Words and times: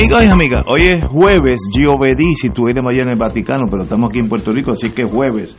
Amigas 0.00 0.24
y 0.24 0.28
amigas, 0.28 0.62
hoy 0.66 0.80
es 0.86 1.04
jueves, 1.08 1.60
Giovedí, 1.70 2.32
si 2.32 2.48
tú 2.48 2.68
eres 2.68 2.82
allá 2.82 3.02
en 3.02 3.10
el 3.10 3.18
Vaticano, 3.18 3.66
pero 3.70 3.82
estamos 3.82 4.08
aquí 4.08 4.18
en 4.18 4.30
Puerto 4.30 4.50
Rico, 4.50 4.70
así 4.70 4.88
que 4.92 5.04
jueves. 5.04 5.54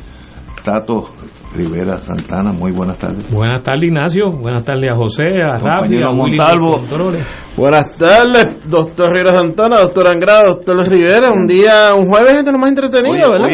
Tato 0.64 1.12
Rivera 1.54 1.98
Santana, 1.98 2.54
muy 2.54 2.72
buenas 2.72 2.98
tardes. 2.98 3.30
Buenas 3.32 3.62
tardes, 3.62 3.84
Ignacio. 3.84 4.32
Buenas 4.32 4.64
tardes 4.64 4.90
a 4.92 4.96
José, 4.96 5.24
a 5.44 5.58
Rafi, 5.58 5.98
a 6.02 6.12
Montalvo. 6.12 6.80
Buenas 7.58 7.98
tardes, 7.98 8.70
doctor 8.70 9.12
Rivera 9.12 9.34
Santana, 9.34 9.80
doctor 9.82 10.08
Angrado, 10.08 10.56
doctor 10.56 10.88
Rivera. 10.88 11.30
Un 11.32 11.48
día, 11.48 11.94
un 11.94 12.08
jueves 12.08 12.38
es 12.38 12.46
de 12.46 12.52
lo 12.54 12.58
más 12.58 12.70
entretenido, 12.70 13.30
¿verdad? 13.30 13.50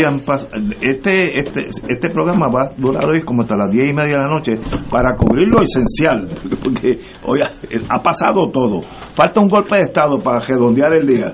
este, 0.80 1.40
este, 1.40 1.68
este 1.88 2.10
programa 2.12 2.46
va 2.48 2.68
a 2.68 2.76
durar 2.78 3.04
hoy 3.08 3.24
como 3.24 3.42
hasta 3.42 3.56
las 3.58 3.72
diez 3.72 3.90
y 3.90 3.94
media 3.94 4.18
de 4.18 4.24
la 4.24 4.30
noche 4.30 4.54
para 4.92 5.16
cubrir 5.16 5.48
lo 5.48 5.64
esencial, 5.64 6.28
porque 6.64 7.00
hoy 7.24 7.40
ha, 7.42 8.04
pasado 8.04 8.50
todo. 8.54 8.82
Falta 8.84 9.42
un 9.42 9.48
golpe 9.48 9.76
de 9.76 9.82
Estado 9.82 10.20
para 10.20 10.40
redondear 10.40 10.94
el 10.94 11.08
día. 11.08 11.34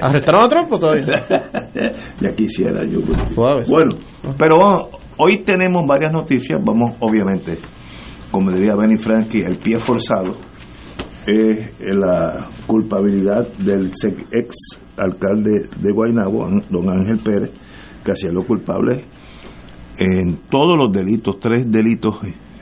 ¿Arrestaron 0.00 0.44
a 0.44 0.48
Trump 0.48 0.70
todavía? 0.78 1.06
ya 2.20 2.30
quisiera 2.36 2.84
yo. 2.84 3.00
Bueno, 3.34 3.96
pero 4.38 4.88
Hoy 5.16 5.44
tenemos 5.44 5.86
varias 5.86 6.12
noticias, 6.12 6.60
vamos 6.64 6.96
obviamente, 6.98 7.56
como 8.32 8.50
diría 8.50 8.74
Benny 8.74 8.96
Frankie, 8.96 9.42
el 9.46 9.58
pie 9.58 9.78
forzado 9.78 10.32
es 11.24 11.70
la 11.96 12.48
culpabilidad 12.66 13.46
del 13.58 13.92
ex 14.32 14.56
alcalde 14.96 15.68
de 15.80 15.92
Guaynabo, 15.92 16.48
don 16.68 16.90
Ángel 16.90 17.18
Pérez, 17.18 17.52
que 18.04 18.10
hacía 18.10 18.30
lo 18.32 18.44
culpable 18.44 19.04
en 19.98 20.36
todos 20.50 20.76
los 20.76 20.92
delitos, 20.92 21.38
tres 21.38 21.70
delitos 21.70 22.16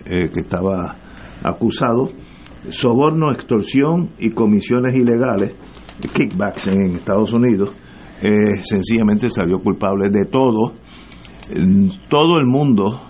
eh, 0.05 0.29
que 0.31 0.41
estaba 0.41 0.95
acusado, 1.43 2.11
soborno, 2.69 3.33
extorsión 3.33 4.11
y 4.19 4.29
comisiones 4.29 4.95
ilegales, 4.95 5.53
kickbacks 6.13 6.67
en 6.67 6.97
Estados 6.97 7.33
Unidos, 7.33 7.71
eh, 8.21 8.63
sencillamente 8.63 9.31
salió 9.31 9.59
culpable 9.61 10.11
de 10.11 10.27
todo 10.27 10.82
todo 12.09 12.39
el 12.39 12.47
mundo 12.47 13.01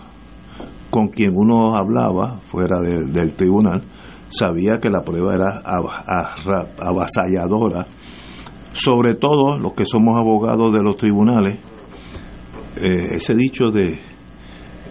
con 0.91 1.09
quien 1.09 1.33
uno 1.35 1.75
hablaba 1.77 2.41
fuera 2.43 2.77
del 2.81 3.35
tribunal 3.35 3.83
sabía 4.33 4.79
que 4.81 4.91
la 4.91 5.03
prueba 5.03 5.35
era 5.35 5.63
avasalladora, 6.79 7.87
sobre 8.73 9.15
todo 9.15 9.59
los 9.59 9.75
que 9.75 9.85
somos 9.85 10.19
abogados 10.19 10.73
de 10.73 10.83
los 10.83 10.97
tribunales. 10.97 11.61
Eh, 12.77 13.17
ese 13.17 13.35
dicho 13.35 13.67
de 13.67 14.01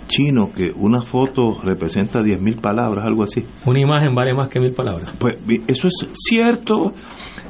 chino 0.06 0.52
que 0.54 0.72
una 0.76 1.02
foto 1.02 1.58
representa 1.64 2.22
10.000 2.22 2.62
palabras, 2.62 3.06
algo 3.06 3.24
así. 3.24 3.44
Una 3.66 3.80
imagen 3.80 4.14
vale 4.14 4.34
más 4.34 4.50
que 4.50 4.60
mil 4.60 4.74
palabras. 4.74 5.14
Pues 5.18 5.38
eso 5.68 5.88
es 5.88 6.08
cierto. 6.14 6.94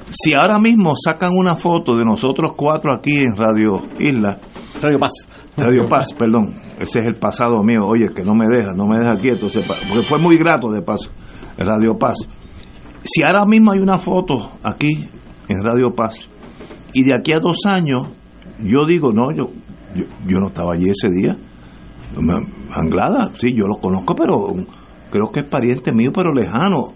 Si 0.10 0.34
ahora 0.34 0.60
mismo 0.60 0.94
sacan 0.96 1.32
una 1.34 1.56
foto 1.56 1.96
de 1.96 2.06
nosotros 2.06 2.54
cuatro 2.56 2.94
aquí 2.94 3.12
en 3.12 3.36
Radio 3.36 3.82
Isla, 4.00 4.40
Radio 4.82 5.00
Paz. 5.00 5.12
Radio 5.58 5.86
Paz, 5.86 6.14
perdón. 6.14 6.54
Ese 6.80 7.00
es 7.00 7.08
el 7.08 7.16
pasado 7.16 7.62
mío. 7.64 7.86
Oye, 7.86 8.08
que 8.16 8.24
no 8.24 8.34
me 8.34 8.48
deja, 8.48 8.72
no 8.74 8.88
me 8.88 8.98
deja 8.98 9.18
quieto. 9.18 9.48
Porque 9.90 10.04
fue 10.04 10.18
muy 10.18 10.38
grato 10.38 10.72
de 10.72 10.82
paso. 10.82 11.12
Radio 11.58 11.98
Paz. 11.98 12.18
Si 13.04 13.24
ahora 13.24 13.46
mismo 13.46 13.72
hay 13.72 13.80
una 13.80 13.98
foto 13.98 14.52
aquí 14.64 15.10
en 15.50 15.64
Radio 15.64 15.94
Paz 15.96 16.28
y 16.94 17.04
de 17.04 17.16
aquí 17.16 17.34
a 17.34 17.40
dos 17.40 17.66
años 17.66 18.10
yo 18.64 18.86
digo, 18.86 19.12
no, 19.12 19.32
yo, 19.32 19.50
yo, 19.96 20.40
no 20.40 20.48
estaba 20.48 20.74
allí 20.74 20.90
ese 20.90 21.10
día. 21.10 21.36
Anglada, 22.74 23.32
sí, 23.38 23.54
yo 23.54 23.66
lo 23.66 23.78
conozco, 23.80 24.16
pero 24.16 24.54
creo 25.10 25.32
que 25.32 25.42
es 25.42 25.50
pariente 25.50 25.92
mío, 25.92 26.12
pero 26.14 26.32
lejano. 26.34 26.94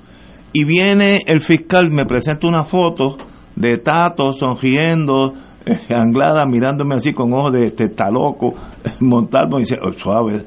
Y 0.54 0.64
viene 0.64 1.20
el 1.26 1.42
fiscal, 1.42 1.90
me 1.90 2.06
presenta 2.06 2.48
una 2.48 2.64
foto 2.64 3.18
de 3.56 3.78
Tato 3.78 4.32
sonriendo, 4.32 5.34
Anglada 5.90 6.46
mirándome 6.46 6.96
así 6.96 7.14
con 7.14 7.34
ojos 7.34 7.54
de 7.54 7.68
este 7.68 7.86
está 7.86 8.10
loco, 8.12 8.54
montando 9.00 9.58
y 9.58 9.62
dice, 9.62 9.78
oh, 9.82 9.92
suave. 9.94 10.46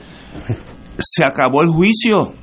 Se 0.99 1.25
acabó 1.25 1.63
el 1.63 1.69
juicio. 1.69 2.35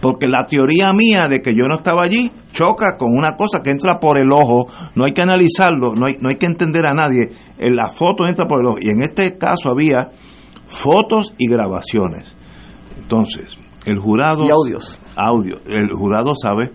Porque 0.00 0.28
la 0.28 0.44
teoría 0.44 0.92
mía 0.92 1.28
de 1.28 1.40
que 1.40 1.54
yo 1.54 1.64
no 1.66 1.76
estaba 1.76 2.02
allí 2.04 2.30
choca 2.52 2.96
con 2.98 3.16
una 3.16 3.36
cosa 3.36 3.62
que 3.62 3.70
entra 3.70 3.98
por 3.98 4.18
el 4.18 4.30
ojo, 4.32 4.66
no 4.94 5.04
hay 5.06 5.12
que 5.12 5.22
analizarlo, 5.22 5.94
no 5.94 6.06
hay, 6.06 6.16
no 6.20 6.28
hay 6.28 6.36
que 6.36 6.44
entender 6.44 6.84
a 6.84 6.94
nadie. 6.94 7.30
En 7.58 7.74
la 7.74 7.88
foto 7.88 8.26
entra 8.28 8.46
por 8.46 8.60
el 8.60 8.66
ojo. 8.66 8.78
Y 8.80 8.90
en 8.90 9.02
este 9.02 9.38
caso 9.38 9.70
había 9.70 10.10
fotos 10.66 11.32
y 11.38 11.48
grabaciones. 11.48 12.36
Entonces, 12.98 13.58
el 13.86 13.98
jurado. 13.98 14.44
Y 14.44 14.50
audios. 14.50 15.00
Audio. 15.16 15.60
El 15.66 15.90
jurado 15.92 16.34
sabe 16.36 16.72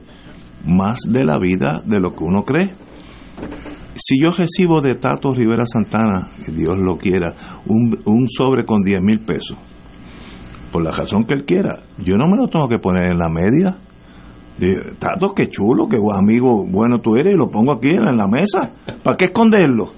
más 0.66 1.00
de 1.08 1.24
la 1.24 1.38
vida 1.38 1.84
de 1.86 2.00
lo 2.00 2.16
que 2.16 2.24
uno 2.24 2.44
cree 2.44 2.74
si 4.00 4.22
yo 4.22 4.32
recibo 4.32 4.82
de 4.82 4.96
Tato 4.96 5.34
Rivera 5.34 5.66
Santana, 5.66 6.30
Dios 6.48 6.78
lo 6.78 6.98
quiera, 6.98 7.36
un, 7.68 8.00
un 8.06 8.30
sobre 8.30 8.64
con 8.64 8.82
10 8.82 9.02
mil 9.02 9.20
pesos, 9.20 9.58
por 10.72 10.84
la 10.84 10.92
razón 10.92 11.26
que 11.26 11.34
él 11.34 11.46
quiera, 11.46 11.84
yo 11.98 12.16
no 12.16 12.28
me 12.28 12.38
lo 12.38 12.48
tengo 12.48 12.70
que 12.70 12.78
poner 12.80 13.12
en 13.12 13.20
la 13.20 13.28
media. 13.28 13.78
Tato, 15.00 15.34
qué 15.34 15.48
chulo, 15.50 15.88
qué 15.88 15.98
amigo 16.14 16.66
bueno 16.66 17.00
tú 17.00 17.16
eres, 17.16 17.34
y 17.34 17.38
lo 17.38 17.50
pongo 17.50 17.74
aquí 17.74 17.90
en 17.90 18.18
la 18.18 18.28
mesa. 18.28 18.72
¿Para 19.04 19.16
qué 19.16 19.26
esconderlo? 19.26 19.94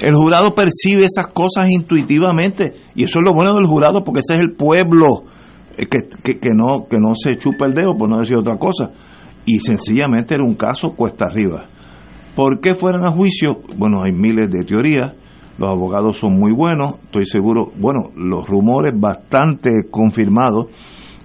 El 0.00 0.14
jurado 0.14 0.54
percibe 0.54 1.04
esas 1.04 1.28
cosas 1.28 1.70
intuitivamente, 1.70 2.72
y 2.94 3.04
eso 3.04 3.18
es 3.18 3.24
lo 3.24 3.34
bueno 3.34 3.54
del 3.54 3.66
jurado, 3.66 4.02
porque 4.02 4.20
ese 4.20 4.34
es 4.34 4.40
el 4.40 4.52
pueblo 4.56 5.24
eh, 5.76 5.86
que, 5.86 6.08
que, 6.22 6.38
que 6.38 6.50
no, 6.54 6.86
que 6.88 6.98
no 6.98 7.14
se 7.14 7.36
chupa 7.38 7.66
el 7.66 7.74
dedo, 7.74 7.96
por 7.96 8.08
no 8.08 8.18
decir 8.18 8.36
otra 8.36 8.56
cosa. 8.56 8.90
Y 9.44 9.58
sencillamente 9.58 10.34
era 10.34 10.44
un 10.44 10.54
caso 10.54 10.94
cuesta 10.94 11.26
arriba 11.26 11.68
¿Por 12.34 12.60
qué 12.60 12.74
fueron 12.74 13.04
a 13.04 13.10
juicio? 13.10 13.60
Bueno, 13.76 14.02
hay 14.02 14.12
miles 14.12 14.50
de 14.50 14.64
teorías. 14.64 15.12
Los 15.58 15.68
abogados 15.68 16.16
son 16.16 16.38
muy 16.38 16.52
buenos, 16.52 16.94
estoy 17.04 17.26
seguro. 17.26 17.70
Bueno, 17.76 18.10
los 18.16 18.48
rumores 18.48 18.98
bastante 18.98 19.88
confirmados 19.90 20.68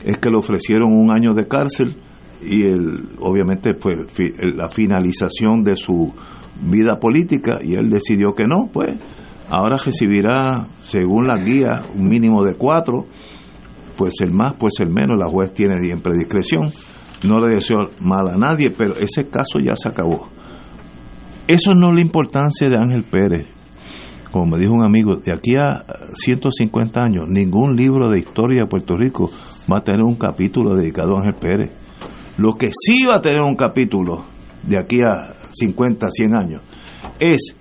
es 0.03 0.17
que 0.17 0.29
le 0.29 0.37
ofrecieron 0.37 0.91
un 0.91 1.11
año 1.11 1.33
de 1.33 1.47
cárcel 1.47 1.95
y 2.41 2.65
el, 2.65 3.07
obviamente 3.19 3.73
fue 3.75 3.93
la 4.53 4.69
finalización 4.69 5.63
de 5.63 5.75
su 5.75 6.13
vida 6.61 6.99
política 6.99 7.59
y 7.63 7.75
él 7.75 7.89
decidió 7.89 8.33
que 8.33 8.43
no, 8.43 8.69
pues 8.71 8.95
ahora 9.49 9.77
recibirá, 9.77 10.67
según 10.81 11.27
la 11.27 11.37
guía, 11.37 11.83
un 11.95 12.07
mínimo 12.07 12.43
de 12.43 12.55
cuatro, 12.55 13.05
pues 13.95 14.15
el 14.21 14.33
más, 14.33 14.53
pues 14.53 14.79
el 14.79 14.89
menos, 14.89 15.17
la 15.17 15.29
juez 15.29 15.53
tiene 15.53 15.79
siempre 15.81 16.13
discreción, 16.17 16.71
no 17.25 17.39
le 17.39 17.55
deseo 17.55 17.91
mal 18.01 18.27
a 18.27 18.37
nadie, 18.37 18.71
pero 18.77 18.95
ese 18.95 19.27
caso 19.29 19.59
ya 19.63 19.75
se 19.75 19.89
acabó. 19.89 20.27
Eso 21.47 21.71
no 21.73 21.89
es 21.89 21.95
la 21.95 22.01
importancia 22.01 22.67
de 22.67 22.77
Ángel 22.77 23.03
Pérez. 23.03 23.47
Como 24.33 24.47
me 24.47 24.59
dijo 24.59 24.73
un 24.73 24.83
amigo, 24.83 25.15
de 25.15 25.31
aquí 25.31 25.55
a 25.55 25.85
150 26.13 27.01
años, 27.01 27.29
ningún 27.29 27.77
libro 27.77 28.09
de 28.09 28.19
historia 28.19 28.63
de 28.63 28.67
Puerto 28.67 28.97
Rico 28.97 29.29
va 29.71 29.77
a 29.77 29.83
tener 29.83 30.01
un 30.01 30.15
capítulo 30.15 30.75
dedicado 30.75 31.15
a 31.15 31.21
Ángel 31.21 31.35
Pérez. 31.39 31.71
Lo 32.37 32.55
que 32.55 32.71
sí 32.73 33.05
va 33.05 33.15
a 33.15 33.21
tener 33.21 33.41
un 33.41 33.55
capítulo 33.55 34.25
de 34.63 34.77
aquí 34.77 34.97
a 35.01 35.35
50, 35.51 36.07
100 36.09 36.35
años 36.35 36.61
es 37.17 37.55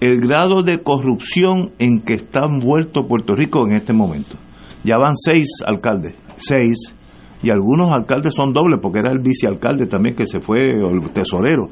el 0.00 0.20
grado 0.20 0.62
de 0.62 0.80
corrupción 0.80 1.72
en 1.80 2.00
que 2.02 2.14
está 2.14 2.42
envuelto 2.48 3.08
Puerto 3.08 3.34
Rico 3.34 3.66
en 3.66 3.74
este 3.74 3.92
momento. 3.92 4.36
Ya 4.84 4.98
van 4.98 5.16
seis 5.16 5.48
alcaldes, 5.66 6.14
seis, 6.36 6.94
y 7.42 7.50
algunos 7.50 7.90
alcaldes 7.90 8.34
son 8.34 8.52
dobles, 8.52 8.78
porque 8.80 9.00
era 9.00 9.10
el 9.10 9.18
vicealcalde 9.18 9.86
también 9.86 10.14
que 10.14 10.26
se 10.26 10.38
fue, 10.38 10.80
o 10.80 10.90
el 10.90 11.10
tesorero 11.10 11.70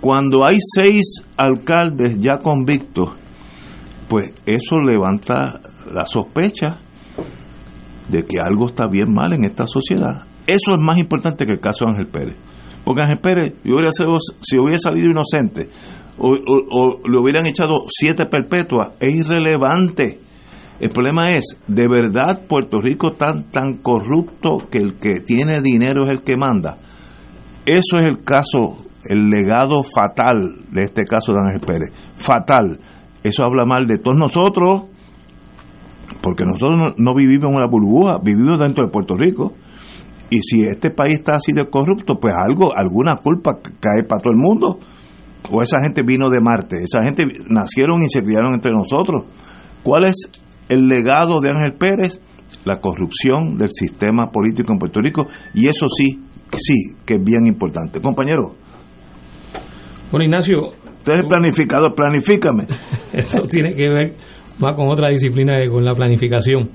Cuando 0.00 0.44
hay 0.44 0.58
seis 0.60 1.24
alcaldes 1.36 2.18
ya 2.20 2.38
convictos, 2.38 3.10
pues 4.08 4.32
eso 4.46 4.78
levanta 4.78 5.60
la 5.92 6.06
sospecha 6.06 6.78
de 8.08 8.24
que 8.24 8.38
algo 8.40 8.66
está 8.66 8.86
bien 8.86 9.12
mal 9.12 9.32
en 9.32 9.44
esta 9.44 9.66
sociedad. 9.66 10.26
Eso 10.46 10.72
es 10.74 10.80
más 10.80 10.98
importante 10.98 11.44
que 11.44 11.52
el 11.52 11.60
caso 11.60 11.84
de 11.84 11.90
Ángel 11.92 12.06
Pérez. 12.06 12.36
Porque 12.84 13.02
Ángel 13.02 13.18
Pérez, 13.18 13.54
si 14.40 14.58
hubiera 14.58 14.78
salido 14.78 15.10
inocente 15.10 15.68
o, 16.16 17.00
le 17.06 17.18
hubieran 17.18 17.46
echado 17.46 17.84
siete 17.88 18.24
perpetuas, 18.24 18.92
es 18.98 19.14
irrelevante. 19.14 20.20
El 20.80 20.90
problema 20.90 21.32
es, 21.32 21.56
¿de 21.66 21.88
verdad 21.88 22.46
Puerto 22.48 22.78
Rico 22.80 23.10
tan, 23.10 23.50
tan 23.50 23.78
corrupto 23.78 24.58
que 24.70 24.78
el 24.78 24.94
que 24.94 25.20
tiene 25.20 25.60
dinero 25.60 26.06
es 26.06 26.12
el 26.12 26.22
que 26.22 26.36
manda? 26.36 26.78
Eso 27.66 27.98
es 27.98 28.08
el 28.08 28.22
caso, 28.22 28.86
el 29.08 29.28
legado 29.30 29.82
fatal 29.82 30.56
de 30.70 30.82
este 30.82 31.04
caso 31.04 31.32
de 31.32 31.40
Ángel 31.40 31.60
Pérez. 31.60 31.90
Fatal. 32.16 32.78
Eso 33.22 33.42
habla 33.42 33.64
mal 33.64 33.86
de 33.86 33.96
todos 33.96 34.16
nosotros, 34.16 34.84
porque 36.22 36.44
nosotros 36.44 36.94
no, 36.96 37.14
vivimos 37.14 37.50
en 37.50 37.56
una 37.56 37.66
burbuja, 37.66 38.18
vivimos 38.22 38.60
dentro 38.60 38.84
de 38.84 38.92
Puerto 38.92 39.14
Rico. 39.16 39.54
Y 40.30 40.40
si 40.40 40.62
este 40.62 40.90
país 40.90 41.14
está 41.14 41.36
así 41.36 41.52
de 41.52 41.68
corrupto, 41.68 42.18
pues 42.20 42.34
algo, 42.34 42.76
alguna 42.76 43.16
culpa 43.16 43.58
cae 43.80 44.04
para 44.04 44.20
todo 44.20 44.32
el 44.32 44.38
mundo. 44.38 44.78
O 45.50 45.62
esa 45.62 45.80
gente 45.80 46.02
vino 46.02 46.28
de 46.28 46.40
Marte, 46.40 46.82
esa 46.82 47.02
gente 47.02 47.24
nacieron 47.48 48.02
y 48.02 48.08
se 48.08 48.22
criaron 48.22 48.52
entre 48.52 48.72
nosotros. 48.72 49.24
¿Cuál 49.82 50.04
es 50.04 50.16
el 50.68 50.86
legado 50.86 51.40
de 51.40 51.50
Ángel 51.50 51.74
Pérez? 51.74 52.20
La 52.64 52.80
corrupción 52.80 53.56
del 53.56 53.70
sistema 53.70 54.30
político 54.30 54.72
en 54.72 54.78
Puerto 54.78 55.00
Rico. 55.00 55.26
Y 55.54 55.68
eso 55.68 55.86
sí, 55.88 56.20
sí, 56.52 56.94
que 57.06 57.14
es 57.14 57.24
bien 57.24 57.46
importante. 57.46 58.00
Compañero. 58.00 58.67
Bueno, 60.10 60.24
Ignacio. 60.24 60.72
Usted 60.98 61.20
es 61.20 61.28
planificador, 61.28 61.94
planifícame. 61.94 62.66
Esto 63.12 63.46
tiene 63.48 63.74
que 63.74 63.88
ver 63.88 64.14
va 64.62 64.74
con 64.74 64.88
otra 64.88 65.08
disciplina 65.08 65.58
con 65.70 65.84
la 65.84 65.94
planificación. 65.94 66.70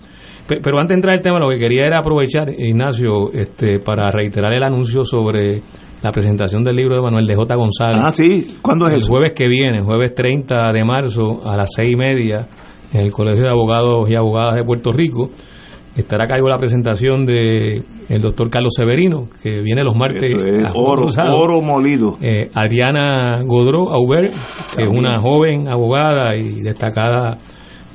Pero 0.47 0.77
antes 0.77 0.89
de 0.89 0.95
entrar 0.95 1.15
al 1.15 1.21
tema, 1.21 1.39
lo 1.39 1.49
que 1.49 1.57
quería 1.57 1.87
era 1.87 1.99
aprovechar, 1.99 2.49
Ignacio, 2.49 3.31
este, 3.31 3.79
para 3.79 4.11
reiterar 4.11 4.53
el 4.53 4.63
anuncio 4.63 5.05
sobre 5.05 5.61
la 6.01 6.11
presentación 6.11 6.63
del 6.63 6.75
libro 6.75 6.97
de 6.97 7.01
Manuel 7.01 7.25
de 7.25 7.35
J. 7.35 7.55
González. 7.55 8.01
Ah, 8.03 8.11
sí, 8.11 8.57
¿cuándo 8.61 8.87
es 8.87 8.93
el 8.93 9.03
jueves 9.03 9.31
que 9.33 9.47
viene, 9.47 9.81
jueves 9.81 10.13
30 10.13 10.73
de 10.73 10.83
marzo 10.83 11.39
a 11.45 11.55
las 11.55 11.69
seis 11.73 11.93
y 11.93 11.95
media 11.95 12.47
en 12.91 13.01
el 13.01 13.11
Colegio 13.11 13.43
de 13.43 13.49
Abogados 13.49 14.09
y 14.09 14.15
Abogadas 14.15 14.55
de 14.55 14.65
Puerto 14.65 14.91
Rico. 14.91 15.29
Estará 15.95 16.23
a 16.23 16.27
cargo 16.27 16.49
la 16.49 16.57
presentación 16.57 17.23
de 17.23 17.83
el 18.09 18.21
doctor 18.21 18.49
Carlos 18.49 18.73
Severino, 18.75 19.27
que 19.43 19.61
viene 19.61 19.83
los 19.83 19.95
martes. 19.95 20.33
oro, 20.73 21.07
oro 21.07 21.61
molido. 21.61 22.17
Eh, 22.19 22.49
Adriana 22.53 23.41
Godró 23.45 23.91
Aubert, 23.91 24.33
que 24.75 24.83
es 24.83 24.89
una 24.89 25.21
joven 25.21 25.67
abogada 25.67 26.35
y 26.35 26.61
destacada 26.61 27.37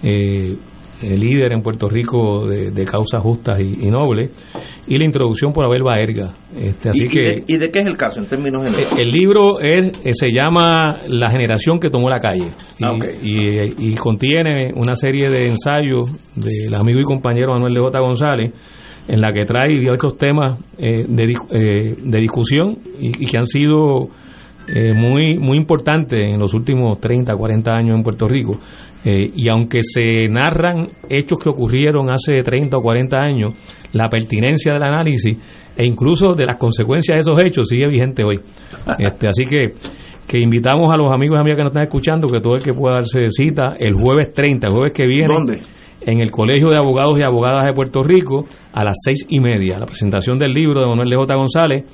eh, 0.03 0.57
líder 1.03 1.53
en 1.53 1.63
Puerto 1.63 1.89
Rico 1.89 2.47
de, 2.47 2.85
causas 2.85 3.23
justas 3.23 3.61
y, 3.61 3.91
nobles, 3.91 4.31
y 4.87 4.99
la 4.99 5.05
introducción 5.05 5.53
por 5.53 5.65
Abel 5.65 5.83
Baerga. 5.83 6.35
Este, 6.57 6.89
así 6.91 7.05
¿Y, 7.05 7.09
que, 7.09 7.21
de, 7.21 7.45
¿Y 7.47 7.57
de 7.57 7.71
qué 7.71 7.81
es 7.81 7.87
el 7.87 7.97
caso 7.97 8.21
en 8.21 8.27
términos 8.27 8.65
generales? 8.65 8.95
El, 8.99 9.11
libro 9.11 9.61
es, 9.61 9.89
eh, 10.05 10.13
se 10.13 10.33
llama 10.33 11.01
La 11.09 11.31
generación 11.31 11.79
que 11.79 11.91
tomó 11.91 12.09
la 12.09 12.21
calle 12.21 12.53
ah, 12.83 12.97
y, 13.23 13.95
contiene 13.95 14.73
una 14.75 14.95
serie 14.95 15.29
de 15.29 15.49
ensayos 15.49 16.11
del 16.35 16.75
amigo 16.75 17.01
y 17.01 17.05
compañero 17.05 17.53
Manuel 17.53 17.75
de 17.75 17.81
J. 17.81 18.01
González 18.01 18.53
en 19.09 19.21
la 19.21 19.33
que 19.33 19.45
trae 19.45 19.69
diversos 19.69 20.17
temas 20.17 20.61
eh, 20.77 21.05
de, 21.09 21.35
eh, 21.51 21.97
de 21.99 22.21
discusión 22.21 22.79
y, 22.99 23.27
que 23.27 23.39
han 23.39 23.47
sido 23.47 24.11
eh, 24.71 24.93
muy, 24.93 25.39
muy 25.39 25.57
importante 25.57 26.17
en 26.23 26.39
los 26.39 26.53
últimos 26.53 27.01
30, 27.01 27.35
40 27.35 27.73
años 27.73 27.97
en 27.97 28.03
Puerto 28.03 28.29
Rico. 28.29 28.59
Eh, 29.03 29.31
y 29.35 29.49
aunque 29.49 29.79
se 29.83 30.29
narran 30.29 30.91
hechos 31.09 31.39
que 31.43 31.49
ocurrieron 31.49 32.11
hace 32.11 32.43
30 32.43 32.77
o 32.77 32.83
40 32.83 33.17
años, 33.17 33.55
la 33.93 34.09
pertinencia 34.09 34.75
del 34.75 34.83
análisis 34.83 35.37
e 35.75 35.87
incluso 35.87 36.35
de 36.35 36.45
las 36.45 36.59
consecuencias 36.59 37.17
de 37.17 37.21
esos 37.21 37.43
hechos 37.43 37.69
sigue 37.69 37.89
vigente 37.89 38.25
hoy. 38.25 38.41
Este, 38.99 39.29
así 39.29 39.45
que, 39.45 39.73
que 40.27 40.39
invitamos 40.39 40.93
a 40.93 40.97
los 40.97 41.13
amigos 41.15 41.39
y 41.39 41.41
amigas 41.41 41.57
que 41.57 41.63
nos 41.63 41.71
están 41.71 41.85
escuchando 41.85 42.29
que 42.29 42.41
todo 42.41 42.57
el 42.57 42.63
que 42.63 42.75
pueda 42.75 42.97
darse 42.97 43.31
cita 43.31 43.77
el 43.79 43.95
jueves 43.95 44.33
30, 44.35 44.67
el 44.67 44.73
jueves 44.73 44.93
que 44.93 45.07
viene. 45.07 45.35
en 46.01 46.21
el 46.21 46.31
Colegio 46.31 46.71
de 46.71 46.77
Abogados 46.77 47.19
y 47.19 47.23
Abogadas 47.23 47.65
de 47.65 47.73
Puerto 47.73 48.03
Rico 48.03 48.45
a 48.73 48.85
las 48.85 48.97
seis 49.03 49.25
y 49.29 49.41
media. 49.41 49.79
La 49.79 49.87
presentación 49.87 50.39
del 50.39 50.53
libro 50.53 50.81
de 50.81 50.91
Manuel 50.91 51.15
J. 51.15 51.35
González, 51.35 51.85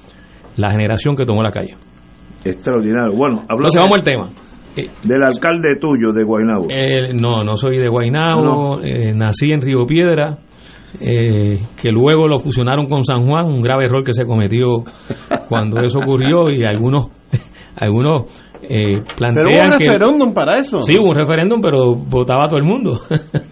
La 0.57 0.71
generación 0.71 1.15
que 1.15 1.25
tomó 1.25 1.43
la 1.43 1.51
calle. 1.51 1.77
Extraordinario. 2.45 3.17
Bueno, 3.17 3.43
Entonces 3.49 3.81
vamos 3.81 3.99
al 3.99 4.05
tema. 4.05 4.31
Eh, 4.77 4.91
del 5.05 5.23
alcalde 5.23 5.77
tuyo 5.81 6.13
de 6.13 6.25
Guaynabo. 6.25 6.67
Eh, 6.69 7.13
no, 7.21 7.45
no 7.45 7.57
soy 7.57 7.79
de 7.79 7.89
Guaynabo. 7.89 8.81
Eh, 8.83 9.13
nací 9.15 9.53
en 9.53 9.63
Río 9.63 9.87
Piedra. 9.87 10.39
que 10.99 11.91
luego 11.91 12.29
lo 12.29 12.39
fusionaron 12.41 12.89
con 12.89 13.05
San 13.05 13.27
Juan, 13.27 13.47
un 13.47 13.61
grave 13.61 13.85
error 13.85 14.05
que 14.05 14.13
se 14.13 14.25
cometió 14.25 14.85
cuando 15.49 15.81
eso 15.81 15.99
ocurrió 15.99 16.51
y 16.51 16.65
algunos 16.65 17.09
algunos 17.77 18.31
plantean 19.17 19.35
pero 19.35 19.49
hubo 19.51 19.65
un 19.65 19.79
referéndum 19.79 20.33
para 20.33 20.59
eso 20.59 20.81
sí 20.81 20.97
hubo 20.97 21.11
un 21.11 21.17
referéndum 21.17 21.61
pero 21.61 21.97
votaba 21.97 22.47
todo 22.47 22.59
el 22.59 22.65
mundo 22.65 22.93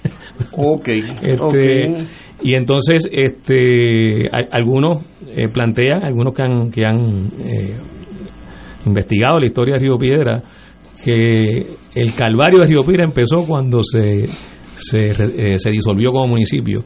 ok, 0.56 0.88
este, 1.20 1.96
y 2.42 2.54
entonces 2.54 3.08
este 3.10 4.28
algunos 4.52 5.02
plantean 5.52 6.04
algunos 6.04 6.32
que 6.32 6.42
han 6.42 6.70
que 6.70 6.86
han 6.86 7.28
investigado 8.86 9.38
la 9.38 9.46
historia 9.46 9.74
de 9.74 9.80
Río 9.80 9.98
Piedra, 9.98 10.42
que 11.04 11.76
el 11.94 12.14
calvario 12.14 12.60
de 12.60 12.66
Río 12.66 12.84
Piedra 12.84 13.04
empezó 13.04 13.44
cuando 13.44 13.82
se, 13.82 14.28
se, 14.76 15.10
eh, 15.10 15.58
se, 15.58 15.70
disolvió 15.70 16.12
como 16.12 16.28
municipio 16.28 16.84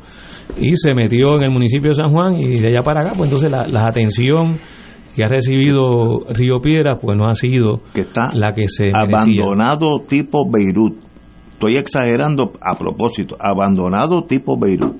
y 0.58 0.76
se 0.76 0.94
metió 0.94 1.36
en 1.36 1.44
el 1.44 1.50
municipio 1.50 1.90
de 1.90 1.96
San 1.96 2.10
Juan 2.10 2.36
y 2.36 2.58
de 2.58 2.68
allá 2.68 2.82
para 2.82 3.02
acá, 3.02 3.12
pues 3.16 3.28
entonces 3.28 3.50
la, 3.50 3.66
la 3.66 3.86
atención 3.86 4.58
que 5.16 5.24
ha 5.24 5.28
recibido 5.28 6.26
Río 6.28 6.60
Piedra, 6.60 6.98
pues 7.00 7.16
no 7.16 7.26
ha 7.26 7.34
sido 7.34 7.80
que 7.94 8.02
está 8.02 8.30
la 8.34 8.52
que 8.52 8.68
se 8.68 8.92
abandonado 8.94 10.00
tipo 10.06 10.46
Beirut. 10.50 10.98
Estoy 11.52 11.78
exagerando 11.78 12.52
a 12.60 12.76
propósito, 12.76 13.34
abandonado 13.40 14.24
tipo 14.24 14.58
Beirut. 14.58 14.94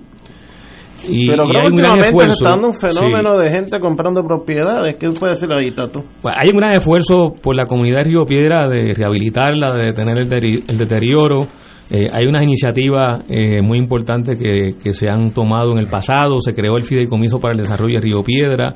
Pero 1.04 1.44
creo 1.44 1.62
que 1.62 1.68
últimamente 1.68 2.18
se 2.18 2.30
está 2.30 2.50
dando 2.50 2.68
un 2.68 2.74
fenómeno 2.74 3.36
de 3.36 3.50
gente 3.50 3.78
comprando 3.78 4.22
propiedades. 4.24 4.96
¿Qué 4.98 5.08
puede 5.10 5.34
decir 5.34 5.50
ahí, 5.52 5.70
Tato? 5.72 6.02
Pues 6.22 6.34
hay 6.38 6.50
un 6.50 6.58
gran 6.58 6.72
esfuerzo 6.72 7.34
por 7.40 7.54
la 7.54 7.64
comunidad 7.64 7.98
de 7.98 8.04
Río 8.04 8.24
Piedra 8.24 8.68
de 8.68 8.94
rehabilitarla, 8.94 9.74
de 9.74 9.84
detener 9.86 10.18
el, 10.18 10.78
deterioro. 10.78 11.46
Eh, 11.88 12.06
hay 12.12 12.26
unas 12.26 12.42
iniciativas 12.42 13.22
eh, 13.28 13.62
muy 13.62 13.78
importantes 13.78 14.36
que, 14.36 14.74
que, 14.82 14.92
se 14.92 15.08
han 15.08 15.30
tomado 15.30 15.72
en 15.72 15.78
el 15.78 15.86
pasado. 15.86 16.40
Se 16.40 16.52
creó 16.52 16.76
el 16.76 16.84
Fideicomiso 16.84 17.40
para 17.40 17.52
el 17.52 17.60
Desarrollo 17.60 17.94
de 17.94 18.00
Río 18.00 18.22
Piedra. 18.22 18.74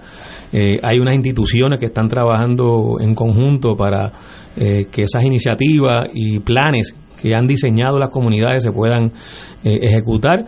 Eh, 0.52 0.78
hay 0.82 1.00
unas 1.00 1.14
instituciones 1.14 1.80
que 1.80 1.86
están 1.86 2.08
trabajando 2.08 2.98
en 3.00 3.14
conjunto 3.14 3.76
para 3.76 4.12
que 4.52 5.02
esas 5.04 5.22
iniciativas 5.22 6.08
y 6.12 6.40
planes 6.40 6.94
que 7.22 7.34
han 7.34 7.46
diseñado 7.46 7.98
las 7.98 8.10
comunidades 8.10 8.64
se 8.64 8.72
puedan 8.72 9.12
ejecutar. 9.62 10.44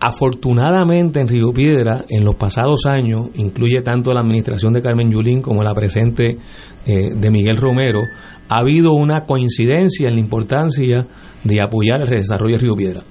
Afortunadamente 0.00 1.20
en 1.20 1.28
Río 1.28 1.52
Piedra, 1.52 2.04
en 2.08 2.24
los 2.24 2.34
pasados 2.34 2.84
años, 2.86 3.28
incluye 3.34 3.80
tanto 3.80 4.12
la 4.12 4.20
administración 4.20 4.72
de 4.72 4.82
Carmen 4.82 5.10
Yulín 5.10 5.40
como 5.40 5.62
la 5.62 5.72
presente 5.72 6.36
eh, 6.84 7.08
de 7.14 7.30
Miguel 7.30 7.56
Romero, 7.56 8.00
ha 8.48 8.58
habido 8.58 8.92
una 8.92 9.24
coincidencia 9.24 10.08
en 10.08 10.14
la 10.14 10.20
importancia 10.20 11.06
de 11.42 11.62
apoyar 11.62 12.02
el 12.02 12.10
desarrollo 12.10 12.56
de 12.56 12.62
Río 12.62 12.74
Piedra. 12.74 13.02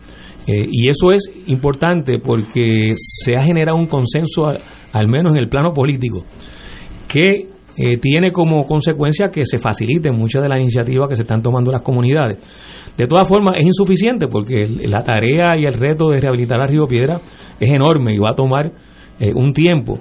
Eh, 0.46 0.68
y 0.70 0.90
eso 0.90 1.12
es 1.12 1.32
importante 1.48 2.20
porque 2.20 2.94
se 2.98 3.36
ha 3.36 3.44
generado 3.44 3.78
un 3.78 3.88
consenso, 3.88 4.46
al 4.92 5.08
menos 5.08 5.34
en 5.34 5.40
el 5.40 5.50
plano 5.50 5.74
político, 5.74 6.26
que 7.08 7.53
eh, 7.76 7.98
tiene 7.98 8.32
como 8.32 8.66
consecuencia 8.66 9.30
que 9.30 9.46
se 9.46 9.58
faciliten 9.58 10.16
muchas 10.16 10.42
de 10.42 10.50
las 10.50 10.60
iniciativas 10.60 11.10
que 11.10 11.16
se 11.16 11.24
están 11.24 11.42
tomando 11.42 11.72
las 11.72 11.82
comunidades. 11.82 12.38
De 12.98 13.08
todas 13.08 13.28
formas, 13.28 13.56
es 13.58 13.66
insuficiente 13.66 14.28
porque 14.28 14.68
la 14.68 15.04
tarea 15.04 15.58
y 15.58 15.66
el 15.66 15.74
reto 15.74 16.10
de 16.10 16.20
rehabilitar 16.20 16.62
a 16.62 16.68
Río 16.68 16.88
Piedra 16.88 17.20
es 17.60 17.72
enorme 17.72 18.14
y 18.14 18.20
va 18.20 18.32
a 18.32 18.36
tomar 18.36 18.72
eh, 19.20 19.32
un 19.34 19.54
tiempo. 19.54 20.00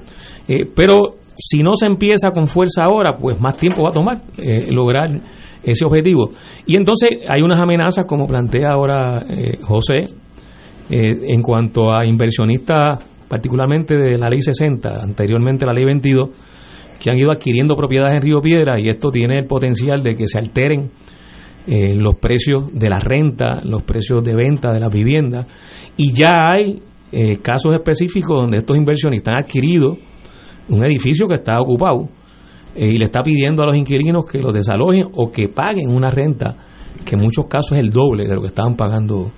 Eh, 0.48 0.66
pero 0.74 1.12
si 1.34 1.62
no 1.62 1.74
se 1.74 1.86
empieza 1.86 2.30
con 2.30 2.48
fuerza 2.48 2.84
ahora, 2.84 3.16
pues 3.18 3.40
más 3.40 3.56
tiempo 3.56 3.82
va 3.82 3.90
a 3.90 3.92
tomar 3.92 4.22
eh, 4.36 4.70
lograr 4.70 5.10
ese 5.62 5.84
objetivo. 5.84 6.30
Y 6.66 6.76
entonces 6.76 7.10
hay 7.28 7.40
unas 7.42 7.60
amenazas, 7.60 8.04
como 8.06 8.26
plantea 8.26 8.68
ahora 8.74 9.24
José, 9.62 10.08
en 10.90 11.40
cuanto 11.40 11.92
a 11.92 12.04
inversionistas, 12.04 13.02
particularmente 13.28 13.96
de 13.96 14.18
la 14.18 14.28
ley 14.28 14.42
60, 14.42 15.00
anteriormente 15.00 15.64
la 15.64 15.72
ley 15.72 15.84
22, 15.84 16.28
que 17.02 17.10
han 17.10 17.18
ido 17.18 17.32
adquiriendo 17.32 17.74
propiedades 17.74 18.14
en 18.14 18.22
Río 18.22 18.40
Piedra 18.40 18.78
y 18.78 18.88
esto 18.88 19.10
tiene 19.10 19.40
el 19.40 19.46
potencial 19.46 20.04
de 20.04 20.14
que 20.14 20.28
se 20.28 20.38
alteren 20.38 20.88
eh, 21.66 21.96
los 21.96 22.14
precios 22.14 22.72
de 22.72 22.88
la 22.88 23.00
renta, 23.00 23.60
los 23.64 23.82
precios 23.82 24.22
de 24.22 24.36
venta 24.36 24.72
de 24.72 24.78
las 24.78 24.92
viviendas. 24.94 25.48
Y 25.96 26.12
ya 26.12 26.30
hay 26.30 26.80
eh, 27.10 27.38
casos 27.38 27.72
específicos 27.72 28.42
donde 28.42 28.58
estos 28.58 28.76
inversionistas 28.76 29.34
han 29.34 29.42
adquirido 29.42 29.96
un 30.68 30.84
edificio 30.84 31.26
que 31.26 31.34
está 31.34 31.60
ocupado 31.60 32.08
eh, 32.76 32.92
y 32.92 32.98
le 32.98 33.06
está 33.06 33.20
pidiendo 33.20 33.64
a 33.64 33.66
los 33.66 33.76
inquilinos 33.76 34.24
que 34.24 34.40
los 34.40 34.52
desalojen 34.52 35.06
o 35.12 35.32
que 35.32 35.48
paguen 35.48 35.90
una 35.90 36.08
renta 36.08 36.54
que 37.04 37.16
en 37.16 37.20
muchos 37.20 37.46
casos 37.46 37.72
es 37.72 37.80
el 37.80 37.90
doble 37.90 38.28
de 38.28 38.34
lo 38.36 38.40
que 38.40 38.46
estaban 38.46 38.76
pagando 38.76 39.32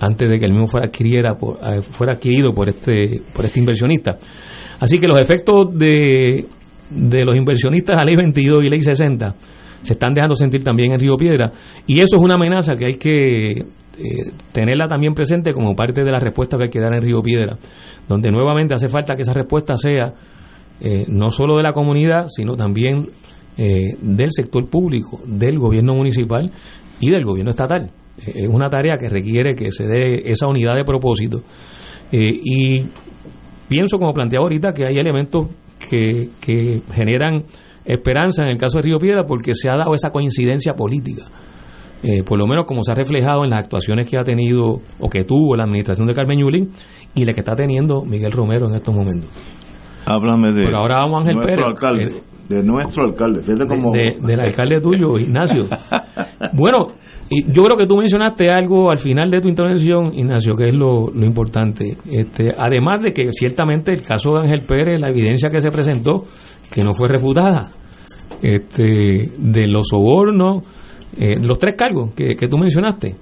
antes 0.00 0.26
de 0.26 0.38
que 0.38 0.46
el 0.46 0.52
mismo 0.52 0.68
fuera 0.68 0.86
adquiriera 0.86 1.36
por, 1.36 1.58
fuera 1.82 2.14
adquirido 2.14 2.54
por 2.54 2.70
este 2.70 3.20
por 3.34 3.44
este 3.44 3.60
inversionista. 3.60 4.16
Así 4.80 4.98
que 4.98 5.06
los 5.06 5.20
efectos 5.20 5.66
de, 5.74 6.46
de 6.90 7.24
los 7.24 7.36
inversionistas 7.36 7.96
a 7.96 8.04
ley 8.04 8.16
22 8.16 8.64
y 8.64 8.68
ley 8.68 8.82
60 8.82 9.34
se 9.82 9.92
están 9.94 10.12
dejando 10.12 10.34
sentir 10.34 10.62
también 10.62 10.92
en 10.92 11.00
Río 11.00 11.16
Piedra 11.16 11.52
y 11.86 11.98
eso 11.98 12.16
es 12.16 12.22
una 12.22 12.34
amenaza 12.34 12.74
que 12.74 12.86
hay 12.86 12.94
que 12.94 13.64
eh, 14.02 14.32
tenerla 14.52 14.86
también 14.86 15.12
presente 15.12 15.52
como 15.52 15.74
parte 15.74 16.02
de 16.02 16.10
la 16.10 16.18
respuesta 16.18 16.56
que 16.56 16.64
hay 16.64 16.70
que 16.70 16.80
dar 16.80 16.94
en 16.94 17.02
Río 17.02 17.20
Piedra, 17.22 17.58
donde 18.08 18.30
nuevamente 18.30 18.74
hace 18.74 18.88
falta 18.88 19.14
que 19.14 19.22
esa 19.22 19.34
respuesta 19.34 19.76
sea 19.76 20.14
eh, 20.80 21.04
no 21.08 21.28
solo 21.30 21.56
de 21.58 21.62
la 21.62 21.72
comunidad, 21.72 22.26
sino 22.28 22.56
también 22.56 23.06
eh, 23.58 23.94
del 24.00 24.30
sector 24.32 24.70
público, 24.70 25.20
del 25.26 25.58
gobierno 25.58 25.94
municipal 25.94 26.50
y 26.98 27.10
del 27.10 27.24
gobierno 27.24 27.50
estatal. 27.50 27.90
es 28.16 28.48
una 28.48 28.70
tarea 28.70 28.96
que 28.98 29.08
requiere 29.08 29.54
que 29.54 29.70
se 29.70 29.84
dé 29.86 30.30
esa 30.30 30.46
unidad 30.46 30.76
de 30.76 30.84
propósito. 30.84 31.42
y 32.10 32.80
pienso, 33.68 33.98
como 33.98 34.14
planteaba 34.14 34.44
ahorita, 34.44 34.72
que 34.72 34.86
hay 34.86 34.96
elementos 34.96 35.46
que, 35.88 36.28
que 36.40 36.82
generan 36.92 37.44
esperanza 37.84 38.42
en 38.42 38.50
el 38.50 38.58
caso 38.58 38.78
de 38.78 38.82
Río 38.82 38.98
Piedra 38.98 39.24
porque 39.24 39.54
se 39.54 39.68
ha 39.68 39.76
dado 39.76 39.94
esa 39.94 40.10
coincidencia 40.10 40.74
política. 40.74 41.24
Eh, 42.02 42.22
por 42.22 42.38
lo 42.38 42.46
menos 42.46 42.64
como 42.64 42.82
se 42.82 42.92
ha 42.92 42.94
reflejado 42.94 43.44
en 43.44 43.50
las 43.50 43.58
actuaciones 43.58 44.08
que 44.08 44.16
ha 44.16 44.22
tenido 44.22 44.80
o 44.98 45.10
que 45.10 45.24
tuvo 45.24 45.54
la 45.54 45.64
administración 45.64 46.06
de 46.06 46.14
Carmen 46.14 46.38
Yulín 46.38 46.70
y 47.14 47.24
la 47.26 47.32
que 47.32 47.40
está 47.40 47.54
teniendo 47.54 48.02
Miguel 48.02 48.32
Romero 48.32 48.68
en 48.68 48.74
estos 48.74 48.94
momentos. 48.94 49.28
Háblame 50.06 50.52
de 50.54 50.74
ahora 50.74 51.00
vamos 51.00 51.20
Ángel 51.20 51.36
nuestro 51.36 51.56
Pérez, 51.56 51.66
alcalde, 51.66 52.04
eh, 52.04 52.22
de 52.50 52.62
nuestro 52.62 53.04
alcalde, 53.04 53.42
fíjate 53.42 53.66
como 53.66 53.92
de- 53.92 54.16
del 54.20 54.40
alcalde 54.40 54.80
tuyo, 54.80 55.16
Ignacio. 55.18 55.66
Bueno, 56.52 56.88
y 57.30 57.44
yo 57.52 57.62
creo 57.62 57.76
que 57.76 57.86
tú 57.86 57.96
mencionaste 57.96 58.48
algo 58.50 58.90
al 58.90 58.98
final 58.98 59.30
de 59.30 59.40
tu 59.40 59.48
intervención, 59.48 60.12
Ignacio, 60.12 60.54
que 60.54 60.68
es 60.68 60.74
lo, 60.74 61.08
lo 61.10 61.24
importante. 61.24 61.96
Este, 62.10 62.52
además 62.58 63.02
de 63.02 63.12
que 63.12 63.28
ciertamente 63.32 63.92
el 63.92 64.02
caso 64.02 64.32
de 64.32 64.40
Ángel 64.40 64.62
Pérez, 64.66 64.98
la 65.00 65.10
evidencia 65.10 65.48
que 65.48 65.60
se 65.60 65.70
presentó, 65.70 66.24
que 66.74 66.82
no 66.82 66.92
fue 66.94 67.08
refutada, 67.08 67.70
este, 68.42 69.22
de 69.38 69.66
los 69.68 69.86
sobornos, 69.88 70.58
eh, 71.16 71.36
los 71.42 71.58
tres 71.58 71.74
cargos 71.76 72.12
que, 72.14 72.34
que 72.34 72.48
tú 72.48 72.58
mencionaste. 72.58 73.14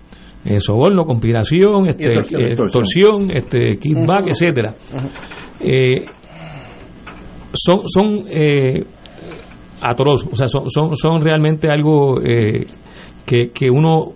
eh, 0.44 0.60
soborno, 0.60 1.04
conspiración, 1.04 1.88
este, 1.88 2.12
extorsión. 2.14 2.40
eh, 2.42 2.52
extorsión, 2.52 3.30
este, 3.30 3.76
kickback, 3.78 4.28
etcétera. 4.28 4.74
Eh, 5.60 6.04
son 7.52 7.80
son 7.86 8.24
eh, 8.30 8.84
atroz, 9.80 10.26
o 10.30 10.36
sea, 10.36 10.48
son, 10.48 10.68
son, 10.68 10.96
son 10.96 11.22
realmente 11.22 11.70
algo 11.70 12.20
eh, 12.22 12.66
que, 13.24 13.50
que 13.50 13.70
uno 13.70 14.12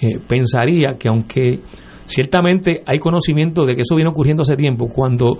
eh, 0.00 0.18
pensaría 0.26 0.96
que 0.98 1.08
aunque 1.08 1.60
ciertamente 2.06 2.82
hay 2.86 2.98
conocimiento 2.98 3.62
de 3.64 3.74
que 3.74 3.82
eso 3.82 3.96
viene 3.96 4.10
ocurriendo 4.10 4.42
hace 4.42 4.56
tiempo, 4.56 4.88
cuando 4.88 5.38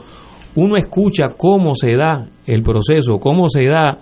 uno 0.55 0.77
escucha 0.77 1.35
cómo 1.37 1.75
se 1.75 1.97
da 1.97 2.29
el 2.47 2.63
proceso, 2.63 3.19
cómo 3.19 3.49
se 3.49 3.67
da 3.67 3.99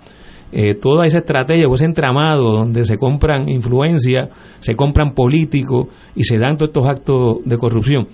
eh, 0.51 0.75
toda 0.75 1.05
esa 1.05 1.17
estrategia 1.19 1.67
o 1.69 1.75
ese 1.75 1.85
entramado 1.85 2.45
donde 2.45 2.83
se 2.85 2.97
compran 2.97 3.49
influencias, 3.49 4.29
se 4.59 4.75
compran 4.75 5.13
políticos 5.13 5.87
y 6.15 6.23
se 6.23 6.37
dan 6.37 6.55
todos 6.55 6.69
estos 6.69 6.87
actos 6.87 7.37
de 7.43 7.57
corrupción, 7.57 8.07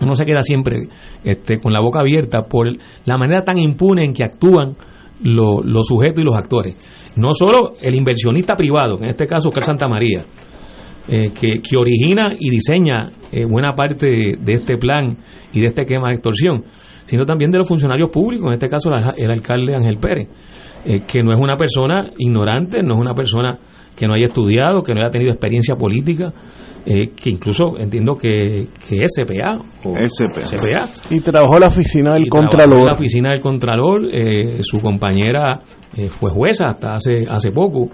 uno 0.00 0.14
se 0.14 0.24
queda 0.24 0.42
siempre 0.42 0.88
este, 1.24 1.60
con 1.60 1.72
la 1.72 1.80
boca 1.80 2.00
abierta 2.00 2.42
por 2.42 2.68
la 3.04 3.18
manera 3.18 3.44
tan 3.44 3.58
impune 3.58 4.04
en 4.04 4.14
que 4.14 4.24
actúan 4.24 4.74
lo- 5.22 5.62
los 5.62 5.86
sujetos 5.86 6.22
y 6.22 6.26
los 6.26 6.36
actores. 6.36 6.76
No 7.16 7.28
solo 7.34 7.72
el 7.80 7.94
inversionista 7.94 8.54
privado, 8.56 8.98
en 9.00 9.10
este 9.10 9.26
caso 9.26 9.48
Oscar 9.48 9.64
Santa 9.64 9.88
María, 9.88 10.24
eh, 11.08 11.30
que, 11.38 11.60
que 11.60 11.76
origina 11.76 12.32
y 12.38 12.48
diseña 12.50 13.10
eh, 13.32 13.44
buena 13.44 13.74
parte 13.74 14.36
de 14.38 14.52
este 14.52 14.76
plan 14.78 15.16
y 15.52 15.60
de 15.60 15.66
este 15.66 15.82
esquema 15.82 16.08
de 16.08 16.14
extorsión, 16.14 16.64
sino 17.06 17.24
también 17.24 17.50
de 17.50 17.58
los 17.58 17.68
funcionarios 17.68 18.08
públicos, 18.10 18.46
en 18.48 18.52
este 18.54 18.68
caso 18.68 18.90
el, 18.90 19.24
el 19.24 19.30
alcalde 19.30 19.74
Ángel 19.74 19.98
Pérez, 19.98 20.28
eh, 20.84 21.02
que 21.06 21.22
no 21.22 21.32
es 21.32 21.40
una 21.40 21.56
persona 21.56 22.10
ignorante, 22.18 22.82
no 22.82 22.94
es 22.94 23.00
una 23.00 23.14
persona 23.14 23.58
que 23.96 24.06
no 24.06 24.14
haya 24.14 24.26
estudiado, 24.26 24.82
que 24.82 24.94
no 24.94 25.00
haya 25.00 25.10
tenido 25.10 25.30
experiencia 25.30 25.76
política, 25.76 26.32
eh, 26.84 27.10
que 27.10 27.30
incluso 27.30 27.78
entiendo 27.78 28.16
que, 28.16 28.66
que 28.88 28.98
es 28.98 29.12
CPA 29.16 29.58
o 29.84 29.94
SPA. 30.08 30.42
CPA 30.42 31.14
Y 31.14 31.20
trabajó 31.20 31.58
la 31.58 31.68
oficina 31.68 32.14
del 32.14 32.24
y 32.24 32.28
trabajó 32.28 32.44
en 32.44 32.48
Contralor. 32.48 32.86
la 32.86 32.94
oficina 32.94 33.30
del 33.30 33.40
Contralor, 33.40 34.02
eh, 34.12 34.58
su 34.62 34.80
compañera 34.80 35.60
eh, 35.96 36.08
fue 36.08 36.30
jueza 36.30 36.66
hasta 36.66 36.94
hace, 36.94 37.20
hace 37.30 37.50
poco, 37.50 37.88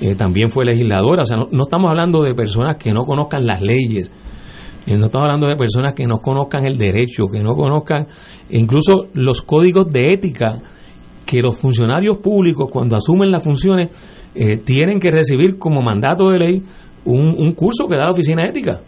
eh, 0.00 0.14
también 0.14 0.50
fue 0.50 0.64
legisladora, 0.64 1.24
o 1.24 1.26
sea, 1.26 1.36
no, 1.36 1.46
no 1.50 1.62
estamos 1.64 1.90
hablando 1.90 2.22
de 2.22 2.34
personas 2.34 2.76
que 2.76 2.92
no 2.92 3.04
conozcan 3.04 3.46
las 3.46 3.60
leyes, 3.60 4.10
no 4.86 5.06
estamos 5.06 5.26
hablando 5.26 5.46
de 5.46 5.56
personas 5.56 5.94
que 5.94 6.06
no 6.06 6.18
conozcan 6.18 6.66
el 6.66 6.76
derecho, 6.76 7.24
que 7.32 7.42
no 7.42 7.54
conozcan 7.54 8.06
incluso 8.50 9.06
los 9.14 9.40
códigos 9.40 9.90
de 9.90 10.12
ética 10.12 10.60
que 11.24 11.40
los 11.40 11.58
funcionarios 11.58 12.18
públicos 12.18 12.68
cuando 12.70 12.96
asumen 12.96 13.30
las 13.30 13.42
funciones 13.42 13.90
eh, 14.34 14.56
tienen 14.58 15.00
que 15.00 15.10
recibir 15.10 15.58
como 15.58 15.80
mandato 15.82 16.30
de 16.30 16.38
ley 16.38 16.62
un, 17.04 17.34
un 17.38 17.52
curso 17.52 17.86
que 17.88 17.96
da 17.96 18.04
la 18.06 18.12
oficina 18.12 18.44
ética 18.48 18.80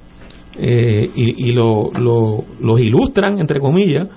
eh, 0.59 1.05
y, 1.15 1.49
y 1.49 1.53
lo, 1.53 1.91
lo- 2.01 2.45
los 2.61 2.81
ilustran, 2.81 3.39
entre 3.39 3.61
comillas, 3.61 4.09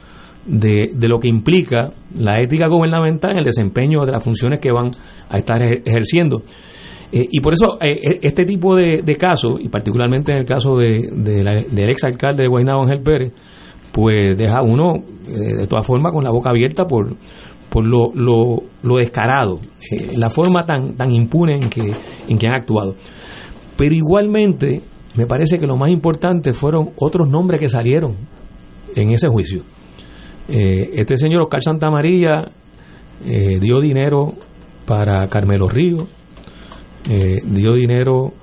de, 0.46 0.90
de 0.96 1.08
lo 1.08 1.20
que 1.20 1.28
implica 1.28 1.92
la 2.16 2.42
ética 2.42 2.68
gubernamental 2.70 3.32
en 3.34 3.40
el 3.40 3.44
desempeño 3.44 4.00
de 4.06 4.12
las 4.14 4.24
funciones 4.24 4.60
que 4.60 4.72
van 4.72 4.90
a 5.30 5.38
estar 5.38 5.62
ejer- 5.62 5.82
ejerciendo. 5.86 6.42
Eh, 7.12 7.26
y 7.30 7.40
por 7.42 7.54
eso 7.54 7.78
eh, 7.82 8.20
este 8.22 8.46
tipo 8.46 8.76
de, 8.76 9.02
de 9.04 9.16
casos, 9.16 9.60
y 9.60 9.68
particularmente 9.68 10.32
en 10.32 10.38
el 10.40 10.46
caso 10.46 10.78
de, 10.78 11.10
de 11.12 11.44
la- 11.44 11.64
del 11.70 11.90
exalcalde 11.90 12.44
de 12.44 12.50
Guaynabo, 12.50 12.84
Ángel 12.84 13.02
Pérez, 13.02 13.34
pues 13.92 14.38
deja 14.38 14.62
uno 14.62 14.94
eh, 15.28 15.58
de 15.62 15.68
todas 15.68 15.86
formas 15.86 16.14
con 16.14 16.24
la 16.24 16.32
boca 16.32 16.52
abierta 16.52 16.86
por, 16.86 17.16
por 17.70 17.86
lo, 17.86 18.12
lo, 18.14 18.64
lo 18.84 18.98
descarado, 18.98 19.60
eh, 19.92 20.14
la 20.18 20.30
forma 20.30 20.66
tan, 20.66 20.96
tan 20.96 21.12
impune 21.12 21.58
en 21.58 21.70
que, 21.70 21.92
en 22.28 22.38
que 22.38 22.48
han 22.48 22.56
actuado. 22.56 22.96
Pero 23.78 23.96
igualmente, 23.96 24.82
me 25.16 25.26
parece 25.26 25.58
que 25.58 25.68
lo 25.68 25.78
más 25.78 25.92
importante 25.92 26.54
fueron 26.54 26.92
otros 26.98 27.30
nombres 27.30 27.60
que 27.60 27.70
salieron 27.70 28.16
en 28.96 29.12
ese 29.12 29.28
juicio. 29.28 29.64
Eh, 30.48 30.92
este 30.96 31.16
señor 31.18 31.44
Oscar 31.44 31.62
Santamaría 31.62 32.52
eh, 33.26 33.60
dio 33.60 33.80
dinero 33.80 34.34
para 34.86 35.28
Carmelo 35.28 35.68
Río, 35.68 36.08
eh, 37.10 37.42
dio 37.46 37.74
dinero 37.74 38.34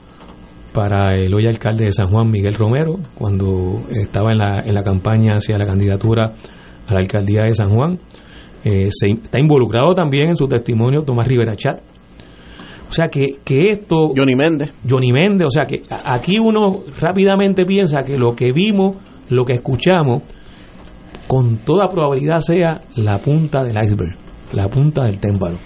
para 0.73 1.17
el 1.17 1.35
hoy 1.35 1.47
alcalde 1.47 1.87
de 1.87 1.93
San 1.93 2.09
Juan, 2.09 2.31
Miguel 2.31 2.55
Romero, 2.55 2.97
cuando 3.15 3.83
estaba 3.91 4.33
en 4.33 4.39
la, 4.39 4.63
en 4.65 4.75
la 4.75 4.83
campaña 4.83 5.35
hacia 5.35 5.59
la 5.59 5.67
candidatura 5.67 6.35
a 6.87 6.93
la 6.93 7.01
alcaldía 7.01 7.43
de 7.43 7.55
San 7.55 7.71
Juan. 7.71 7.99
Eh, 8.69 8.89
se, 8.91 9.11
está 9.11 9.39
involucrado 9.39 9.95
también 9.95 10.31
en 10.31 10.37
su 10.37 10.49
testimonio 10.49 11.03
Tomás 11.03 11.29
Rivera 11.29 11.55
Chat. 11.55 11.81
O 12.89 12.93
sea 12.93 13.07
que, 13.07 13.39
que 13.45 13.71
esto... 13.71 14.11
Johnny 14.17 14.35
Méndez. 14.35 14.73
Johnny 14.89 15.13
Méndez, 15.13 15.47
o 15.47 15.51
sea 15.51 15.67
que 15.67 15.83
aquí 15.89 16.41
uno 16.41 16.81
rápidamente 16.99 17.65
piensa 17.65 18.03
que 18.03 18.19
lo 18.19 18.35
que 18.35 18.51
vimos, 18.51 18.97
lo 19.29 19.45
que 19.45 19.53
escuchamos, 19.53 20.23
con 21.29 21.59
toda 21.59 21.89
probabilidad 21.89 22.41
sea 22.41 22.81
la 22.97 23.19
punta 23.19 23.63
del 23.63 23.77
iceberg, 23.85 24.17
la 24.53 24.67
punta 24.67 25.05
del 25.05 25.21
témpano, 25.21 25.59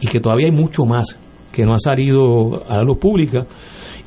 y 0.00 0.06
que 0.06 0.18
todavía 0.18 0.46
hay 0.46 0.52
mucho 0.52 0.84
más 0.84 1.18
que 1.52 1.66
no 1.66 1.74
ha 1.74 1.78
salido 1.78 2.62
a 2.66 2.76
la 2.76 2.82
luz 2.82 2.96
pública 2.98 3.40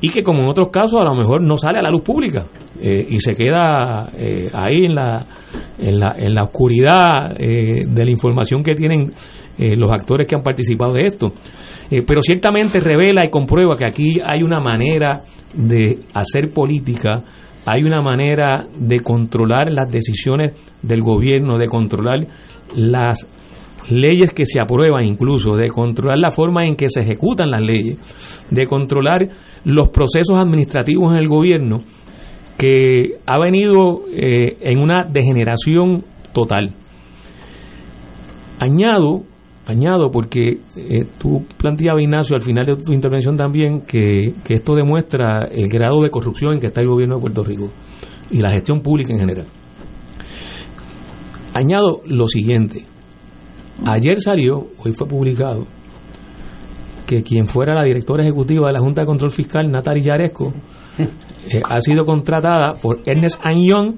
y 0.00 0.08
que 0.08 0.22
como 0.24 0.42
en 0.42 0.50
otros 0.50 0.68
casos 0.72 1.00
a 1.00 1.04
lo 1.04 1.14
mejor 1.14 1.42
no 1.42 1.56
sale 1.56 1.78
a 1.78 1.82
la 1.82 1.90
luz 1.90 2.02
pública 2.02 2.46
eh, 2.80 3.06
y 3.08 3.20
se 3.20 3.34
queda 3.34 4.10
eh, 4.16 4.50
ahí 4.52 4.84
en 4.86 4.94
la, 4.94 5.26
en 5.78 5.98
la, 5.98 6.14
en 6.16 6.34
la 6.34 6.44
oscuridad 6.44 7.34
eh, 7.38 7.84
de 7.86 8.04
la 8.04 8.10
información 8.10 8.62
que 8.62 8.74
tienen 8.74 9.12
eh, 9.58 9.76
los 9.76 9.90
actores 9.90 10.26
que 10.26 10.34
han 10.34 10.42
participado 10.42 10.94
de 10.94 11.06
esto. 11.06 11.32
Eh, 11.90 12.02
pero 12.06 12.22
ciertamente 12.22 12.80
revela 12.80 13.24
y 13.24 13.30
comprueba 13.30 13.76
que 13.76 13.84
aquí 13.84 14.18
hay 14.24 14.42
una 14.42 14.60
manera 14.60 15.22
de 15.54 16.00
hacer 16.14 16.50
política, 16.54 17.22
hay 17.66 17.82
una 17.84 18.00
manera 18.00 18.66
de 18.76 19.00
controlar 19.00 19.70
las 19.70 19.90
decisiones 19.90 20.52
del 20.82 21.02
gobierno, 21.02 21.58
de 21.58 21.66
controlar 21.66 22.26
las 22.74 23.26
leyes 23.88 24.32
que 24.32 24.46
se 24.46 24.60
aprueban 24.60 25.04
incluso, 25.04 25.54
de 25.54 25.68
controlar 25.68 26.18
la 26.18 26.30
forma 26.30 26.64
en 26.64 26.76
que 26.76 26.88
se 26.88 27.00
ejecutan 27.00 27.50
las 27.50 27.60
leyes, 27.60 27.98
de 28.50 28.66
controlar 28.66 29.28
los 29.64 29.88
procesos 29.90 30.38
administrativos 30.38 31.12
en 31.12 31.18
el 31.18 31.28
gobierno, 31.28 31.78
que 32.62 33.18
ha 33.26 33.40
venido 33.40 34.02
eh, 34.14 34.56
en 34.60 34.78
una 34.78 35.02
degeneración 35.02 36.04
total. 36.32 36.72
Añado, 38.60 39.24
añado 39.66 40.12
porque 40.12 40.60
eh, 40.76 41.04
tú 41.18 41.44
planteabas, 41.58 42.04
Ignacio, 42.04 42.36
al 42.36 42.42
final 42.42 42.64
de 42.64 42.76
tu 42.76 42.92
intervención 42.92 43.36
también, 43.36 43.80
que, 43.80 44.34
que 44.44 44.54
esto 44.54 44.76
demuestra 44.76 45.48
el 45.50 45.68
grado 45.68 46.04
de 46.04 46.10
corrupción 46.10 46.52
en 46.52 46.60
que 46.60 46.68
está 46.68 46.82
el 46.82 46.86
gobierno 46.86 47.16
de 47.16 47.20
Puerto 47.22 47.42
Rico 47.42 47.68
y 48.30 48.38
la 48.38 48.50
gestión 48.50 48.80
pública 48.80 49.12
en 49.12 49.18
general. 49.18 49.46
Añado 51.54 52.00
lo 52.06 52.28
siguiente. 52.28 52.84
Ayer 53.84 54.20
salió, 54.20 54.68
hoy 54.78 54.92
fue 54.92 55.08
publicado, 55.08 55.66
que 57.08 57.24
quien 57.24 57.48
fuera 57.48 57.74
la 57.74 57.82
directora 57.82 58.22
ejecutiva 58.22 58.68
de 58.68 58.74
la 58.74 58.80
Junta 58.80 59.02
de 59.02 59.06
Control 59.06 59.32
Fiscal, 59.32 59.68
Natalie 59.68 60.04
Yaresco, 60.04 60.54
eh, 60.98 61.62
ha 61.68 61.80
sido 61.80 62.04
contratada 62.04 62.74
por 62.80 63.00
Ernest 63.06 63.40
Young, 63.44 63.96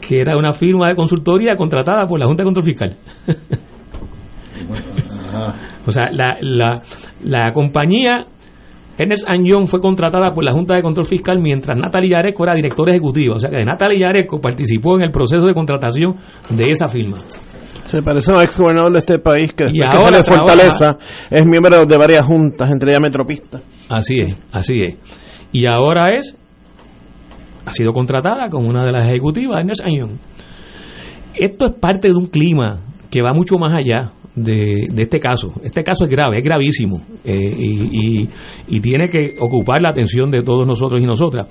que 0.00 0.20
era 0.20 0.36
una 0.36 0.52
firma 0.52 0.88
de 0.88 0.96
consultoría 0.96 1.56
contratada 1.56 2.06
por 2.06 2.20
la 2.20 2.26
Junta 2.26 2.42
de 2.42 2.46
Control 2.46 2.64
Fiscal. 2.64 2.96
o 5.86 5.90
sea, 5.90 6.10
la, 6.12 6.36
la, 6.40 6.80
la 7.22 7.52
compañía 7.52 8.24
Ernest 8.96 9.26
Young 9.26 9.66
fue 9.66 9.80
contratada 9.80 10.32
por 10.32 10.44
la 10.44 10.52
Junta 10.52 10.74
de 10.74 10.82
Control 10.82 11.06
Fiscal 11.06 11.40
mientras 11.40 11.78
Natalie 11.78 12.10
Yaresco 12.10 12.44
era 12.44 12.54
directora 12.54 12.92
ejecutiva. 12.92 13.36
O 13.36 13.38
sea 13.38 13.50
que 13.50 13.64
Natalie 13.64 13.98
Yaresco 13.98 14.40
participó 14.40 14.96
en 14.96 15.02
el 15.02 15.10
proceso 15.10 15.44
de 15.44 15.54
contratación 15.54 16.16
de 16.50 16.64
esa 16.68 16.88
firma. 16.88 17.18
Se 17.86 18.02
parece 18.02 18.30
a 18.30 18.36
un 18.36 18.42
ex 18.42 18.58
gobernador 18.58 18.92
de 18.92 18.98
este 19.00 19.18
país 19.18 19.52
que, 19.52 19.64
Y 19.64 19.80
que 19.80 19.86
ahora 19.86 20.04
sale 20.04 20.18
de 20.18 20.24
Fortaleza, 20.24 20.98
es 21.30 21.44
miembro 21.44 21.84
de 21.84 21.96
varias 21.96 22.24
juntas, 22.24 22.70
entre 22.70 22.90
ellas 22.90 23.02
Metropista. 23.02 23.60
Así 23.88 24.20
es, 24.20 24.36
así 24.52 24.80
es. 24.80 24.94
Y 25.54 25.64
ahora 25.66 26.10
es, 26.16 26.34
ha 27.64 27.72
sido 27.72 27.92
contratada 27.92 28.50
como 28.50 28.68
una 28.68 28.84
de 28.84 28.92
las 28.92 29.06
ejecutivas 29.08 29.54
de 29.56 29.60
Ernst 29.62 29.84
Young. 29.86 30.18
Esto 31.34 31.66
es 31.66 31.72
parte 31.80 32.08
de 32.08 32.14
un 32.14 32.26
clima 32.26 32.80
que 33.10 33.22
va 33.22 33.32
mucho 33.32 33.56
más 33.56 33.72
allá 33.72 34.10
de, 34.34 34.86
de 34.92 35.02
este 35.02 35.18
caso. 35.20 35.52
Este 35.62 35.82
caso 35.84 36.04
es 36.04 36.10
grave, 36.10 36.38
es 36.38 36.44
gravísimo 36.44 37.02
eh, 37.24 37.54
y, 37.56 38.22
y- 38.22 38.28
y 38.68 38.80
tiene 38.80 39.08
que 39.08 39.34
ocupar 39.40 39.80
la 39.80 39.90
atención 39.90 40.30
de 40.30 40.42
todos 40.42 40.66
nosotros 40.66 41.00
y 41.00 41.04
nosotras. 41.06 41.46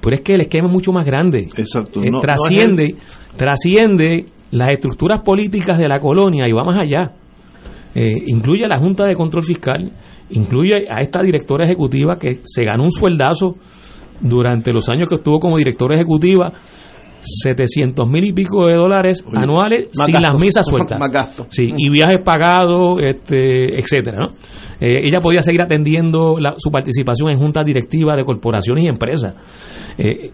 Pero 0.00 0.16
es 0.16 0.22
que 0.22 0.34
el 0.34 0.42
esquema 0.42 0.66
es 0.66 0.72
mucho 0.72 0.92
más 0.92 1.06
grande. 1.06 1.46
Exacto. 1.56 2.00
Eh, 2.02 2.06
No- 2.06 2.10
no 2.12 2.18
es 2.18 2.24
trasciende, 2.24 2.94
trasciende 3.36 4.26
las 4.50 4.72
estructuras 4.72 5.20
políticas 5.20 5.78
de 5.78 5.88
la 5.88 6.00
colonia 6.00 6.44
y 6.48 6.52
va 6.52 6.64
más 6.64 6.80
allá. 6.80 7.12
Eh, 7.94 8.12
incluye 8.26 8.64
a 8.64 8.68
la 8.68 8.78
Junta 8.78 9.04
de 9.06 9.14
Control 9.14 9.44
Fiscal, 9.44 9.92
incluye 10.30 10.86
a 10.90 11.00
esta 11.00 11.22
directora 11.22 11.64
ejecutiva 11.64 12.16
que 12.18 12.40
se 12.44 12.64
ganó 12.64 12.84
un 12.84 12.92
sueldazo 12.92 13.54
durante 14.20 14.72
los 14.72 14.88
años 14.88 15.08
que 15.08 15.14
estuvo 15.16 15.38
como 15.38 15.58
directora 15.58 15.94
ejecutiva, 15.96 16.52
700 17.20 18.08
mil 18.08 18.24
y 18.24 18.32
pico 18.32 18.66
de 18.66 18.74
dólares 18.74 19.24
Oye, 19.26 19.38
anuales 19.38 19.88
sin 19.92 20.12
gastos. 20.14 20.22
las 20.22 20.40
misas 20.40 20.66
sueltas. 20.70 20.98
Más 20.98 21.10
gastos. 21.10 21.46
Sí, 21.50 21.72
y 21.76 21.88
viajes 21.90 22.18
pagados, 22.24 23.00
este, 23.00 23.78
etcétera, 23.78 24.18
¿no? 24.18 24.28
Eh, 24.80 25.00
ella 25.06 25.20
podía 25.22 25.40
seguir 25.42 25.62
atendiendo 25.62 26.36
la- 26.38 26.54
su 26.58 26.70
participación 26.70 27.30
en 27.30 27.36
juntas 27.38 27.64
directivas 27.64 28.16
de 28.18 28.24
corporaciones 28.24 28.84
y 28.84 28.88
empresas. 28.88 29.34
Eh, 29.96 30.30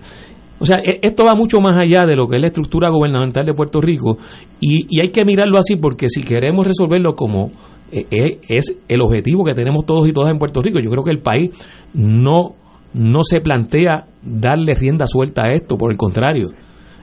o 0.61 0.65
sea, 0.65 0.77
e- 0.79 1.01
esto 1.03 1.25
va 1.25 1.35
mucho 1.35 1.59
más 1.61 1.77
allá 1.77 2.07
de 2.07 2.15
lo 2.15 2.29
que 2.29 2.37
es 2.37 2.41
la 2.41 2.47
estructura 2.49 2.91
gubernamental 2.91 3.45
de 3.47 3.55
Puerto 3.55 3.81
Rico 3.81 4.19
y, 4.61 5.01
hay 5.01 5.09
que 5.09 5.25
mirarlo 5.25 5.59
así 5.59 5.77
porque 5.77 6.09
si 6.09 6.23
queremos 6.23 6.67
resolverlo 6.67 7.15
como 7.15 7.51
eh, 7.91 8.07
eh, 8.11 8.39
es 8.49 8.73
el 8.89 9.01
objetivo 9.01 9.45
que 9.45 9.55
tenemos 9.55 9.85
todos 9.87 10.07
y 10.07 10.13
todas 10.13 10.31
en 10.31 10.39
Puerto 10.39 10.63
Rico, 10.63 10.79
yo 10.79 10.91
creo 10.91 11.03
que 11.03 11.11
el 11.11 11.21
país 11.21 11.51
no, 11.95 12.55
no 12.95 13.25
se 13.25 13.41
plantea 13.41 14.07
darle 14.23 14.75
rienda 14.75 15.07
suelta 15.07 15.43
a 15.49 15.53
esto, 15.55 15.77
por 15.77 15.91
el 15.91 15.97
contrario, 15.97 16.51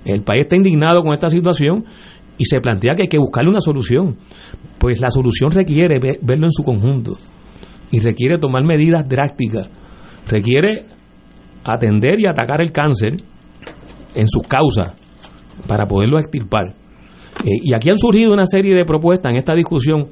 el 0.05 0.21
país 0.21 0.43
está 0.43 0.55
indignado 0.55 1.01
con 1.01 1.11
esta 1.13 1.27
situación 1.27 1.83
y 2.37 2.45
se 2.45 2.61
plantea 2.61 2.93
que 2.95 3.01
hay 3.03 3.07
que 3.09 3.17
buscarle 3.17 3.49
una 3.49 3.59
solución. 3.59 4.15
Pues 4.77 5.01
la 5.01 5.09
solución 5.09 5.49
requiere 5.51 5.97
ve- 5.99 6.19
verlo 6.21 6.45
en 6.45 6.51
su 6.51 6.63
conjunto 6.63 7.17
y 7.91 7.99
requiere 7.99 8.37
tomar 8.37 8.63
medidas 8.63 9.09
drásticas, 9.09 9.67
requiere 10.29 10.85
atender 11.65 12.19
y 12.19 12.27
atacar 12.27 12.61
el 12.61 12.71
cáncer 12.71 13.17
en 14.17 14.27
sus 14.27 14.43
causas 14.43 14.93
para 15.67 15.85
poderlo 15.85 16.19
extirpar. 16.19 16.67
Eh, 17.45 17.51
y 17.63 17.73
aquí 17.73 17.89
han 17.89 17.97
surgido 17.97 18.33
una 18.33 18.45
serie 18.45 18.75
de 18.75 18.85
propuestas 18.85 19.31
en 19.31 19.37
esta 19.37 19.53
discusión. 19.53 20.07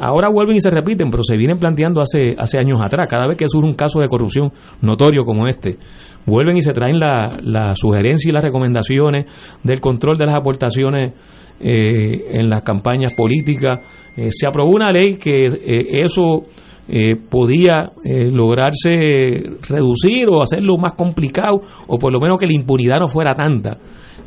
Ahora 0.00 0.28
vuelven 0.28 0.56
y 0.56 0.60
se 0.60 0.70
repiten, 0.70 1.10
pero 1.10 1.22
se 1.24 1.36
vienen 1.36 1.58
planteando 1.58 2.00
hace, 2.00 2.34
hace 2.38 2.58
años 2.58 2.78
atrás. 2.80 3.08
Cada 3.10 3.26
vez 3.26 3.36
que 3.36 3.48
surge 3.48 3.68
un 3.68 3.74
caso 3.74 3.98
de 3.98 4.06
corrupción 4.06 4.52
notorio 4.80 5.24
como 5.24 5.48
este, 5.48 5.76
vuelven 6.24 6.56
y 6.56 6.62
se 6.62 6.72
traen 6.72 7.00
la, 7.00 7.38
la 7.42 7.74
sugerencia 7.74 8.28
y 8.28 8.32
las 8.32 8.44
recomendaciones 8.44 9.26
del 9.64 9.80
control 9.80 10.16
de 10.16 10.26
las 10.26 10.36
aportaciones 10.36 11.14
eh, 11.60 12.38
en 12.38 12.48
las 12.48 12.62
campañas 12.62 13.14
políticas. 13.14 13.80
Eh, 14.16 14.28
se 14.30 14.46
aprobó 14.46 14.70
una 14.70 14.92
ley 14.92 15.16
que 15.16 15.46
eh, 15.46 16.04
eso 16.04 16.42
eh, 16.88 17.16
podía 17.16 17.92
eh, 18.04 18.30
lograrse 18.30 19.42
reducir 19.68 20.26
o 20.30 20.42
hacerlo 20.42 20.76
más 20.78 20.94
complicado 20.94 21.60
o 21.86 21.98
por 21.98 22.12
lo 22.12 22.20
menos 22.20 22.38
que 22.38 22.46
la 22.46 22.54
impunidad 22.54 23.00
no 23.00 23.08
fuera 23.08 23.34
tanta 23.34 23.78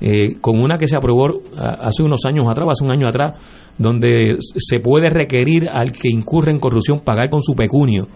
eh, 0.04 0.40
con 0.42 0.60
una 0.60 0.80
que 0.80 0.88
se 0.88 0.98
aprobó 0.98 1.28
hace 1.56 2.02
unos 2.02 2.26
años 2.26 2.48
atrás, 2.50 2.70
hace 2.72 2.84
un 2.84 2.92
año 2.92 3.08
atrás, 3.08 3.40
donde 3.78 4.38
se 4.40 4.80
puede 4.80 5.12
requerir 5.12 5.70
al 5.70 5.92
que 5.92 6.10
incurre 6.10 6.52
en 6.52 6.60
corrupción 6.60 7.02
pagar 7.02 7.30
con 7.30 7.44
su 7.44 7.54
pecunio 7.54 8.08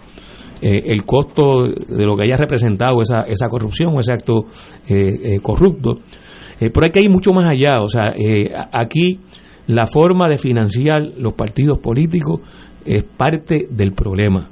eh, 0.63 0.81
el 0.87 1.05
costo 1.05 1.61
de 1.63 2.05
lo 2.05 2.17
que 2.17 2.23
haya 2.23 2.37
representado 2.37 3.03
esa, 3.03 3.21
esa 3.27 3.47
corrupción 3.49 3.93
o 3.95 3.99
ese 3.99 4.13
acto 4.13 4.45
eh, 4.87 5.37
corrupto. 5.43 5.99
Pero 6.57 6.81
hay 6.83 6.89
que 6.89 7.01
ir 7.01 7.09
mucho 7.11 7.31
más 7.33 7.45
allá, 7.45 7.81
o 7.81 7.87
sea, 7.87 8.13
aquí 8.71 9.19
la 9.67 9.85
forma 9.85 10.27
de 10.27 10.37
financiar 10.37 11.01
los 11.17 11.33
partidos 11.33 11.77
políticos 11.79 12.41
es 12.85 13.03
parte 13.03 13.67
del 13.69 13.93
problema 13.93 14.49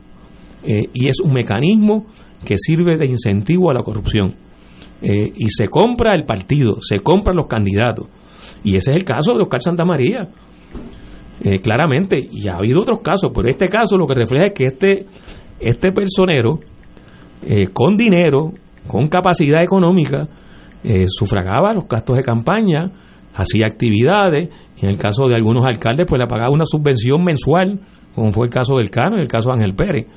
eh, 0.64 0.90
y 0.94 1.08
es 1.08 1.20
un 1.20 1.34
mecanismo 1.34 2.06
que 2.44 2.56
sirve 2.58 2.98
de 2.98 3.06
incentivo 3.06 3.70
a 3.70 3.74
la 3.74 3.84
corrupción. 3.84 4.34
Eh, 5.02 5.32
y 5.36 5.50
se 5.50 5.68
compra 5.68 6.12
el 6.16 6.24
partido, 6.24 6.78
se 6.82 7.00
compran 7.00 7.36
los 7.36 7.48
candidatos. 7.48 8.08
Y 8.64 8.76
ese 8.76 8.92
es 8.92 8.98
el 8.98 9.04
caso 9.04 9.34
de 9.34 9.42
Oscar 9.42 9.62
Santamaría. 9.62 10.30
Eh, 11.42 11.60
claramente, 11.60 12.18
y 12.32 12.48
ha 12.48 12.56
habido 12.56 12.80
otros 12.80 13.02
casos, 13.02 13.32
pero 13.36 13.50
este 13.50 13.68
caso 13.68 13.98
lo 13.98 14.08
que 14.08 14.14
refleja 14.14 14.46
es 14.46 14.54
que 14.54 14.66
este, 14.66 15.06
este 15.60 15.92
personero, 15.92 16.60
con 17.74 17.98
dinero, 17.98 18.54
con 18.88 19.10
capacidad 19.10 19.62
económica, 19.62 20.30
sufragaba 21.08 21.74
los 21.74 21.86
gastos 21.86 22.16
de 22.16 22.24
campaña, 22.24 22.90
hacía 23.36 23.66
actividades, 23.68 24.48
en 24.82 24.90
el 24.90 24.98
caso 24.98 25.28
de 25.28 25.36
algunos 25.36 25.66
alcaldes, 25.66 26.06
pues 26.08 26.22
le 26.22 26.28
pagaba 26.28 26.54
una 26.54 26.66
subvención 26.66 27.22
mensual, 27.26 27.80
como 28.16 28.32
fue 28.32 28.48
el 28.48 28.52
caso 28.52 28.78
del 28.78 28.90
Cano 28.90 29.18
y 29.18 29.22
el 29.22 29.28
caso 29.28 29.50
de 29.50 29.56
Ángel 29.56 29.76
Pérez. 29.76 30.08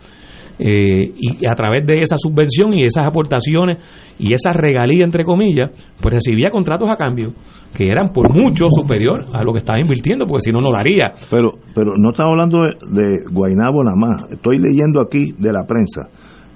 Eh, 0.59 1.13
y 1.15 1.47
a 1.47 1.55
través 1.55 1.87
de 1.87 2.01
esa 2.01 2.17
subvención 2.17 2.73
y 2.73 2.85
esas 2.85 3.05
aportaciones 3.07 3.77
y 4.19 4.33
esa 4.33 4.53
regalía, 4.53 5.05
entre 5.05 5.23
comillas, 5.23 5.71
pues 6.01 6.15
recibía 6.15 6.51
contratos 6.51 6.89
a 6.89 6.97
cambio 6.97 7.35
que 7.77 7.91
eran 7.91 8.09
por 8.09 8.33
mucho 8.33 8.69
superior 8.71 9.27
a 9.35 9.45
lo 9.45 9.53
que 9.53 9.59
estaba 9.59 9.79
invirtiendo, 9.79 10.27
porque 10.27 10.45
si 10.45 10.53
no, 10.53 10.63
no 10.63 10.71
lo 10.71 10.79
haría. 10.79 11.13
Pero, 11.31 11.59
pero 11.75 11.93
no 11.97 12.11
estamos 12.11 12.33
hablando 12.33 12.63
de, 12.63 13.03
de 13.03 13.25
Guainabo 13.31 13.85
nada 13.85 13.97
más. 13.97 14.33
Estoy 14.33 14.59
leyendo 14.59 15.01
aquí 15.01 15.35
de 15.39 15.53
la 15.53 15.65
prensa. 15.67 16.09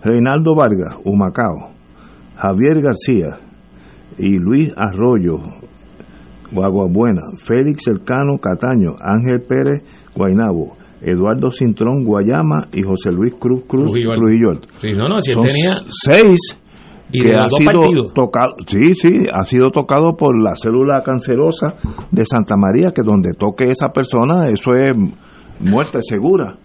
Reinaldo 0.02 0.54
Vargas, 0.54 0.96
Humacao, 1.04 1.72
Javier 2.36 2.80
García 2.80 3.38
y 4.16 4.38
Luis 4.38 4.72
Arroyo, 4.76 5.40
Guaguabuena, 6.52 7.20
Félix 7.38 7.86
Elcano 7.88 8.38
Cataño, 8.38 8.92
Ángel 8.98 9.42
Pérez, 9.42 9.82
Guainabo, 10.16 10.76
Eduardo 11.02 11.50
Cintrón, 11.52 12.04
Guayama 12.04 12.68
y 12.72 12.82
José 12.82 13.10
Luis 13.12 13.34
Cruz 13.38 13.62
Cruz 13.66 13.84
Trujillo. 13.84 14.12
Trujillo. 14.14 14.48
Sí, 14.78 14.92
no, 14.92 15.08
no, 15.08 15.20
si 15.20 15.32
él 15.32 15.38
Son 15.38 15.46
tenía. 15.46 15.74
seis 15.88 16.38
Y 17.12 17.22
que 17.22 17.32
ha 17.34 17.44
sido 17.44 17.70
partidos. 17.72 18.14
tocado, 18.14 18.52
sí, 18.66 18.94
sí, 18.94 19.08
ha 19.32 19.44
sido 19.44 19.70
tocado 19.70 20.16
por 20.16 20.40
la 20.40 20.54
célula 20.54 21.02
cancerosa 21.02 21.74
de 22.10 22.24
Santa 22.24 22.54
María, 22.56 22.92
que 22.94 23.02
donde 23.02 23.30
toque 23.38 23.64
esa 23.70 23.88
persona, 23.88 24.48
eso 24.48 24.74
es 24.74 24.96
muerte 25.58 25.98
segura. 26.02 26.56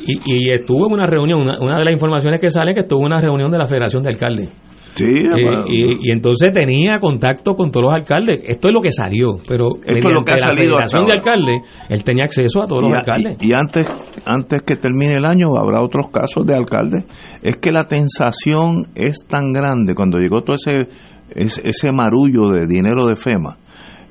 Y, 0.00 0.18
y 0.24 0.50
estuvo 0.50 0.86
en 0.88 0.94
una 0.94 1.06
reunión, 1.06 1.40
una, 1.40 1.54
una 1.60 1.78
de 1.78 1.84
las 1.84 1.94
informaciones 1.94 2.40
que 2.40 2.50
sale 2.50 2.74
que 2.74 2.80
estuvo 2.80 3.00
en 3.00 3.06
una 3.06 3.20
reunión 3.20 3.50
de 3.52 3.58
la 3.58 3.66
Federación 3.68 4.02
de 4.02 4.08
Alcaldes. 4.08 4.50
Sí, 4.94 5.04
Eh, 5.04 5.46
y, 5.68 6.08
y 6.08 6.12
entonces 6.12 6.52
tenía 6.52 6.98
contacto 7.00 7.54
con 7.54 7.70
todos 7.70 7.86
los 7.86 7.94
alcaldes. 7.94 8.42
Esto 8.46 8.68
es 8.68 8.74
lo 8.74 8.80
que 8.80 8.90
salió, 8.90 9.38
pero 9.48 9.70
es 9.84 10.04
lo 10.04 10.22
que 10.24 10.32
ha 10.32 10.36
la 10.36 10.40
salido 10.42 10.74
Federación 10.74 11.06
de. 11.06 11.12
Alcaldes, 11.12 11.60
él 11.88 12.04
tenía 12.04 12.24
acceso 12.24 12.62
a 12.62 12.66
todos 12.66 12.82
los 12.82 12.92
alcaldes. 12.92 13.36
y- 13.40 13.48
y 13.48 13.52
antes, 13.54 13.86
antes 14.26 14.62
que 14.66 14.76
termine 14.76 15.16
el 15.16 15.24
año 15.24 15.56
habrá 15.58 15.80
otros 15.82 16.08
casos 16.08 16.46
de 16.46 16.54
alcaldes. 16.54 17.04
Es 17.42 17.56
que 17.56 17.70
la 17.72 17.84
tensación 17.86 18.82
es 18.94 19.24
tan 19.26 19.52
grande 19.52 19.94
cuando 19.94 20.18
llegó 20.18 20.42
todo 20.42 20.56
ese, 20.56 20.88
ese, 21.34 21.62
ese 21.66 21.90
marullo 21.92 22.50
de 22.50 22.66
dinero 22.66 23.06
de 23.06 23.16
FEMA 23.16 23.58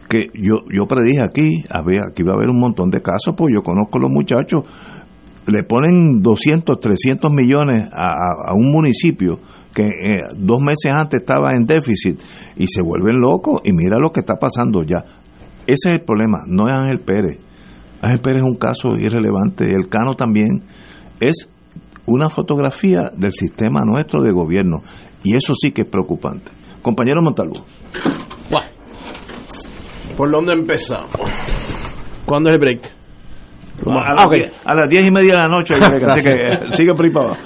que 0.10 0.30
yo, 0.34 0.56
yo 0.70 0.88
predije 0.88 1.22
aquí, 1.24 1.64
había, 1.70 2.02
aquí 2.10 2.24
iba 2.24 2.34
a 2.34 2.36
haber 2.36 2.50
un 2.50 2.60
montón 2.60 2.90
de 2.90 3.02
casos, 3.02 3.34
pues 3.38 3.54
yo 3.54 3.62
conozco 3.62 3.98
a 3.98 4.02
los 4.02 4.10
muchachos, 4.12 4.66
le 5.48 5.64
ponen 5.64 6.22
200, 6.22 6.80
300 6.82 7.32
millones 7.32 7.84
a, 7.94 8.10
a- 8.10 8.50
a 8.52 8.54
un 8.54 8.72
municipio 8.74 9.40
que 9.74 9.84
eh, 9.84 10.22
dos 10.36 10.60
meses 10.60 10.92
antes 10.92 11.22
estaba 11.22 11.54
en 11.54 11.66
déficit 11.66 12.20
y 12.58 12.68
se 12.68 12.82
vuelven 12.82 13.20
locos 13.20 13.62
y 13.64 13.72
mira 13.72 13.98
lo 14.00 14.12
que 14.12 14.22
está 14.22 14.36
pasando 14.36 14.84
ya. 14.84 15.04
Ese 15.66 15.90
es 15.90 16.00
el 16.00 16.02
problema, 16.02 16.40
no 16.48 16.68
es 16.68 16.74
Ángel 16.74 17.00
Pérez. 17.00 17.40
Ángel 18.02 18.20
Pérez 18.20 18.44
es 18.44 18.50
un 18.50 18.58
caso 18.58 18.96
irrelevante, 18.98 19.74
el 19.74 19.88
Cano 19.90 20.14
también 20.16 20.64
es 21.20 21.48
una 22.06 22.30
fotografía 22.30 23.12
del 23.16 23.32
sistema 23.32 23.86
nuestro 23.86 24.22
de 24.24 24.32
gobierno 24.32 24.82
y 25.24 25.36
eso 25.36 25.54
sí 25.54 25.72
que 25.72 25.84
es 25.84 25.88
preocupante. 25.88 26.52
Compañero 26.82 27.22
Montalvo, 27.22 27.66
¿Por 30.18 30.30
dónde 30.30 30.54
empezamos? 30.54 31.10
¿Cuándo 32.26 32.50
es 32.50 32.54
el 32.56 32.60
break? 32.60 33.01
A, 33.88 34.24
a, 34.66 34.76
las 34.76 34.90
diez 34.90 35.06
y 35.06 35.12
media 35.12 35.34
de 35.34 35.40
la 35.40 35.48
noche, 35.48 35.74
así 35.74 36.22
que 36.22 36.60
sigue 36.74 36.94
por 36.94 37.06
ahí 37.06 37.12
para 37.12 37.26
abajo. 37.28 37.42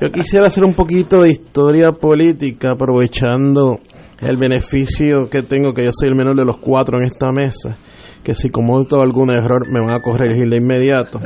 Yo 0.00 0.08
quisiera 0.12 0.46
hacer 0.46 0.64
un 0.64 0.74
poquito 0.74 1.22
de 1.22 1.30
historia 1.30 1.92
política 1.92 2.70
aprovechando 2.72 3.80
el 4.20 4.36
beneficio 4.36 5.28
que 5.30 5.42
tengo, 5.42 5.72
que 5.72 5.84
yo 5.84 5.90
soy 5.92 6.08
el 6.08 6.14
menor 6.14 6.36
de 6.36 6.44
los 6.44 6.56
cuatro 6.58 6.98
en 6.98 7.04
esta 7.04 7.28
mesa, 7.32 7.76
que 8.22 8.34
si 8.34 8.50
cometo 8.50 9.00
algún 9.00 9.30
error 9.30 9.66
me 9.68 9.84
van 9.84 9.94
a 9.94 10.02
corregir 10.02 10.48
de 10.48 10.56
inmediato. 10.56 11.20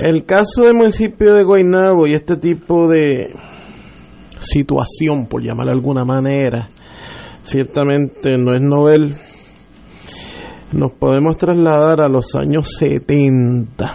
El 0.00 0.24
caso 0.24 0.64
del 0.64 0.74
municipio 0.74 1.34
de 1.34 1.44
Guaynabo 1.44 2.06
y 2.06 2.14
este 2.14 2.36
tipo 2.36 2.88
de 2.88 3.34
situación, 4.40 5.26
por 5.26 5.42
llamarlo 5.42 5.72
de 5.72 5.78
alguna 5.78 6.04
manera, 6.04 6.68
ciertamente 7.42 8.36
no 8.36 8.52
es 8.52 8.60
novel. 8.60 9.16
Nos 10.72 10.92
podemos 10.92 11.36
trasladar 11.36 12.00
a 12.00 12.08
los 12.08 12.34
años 12.34 12.68
70, 12.78 13.94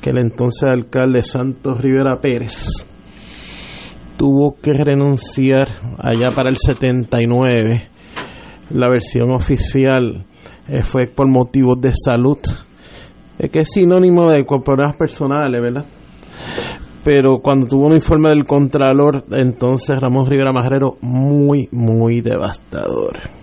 que 0.00 0.10
el 0.10 0.18
entonces 0.18 0.68
alcalde 0.68 1.22
Santos 1.22 1.80
Rivera 1.80 2.18
Pérez 2.18 2.84
tuvo 4.18 4.56
que 4.60 4.72
renunciar 4.74 5.68
allá 5.96 6.30
para 6.34 6.50
el 6.50 6.56
79. 6.56 7.88
La 8.70 8.88
versión 8.88 9.30
oficial 9.30 10.24
eh, 10.68 10.82
fue 10.82 11.06
por 11.06 11.28
motivos 11.28 11.80
de 11.80 11.92
salud, 11.94 12.38
eh, 13.38 13.48
que 13.48 13.60
es 13.60 13.68
sinónimo 13.70 14.30
de 14.30 14.44
problemas 14.44 14.96
personales, 14.96 15.60
¿verdad? 15.62 15.84
Pero 17.04 17.38
cuando 17.40 17.68
tuvo 17.68 17.86
un 17.86 17.94
informe 17.94 18.30
del 18.30 18.44
Contralor, 18.44 19.24
entonces 19.30 19.98
Ramón 20.00 20.26
Rivera 20.26 20.52
Majrero, 20.52 20.96
muy, 21.00 21.68
muy 21.70 22.20
devastador. 22.20 23.37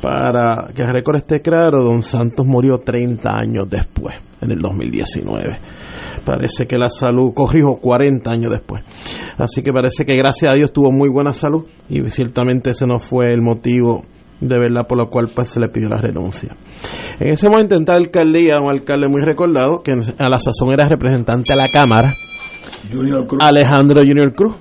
Para 0.00 0.72
que 0.74 0.82
el 0.82 0.88
récord 0.88 1.16
esté 1.16 1.40
claro, 1.40 1.82
don 1.82 2.02
Santos 2.02 2.46
murió 2.46 2.78
30 2.78 3.30
años 3.30 3.68
después, 3.68 4.14
en 4.40 4.52
el 4.52 4.60
2019 4.60 5.58
parece 6.28 6.66
que 6.66 6.76
la 6.76 6.90
salud 6.90 7.32
corrijo 7.32 7.78
40 7.80 8.30
años 8.30 8.50
después. 8.52 8.82
Así 9.38 9.62
que 9.62 9.72
parece 9.72 10.04
que 10.04 10.14
gracias 10.14 10.52
a 10.52 10.54
Dios 10.54 10.72
tuvo 10.72 10.92
muy 10.92 11.08
buena 11.08 11.32
salud 11.32 11.64
y 11.88 12.02
ciertamente 12.10 12.70
ese 12.70 12.86
no 12.86 12.98
fue 12.98 13.32
el 13.32 13.40
motivo 13.40 14.04
de 14.40 14.58
verdad 14.58 14.86
por 14.86 14.98
lo 14.98 15.08
cual 15.08 15.28
pues 15.34 15.48
se 15.48 15.58
le 15.58 15.68
pidió 15.68 15.88
la 15.88 15.96
renuncia. 15.96 16.54
En 17.18 17.28
ese 17.28 17.48
momento 17.48 17.74
en 17.76 17.84
tal 17.84 17.96
alcaldía, 17.96 18.58
un 18.60 18.70
alcalde 18.70 19.08
muy 19.08 19.22
recordado, 19.22 19.82
que 19.82 19.92
a 19.92 20.28
la 20.28 20.38
sazón 20.38 20.70
era 20.70 20.86
representante 20.86 21.52
a 21.52 21.56
la 21.56 21.68
Cámara, 21.68 22.12
Alejandro 23.40 24.00
Junior 24.00 24.34
Cruz. 24.34 24.56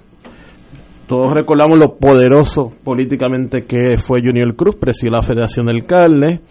Todos 1.07 1.31
recordamos 1.33 1.79
lo 1.79 1.95
poderoso 1.95 2.73
políticamente 2.83 3.65
que 3.65 3.97
fue 3.97 4.19
Junior 4.21 4.53
Cruz, 4.57 4.75
presidió 4.75 5.13
la 5.17 5.23
Federación 5.23 5.67
de 5.67 5.71
Alcaldes, 5.71 6.41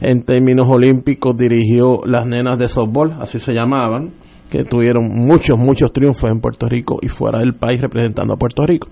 en 0.00 0.24
términos 0.24 0.66
olímpicos 0.70 1.36
dirigió 1.36 2.00
las 2.06 2.26
nenas 2.26 2.58
de 2.58 2.66
softball, 2.66 3.16
así 3.20 3.38
se 3.38 3.52
llamaban, 3.52 4.10
que 4.50 4.64
tuvieron 4.64 5.04
muchos, 5.06 5.58
muchos 5.58 5.92
triunfos 5.92 6.30
en 6.30 6.40
Puerto 6.40 6.66
Rico 6.66 6.98
y 7.02 7.08
fuera 7.08 7.40
del 7.40 7.52
país 7.52 7.78
representando 7.78 8.32
a 8.32 8.38
Puerto 8.38 8.64
Rico. 8.64 8.88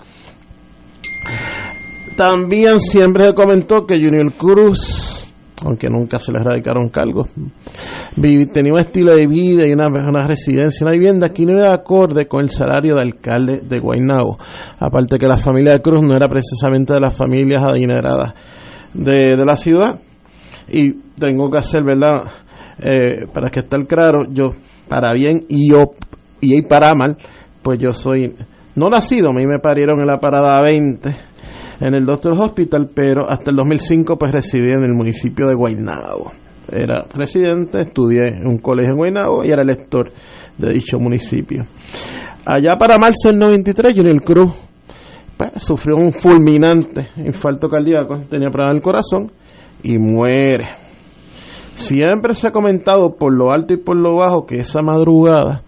También 2.15 2.79
siempre 2.79 3.29
se 3.29 3.35
comentó 3.35 3.87
que 3.87 3.95
Junior 3.95 4.31
Cruz, 4.35 5.08
aunque 5.65 5.89
nunca 5.89 6.19
se 6.21 6.33
le 6.33 6.39
radicaron 6.39 6.89
cargos, 6.89 7.29
tenía 8.53 8.73
un 8.73 8.79
estilo 8.79 9.15
de 9.15 9.27
vida 9.27 9.67
y 9.67 9.73
una, 9.73 9.89
una, 9.89 10.27
residencia, 10.27 10.87
una 10.87 10.93
vivienda 10.93 11.31
que 11.31 11.45
no 11.45 11.59
de 11.59 11.67
acorde 11.67 12.27
con 12.27 12.43
el 12.43 12.51
salario 12.51 12.95
de 12.95 13.03
alcalde 13.03 13.61
de 13.61 13.79
Guaynabo. 13.79 14.39
Aparte 14.79 15.19
que 15.19 15.27
la 15.27 15.37
familia 15.37 15.73
de 15.73 15.81
Cruz 15.81 16.03
no 16.03 16.15
era 16.15 16.29
precisamente 16.29 16.95
de 16.95 17.01
las 17.01 17.15
familias 17.15 17.65
adineradas 17.65 18.35
de, 18.95 19.37
la 19.45 19.57
ciudad. 19.57 19.99
Y 20.69 20.93
tengo 21.19 21.51
que 21.51 21.59
hacer, 21.59 21.83
¿verdad? 21.83 22.25
Eh, 22.81 23.27
para 23.33 23.51
que 23.51 23.61
esté 23.61 23.85
claro, 23.87 24.27
yo 24.31 24.53
para 24.89 25.13
bien 25.13 25.45
y 25.49 25.71
yo 25.71 25.91
y 26.41 26.63
para 26.63 26.95
mal, 26.95 27.17
pues 27.63 27.79
yo 27.81 27.93
soy 27.93 28.35
no 28.77 28.89
nacido, 28.89 29.31
a 29.31 29.33
mí 29.33 29.45
me 29.45 29.59
parieron 29.59 29.99
en 29.99 30.07
la 30.07 30.19
parada 30.19 30.63
20 30.63 31.28
en 31.81 31.95
el 31.95 32.05
Doctor 32.05 32.33
Hospital, 32.33 32.91
pero 32.95 33.29
hasta 33.29 33.51
el 33.51 33.57
2005 33.57 34.19
pues 34.19 34.33
residí 34.33 34.71
en 34.71 34.85
el 34.85 34.95
municipio 34.95 35.47
de 35.47 35.55
Guaynabo. 35.55 36.33
Era 36.71 37.05
residente, 37.15 37.81
estudié 37.81 38.25
en 38.25 38.47
un 38.47 38.59
colegio 38.59 38.93
en 38.93 38.99
Guaynabo 38.99 39.45
y 39.45 39.51
era 39.51 39.63
lector 39.63 40.11
de 40.57 40.73
dicho 40.73 40.99
municipio. 40.99 41.67
Allá 42.45 42.77
para 42.79 42.99
marzo 42.99 43.29
del 43.29 43.39
93, 43.39 43.95
Junior 43.95 44.23
Cruz 44.23 44.53
pues, 45.37 45.51
sufrió 45.57 45.97
un 45.97 46.13
fulminante 46.13 47.09
infarto 47.17 47.69
cardíaco, 47.69 48.19
tenía 48.29 48.51
problema 48.51 48.75
el 48.75 48.83
corazón 48.83 49.31
y 49.83 49.99
muere 49.99 50.89
Siempre 51.79 52.35
se 52.35 52.49
ha 52.49 52.51
comentado 52.51 53.15
por 53.15 53.33
lo 53.33 53.53
alto 53.53 53.73
y 53.73 53.77
por 53.77 53.97
lo 53.97 54.17
bajo 54.17 54.47
que 54.47 54.57
esa 54.57 54.83
madrugada, 54.83 55.63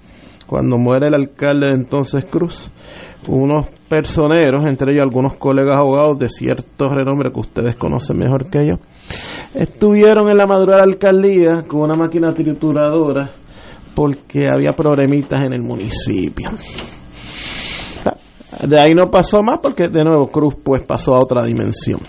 cuando 0.49 0.77
muere 0.77 1.07
el 1.07 1.15
alcalde 1.15 1.69
de 1.69 1.75
entonces 1.75 2.25
Cruz, 2.25 2.69
unos 3.29 3.69
personeros, 3.91 4.65
entre 4.67 4.93
ellos 4.93 5.03
algunos 5.03 5.35
colegas 5.35 5.77
abogados 5.77 6.17
de 6.21 6.29
cierto 6.29 6.89
renombre 6.89 7.33
que 7.33 7.41
ustedes 7.41 7.75
conocen 7.75 8.19
mejor 8.19 8.49
que 8.49 8.65
yo, 8.65 8.79
estuvieron 9.53 10.31
en 10.31 10.37
la 10.37 10.47
madrugada 10.47 10.83
de 10.83 10.87
la 10.87 10.93
alcaldía 10.93 11.65
con 11.67 11.81
una 11.81 11.97
máquina 11.97 12.33
trituradora 12.33 13.33
porque 13.93 14.49
había 14.49 14.71
problemitas 14.71 15.45
en 15.45 15.55
el 15.55 15.63
municipio. 15.63 16.51
De 18.63 18.79
ahí 18.79 18.95
no 18.95 19.11
pasó 19.11 19.43
más 19.43 19.59
porque 19.61 19.89
de 19.89 20.05
nuevo 20.05 20.29
Cruz 20.29 20.55
pues 20.63 20.83
pasó 20.83 21.17
a 21.17 21.21
otra 21.21 21.45
dimensión. 21.45 22.01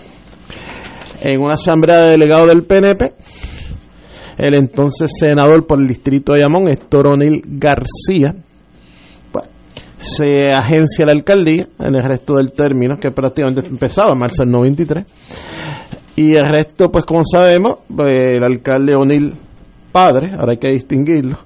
En 1.20 1.40
una 1.40 1.54
asamblea 1.54 2.02
de 2.02 2.10
delegados 2.10 2.46
del 2.46 2.62
PNP, 2.62 3.12
el 4.38 4.54
entonces 4.54 5.10
senador 5.18 5.66
por 5.66 5.80
el 5.80 5.88
distrito 5.88 6.32
de 6.32 6.42
Ayamón, 6.42 6.68
Héctor 6.68 7.08
O'Neill 7.08 7.42
García, 7.44 8.36
se 10.02 10.50
agencia 10.50 11.06
la 11.06 11.12
alcaldía 11.12 11.66
en 11.78 11.94
el 11.94 12.02
resto 12.02 12.34
del 12.34 12.52
término, 12.52 12.98
que 12.98 13.10
prácticamente 13.10 13.66
empezaba 13.66 14.12
en 14.12 14.18
marzo 14.18 14.42
del 14.42 14.50
93. 14.50 15.04
Y 16.16 16.34
el 16.34 16.44
resto, 16.44 16.90
pues 16.90 17.04
como 17.04 17.22
sabemos, 17.24 17.78
pues, 17.94 18.36
el 18.36 18.44
alcalde 18.44 18.94
O'Neill 18.94 19.34
padre, 19.92 20.32
ahora 20.32 20.52
hay 20.52 20.58
que 20.58 20.70
distinguirlo, 20.70 21.38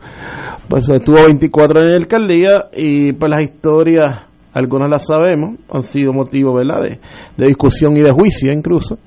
pues 0.69 0.89
estuvo 0.89 1.25
24 1.25 1.81
años 1.81 1.93
en 1.93 1.99
la 1.99 2.05
alcaldía 2.05 2.69
y 2.75 3.13
pues 3.13 3.31
las 3.31 3.41
historias, 3.41 4.21
algunas 4.55 4.89
las 4.89 5.05
sabemos, 5.05 5.57
han 5.69 5.83
sido 5.83 6.13
motivo 6.13 6.55
¿verdad? 6.55 6.81
De, 6.83 7.01
de 7.37 7.47
discusión 7.47 7.97
y 7.97 8.01
de 8.01 8.13
juicio 8.13 8.53
incluso, 8.53 8.99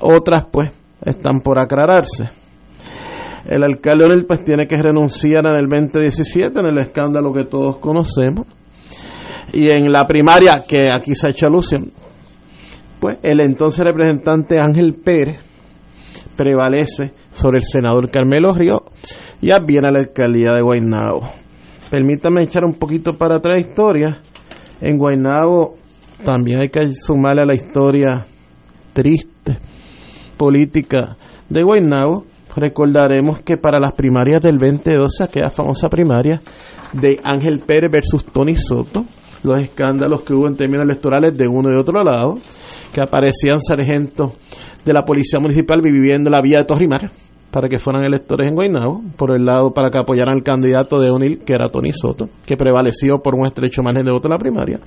otras 0.00 0.44
pues 0.50 0.70
están 1.04 1.40
por 1.40 1.58
aclararse. 1.58 2.30
El 3.46 3.64
alcalde 3.64 4.04
O'Neill 4.04 4.26
pues 4.26 4.44
tiene 4.44 4.66
que 4.66 4.76
renunciar 4.76 5.46
en 5.46 5.54
el 5.54 5.68
2017 5.68 6.60
en 6.60 6.66
el 6.66 6.78
escándalo 6.78 7.32
que 7.32 7.44
todos 7.44 7.78
conocemos. 7.78 8.46
Y 9.52 9.68
en 9.68 9.90
la 9.92 10.04
primaria, 10.04 10.64
que 10.66 10.90
aquí 10.90 11.14
se 11.14 11.26
ha 11.26 11.30
hecho 11.30 11.46
alusión, 11.46 11.90
pues 13.00 13.18
el 13.22 13.40
entonces 13.40 13.84
representante 13.84 14.60
Ángel 14.60 14.94
Pérez 14.94 15.40
prevalece 16.36 17.12
sobre 17.32 17.58
el 17.58 17.64
senador 17.64 18.10
Carmelo 18.10 18.52
Río 18.52 18.84
y 19.40 19.50
viene 19.64 19.88
a 19.88 19.90
la 19.90 20.00
alcaldía 20.00 20.52
de 20.52 20.62
Guaynabo. 20.62 21.28
Permítame 21.90 22.44
echar 22.44 22.64
un 22.64 22.74
poquito 22.74 23.14
para 23.14 23.36
atrás 23.36 23.60
historia. 23.60 24.20
En 24.80 24.98
Guaynabo 24.98 25.76
también 26.24 26.60
hay 26.60 26.68
que 26.68 26.92
sumarle 26.94 27.42
a 27.42 27.46
la 27.46 27.54
historia 27.54 28.26
triste 28.92 29.58
política 30.36 31.16
de 31.48 31.62
Guaynabo 31.62 32.24
recordaremos 32.58 33.40
que 33.40 33.56
para 33.56 33.78
las 33.78 33.92
primarias 33.92 34.42
del 34.42 34.58
2012, 34.58 35.24
aquella 35.24 35.50
famosa 35.50 35.88
primaria 35.88 36.40
de 36.92 37.20
Ángel 37.22 37.60
Pérez 37.60 37.90
versus 37.90 38.24
Tony 38.26 38.56
Soto, 38.56 39.04
los 39.42 39.62
escándalos 39.62 40.22
que 40.22 40.34
hubo 40.34 40.46
en 40.46 40.56
términos 40.56 40.84
electorales 40.84 41.36
de 41.36 41.46
uno 41.46 41.70
y 41.70 41.78
otro 41.78 42.02
lado, 42.02 42.38
que 42.92 43.00
aparecían 43.00 43.60
sargentos 43.60 44.32
de 44.84 44.92
la 44.92 45.02
policía 45.02 45.38
municipal 45.40 45.80
viviendo 45.82 46.30
la 46.30 46.40
vía 46.40 46.58
de 46.58 46.64
Torrimar 46.64 47.10
para 47.50 47.68
que 47.68 47.78
fueran 47.78 48.04
electores 48.04 48.48
en 48.48 48.54
Guaynabo, 48.54 49.02
por 49.16 49.34
el 49.34 49.44
lado 49.44 49.72
para 49.72 49.90
que 49.90 49.98
apoyaran 49.98 50.36
al 50.36 50.42
candidato 50.42 51.00
de 51.00 51.10
O'Neill, 51.10 51.38
que 51.44 51.54
era 51.54 51.68
Tony 51.68 51.92
Soto, 51.92 52.28
que 52.46 52.56
prevaleció 52.56 53.20
por 53.22 53.34
un 53.34 53.46
estrecho 53.46 53.82
margen 53.82 54.04
de 54.04 54.12
voto 54.12 54.28
en 54.28 54.32
la 54.32 54.38
primaria. 54.38 54.80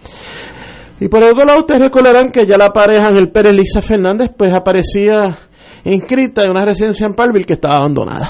Y 1.00 1.08
por 1.08 1.24
el 1.24 1.30
otro 1.30 1.44
lado, 1.46 1.60
ustedes 1.62 1.82
recordarán 1.82 2.32
que 2.32 2.46
ya 2.46 2.58
la 2.58 2.70
pareja 2.70 3.08
Ángel 3.08 3.32
Pérez 3.32 3.54
Lisa 3.54 3.82
Fernández, 3.82 4.30
pues 4.38 4.54
aparecía 4.54 5.36
inscrita 5.84 6.44
en 6.44 6.52
una 6.52 6.64
residencia 6.64 7.08
en 7.08 7.16
Palville 7.16 7.46
que 7.46 7.54
estaba 7.54 7.78
abandonada. 7.78 8.30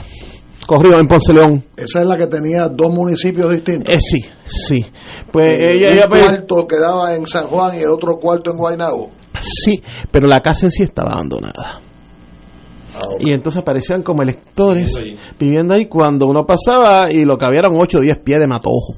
Corrió 0.72 0.98
en 0.98 1.06
Ponce 1.06 1.34
León. 1.34 1.62
Esa 1.76 2.00
es 2.00 2.08
la 2.08 2.16
que 2.16 2.28
tenía 2.28 2.70
dos 2.70 2.90
municipios 2.94 3.52
distintos. 3.52 3.94
Eh, 3.94 4.00
sí, 4.00 4.26
sí. 4.46 4.86
Pues 5.30 5.50
ella, 5.60 6.06
un 6.06 6.10
cuarto 6.10 6.66
quedaba 6.66 7.14
en 7.14 7.26
San 7.26 7.48
Juan 7.48 7.76
y 7.76 7.80
el 7.80 7.90
otro 7.90 8.16
cuarto 8.16 8.52
en 8.52 8.58
Guaynabo. 8.58 9.10
Sí, 9.42 9.84
pero 10.10 10.30
la 10.30 10.38
casa 10.38 10.68
en 10.68 10.72
sí 10.72 10.84
estaba 10.84 11.12
abandonada. 11.12 11.82
Ah, 12.96 13.00
y 13.20 13.34
entonces 13.34 13.62
aparecían 13.62 14.02
como 14.02 14.22
electores 14.22 15.04
viviendo 15.38 15.74
ahí 15.74 15.88
cuando 15.88 16.26
uno 16.26 16.46
pasaba 16.46 17.12
y 17.12 17.26
lo 17.26 17.38
que 17.38 17.44
había 17.44 17.60
eran 17.60 17.74
8 17.76 17.98
o 17.98 18.02
10 18.02 18.20
pies 18.20 18.40
de 18.40 18.48
matojo. 18.48 18.96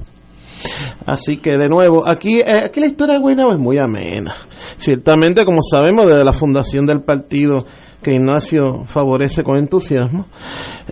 Así 1.06 1.36
que 1.38 1.56
de 1.56 1.68
nuevo, 1.68 2.06
aquí, 2.06 2.40
eh, 2.40 2.64
aquí 2.64 2.80
la 2.80 2.86
historia 2.86 3.14
de 3.14 3.20
Guaynabo 3.20 3.52
es 3.52 3.58
muy 3.58 3.78
amena. 3.78 4.34
Ciertamente, 4.76 5.44
como 5.44 5.60
sabemos, 5.62 6.06
desde 6.06 6.24
la 6.24 6.32
fundación 6.32 6.86
del 6.86 7.02
partido 7.02 7.66
que 8.02 8.14
Ignacio 8.14 8.84
favorece 8.84 9.42
con 9.42 9.56
entusiasmo, 9.56 10.26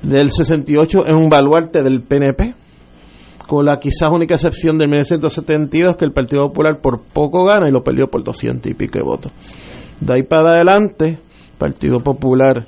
del 0.02 0.30
68 0.30 1.06
es 1.06 1.12
un 1.12 1.28
baluarte 1.28 1.82
del 1.82 2.02
PNP, 2.02 2.54
con 3.46 3.66
la 3.66 3.78
quizás 3.78 4.10
única 4.10 4.34
excepción 4.34 4.78
del 4.78 4.88
1972 4.88 5.96
que 5.96 6.04
el 6.06 6.12
Partido 6.12 6.48
Popular 6.48 6.80
por 6.80 7.02
poco 7.02 7.44
gana 7.44 7.68
y 7.68 7.70
lo 7.72 7.82
perdió 7.82 8.08
por 8.08 8.24
200 8.24 8.70
y 8.70 8.74
pico 8.74 8.98
de 8.98 9.04
votos. 9.04 9.32
De 10.00 10.14
ahí 10.14 10.22
para 10.22 10.52
adelante, 10.54 11.18
Partido 11.58 12.00
Popular, 12.00 12.66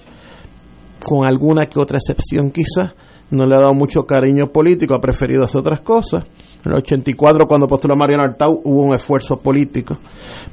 con 1.02 1.26
alguna 1.26 1.66
que 1.66 1.80
otra 1.80 1.98
excepción 1.98 2.50
quizás, 2.50 2.94
no 3.30 3.46
le 3.46 3.56
ha 3.56 3.60
dado 3.60 3.74
mucho 3.74 4.04
cariño 4.04 4.48
político, 4.48 4.94
ha 4.94 5.00
preferido 5.00 5.44
hacer 5.44 5.60
otras 5.60 5.80
cosas. 5.80 6.24
En 6.64 6.72
el 6.72 6.78
84, 6.78 7.46
cuando 7.46 7.66
postuló 7.66 7.94
Mariano 7.94 8.24
Artau, 8.24 8.60
hubo 8.64 8.82
un 8.82 8.94
esfuerzo 8.94 9.36
político, 9.36 9.98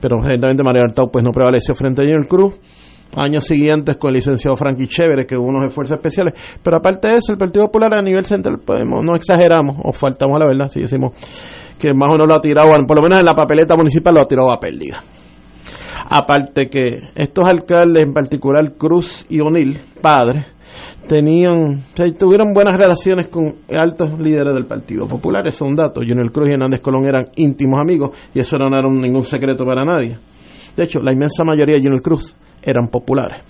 pero 0.02 0.22
generalmente 0.22 0.64
Mariano 0.64 0.90
Artau 0.90 1.10
pues 1.10 1.24
no 1.24 1.32
prevaleció 1.32 1.74
frente 1.74 2.02
a 2.02 2.06
Junior 2.06 2.28
Cruz. 2.28 2.56
Años 3.16 3.46
siguientes 3.46 3.98
con 3.98 4.10
el 4.10 4.16
licenciado 4.16 4.56
Frankie 4.56 4.88
Chévere, 4.88 5.26
que 5.26 5.36
hubo 5.36 5.48
unos 5.48 5.66
esfuerzos 5.66 5.98
especiales. 5.98 6.34
Pero 6.64 6.78
aparte 6.78 7.10
de 7.10 7.18
eso, 7.18 7.34
el 7.34 7.38
Partido 7.38 7.66
Popular 7.66 7.94
a 7.94 8.02
nivel 8.02 8.24
central, 8.24 8.60
podemos, 8.66 9.04
no 9.04 9.16
exageramos, 9.16 9.78
o 9.84 9.92
faltamos 9.92 10.38
a 10.38 10.40
la 10.40 10.46
verdad, 10.46 10.70
si 10.70 10.82
decimos 10.82 11.14
que 11.78 11.94
más 11.94 12.10
o 12.10 12.14
menos 12.14 12.28
lo 12.28 12.36
ha 12.36 12.42
tirado, 12.42 12.70
por 12.86 12.96
lo 12.96 13.02
menos 13.02 13.20
en 13.20 13.26
la 13.26 13.34
papeleta 13.34 13.76
municipal 13.76 14.14
lo 14.14 14.22
ha 14.22 14.26
tirado 14.26 14.54
a 14.54 14.60
pérdida. 14.60 15.04
Aparte 16.10 16.68
que 16.70 17.00
estos 17.16 17.48
alcaldes, 17.48 18.04
en 18.04 18.14
particular 18.14 18.74
Cruz 18.74 19.26
y 19.30 19.40
O'Neill, 19.40 19.80
padres, 20.02 20.46
tenían, 21.08 21.84
tuvieron 22.18 22.54
buenas 22.54 22.78
relaciones 22.78 23.28
con 23.28 23.56
altos 23.70 24.20
líderes 24.20 24.54
del 24.54 24.66
Partido 24.66 25.08
Popular, 25.08 25.48
eso 25.48 25.66
es 25.66 25.72
un 25.72 25.76
dato. 25.76 26.02
Junior 26.02 26.32
Cruz 26.32 26.50
y 26.50 26.54
Hernández 26.54 26.82
Colón 26.82 27.06
eran 27.06 27.28
íntimos 27.36 27.80
amigos 27.80 28.12
y 28.34 28.40
eso 28.40 28.58
no 28.58 28.68
era 28.68 28.90
ningún 28.90 29.24
secreto 29.24 29.66
para 29.66 29.84
nadie. 29.84 30.18
De 30.76 30.84
hecho, 30.84 31.00
la 31.00 31.12
inmensa 31.12 31.44
mayoría 31.44 31.76
de 31.76 31.82
Junior 31.82 32.02
Cruz 32.02 32.36
eran 32.62 32.88
populares. 32.88 33.44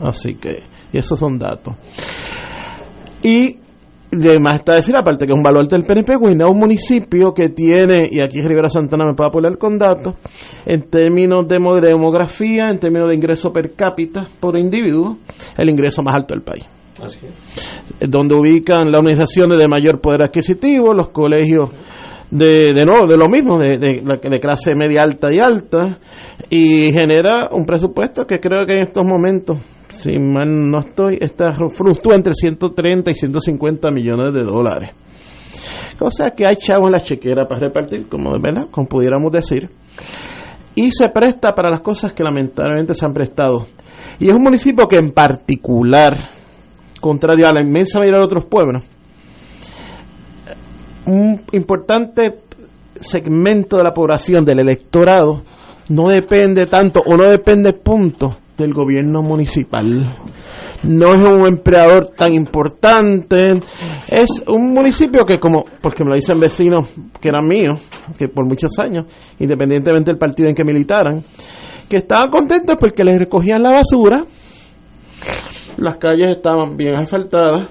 Así 0.00 0.34
que, 0.34 0.62
y 0.92 0.98
esos 0.98 1.18
son 1.18 1.38
datos. 1.38 1.74
Y 3.22 3.58
Además 4.14 4.56
está 4.56 4.74
decir, 4.74 4.94
aparte 4.94 5.24
que 5.24 5.32
es 5.32 5.36
un 5.36 5.42
valor 5.42 5.66
del 5.68 5.84
PNP, 5.84 6.16
Guinea 6.18 6.46
un 6.46 6.58
municipio 6.58 7.32
que 7.32 7.48
tiene, 7.48 8.08
y 8.10 8.20
aquí 8.20 8.42
Rivera 8.42 8.68
Santana 8.68 9.06
me 9.06 9.14
puede 9.14 9.28
apoyar 9.28 9.56
con 9.56 9.78
datos, 9.78 10.16
en 10.66 10.82
términos 10.90 11.46
de 11.48 11.88
demografía, 11.88 12.68
en 12.70 12.78
términos 12.78 13.08
de 13.08 13.14
ingreso 13.14 13.52
per 13.52 13.72
cápita 13.72 14.28
por 14.38 14.58
individuo, 14.58 15.16
el 15.56 15.70
ingreso 15.70 16.02
más 16.02 16.14
alto 16.14 16.34
del 16.34 16.42
país. 16.42 16.64
Así 17.02 17.20
es. 17.22 18.10
Donde 18.10 18.34
ubican 18.34 18.92
las 18.92 18.98
organizaciones 18.98 19.58
de 19.58 19.66
mayor 19.66 20.00
poder 20.00 20.24
adquisitivo, 20.24 20.92
los 20.92 21.08
colegios 21.08 21.70
de, 22.30 22.74
de 22.74 22.84
nuevo, 22.84 23.06
de 23.06 23.16
lo 23.16 23.28
mismo, 23.30 23.58
de, 23.58 23.78
de, 23.78 24.02
de, 24.02 24.40
clase 24.40 24.74
media 24.74 25.02
alta 25.02 25.32
y 25.32 25.38
alta, 25.38 25.98
y 26.50 26.92
genera 26.92 27.48
un 27.50 27.64
presupuesto 27.64 28.26
que 28.26 28.40
creo 28.40 28.66
que 28.66 28.74
en 28.74 28.80
estos 28.80 29.04
momentos 29.04 29.58
si 29.92 30.18
mal 30.18 30.70
no 30.70 30.80
estoy, 30.80 31.18
está, 31.20 31.52
fluctúa 31.52 32.14
entre 32.14 32.34
130 32.34 33.10
y 33.10 33.14
150 33.14 33.90
millones 33.90 34.32
de 34.32 34.42
dólares. 34.42 34.90
O 36.00 36.10
sea 36.10 36.30
que 36.30 36.46
hay 36.46 36.56
chavos 36.56 36.86
en 36.86 36.92
la 36.92 37.02
chequera 37.02 37.46
para 37.46 37.60
repartir, 37.60 38.08
como, 38.08 38.32
¿verdad? 38.40 38.66
como 38.70 38.88
pudiéramos 38.88 39.30
decir. 39.30 39.68
Y 40.74 40.90
se 40.90 41.08
presta 41.08 41.54
para 41.54 41.70
las 41.70 41.80
cosas 41.80 42.12
que 42.12 42.24
lamentablemente 42.24 42.94
se 42.94 43.04
han 43.04 43.12
prestado. 43.12 43.66
Y 44.18 44.28
es 44.28 44.34
un 44.34 44.42
municipio 44.42 44.88
que 44.88 44.96
en 44.96 45.12
particular, 45.12 46.16
contrario 47.00 47.46
a 47.46 47.52
la 47.52 47.62
inmensa 47.62 47.98
mayoría 47.98 48.18
de 48.18 48.24
otros 48.24 48.46
pueblos, 48.46 48.82
un 51.06 51.42
importante 51.52 52.40
segmento 53.00 53.76
de 53.76 53.84
la 53.84 53.92
población, 53.92 54.44
del 54.44 54.60
electorado, 54.60 55.42
no 55.88 56.08
depende 56.08 56.66
tanto 56.66 57.00
o 57.04 57.16
no 57.16 57.28
depende 57.28 57.72
punto 57.72 58.38
del 58.56 58.72
gobierno 58.72 59.22
municipal. 59.22 60.16
No 60.82 61.14
es 61.14 61.22
un 61.22 61.46
empleador 61.46 62.08
tan 62.08 62.32
importante, 62.32 63.60
es 64.08 64.28
un 64.48 64.72
municipio 64.72 65.24
que 65.24 65.38
como, 65.38 65.64
porque 65.80 66.02
me 66.02 66.10
lo 66.10 66.16
dicen 66.16 66.40
vecinos 66.40 66.88
que 67.20 67.28
eran 67.28 67.46
míos, 67.46 67.80
que 68.18 68.28
por 68.28 68.46
muchos 68.46 68.76
años, 68.78 69.06
independientemente 69.38 70.10
del 70.10 70.18
partido 70.18 70.48
en 70.48 70.54
que 70.54 70.64
militaran, 70.64 71.22
que 71.88 71.98
estaban 71.98 72.30
contentos 72.30 72.76
porque 72.80 73.04
les 73.04 73.18
recogían 73.18 73.62
la 73.62 73.70
basura, 73.70 74.24
las 75.76 75.96
calles 75.98 76.30
estaban 76.30 76.76
bien 76.76 76.96
asfaltadas, 76.96 77.68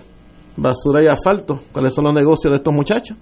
basura 0.56 1.04
y 1.04 1.08
asfalto, 1.08 1.60
¿cuáles 1.72 1.94
son 1.94 2.06
los 2.06 2.13
negocios 2.13 2.52
de 2.52 2.58
estos 2.58 2.74
muchachos? 2.74 3.17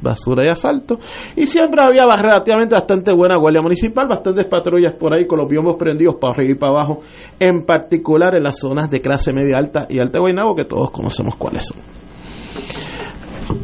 Basura 0.00 0.44
y 0.44 0.48
asfalto. 0.48 0.98
Y 1.36 1.46
siempre 1.46 1.82
había 1.82 2.04
relativamente 2.16 2.74
bastante 2.74 3.12
buena 3.12 3.36
guardia 3.36 3.60
municipal, 3.62 4.06
bastantes 4.08 4.46
patrullas 4.46 4.92
por 4.92 5.14
ahí 5.14 5.26
con 5.26 5.38
los 5.38 5.48
biombos 5.48 5.76
prendidos 5.76 6.16
para 6.16 6.34
arriba 6.34 6.52
y 6.52 6.54
para 6.54 6.72
abajo, 6.72 7.02
en 7.38 7.64
particular 7.64 8.34
en 8.34 8.42
las 8.42 8.58
zonas 8.58 8.90
de 8.90 9.00
clase 9.00 9.32
media 9.32 9.58
alta 9.58 9.86
y 9.88 9.98
alta 9.98 10.20
Guaynabo, 10.20 10.54
que 10.54 10.64
todos 10.64 10.90
conocemos 10.90 11.36
cuáles 11.36 11.66
son. 11.66 11.78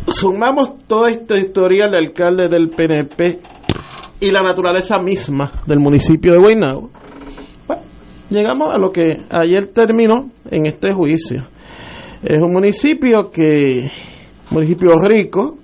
Sumamos 0.09 0.87
toda 0.87 1.11
esta 1.11 1.37
historia 1.37 1.87
del 1.87 2.07
alcalde 2.07 2.49
del 2.49 2.71
PNP 2.71 3.41
y 4.21 4.31
la 4.31 4.43
naturaleza 4.43 4.99
misma 4.99 5.51
del 5.67 5.79
municipio 5.79 6.33
de 6.33 6.39
Guaynabo. 6.39 6.91
llegamos 8.31 8.75
a 8.75 8.79
lo 8.79 8.91
que 8.91 9.23
ayer 9.31 9.69
terminó 9.69 10.31
en 10.51 10.67
este 10.67 10.93
juicio. 10.93 11.45
Es 12.23 12.41
un 12.41 12.53
municipio 12.53 13.31
que, 13.31 13.91
municipio 14.51 14.93
rico, 14.95 15.59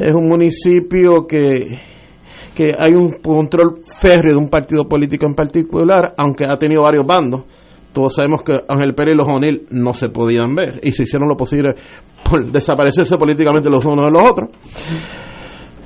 es 0.00 0.14
un 0.14 0.28
municipio 0.28 1.26
que, 1.26 1.78
que 2.54 2.74
hay 2.76 2.94
un 2.94 3.12
control 3.22 3.82
férreo 3.84 4.32
de 4.32 4.38
un 4.38 4.48
partido 4.48 4.88
político 4.88 5.26
en 5.26 5.34
particular, 5.34 6.14
aunque 6.16 6.46
ha 6.46 6.56
tenido 6.56 6.82
varios 6.82 7.06
bandos. 7.06 7.42
Todos 7.92 8.14
sabemos 8.14 8.42
que 8.42 8.60
Ángel 8.68 8.94
Pérez 8.94 9.14
y 9.14 9.16
los 9.16 9.28
O'Neill 9.28 9.66
no 9.70 9.92
se 9.92 10.08
podían 10.08 10.54
ver 10.54 10.80
y 10.82 10.92
se 10.92 11.02
hicieron 11.02 11.28
lo 11.28 11.36
posible 11.36 11.74
por 12.22 12.50
desaparecerse 12.50 13.16
políticamente 13.16 13.68
los 13.68 13.84
unos 13.84 14.06
de 14.06 14.10
los 14.10 14.24
otros. 14.24 14.50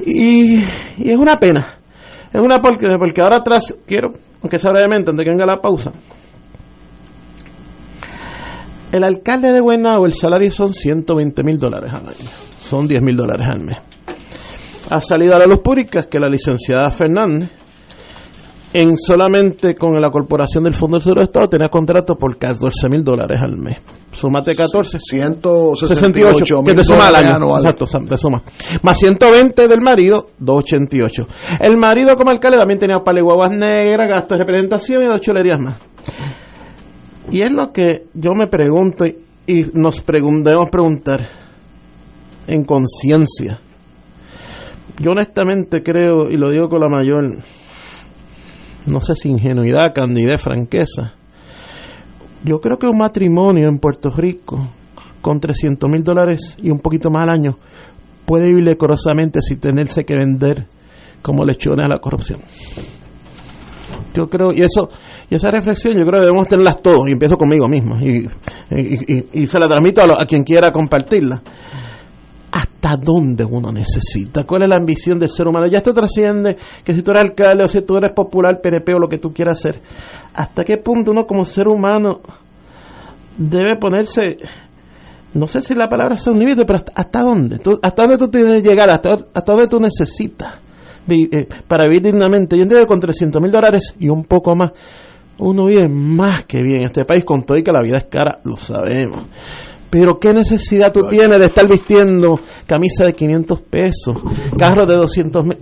Y, 0.06 0.56
es 0.56 1.16
una 1.16 1.36
pena. 1.36 1.66
Es 2.32 2.40
una 2.40 2.58
porque, 2.58 2.86
porque 2.98 3.22
ahora 3.22 3.36
atrás 3.36 3.74
quiero, 3.86 4.12
aunque 4.42 4.58
sea 4.58 4.70
brevemente, 4.70 5.10
antes 5.10 5.24
que 5.24 5.30
venga 5.30 5.46
la 5.46 5.60
pausa. 5.60 5.92
El 8.92 9.02
alcalde 9.02 9.52
de 9.52 9.60
Guaynabo, 9.60 10.06
el 10.06 10.12
salario 10.12 10.52
son 10.52 10.72
120 10.72 11.42
mil 11.42 11.58
dólares 11.58 11.92
al 11.92 12.08
año. 12.08 12.30
Son 12.60 12.86
10 12.86 13.02
mil 13.02 13.16
dólares 13.16 13.46
al 13.50 13.60
mes 13.60 13.93
ha 14.90 15.00
salido 15.00 15.34
a 15.34 15.38
la 15.38 15.46
luz 15.46 15.60
pública 15.60 16.02
que 16.04 16.18
la 16.18 16.28
licenciada 16.28 16.90
Fernández, 16.90 17.50
en 18.72 18.96
solamente 18.96 19.74
con 19.74 20.00
la 20.00 20.10
corporación 20.10 20.64
del 20.64 20.74
Fondo 20.74 20.96
del 20.96 21.02
Seguro 21.02 21.20
de 21.20 21.26
Estado, 21.26 21.48
tenía 21.48 21.68
contrato 21.68 22.16
por 22.16 22.36
14 22.36 22.88
mil 22.88 23.04
dólares 23.04 23.40
al 23.42 23.56
mes. 23.56 23.76
Sumate 24.16 24.54
14. 24.54 24.98
168 24.98 26.62
que 26.62 26.74
te 26.74 26.84
suma 26.84 27.08
al 27.08 27.16
año. 27.16 27.56
Exacto, 27.56 27.86
te 27.86 28.18
suma. 28.18 28.42
Más 28.82 28.98
120 28.98 29.68
del 29.68 29.80
marido, 29.80 30.28
288. 30.38 31.26
El 31.60 31.76
marido 31.76 32.16
como 32.16 32.30
alcalde 32.30 32.58
también 32.58 32.78
tenía 32.78 32.98
paleguaguas 32.98 33.50
negras, 33.50 34.08
gastos 34.08 34.38
de 34.38 34.44
representación 34.44 35.04
y 35.04 35.06
dos 35.06 35.20
chulerías 35.20 35.58
más. 35.58 35.76
Y 37.30 37.40
es 37.40 37.50
lo 37.50 37.72
que 37.72 38.06
yo 38.14 38.34
me 38.34 38.46
pregunto 38.46 39.06
y, 39.06 39.16
nos 39.74 40.04
debemos 40.06 40.70
preguntar 40.70 41.26
en 42.46 42.64
conciencia 42.64 43.58
yo 44.98 45.12
honestamente 45.12 45.82
creo, 45.82 46.30
y 46.30 46.36
lo 46.36 46.50
digo 46.50 46.68
con 46.68 46.80
la 46.80 46.88
mayor, 46.88 47.38
no 48.86 49.00
sé 49.00 49.14
si 49.16 49.28
ingenuidad, 49.28 49.92
candidez, 49.94 50.40
franqueza, 50.40 51.14
yo 52.44 52.60
creo 52.60 52.78
que 52.78 52.86
un 52.86 52.98
matrimonio 52.98 53.68
en 53.68 53.78
Puerto 53.78 54.10
Rico 54.10 54.68
con 55.20 55.40
300 55.40 55.90
mil 55.90 56.04
dólares 56.04 56.56
y 56.62 56.70
un 56.70 56.80
poquito 56.80 57.10
más 57.10 57.22
al 57.22 57.30
año 57.30 57.58
puede 58.26 58.48
vivir 58.48 58.64
decorosamente 58.66 59.40
sin 59.40 59.58
tenerse 59.58 60.04
que 60.04 60.14
vender 60.14 60.66
como 61.22 61.44
lechones 61.44 61.86
a 61.86 61.88
la 61.88 61.98
corrupción. 61.98 62.40
Yo 64.14 64.28
creo, 64.28 64.52
y 64.52 64.62
eso, 64.62 64.90
y 65.28 65.34
esa 65.34 65.50
reflexión 65.50 65.94
yo 65.94 66.04
creo 66.04 66.20
que 66.20 66.26
debemos 66.26 66.46
tenerlas 66.46 66.80
todos, 66.80 67.08
y 67.08 67.12
empiezo 67.12 67.36
conmigo 67.36 67.66
mismo, 67.66 67.96
y, 67.98 68.28
y, 69.32 69.46
se 69.46 69.58
la 69.58 69.66
transmito 69.66 70.02
a, 70.02 70.22
a 70.22 70.26
quien 70.26 70.44
quiera 70.44 70.70
compartirla 70.70 71.42
hasta 72.54 72.96
dónde 72.96 73.44
uno 73.44 73.72
necesita, 73.72 74.44
cuál 74.44 74.62
es 74.62 74.68
la 74.68 74.76
ambición 74.76 75.18
del 75.18 75.28
ser 75.28 75.48
humano. 75.48 75.66
Ya 75.66 75.78
esto 75.78 75.92
trasciende 75.92 76.56
que 76.84 76.94
si 76.94 77.02
tú 77.02 77.10
eres 77.10 77.24
alcalde 77.24 77.64
o 77.64 77.68
si 77.68 77.82
tú 77.82 77.96
eres 77.96 78.12
popular, 78.12 78.60
PNP 78.60 78.94
o 78.94 79.00
lo 79.00 79.08
que 79.08 79.18
tú 79.18 79.32
quieras 79.32 79.58
hacer, 79.58 79.80
hasta 80.32 80.64
qué 80.64 80.76
punto 80.76 81.10
uno 81.10 81.26
como 81.26 81.44
ser 81.44 81.66
humano 81.66 82.20
debe 83.36 83.76
ponerse, 83.76 84.38
no 85.34 85.48
sé 85.48 85.62
si 85.62 85.74
la 85.74 85.88
palabra 85.88 86.14
es 86.14 86.24
un 86.28 86.38
límite, 86.38 86.64
pero 86.64 86.78
hasta, 86.94 87.22
dónde, 87.22 87.56
hasta 87.82 88.02
dónde 88.02 88.18
tú 88.18 88.28
tienes 88.28 88.62
que 88.62 88.68
llegar, 88.68 88.88
hasta, 88.88 89.18
hasta 89.34 89.52
dónde 89.52 89.66
tú 89.66 89.80
necesitas 89.80 90.54
eh, 91.08 91.48
para 91.66 91.88
vivir 91.88 92.02
dignamente. 92.02 92.56
Yo 92.56 92.62
entiendo 92.62 92.86
con 92.86 93.00
300 93.00 93.42
mil 93.42 93.50
dólares 93.50 93.96
y 93.98 94.08
un 94.08 94.22
poco 94.26 94.54
más, 94.54 94.70
uno 95.38 95.66
vive 95.66 95.88
más 95.88 96.44
que 96.44 96.62
bien 96.62 96.82
en 96.82 96.84
este 96.84 97.04
país, 97.04 97.24
con 97.24 97.42
todo 97.42 97.58
y 97.58 97.64
que 97.64 97.72
la 97.72 97.82
vida 97.82 97.96
es 97.96 98.04
cara, 98.04 98.38
lo 98.44 98.56
sabemos 98.56 99.24
Pero 99.94 100.18
¿qué 100.18 100.34
necesidad 100.34 100.92
tú 100.92 101.02
tienes 101.08 101.38
de 101.38 101.46
estar 101.46 101.68
vistiendo 101.68 102.40
camisa 102.66 103.04
de 103.04 103.12
500 103.12 103.60
pesos, 103.60 104.16
carro 104.58 104.86
de 104.86 104.96
200 104.96 105.44
mil? 105.44 105.58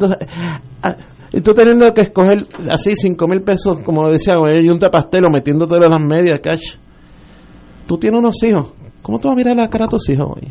Ah, 0.82 0.96
y 1.30 1.42
tú 1.42 1.52
teniendo 1.52 1.92
que 1.92 2.00
escoger 2.00 2.46
así 2.70 2.92
5 2.96 3.28
mil 3.28 3.42
pesos, 3.42 3.80
como 3.84 4.08
decía, 4.08 4.36
y 4.58 4.70
un 4.70 4.78
pastel 4.78 5.26
o 5.26 5.30
metiéndote 5.30 5.78
las 5.78 6.00
medias, 6.00 6.40
cash. 6.40 6.76
Tú 7.86 7.98
tienes 7.98 8.20
unos 8.20 8.42
hijos. 8.42 8.68
¿Cómo 9.02 9.18
tú 9.18 9.28
vas 9.28 9.34
a 9.34 9.36
mirar 9.36 9.54
la 9.54 9.68
cara 9.68 9.84
a 9.84 9.88
tus 9.88 10.08
hijos 10.08 10.26
hoy? 10.34 10.48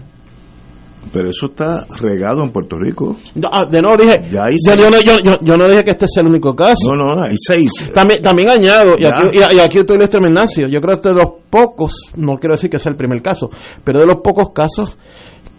Pero 1.12 1.30
eso 1.30 1.48
está 1.48 1.86
regado 2.00 2.44
en 2.44 2.52
Puerto 2.52 2.78
Rico. 2.78 3.18
Ah, 3.52 3.66
de 3.66 3.82
nuevo 3.82 3.98
dije, 3.98 4.24
Ya 4.32 4.46
hay 4.46 4.56
yo, 4.66 4.76
no, 4.76 5.00
yo- 5.02 5.20
yo- 5.20 5.40
yo 5.42 5.58
no 5.58 5.68
dije 5.68 5.84
que 5.84 5.92
este 5.92 6.08
sea 6.08 6.22
el 6.22 6.30
único 6.30 6.56
caso. 6.56 6.94
No, 6.94 7.16
no, 7.16 7.24
hay 7.24 7.36
seis. 7.38 7.70
También, 7.94 8.22
también 8.22 8.50
añado, 8.50 8.94
y 8.98 9.06
aquí, 9.06 9.26
y, 9.34 9.56
y 9.56 9.60
aquí 9.60 9.80
estoy 9.80 9.98
Lester 9.98 10.22
Ignacio, 10.22 10.68
yo 10.68 10.80
creo 10.80 10.96
que 10.96 11.08
este 11.08 11.10
es 11.10 11.16
de 11.16 11.22
los 11.24 11.32
pocos, 11.50 12.12
no 12.16 12.38
quiero 12.38 12.56
decir 12.56 12.70
que 12.70 12.80
sea 12.80 12.92
el 12.92 12.98
primer 12.98 13.22
caso, 13.22 13.50
pero 13.84 14.00
de 14.00 14.06
los 14.06 14.22
pocos 14.24 14.52
casos 14.54 14.98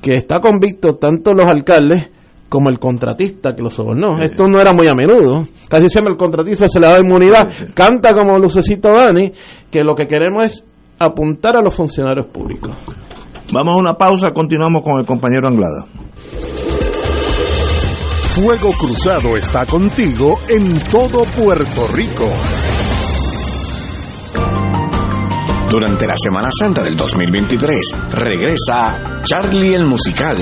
que 0.00 0.14
está 0.14 0.40
convicto 0.40 0.94
tanto 0.96 1.34
los 1.34 1.48
alcaldes 1.50 2.08
como 2.48 2.68
el 2.70 2.78
contratista 2.78 3.54
que 3.54 3.62
lo 3.62 3.70
sobornó. 3.70 4.18
Esto 4.20 4.46
no 4.46 4.60
era 4.60 4.72
muy 4.72 4.86
a 4.86 4.94
menudo. 4.94 5.46
Casi 5.68 5.88
siempre 5.88 6.12
el 6.12 6.18
contratista 6.18 6.68
se 6.68 6.78
le 6.80 6.86
da 6.86 6.98
inmunidad. 7.00 7.48
Canta 7.74 8.12
como 8.12 8.38
Lucecito 8.38 8.90
Dani, 8.90 9.32
que 9.70 9.82
lo 9.82 9.94
que 9.94 10.06
queremos 10.06 10.44
es 10.46 10.64
apuntar 10.98 11.56
a 11.56 11.62
los 11.62 11.74
funcionarios 11.74 12.26
públicos. 12.26 12.70
Vamos 13.52 13.74
a 13.74 13.80
una 13.80 13.92
pausa, 13.92 14.32
continuamos 14.32 14.82
con 14.82 14.98
el 14.98 15.04
compañero 15.04 15.46
Anglada. 15.46 15.84
Fuego 18.34 18.72
Cruzado 18.72 19.36
está 19.36 19.66
contigo 19.66 20.40
en 20.48 20.80
todo 20.90 21.22
Puerto 21.36 21.86
Rico. 21.88 22.30
Durante 25.68 26.06
la 26.06 26.16
Semana 26.16 26.48
Santa 26.50 26.82
del 26.82 26.96
2023 26.96 27.94
regresa 28.12 29.20
Charlie 29.22 29.74
el 29.74 29.84
Musical, 29.84 30.38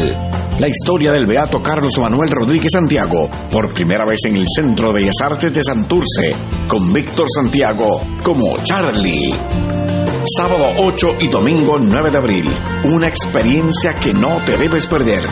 la 0.61 0.69
historia 0.69 1.11
del 1.11 1.27
beato 1.27 1.61
Carlos 1.61 1.99
Manuel 1.99 2.31
Rodríguez 2.31 2.71
Santiago, 2.71 3.29
por 3.51 3.73
primera 3.75 4.05
vez 4.05 4.21
en 4.27 4.37
el 4.37 4.47
Centro 4.47 4.89
de 4.89 5.01
Bellas 5.01 5.21
Artes 5.21 5.53
de 5.53 5.65
Santurce, 5.65 6.33
con 6.69 6.93
Víctor 6.93 7.27
Santiago 7.29 8.01
como 8.23 8.55
Charlie. 8.63 9.80
Sábado 10.27 10.67
8 10.77 11.17
y 11.21 11.29
domingo 11.29 11.79
9 11.79 12.11
de 12.11 12.19
abril, 12.19 12.57
una 12.85 13.09
experiencia 13.09 13.95
que 13.95 14.13
no 14.13 14.37
te 14.45 14.57
debes 14.59 14.87
perder. 14.87 15.25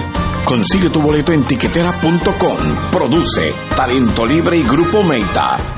Consigue 0.46 0.88
tu 0.88 1.02
boleto 1.02 1.32
en 1.32 1.44
tiquetera.com. 1.44 2.90
Produce 2.90 3.52
Talento 3.76 4.24
Libre 4.24 4.56
y 4.56 4.62
Grupo 4.62 5.02
Meita. 5.02 5.77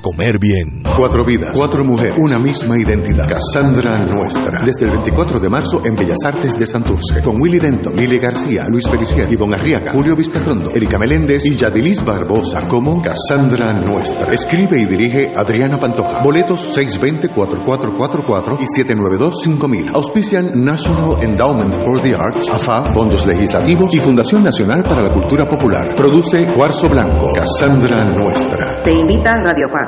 comer 0.00 0.38
bien. 0.38 0.82
Cuatro 0.96 1.24
vidas, 1.24 1.52
cuatro 1.54 1.84
mujeres, 1.84 2.16
una 2.18 2.38
misma 2.38 2.78
identidad. 2.78 3.28
Cassandra 3.28 3.98
Nuestra. 3.98 4.60
Desde 4.60 4.86
el 4.86 4.90
24 4.92 5.40
de 5.40 5.48
marzo 5.48 5.82
en 5.84 5.94
Bellas 5.94 6.18
Artes 6.24 6.58
de 6.58 6.66
Santurce. 6.66 7.20
Con 7.22 7.40
Willy 7.40 7.58
Denton, 7.58 7.94
Lili 7.96 8.18
García, 8.18 8.66
Luis 8.68 8.88
Feliciano, 8.88 9.32
Ivonne 9.32 9.56
Arriaga, 9.56 9.92
Julio 9.92 10.16
Vizcarrondo, 10.16 10.70
Erika 10.70 10.98
Meléndez 10.98 11.44
y 11.44 11.54
Yadilis 11.54 12.04
Barbosa 12.04 12.66
como 12.68 13.00
Cassandra 13.02 13.72
Nuestra. 13.72 14.32
Escribe 14.32 14.78
y 14.78 14.86
dirige 14.86 15.32
Adriana 15.34 15.78
Pantoja. 15.78 16.22
Boletos 16.22 16.76
620-4444 16.76 18.58
y 18.60 18.82
792-5000. 18.82 19.94
Auspician 19.94 20.52
National 20.54 21.22
Endowment 21.22 21.84
for 21.84 22.00
the 22.00 22.14
Arts, 22.14 22.48
AFA, 22.48 22.92
Fondos 22.92 23.26
Legislativos 23.26 23.94
y 23.94 23.98
Fundación 23.98 24.44
Nacional 24.44 24.82
para 24.82 25.02
la 25.02 25.12
Cultura 25.12 25.46
Popular. 25.48 25.94
Produce 25.94 26.46
Cuarzo 26.54 26.88
Blanco. 26.88 27.32
Cassandra 27.34 28.04
Nuestra. 28.04 28.82
Te 28.82 28.92
invita 28.92 29.32
Radio 29.42 29.66
Paz. 29.72 29.87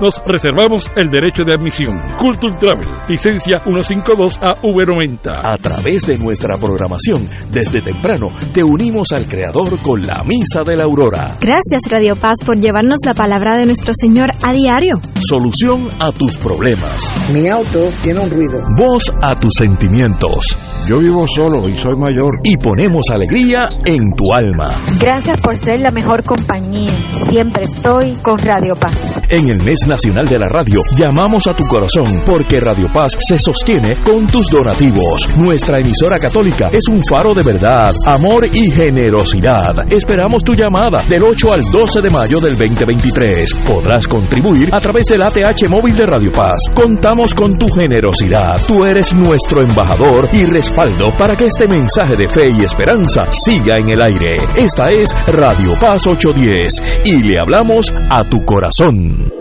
Nos 0.00 0.20
reservamos 0.26 0.90
el 0.96 1.08
derecho 1.08 1.42
de 1.44 1.54
admisión. 1.54 1.98
Culture 2.16 2.56
Travel, 2.58 2.88
licencia 3.08 3.62
152AV90. 3.64 5.40
A 5.42 5.56
través 5.56 6.06
de 6.06 6.18
nuestra 6.18 6.56
programación, 6.56 7.28
desde 7.50 7.80
temprano, 7.80 8.30
te 8.52 8.62
unimos 8.62 9.08
al 9.12 9.26
Creador 9.26 9.78
con 9.78 10.06
la 10.06 10.22
Misa 10.24 10.60
de 10.66 10.76
la 10.76 10.84
Aurora. 10.84 11.36
Gracias 11.40 11.82
Radio 11.90 12.16
Paz 12.16 12.38
por 12.44 12.58
llevarnos 12.58 12.98
la 13.04 13.14
palabra 13.14 13.56
de 13.56 13.66
nuestro 13.66 13.92
Señor 13.94 14.30
a 14.42 14.52
diario. 14.52 15.00
Solución 15.26 15.88
a 15.98 16.12
tus 16.12 16.36
problemas. 16.38 17.30
Mi 17.32 17.48
auto 17.48 17.90
tiene 18.02 18.20
un 18.20 18.30
ruido. 18.30 18.60
Voz 18.78 19.12
a 19.22 19.34
tus 19.34 19.52
sentimientos. 19.56 20.56
Yo 20.88 20.98
vivo 20.98 21.26
solo 21.26 21.68
y 21.68 21.74
soy 21.76 21.96
mayor. 21.96 22.40
Y 22.42 22.56
ponemos 22.56 23.10
alegría 23.10 23.68
en 23.84 24.10
tu 24.16 24.32
alma. 24.32 24.82
Gracias 25.00 25.40
por 25.40 25.56
ser 25.56 25.80
la 25.80 25.90
mejor 25.90 26.24
compañía. 26.24 26.90
Siempre 27.28 27.64
estoy 27.64 28.14
con 28.22 28.38
Radio 28.38 28.74
Paz. 28.74 29.20
En 29.28 29.48
el 29.48 29.62
mes 29.62 29.79
nacional 29.86 30.26
de 30.26 30.38
la 30.38 30.46
radio, 30.46 30.80
llamamos 30.96 31.46
a 31.46 31.54
tu 31.54 31.66
corazón 31.66 32.22
porque 32.26 32.60
Radio 32.60 32.88
Paz 32.88 33.16
se 33.18 33.38
sostiene 33.38 33.96
con 34.04 34.26
tus 34.26 34.46
donativos. 34.48 35.28
Nuestra 35.36 35.78
emisora 35.78 36.18
católica 36.18 36.68
es 36.72 36.88
un 36.88 37.02
faro 37.04 37.34
de 37.34 37.42
verdad, 37.42 37.92
amor 38.06 38.46
y 38.52 38.70
generosidad. 38.70 39.92
Esperamos 39.92 40.44
tu 40.44 40.54
llamada 40.54 41.02
del 41.08 41.22
8 41.22 41.52
al 41.52 41.62
12 41.62 42.02
de 42.02 42.10
mayo 42.10 42.40
del 42.40 42.56
2023. 42.56 43.54
Podrás 43.66 44.06
contribuir 44.06 44.68
a 44.72 44.80
través 44.80 45.06
del 45.06 45.22
ATH 45.22 45.68
móvil 45.68 45.96
de 45.96 46.06
Radio 46.06 46.32
Paz. 46.32 46.58
Contamos 46.74 47.34
con 47.34 47.58
tu 47.58 47.68
generosidad. 47.70 48.60
Tú 48.66 48.84
eres 48.84 49.12
nuestro 49.12 49.62
embajador 49.62 50.28
y 50.32 50.44
respaldo 50.44 51.10
para 51.18 51.36
que 51.36 51.46
este 51.46 51.66
mensaje 51.66 52.16
de 52.16 52.28
fe 52.28 52.50
y 52.50 52.64
esperanza 52.64 53.26
siga 53.32 53.78
en 53.78 53.88
el 53.88 54.02
aire. 54.02 54.36
Esta 54.56 54.90
es 54.90 55.14
Radio 55.26 55.74
Paz 55.80 56.06
810 56.06 56.82
y 57.04 57.22
le 57.22 57.38
hablamos 57.40 57.92
a 58.10 58.24
tu 58.28 58.44
corazón. 58.44 59.39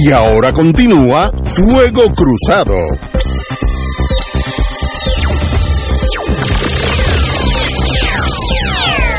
Y 0.00 0.12
ahora 0.12 0.52
continúa 0.52 1.32
Fuego 1.42 2.02
Cruzado. 2.14 2.74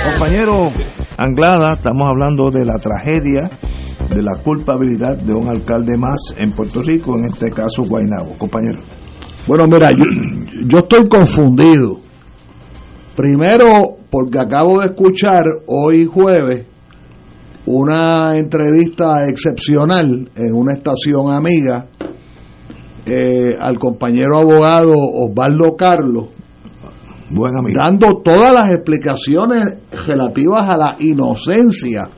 Compañero 0.09 0.71
Anglada, 1.17 1.73
estamos 1.73 2.07
hablando 2.07 2.49
de 2.49 2.63
la 2.63 2.80
tragedia, 2.80 3.49
de 4.09 4.23
la 4.23 4.41
culpabilidad 4.41 5.17
de 5.17 5.34
un 5.34 5.49
alcalde 5.49 5.97
más 5.97 6.34
en 6.38 6.53
Puerto 6.53 6.82
Rico, 6.82 7.17
en 7.17 7.25
este 7.25 7.51
caso 7.51 7.84
Guaynabo. 7.84 8.38
Compañero. 8.38 8.80
Bueno, 9.47 9.65
mira, 9.67 9.91
yo, 9.91 10.05
yo 10.65 10.77
estoy 10.77 11.09
confundido. 11.09 11.99
Primero, 13.17 13.97
porque 14.09 14.39
acabo 14.39 14.80
de 14.80 14.86
escuchar 14.86 15.43
hoy 15.67 16.05
jueves 16.05 16.68
una 17.66 18.38
entrevista 18.38 19.28
excepcional 19.28 20.30
en 20.36 20.53
una 20.53 20.74
estación 20.74 21.32
amiga 21.32 21.88
eh, 23.05 23.55
al 23.60 23.78
compañero 23.78 24.38
abogado 24.38 24.93
Osvaldo 24.95 25.76
Carlos, 25.76 26.28
Buen 27.30 27.57
amigo. 27.57 27.80
dando 27.80 28.22
todas 28.24 28.53
las 28.53 28.72
explicaciones 28.72 29.64
relativas 30.05 30.68
a 30.70 30.78
la 30.78 30.95
inocencia 30.99 32.10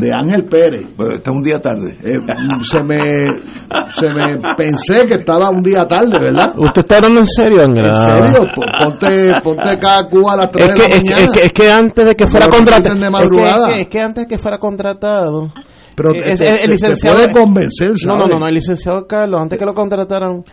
de 0.00 0.10
Ángel 0.12 0.44
Pérez. 0.44 0.86
Pero 0.96 1.14
está 1.14 1.30
un 1.32 1.42
día 1.42 1.60
tarde. 1.60 1.96
Eh, 2.02 2.18
se 2.62 2.82
me 2.82 2.98
se 2.98 4.08
me 4.14 4.54
pensé 4.56 5.06
que 5.06 5.14
estaba 5.14 5.50
un 5.50 5.62
día 5.62 5.84
tarde, 5.88 6.18
¿verdad? 6.18 6.52
¿Usted 6.56 6.82
está 6.82 6.96
hablando 6.96 7.20
en 7.20 7.26
serio, 7.26 7.60
En 7.62 7.70
Angra? 7.70 8.22
serio, 8.22 8.48
Po- 8.54 8.84
ponte, 8.84 9.32
ponte 9.42 9.78
cada 9.78 10.08
Cuba 10.08 10.32
a 10.34 10.36
las 10.36 10.50
3 10.50 10.68
Es 10.68 10.74
de 10.74 10.80
que, 10.80 10.88
la 10.88 10.94
es, 10.96 11.02
que, 11.02 11.04
mañana. 11.10 11.24
es, 11.24 11.30
que, 11.32 11.46
es 11.46 11.52
que 11.52 11.70
antes 11.72 12.06
de 12.06 12.16
que 12.16 12.26
fuera 12.26 12.46
No 12.46 12.52
contratado. 12.52 12.94
de 12.94 13.00
Es 13.00 13.04
que, 13.06 13.10
madrugada. 13.10 13.68
es, 13.68 13.74
que, 13.74 13.80
es 13.82 13.88
que 13.88 14.00
antes 14.00 14.24
de 14.24 14.28
que 14.28 14.38
fuera 14.38 14.58
contratado. 14.58 15.52
Pero 15.96 16.12
eh, 16.12 16.32
es- 16.32 16.38
te- 16.40 16.48
el 16.48 16.56
te- 16.56 16.62
te 16.62 16.68
licenciado. 16.68 17.16
puede 17.16 17.32
convencer, 17.32 17.92
No, 18.06 18.16
no, 18.16 18.26
no, 18.26 18.38
no, 18.40 18.46
el 18.48 18.54
licenciado 18.54 19.06
Carlos, 19.06 19.40
antes 19.40 19.58
que 19.58 19.64
lo 19.64 19.74
contrataran, 19.74 20.44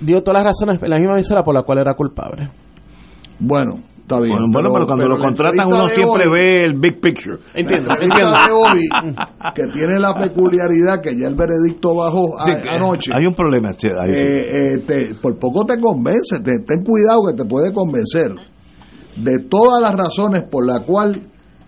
dio 0.00 0.22
todas 0.22 0.42
las 0.42 0.52
razones, 0.54 0.80
la 0.88 0.96
misma 0.96 1.12
emisora 1.14 1.42
por 1.42 1.54
la 1.54 1.62
cual 1.62 1.78
era 1.78 1.94
culpable. 1.94 2.48
Bueno, 3.38 3.80
está 4.08 4.20
bien. 4.20 4.36
Bueno, 4.36 4.48
bueno, 4.52 4.70
pero 4.72 4.86
cuando 4.86 5.08
lo 5.08 5.18
contratan 5.18 5.66
uno 5.68 5.86
siempre 5.88 6.26
hoy- 6.26 6.32
ve 6.32 6.62
el 6.62 6.78
big 6.78 7.00
picture. 7.00 7.36
Entiendo, 7.54 7.88
La 7.88 7.94
entrevista 7.94 8.20
entiendo. 8.20 8.46
de 8.46 8.52
hoy, 8.52 9.14
que 9.54 9.66
tiene 9.68 9.98
la 9.98 10.14
peculiaridad 10.14 11.00
que 11.02 11.16
ya 11.16 11.28
el 11.28 11.34
veredicto 11.34 11.94
bajó 11.94 12.36
Sí, 12.44 12.52
que 12.62 12.68
anoche, 12.70 13.10
Hay 13.14 13.26
un 13.26 13.34
problema. 13.34 13.74
che, 13.74 13.88
hay- 13.98 14.10
eh, 14.12 14.72
eh, 14.74 14.78
te- 14.86 15.14
por 15.20 15.38
poco 15.38 15.64
te 15.66 15.78
convence, 15.80 16.40
te- 16.40 16.60
ten 16.66 16.82
cuidado 16.82 17.26
que 17.26 17.34
te 17.34 17.44
puede 17.44 17.72
convencer 17.72 18.32
de 19.16 19.38
todas 19.40 19.82
las 19.82 19.94
razones 19.94 20.42
por 20.44 20.64
las 20.66 20.80
cuales 20.84 21.20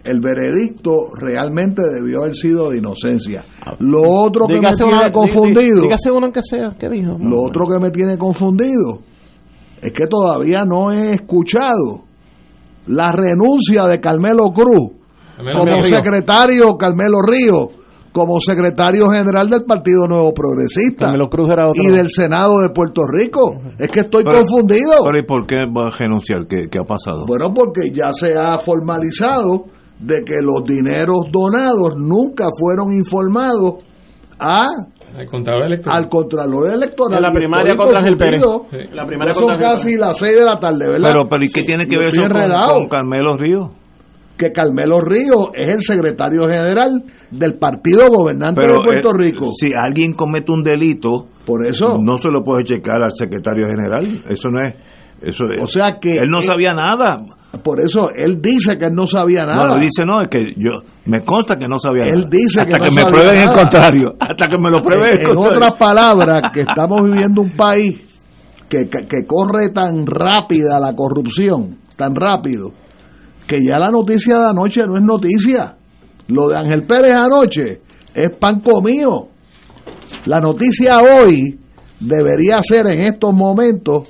el 0.04 0.20
veredicto 0.20 1.10
realmente 1.20 1.82
debió 1.82 2.22
haber 2.22 2.34
sido 2.34 2.70
de 2.70 2.78
inocencia. 2.78 3.44
Lo 3.80 4.00
otro 4.02 4.46
que 4.46 4.58
me 4.60 4.72
tiene 4.72 4.92
una- 4.94 5.12
confundido, 5.12 5.80
dí- 5.80 5.82
Dígase 5.82 6.10
uno 6.10 6.32
que 6.32 6.42
sea, 6.42 6.74
¿qué 6.78 6.88
dijo? 6.88 7.18
lo 7.20 7.42
otro 7.42 7.66
que 7.66 7.78
me 7.78 7.90
tiene 7.90 8.16
confundido 8.16 9.00
es 9.82 9.92
que 9.92 10.06
todavía 10.06 10.64
no 10.64 10.90
he 10.92 11.12
escuchado 11.12 12.04
la 12.90 13.12
renuncia 13.12 13.86
de 13.86 14.00
Carmelo 14.00 14.52
Cruz 14.52 14.92
como 15.54 15.82
Río. 15.82 15.84
secretario 15.84 16.76
Carmelo 16.76 17.18
Río 17.22 17.68
como 18.12 18.40
secretario 18.40 19.08
general 19.08 19.48
del 19.48 19.64
Partido 19.64 20.06
Nuevo 20.08 20.34
Progresista 20.34 21.06
Carmelo 21.06 21.28
Cruz 21.30 21.48
era 21.52 21.68
otro. 21.70 21.80
y 21.82 21.86
del 21.86 22.10
Senado 22.10 22.60
de 22.60 22.70
Puerto 22.70 23.02
Rico. 23.06 23.60
Es 23.78 23.88
que 23.88 24.00
estoy 24.00 24.24
Pero- 24.24 24.38
confundido. 24.40 24.90
Pero 25.04 25.18
¿y 25.18 25.24
por 25.24 25.46
qué 25.46 25.56
va 25.66 25.86
a 25.86 25.90
renunciar? 25.96 26.46
¿Qué, 26.48 26.68
qué 26.68 26.78
ha 26.78 26.82
pasado? 26.82 27.24
Bueno, 27.26 27.54
porque 27.54 27.90
ya 27.92 28.12
se 28.12 28.36
ha 28.36 28.58
formalizado 28.58 29.66
de 30.00 30.24
que 30.24 30.40
los 30.42 30.64
dineros 30.64 31.18
donados 31.32 31.92
nunca 31.98 32.48
fueron 32.58 32.90
informados 32.92 33.74
a 34.40 34.66
El 35.18 35.26
contador 35.26 35.64
electoral. 35.64 35.98
al 35.98 36.08
Contralor 36.08 36.70
Electoral. 36.70 37.18
En 37.18 37.22
la 37.22 37.32
primaria 37.32 37.76
contra 37.76 37.98
Ángel 37.98 38.16
Pérez. 38.16 38.40
Sí. 38.70 38.76
La 38.92 39.04
primaria 39.04 39.34
son 39.34 39.44
contra 39.48 39.70
casi 39.72 39.96
las 39.96 40.16
6 40.18 40.38
de 40.38 40.44
la 40.44 40.58
tarde, 40.58 40.88
¿verdad? 40.88 41.08
pero, 41.10 41.28
pero 41.28 41.44
¿y 41.44 41.50
qué 41.50 41.62
tiene 41.64 41.86
que 41.86 41.94
Yo 41.94 42.00
ver 42.00 42.08
eso 42.08 42.22
con, 42.22 42.30
enredado. 42.30 42.74
con 42.74 42.88
Carmelo 42.88 43.36
Ríos? 43.36 43.70
que 44.36 44.52
Carmelo 44.52 45.02
Ríos 45.02 45.50
es 45.52 45.68
el 45.68 45.82
secretario 45.82 46.48
general 46.48 47.02
del 47.30 47.58
partido 47.58 48.08
gobernante 48.08 48.62
de 48.62 48.74
Puerto 48.82 49.10
eh, 49.10 49.18
Rico. 49.18 49.50
Si 49.54 49.68
alguien 49.74 50.14
comete 50.14 50.50
un 50.50 50.62
delito, 50.62 51.26
Por 51.44 51.66
eso. 51.66 51.98
no 52.00 52.16
se 52.16 52.30
lo 52.30 52.42
puede 52.42 52.64
checar 52.64 53.02
al 53.02 53.10
secretario 53.14 53.66
general. 53.66 54.06
Eso 54.30 54.48
no 54.48 54.66
es. 54.66 54.74
Eso 55.20 55.44
es- 55.52 55.60
O 55.62 55.66
sea 55.66 55.98
que- 56.00 56.16
Él 56.16 56.30
no 56.30 56.40
eh, 56.40 56.44
sabía 56.44 56.72
nada. 56.72 57.20
Por 57.62 57.80
eso 57.80 58.10
él 58.14 58.40
dice 58.40 58.78
que 58.78 58.86
él 58.86 58.94
no 58.94 59.06
sabía 59.06 59.44
nada. 59.44 59.74
No, 59.74 59.80
dice 59.80 60.04
no, 60.06 60.22
es 60.22 60.28
que 60.28 60.54
yo. 60.56 60.82
Me 61.06 61.22
consta 61.22 61.56
que 61.56 61.66
no 61.66 61.80
sabía 61.80 62.04
Él 62.04 62.14
nada. 62.14 62.28
dice 62.30 62.64
que 62.64 62.74
Hasta 62.74 62.78
no 62.78 62.84
que, 62.84 62.90
me 62.90 63.02
sabía 63.02 63.12
prueben 63.12 63.48
el 63.48 63.52
contrario. 63.52 64.14
Hasta 64.20 64.46
que 64.46 64.56
me 64.62 64.70
lo 64.70 64.78
prueben 64.78 65.20
el 65.20 65.30
en, 65.30 65.36
otras 65.36 65.76
palabras, 65.76 66.42
que 66.54 66.60
estamos 66.60 67.02
viviendo 67.02 67.42
un 67.42 67.50
país 67.50 68.00
que, 68.68 68.88
que, 68.88 69.06
que 69.06 69.26
corre 69.26 69.70
tan 69.70 70.06
rápida 70.06 70.78
la 70.78 70.94
corrupción, 70.94 71.78
tan 71.96 72.14
rápido, 72.14 72.72
que 73.48 73.58
ya 73.58 73.80
la 73.80 73.90
noticia 73.90 74.38
de 74.38 74.50
anoche 74.50 74.86
no 74.86 74.96
es 74.96 75.02
noticia. 75.02 75.76
Lo 76.28 76.48
de 76.48 76.56
Ángel 76.56 76.84
Pérez 76.84 77.14
anoche 77.14 77.80
es 78.14 78.30
pan 78.38 78.60
comido. 78.60 79.28
La 80.26 80.40
noticia 80.40 81.00
hoy 81.00 81.58
debería 81.98 82.60
ser 82.62 82.86
en 82.86 83.06
estos 83.06 83.32
momentos 83.32 84.08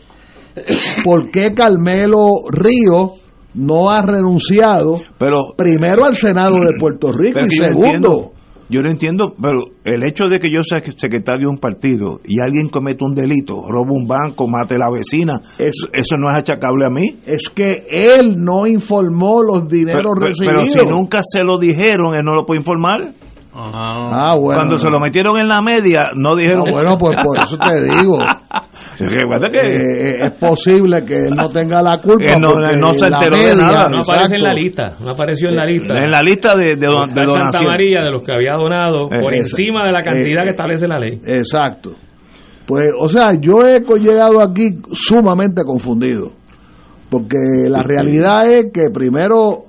por 1.04 1.30
qué 1.30 1.54
Carmelo 1.54 2.42
Río 2.50 3.19
no 3.54 3.90
ha 3.90 4.02
renunciado 4.02 4.96
Pero 5.18 5.54
primero 5.56 6.04
al 6.04 6.16
Senado 6.16 6.60
de 6.60 6.72
Puerto 6.80 7.12
Rico 7.12 7.40
y 7.40 7.48
segundo 7.48 7.84
entiendo, 7.86 8.32
yo 8.68 8.82
lo 8.82 8.88
entiendo, 8.88 9.34
pero 9.42 9.64
el 9.84 10.04
hecho 10.04 10.28
de 10.28 10.38
que 10.38 10.46
yo 10.48 10.60
sea 10.62 10.80
secretario 10.96 11.48
de 11.48 11.54
un 11.54 11.58
partido 11.58 12.20
y 12.24 12.38
alguien 12.38 12.68
comete 12.68 13.04
un 13.04 13.14
delito, 13.14 13.64
roba 13.68 13.90
un 13.90 14.06
banco, 14.06 14.46
mate 14.46 14.76
a 14.76 14.78
la 14.78 14.90
vecina, 14.92 15.40
Es- 15.58 15.88
eso 15.92 16.14
no 16.16 16.28
es 16.30 16.36
achacable 16.36 16.84
a 16.86 16.90
mí. 16.90 17.16
es 17.26 17.48
que 17.52 17.84
él 17.90 18.36
no 18.38 18.68
informó 18.68 19.42
los 19.42 19.66
dineros 19.68 20.00
Pero, 20.00 20.10
pero- 20.14 20.32
pero 20.38 20.58
recibidos. 20.60 20.84
si 20.86 20.86
nunca 20.88 21.20
se 21.24 21.42
lo 21.42 21.58
dijeron, 21.58 22.14
él 22.14 22.24
no 22.24 22.34
lo 22.36 22.46
puede 22.46 22.60
informar. 22.60 23.12
Ah, 23.72 24.34
bueno. 24.38 24.58
Cuando 24.58 24.78
se 24.78 24.88
lo 24.88 24.98
metieron 24.98 25.38
en 25.38 25.48
la 25.48 25.60
media, 25.62 26.10
no 26.14 26.34
dijeron. 26.36 26.64
Ah, 26.68 26.70
bueno, 26.70 26.98
pues 26.98 27.18
por 27.22 27.38
eso 27.44 27.58
te 27.58 27.82
digo. 27.82 28.18
Recuerda 28.98 29.50
que 29.50 29.58
eh, 29.60 30.24
es 30.24 30.30
posible 30.32 31.04
que 31.04 31.14
él 31.28 31.34
no 31.34 31.48
tenga 31.48 31.80
la 31.82 31.98
culpa. 31.98 32.34
Él 32.34 32.40
no- 32.40 32.54
no 32.54 32.94
se 32.94 33.06
enteró 33.06 33.36
de 33.36 33.54
nada, 33.56 33.88
no 33.88 34.00
aparece 34.02 34.34
en 34.36 34.42
la 34.42 34.52
lista, 34.52 34.82
no 35.02 35.10
apareció 35.10 35.48
en 35.48 35.56
la 35.56 35.64
lista. 35.64 35.94
en 35.98 36.10
la 36.10 36.20
lista 36.22 36.56
de, 36.56 36.76
de, 36.76 36.86
don- 36.86 37.14
de 37.14 37.26
Santa. 37.26 37.60
María 37.64 38.02
de 38.04 38.10
los 38.10 38.22
que 38.22 38.34
había 38.34 38.52
donado 38.58 39.08
por 39.08 39.32
Eh, 39.34 39.38
encima 39.40 39.86
de 39.86 39.92
la 39.92 40.02
cantidad 40.02 40.42
eh, 40.42 40.44
que 40.44 40.50
establece 40.50 40.86
la 40.86 40.98
ley. 40.98 41.20
Exacto. 41.26 41.92
Pues, 42.66 42.90
o 42.98 43.08
sea, 43.08 43.28
yo 43.40 43.66
he 43.66 43.80
llegado 44.00 44.40
aquí 44.42 44.78
sumamente 44.92 45.62
confundido. 45.64 46.32
Porque 47.10 47.36
la 47.68 47.82
realidad 47.82 48.48
es 48.48 48.66
que 48.72 48.90
primero 48.90 49.64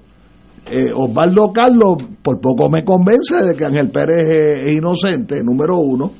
eh, 0.70 0.86
Osvaldo 0.96 1.52
Carlos 1.54 1.96
por 2.22 2.40
poco 2.40 2.70
me 2.70 2.84
convence 2.84 3.36
de 3.44 3.56
que 3.56 3.66
Ángel 3.66 3.90
Pérez 3.90 4.24
es, 4.24 4.64
es 4.64 4.72
inocente, 4.74 5.42
número 5.44 5.78
uno. 5.78 6.12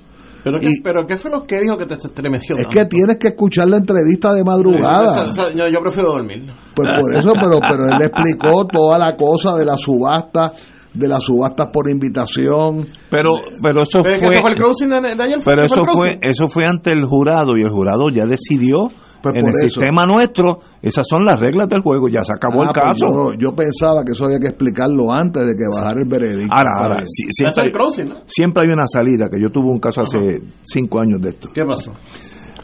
¿Pero, 0.44 0.58
Y- 0.60 0.82
¿Pero 0.82 1.06
qué 1.06 1.18
fue 1.18 1.30
lo 1.30 1.44
que 1.46 1.60
dijo 1.60 1.78
que 1.78 1.86
te 1.86 1.94
estremeció? 1.94 2.56
Es 2.56 2.64
tanto? 2.64 2.76
que 2.80 2.86
tienes 2.86 3.18
que 3.18 3.28
escuchar 3.28 3.68
la 3.68 3.78
entrevista 3.78 4.34
de 4.34 4.44
madrugada. 4.44 5.12
O 5.12 5.14
sea, 5.14 5.24
o 5.24 5.34
sea, 5.34 5.54
yo, 5.54 5.72
yo 5.72 5.80
prefiero 5.84 6.14
dormir. 6.14 6.52
Pues 6.74 6.88
por 7.00 7.14
eso, 7.14 7.32
pero, 7.36 7.60
pero 7.62 7.84
él 7.86 8.02
explicó 8.02 8.66
toda 8.66 8.98
la 8.98 9.16
cosa 9.16 9.56
de 9.56 9.66
la 9.66 9.78
subasta, 9.78 10.52
de 10.96 11.08
las 11.08 11.22
subastas 11.22 11.68
por 11.72 11.88
invitación. 11.92 12.88
Pero, 13.12 13.34
pero 13.62 13.84
eso 13.84 14.00
Pero 14.02 14.18
fue. 14.18 14.34
eso 14.34 14.42
fue 14.42 14.50
el 14.50 14.56
closing 14.56 14.90
de, 14.90 15.02
de 15.16 15.24
ayer. 15.24 15.40
Pero 15.46 15.62
¿Qué 15.62 15.66
eso 15.66 15.76
el 15.76 15.88
fue, 15.90 16.20
eso 16.24 16.48
fue 16.48 16.64
ante 16.66 16.92
el 16.92 17.06
jurado 17.06 17.52
y 17.56 17.62
el 17.62 17.70
jurado 17.70 18.10
ya 18.12 18.26
decidió. 18.26 18.90
Pues 19.22 19.36
en 19.36 19.46
el 19.46 19.54
eso. 19.56 19.68
sistema 19.68 20.06
nuestro, 20.08 20.60
esas 20.82 21.06
son 21.08 21.24
las 21.26 21.40
reglas 21.40 21.68
del 21.70 21.82
juego, 21.82 22.10
ya 22.10 22.24
se 22.24 22.34
acabó 22.34 22.62
Ah, 22.62 22.66
el 22.66 22.70
pues 22.74 22.86
caso. 22.86 23.08
yo, 23.34 23.38
yo 23.40 23.56
pensaba 23.56 24.04
que 24.04 24.14
eso 24.14 24.26
había 24.26 24.40
que 24.40 24.48
explicarlo 24.48 25.12
antes 25.12 25.46
de 25.46 25.54
que 25.54 25.64
bajara 25.72 26.02
el 26.02 26.08
veredicto. 26.10 26.54
Ahora, 26.56 26.70
ahora, 26.78 27.04
si- 27.08 27.28
siempre, 27.32 27.66
el 27.66 27.72
closing, 27.72 28.10
¿no? 28.10 28.16
siempre 28.26 28.64
hay 28.66 28.74
una 28.74 28.88
salida, 28.88 29.28
que 29.30 29.40
yo 29.40 29.50
tuve 29.52 29.70
un 29.70 29.80
caso 29.80 30.02
hace 30.02 30.42
cinco 30.64 31.00
años 31.00 31.22
de 31.22 31.30
esto. 31.30 31.50
¿Qué 31.54 31.64
pasó? 31.66 31.92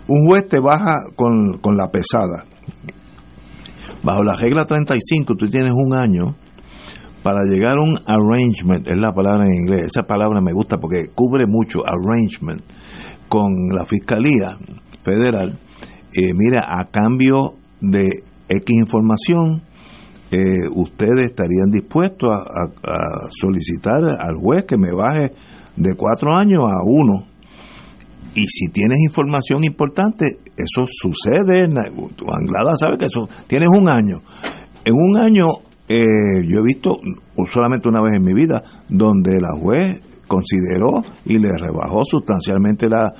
Un 0.08 0.28
juez 0.28 0.48
te 0.48 0.60
baja 0.60 0.96
con, 1.16 1.60
con 1.62 1.76
la 1.78 1.90
pesada. 1.92 2.46
Bajo 4.04 4.24
la 4.24 4.36
regla 4.36 4.66
35, 4.66 5.36
tú 5.36 5.48
tienes 5.48 5.72
un 5.76 5.94
año 5.94 6.36
para 7.24 7.40
llegar 7.44 7.74
a 7.74 7.82
un 7.82 7.98
arrangement, 8.06 8.88
es 8.88 8.98
la 8.98 9.12
palabra 9.12 9.46
en 9.46 9.54
inglés, 9.54 9.84
esa 9.94 10.04
palabra 10.04 10.40
me 10.40 10.54
gusta 10.54 10.78
porque 10.78 11.08
cubre 11.14 11.46
mucho, 11.48 11.82
arrangement, 11.86 12.62
con 13.28 13.52
la 13.76 13.84
Fiscalía 13.86 14.56
Federal, 15.04 15.58
mira, 16.34 16.66
a 16.68 16.86
cambio 16.86 17.56
de 17.82 18.08
X 18.50 18.76
información, 18.76 19.62
eh, 20.30 20.68
ustedes 20.76 21.28
estarían 21.28 21.70
dispuestos 21.72 22.30
a, 22.30 23.30
solicitar 23.30 24.04
al 24.04 24.36
juez 24.36 24.66
que 24.66 24.78
me 24.78 24.92
baje 24.94 25.32
de 25.76 25.96
cuatro 25.96 26.36
años 26.36 26.64
a 26.64 26.84
uno. 26.84 27.26
Y 28.36 28.46
si 28.48 28.68
tienes 28.68 28.98
información 29.06 29.64
importante, 29.64 30.26
eso 30.56 30.86
sucede. 30.88 31.64
Anglada 31.64 32.76
sabe 32.78 32.98
que 32.98 33.06
eso 33.06 33.28
tienes 33.48 33.70
un 33.70 33.90
año. 33.90 34.22
En 34.84 34.94
un 34.94 35.18
año, 35.18 35.48
eh, 35.88 36.44
yo 36.46 36.60
he 36.60 36.64
visto 36.64 37.00
solamente 37.48 37.88
una 37.88 38.02
vez 38.02 38.14
en 38.16 38.24
mi 38.24 38.34
vida 38.34 38.62
donde 38.90 39.40
la 39.40 39.58
juez 39.60 40.02
consideró 40.28 41.04
y 41.26 41.40
le 41.40 41.50
rebajó 41.58 42.04
sustancialmente 42.04 42.90
la, 42.90 43.14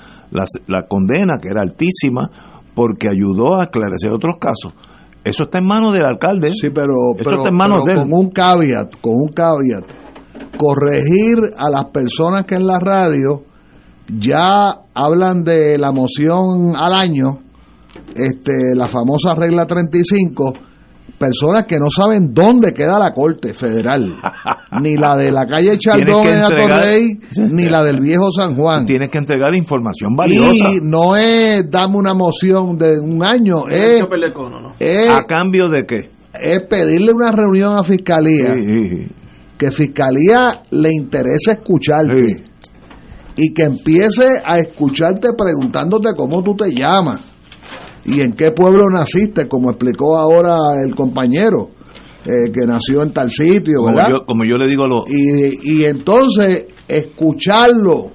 la 0.68 0.84
condena, 0.84 1.38
que 1.42 1.50
era 1.50 1.62
altísima, 1.62 2.30
porque 2.78 3.10
ayudó 3.10 3.56
a 3.56 3.64
aclarecer 3.64 4.12
otros 4.12 4.36
casos. 4.40 4.72
Eso 5.24 5.46
está 5.46 5.58
en 5.58 5.66
manos 5.66 5.96
del 5.96 6.06
alcalde. 6.06 6.52
Sí, 6.52 6.70
pero, 6.70 6.94
Eso 7.16 7.24
pero- 7.24 7.38
está 7.38 7.50
en 7.50 7.56
manos 7.56 7.82
pero 7.84 8.02
de 8.02 8.04
él. 8.06 8.10
con 8.12 8.20
un 8.20 8.30
caveat, 8.30 8.96
con 9.02 9.14
un 9.16 9.30
caveat. 9.30 9.84
Corregir 10.58 11.38
a 11.58 11.72
las 11.72 11.86
personas 11.86 12.46
que 12.46 12.54
en 12.54 12.68
la 12.68 12.80
radio 12.80 13.42
ya 14.08 14.76
hablan 14.94 15.44
de 15.44 15.80
la 15.80 15.92
moción 15.92 16.76
al 16.76 16.94
año, 16.94 17.40
este, 18.16 18.76
la 18.76 18.88
famosa 18.88 19.34
regla 19.34 19.66
35, 19.66 20.54
personas 21.18 21.66
que 21.66 21.78
no 21.80 21.88
saben 21.90 22.34
dónde 22.34 22.74
queda 22.74 23.00
la 23.00 23.14
Corte 23.14 23.54
Federal, 23.54 24.14
ni 24.82 24.96
la 24.98 25.18
de 25.18 25.32
la 25.32 25.46
calle 25.46 25.78
Chaldón 25.78 26.28
en 26.30 26.42
Atorrey, 26.42 27.20
ni 27.50 27.66
la 27.66 27.84
del 27.84 28.00
viejo 28.00 28.32
San 28.32 28.56
Juan. 28.56 28.86
Tienes 28.86 29.10
que 29.10 29.18
entregar 29.18 29.54
información 29.56 30.16
valiosa. 30.16 30.70
Y 30.74 30.80
no 30.82 31.16
es 31.16 31.70
dame 31.70 31.98
una 31.98 32.14
moción 32.14 32.78
de 32.78 33.00
un 33.00 33.24
año, 33.24 33.68
es, 33.68 34.04
es, 34.80 35.10
¿A 35.10 35.24
cambio 35.24 35.70
de 35.70 35.86
qué? 35.86 36.10
es 36.40 36.60
pedirle 36.70 37.14
una 37.14 37.32
reunión 37.32 37.74
a 37.76 37.84
Fiscalía, 37.84 38.54
Sí, 38.54 38.60
sí, 38.62 38.90
sí. 39.08 39.14
que 39.58 39.72
Fiscalía 39.72 40.62
le 40.70 40.90
interese 40.94 41.52
escucharte 41.54 42.28
Sí. 42.30 42.44
y 43.38 43.54
que 43.54 43.64
empiece 43.64 44.42
a 44.46 44.60
escucharte 44.60 45.30
preguntándote 45.36 46.10
cómo 46.16 46.44
tú 46.44 46.56
te 46.56 46.70
llamas 46.72 47.22
y 48.08 48.22
en 48.22 48.34
qué 48.34 48.52
pueblo 48.52 48.90
naciste, 48.90 49.48
como 49.48 49.70
explicó 49.70 50.18
ahora 50.18 50.58
el 50.84 50.96
compañero, 50.96 51.70
eh, 52.26 52.52
que 52.52 52.66
nació 52.66 53.04
en 53.04 53.12
tal 53.14 53.30
sitio, 53.30 53.80
Como 53.80 53.96
¿verdad? 53.96 54.10
yo, 54.10 54.26
como 54.26 54.44
yo 54.44 54.58
le 54.58 54.68
digo 54.68 54.86
a 54.86 54.88
los... 54.88 55.04
y, 55.10 55.80
y 55.80 55.86
entonces 55.86 56.66
escucharlo 56.88 58.12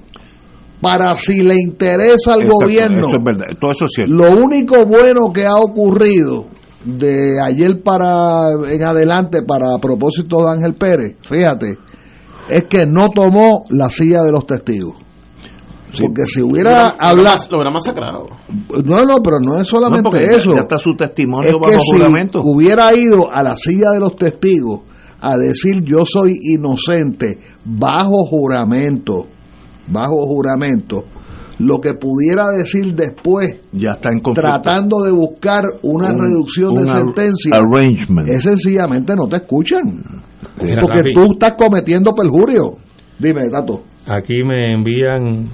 para 0.81 1.15
si 1.15 1.41
le 1.43 1.55
interesa 1.55 2.35
al 2.35 2.43
Exacto, 2.43 2.65
gobierno. 2.65 3.07
Eso 3.09 3.17
es 3.19 3.25
verdad, 3.25 3.47
todo 3.61 3.71
eso 3.71 3.85
es 3.85 3.93
cierto. 3.95 4.13
Lo 4.15 4.33
único 4.43 4.85
bueno 4.87 5.27
que 5.33 5.47
ha 5.47 5.57
ocurrido 5.57 6.47
de 6.85 7.41
ayer 7.41 7.81
para 7.83 8.49
en 8.69 8.83
adelante 8.83 9.43
para 9.47 9.75
a 9.77 9.79
propósito 9.79 10.45
de 10.45 10.51
Ángel 10.51 10.75
Pérez, 10.75 11.17
fíjate, 11.21 11.79
es 12.49 12.65
que 12.65 12.87
no 12.87 13.11
tomó 13.11 13.65
la 13.71 13.89
silla 13.89 14.23
de 14.23 14.33
los 14.33 14.45
testigos. 14.47 14.97
Porque 16.01 16.25
si 16.27 16.41
hubiera 16.41 16.89
hablado, 16.89 17.45
Lo 17.51 17.57
hubiera 17.59 17.71
masacrado. 17.71 18.29
no, 18.85 19.05
no, 19.05 19.23
pero 19.23 19.41
no 19.41 19.59
es 19.61 19.69
solamente 19.69 20.25
eso. 20.35 20.55
Ya 20.55 20.61
está 20.63 20.79
su 20.79 20.95
testimonio 20.97 21.49
Es 21.49 21.55
que 21.55 21.61
bajo 21.77 21.85
si 21.85 21.97
juramento. 21.99 22.41
hubiera 22.43 22.95
ido 22.97 23.31
a 23.33 23.43
la 23.43 23.55
silla 23.57 23.91
de 23.91 24.01
los 24.01 24.17
testigos 24.17 24.81
a 25.21 25.37
decir 25.37 25.83
yo 25.85 26.05
soy 26.07 26.37
inocente 26.43 27.39
bajo 27.65 28.25
juramento, 28.27 29.27
bajo 29.89 30.25
juramento, 30.27 31.05
lo 31.59 31.81
que 31.81 31.95
pudiera 31.95 32.49
decir 32.51 32.95
después, 32.95 33.57
Ya 33.73 33.91
está 33.93 34.09
en 34.13 34.21
conflicto. 34.21 34.51
tratando 34.51 35.03
de 35.03 35.13
buscar 35.13 35.65
una 35.83 36.09
Un- 36.13 36.21
reducción 36.23 36.75
de 36.75 36.81
un 36.85 36.89
sentencia, 36.89 37.57
arrangement. 37.57 38.27
es 38.29 38.43
sencillamente 38.43 39.15
no 39.15 39.27
te 39.29 39.37
escuchan. 39.37 40.03
Mira, 40.63 40.81
Porque 40.81 40.99
Rafi, 41.03 41.15
tú 41.15 41.33
estás 41.33 41.53
cometiendo 41.53 42.15
perjurio. 42.15 42.77
Dime, 43.19 43.49
Tato. 43.49 43.83
Aquí 44.07 44.43
me 44.43 44.73
envían 44.73 45.49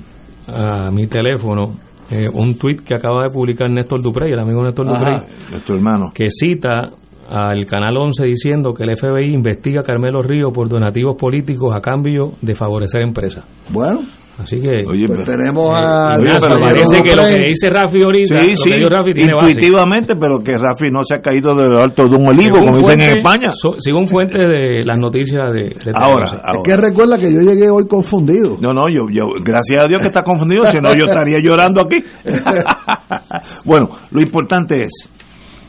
a 0.49 0.91
mi 0.91 1.07
teléfono 1.07 1.75
eh, 2.11 2.29
un 2.33 2.57
tuit 2.57 2.81
que 2.81 2.95
acaba 2.95 3.23
de 3.25 3.31
publicar 3.31 3.71
Néstor 3.71 4.03
Duprey, 4.03 4.33
el 4.33 4.39
amigo 4.39 4.63
Néstor 4.63 4.89
Ajá. 4.89 4.99
Duprey, 4.99 5.19
Nuestro 5.51 5.77
hermano. 5.77 6.11
que 6.15 6.29
cita 6.31 6.91
al 7.31 7.67
Canal 7.67 7.95
11 7.99 8.25
diciendo 8.25 8.73
que 8.73 8.85
el 8.85 8.97
FBI 8.97 9.35
investiga 9.35 9.81
a 9.81 9.85
Carmelo 9.85 10.23
Río 10.23 10.51
por 10.51 10.69
donativos 10.69 11.17
políticos 11.17 11.75
a 11.77 11.81
cambio 11.83 12.33
de 12.41 12.55
favorecer 12.55 13.03
empresas. 13.03 13.45
Bueno, 13.69 14.01
Así 14.39 14.57
que... 14.61 14.85
Oye, 14.87 15.07
pues 15.09 15.25
tenemos 15.25 15.69
eh, 15.71 15.83
a... 15.85 16.17
y 16.17 16.21
Oye, 16.23 16.39
pero 16.41 16.57
parece 16.61 17.01
que 17.03 17.17
lo 17.17 17.23
que 17.23 17.49
dice 17.49 17.71
Rafi 17.71 18.03
ahorita, 18.03 18.41
Sí, 18.41 18.51
lo 18.51 18.57
sí, 18.57 18.71
que 18.71 18.77
dijo 18.77 18.89
Rafi 18.89 19.13
tiene 19.13 19.35
base. 19.35 19.51
intuitivamente, 19.51 20.15
pero 20.15 20.39
que 20.39 20.53
Rafi 20.53 20.87
no 20.93 21.01
se 21.03 21.15
ha 21.17 21.21
caído 21.21 21.55
de 21.57 21.69
lo 21.69 21.83
alto 21.83 22.05
de 22.07 22.15
un 22.17 22.29
olivo, 22.29 22.55
Según 22.55 22.67
como 22.67 22.79
dicen 22.79 23.01
en 23.01 23.19
España. 23.19 23.51
so- 23.51 23.75
según 23.81 24.07
fuente 24.07 24.39
de 24.39 24.85
las 24.85 24.97
noticias 24.99 25.51
de, 25.53 25.63
de 25.63 25.91
Ahora, 25.93 26.27
Teleonce. 26.31 26.37
Es 26.37 26.43
ahora. 26.45 26.63
que 26.65 26.77
recuerda 26.77 27.19
que 27.19 27.35
yo 27.35 27.41
llegué 27.41 27.69
hoy 27.69 27.85
confundido. 27.89 28.57
No, 28.61 28.73
no, 28.73 28.83
yo, 28.89 29.07
yo, 29.11 29.25
gracias 29.45 29.85
a 29.85 29.89
Dios 29.89 30.01
que 30.03 30.07
está 30.09 30.23
confundido, 30.23 30.65
si 30.67 30.79
no 30.79 30.93
yo 30.95 31.07
estaría 31.07 31.39
llorando 31.43 31.81
aquí. 31.81 31.97
bueno, 33.65 33.89
lo 34.11 34.21
importante 34.23 34.77
es, 34.85 35.11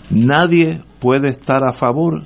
nadie 0.10 0.82
puede 1.00 1.30
estar 1.30 1.64
a 1.68 1.74
favor 1.74 2.24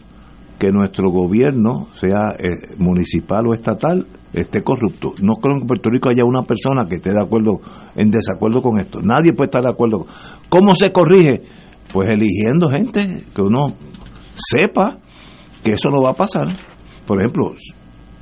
que 0.60 0.72
nuestro 0.72 1.10
gobierno, 1.10 1.88
sea 1.94 2.36
eh, 2.38 2.76
municipal 2.78 3.46
o 3.48 3.54
estatal, 3.54 4.06
esté 4.34 4.64
corrupto. 4.64 5.14
No 5.22 5.36
creo 5.36 5.56
que 5.56 5.62
en 5.62 5.68
Puerto 5.68 5.90
Rico 5.90 6.10
haya 6.10 6.26
una 6.26 6.44
persona 6.44 6.86
que 6.88 6.96
esté 6.96 7.12
de 7.12 7.22
acuerdo, 7.22 7.62
en 7.96 8.10
desacuerdo 8.10 8.62
con 8.62 8.80
esto. 8.80 9.00
Nadie 9.02 9.34
puede 9.34 9.48
estar 9.48 9.64
de 9.64 9.70
acuerdo. 9.70 10.06
¿Cómo 10.50 10.76
se 10.76 10.92
corrige? 10.92 11.44
Pues 11.92 12.12
eligiendo 12.12 12.70
gente 12.70 13.26
que 13.36 13.42
uno 13.42 13.74
sepa 14.36 14.98
que 15.64 15.74
eso 15.74 15.90
no 15.90 16.02
va 16.02 16.12
a 16.12 16.16
pasar. 16.16 16.48
Por 17.06 17.20
ejemplo, 17.20 17.54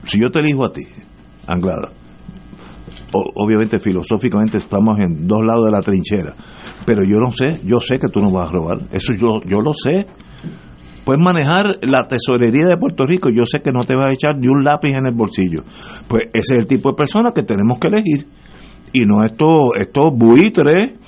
si 0.03 0.20
yo 0.20 0.30
te 0.30 0.39
elijo 0.39 0.66
a 0.66 0.72
ti, 0.72 0.82
Anglada, 1.47 1.91
obviamente 3.14 3.80
filosóficamente 3.80 4.57
estamos 4.57 4.99
en 4.99 5.28
dos 5.28 5.43
lados 5.43 5.66
de 5.66 5.72
la 5.72 5.82
trinchera, 5.82 6.36
pero 6.86 7.03
yo 7.03 7.18
no 7.20 7.32
sé, 7.32 7.62
yo 7.64 7.80
sé 7.80 7.99
que 7.99 8.09
tú 8.09 8.20
no 8.20 8.32
vas 8.32 8.49
a 8.49 8.51
robar, 8.51 8.78
eso 8.91 9.14
yo, 9.14 9.41
yo 9.45 9.59
lo 9.59 9.74
sé. 9.74 10.07
Manejar 11.20 11.78
la 11.82 12.07
tesorería 12.07 12.66
de 12.66 12.78
Puerto 12.78 13.05
Rico, 13.05 13.30
yo 13.30 13.43
sé 13.43 13.62
que 13.62 13.72
no 13.72 13.84
te 13.84 13.95
vas 13.95 14.07
a 14.07 14.14
echar 14.14 14.38
ni 14.38 14.47
un 14.47 14.64
lápiz 14.64 14.93
en 14.93 15.05
el 15.05 15.14
bolsillo. 15.14 15.64
Pues 16.07 16.26
ese 16.34 16.55
es 16.55 16.62
el 16.62 16.68
tipo 16.68 16.89
de 16.91 16.95
persona 16.95 17.32
que 17.34 17.43
tenemos 17.43 17.80
que 17.80 17.88
elegir. 17.88 18.28
Y 18.93 19.05
no 19.05 19.24
estos, 19.24 19.72
estos 19.80 20.12
buitres, 20.16 20.99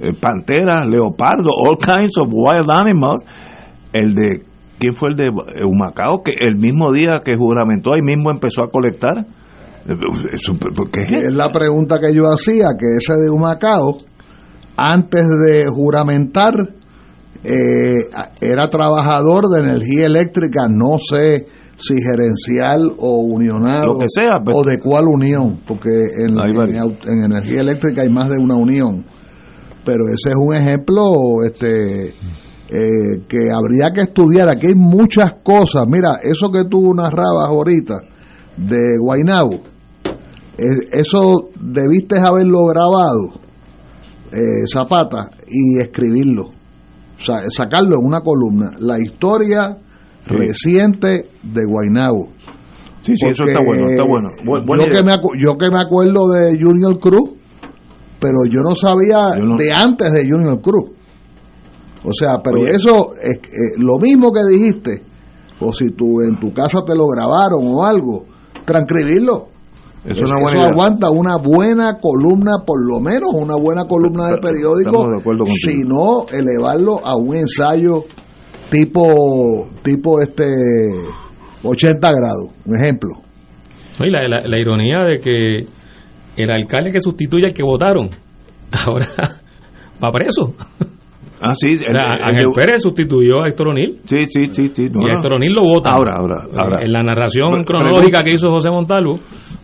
eh, 0.00 0.12
panteras, 0.20 0.86
leopardos, 0.86 1.52
all 1.56 1.76
kinds 1.78 2.16
of 2.18 2.28
wild 2.30 2.70
animals. 2.70 3.22
El 3.92 4.14
de, 4.14 4.42
¿quién 4.78 4.94
fue 4.94 5.10
el 5.10 5.16
de 5.16 5.24
eh, 5.24 5.64
Humacao? 5.64 6.22
Que 6.22 6.32
el 6.40 6.56
mismo 6.56 6.92
día 6.92 7.20
que 7.24 7.36
juramentó, 7.36 7.94
ahí 7.94 8.02
mismo 8.02 8.30
empezó 8.30 8.62
a 8.62 8.70
colectar. 8.70 9.26
Eh, 9.88 9.94
Eso, 10.32 10.52
¿Qué 10.92 11.00
es 11.02 11.12
Es 11.24 11.32
la 11.32 11.48
pregunta 11.48 11.98
que 11.98 12.14
yo 12.14 12.24
hacía, 12.24 12.76
que 12.78 12.86
ese 12.96 13.14
de 13.14 13.30
Humacao, 13.30 13.96
antes 14.76 15.22
de 15.46 15.66
juramentar, 15.68 16.54
eh, 17.46 18.08
era 18.40 18.68
trabajador 18.68 19.48
de 19.48 19.60
energía 19.60 20.06
eléctrica, 20.06 20.68
no 20.68 20.98
sé 20.98 21.46
si 21.76 22.02
gerencial 22.02 22.92
o 22.98 23.18
unionado, 23.20 23.94
Lo 23.94 23.98
que 23.98 24.06
sea, 24.08 24.38
pues. 24.44 24.56
o 24.56 24.64
de 24.64 24.78
cuál 24.78 25.06
unión, 25.08 25.60
porque 25.66 25.90
en, 26.18 26.36
en 26.38 26.96
en 27.06 27.24
energía 27.24 27.60
eléctrica 27.60 28.02
hay 28.02 28.10
más 28.10 28.30
de 28.30 28.38
una 28.38 28.54
unión. 28.56 29.04
Pero 29.84 30.04
ese 30.08 30.30
es 30.30 30.36
un 30.36 30.54
ejemplo 30.54 31.44
este, 31.44 32.08
eh, 32.08 33.22
que 33.28 33.50
habría 33.56 33.90
que 33.94 34.00
estudiar. 34.00 34.48
Aquí 34.48 34.68
hay 34.68 34.74
muchas 34.74 35.34
cosas. 35.44 35.86
Mira, 35.86 36.18
eso 36.22 36.50
que 36.50 36.64
tú 36.68 36.92
narrabas 36.92 37.48
ahorita 37.48 37.94
de 38.56 38.98
Guainabo, 38.98 39.60
eh, 40.58 40.76
eso 40.90 41.50
debiste 41.60 42.18
haberlo 42.18 42.64
grabado, 42.64 43.34
eh, 44.32 44.66
Zapata, 44.72 45.30
y 45.46 45.78
escribirlo. 45.78 46.55
Sacarlo 47.18 47.96
en 47.98 48.04
una 48.04 48.20
columna. 48.20 48.70
La 48.78 48.98
historia 48.98 49.76
reciente 50.26 51.28
de 51.42 51.64
Guainabo. 51.64 52.28
Sí, 53.02 53.12
sí, 53.16 53.26
eso 53.26 53.44
está 53.44 53.60
bueno, 53.64 53.88
está 53.88 54.02
bueno. 54.02 54.28
Yo, 54.76 54.90
que 54.90 55.02
me 55.04 55.16
yo 55.40 55.56
que 55.56 55.70
me 55.70 55.78
acuerdo 55.78 56.28
de 56.28 56.58
Junior 56.60 56.98
Cruz, 56.98 57.30
pero 58.18 58.44
yo 58.50 58.62
no 58.62 58.74
sabía 58.74 59.36
Yo 59.36 59.44
no- 59.44 59.56
de 59.56 59.72
antes 59.72 60.10
de 60.12 60.28
Junior 60.28 60.60
Cruz. 60.60 60.90
O 62.02 62.12
sea, 62.12 62.38
pero 62.42 62.60
Oye. 62.60 62.70
eso 62.70 63.14
es 63.22 63.36
eh, 63.36 63.74
lo 63.78 63.98
mismo 63.98 64.32
que 64.32 64.40
dijiste, 64.44 65.02
o 65.60 65.72
si 65.72 65.90
tú 65.90 66.20
en 66.20 66.38
tu 66.40 66.52
casa 66.52 66.84
te 66.84 66.94
lo 66.94 67.06
grabaron 67.06 67.60
o 67.64 67.84
algo, 67.84 68.26
transcribirlo. 68.64 69.48
Es 70.08 70.18
una 70.20 70.40
buena 70.40 70.58
idea. 70.60 70.70
aguanta 70.70 71.10
una 71.10 71.36
buena 71.36 71.96
columna, 72.00 72.52
por 72.66 72.78
lo 72.86 73.00
menos 73.00 73.30
una 73.34 73.56
buena 73.56 73.84
columna 73.84 74.28
de 74.30 74.38
periódico, 74.38 75.04
si 75.54 75.82
no 75.84 76.26
elevarlo 76.32 77.04
a 77.04 77.16
un 77.16 77.34
ensayo 77.34 78.04
tipo 78.70 79.68
tipo 79.82 80.20
este 80.20 80.44
80 81.62 82.08
grados, 82.08 82.50
un 82.64 82.76
ejemplo. 82.80 83.10
Y 84.00 84.10
la, 84.10 84.20
la, 84.28 84.40
la 84.46 84.60
ironía 84.60 85.04
de 85.04 85.18
que 85.20 85.66
el 86.36 86.50
alcalde 86.50 86.90
que 86.92 87.00
sustituye 87.00 87.46
al 87.46 87.54
que 87.54 87.62
votaron, 87.62 88.10
ahora 88.86 89.08
va 90.02 90.10
preso. 90.12 90.54
Ah, 91.40 91.52
sí. 91.54 91.68
el- 91.72 91.80
Era, 91.80 92.08
el- 92.16 92.24
Ángel 92.24 92.46
el- 92.48 92.52
Pérez 92.54 92.82
sustituyó 92.82 93.42
a 93.42 93.48
Héctor 93.48 93.68
O'Neill. 93.68 94.00
Sí, 94.06 94.26
sí, 94.30 94.46
sí. 94.52 94.68
sí 94.74 94.88
no, 94.90 95.06
y. 95.06 95.10
Héctor 95.10 95.34
O'Neill 95.34 95.52
lo 95.54 95.62
vota. 95.62 95.90
Ahora, 95.90 96.14
ahora, 96.18 96.36
ahora. 96.58 96.82
En 96.82 96.92
la 96.92 97.02
narración 97.02 97.52
Pre- 97.52 97.64
cronológica 97.64 98.22
que 98.24 98.32
hizo 98.34 98.48
José 98.50 98.70
Montalvo, 98.70 99.18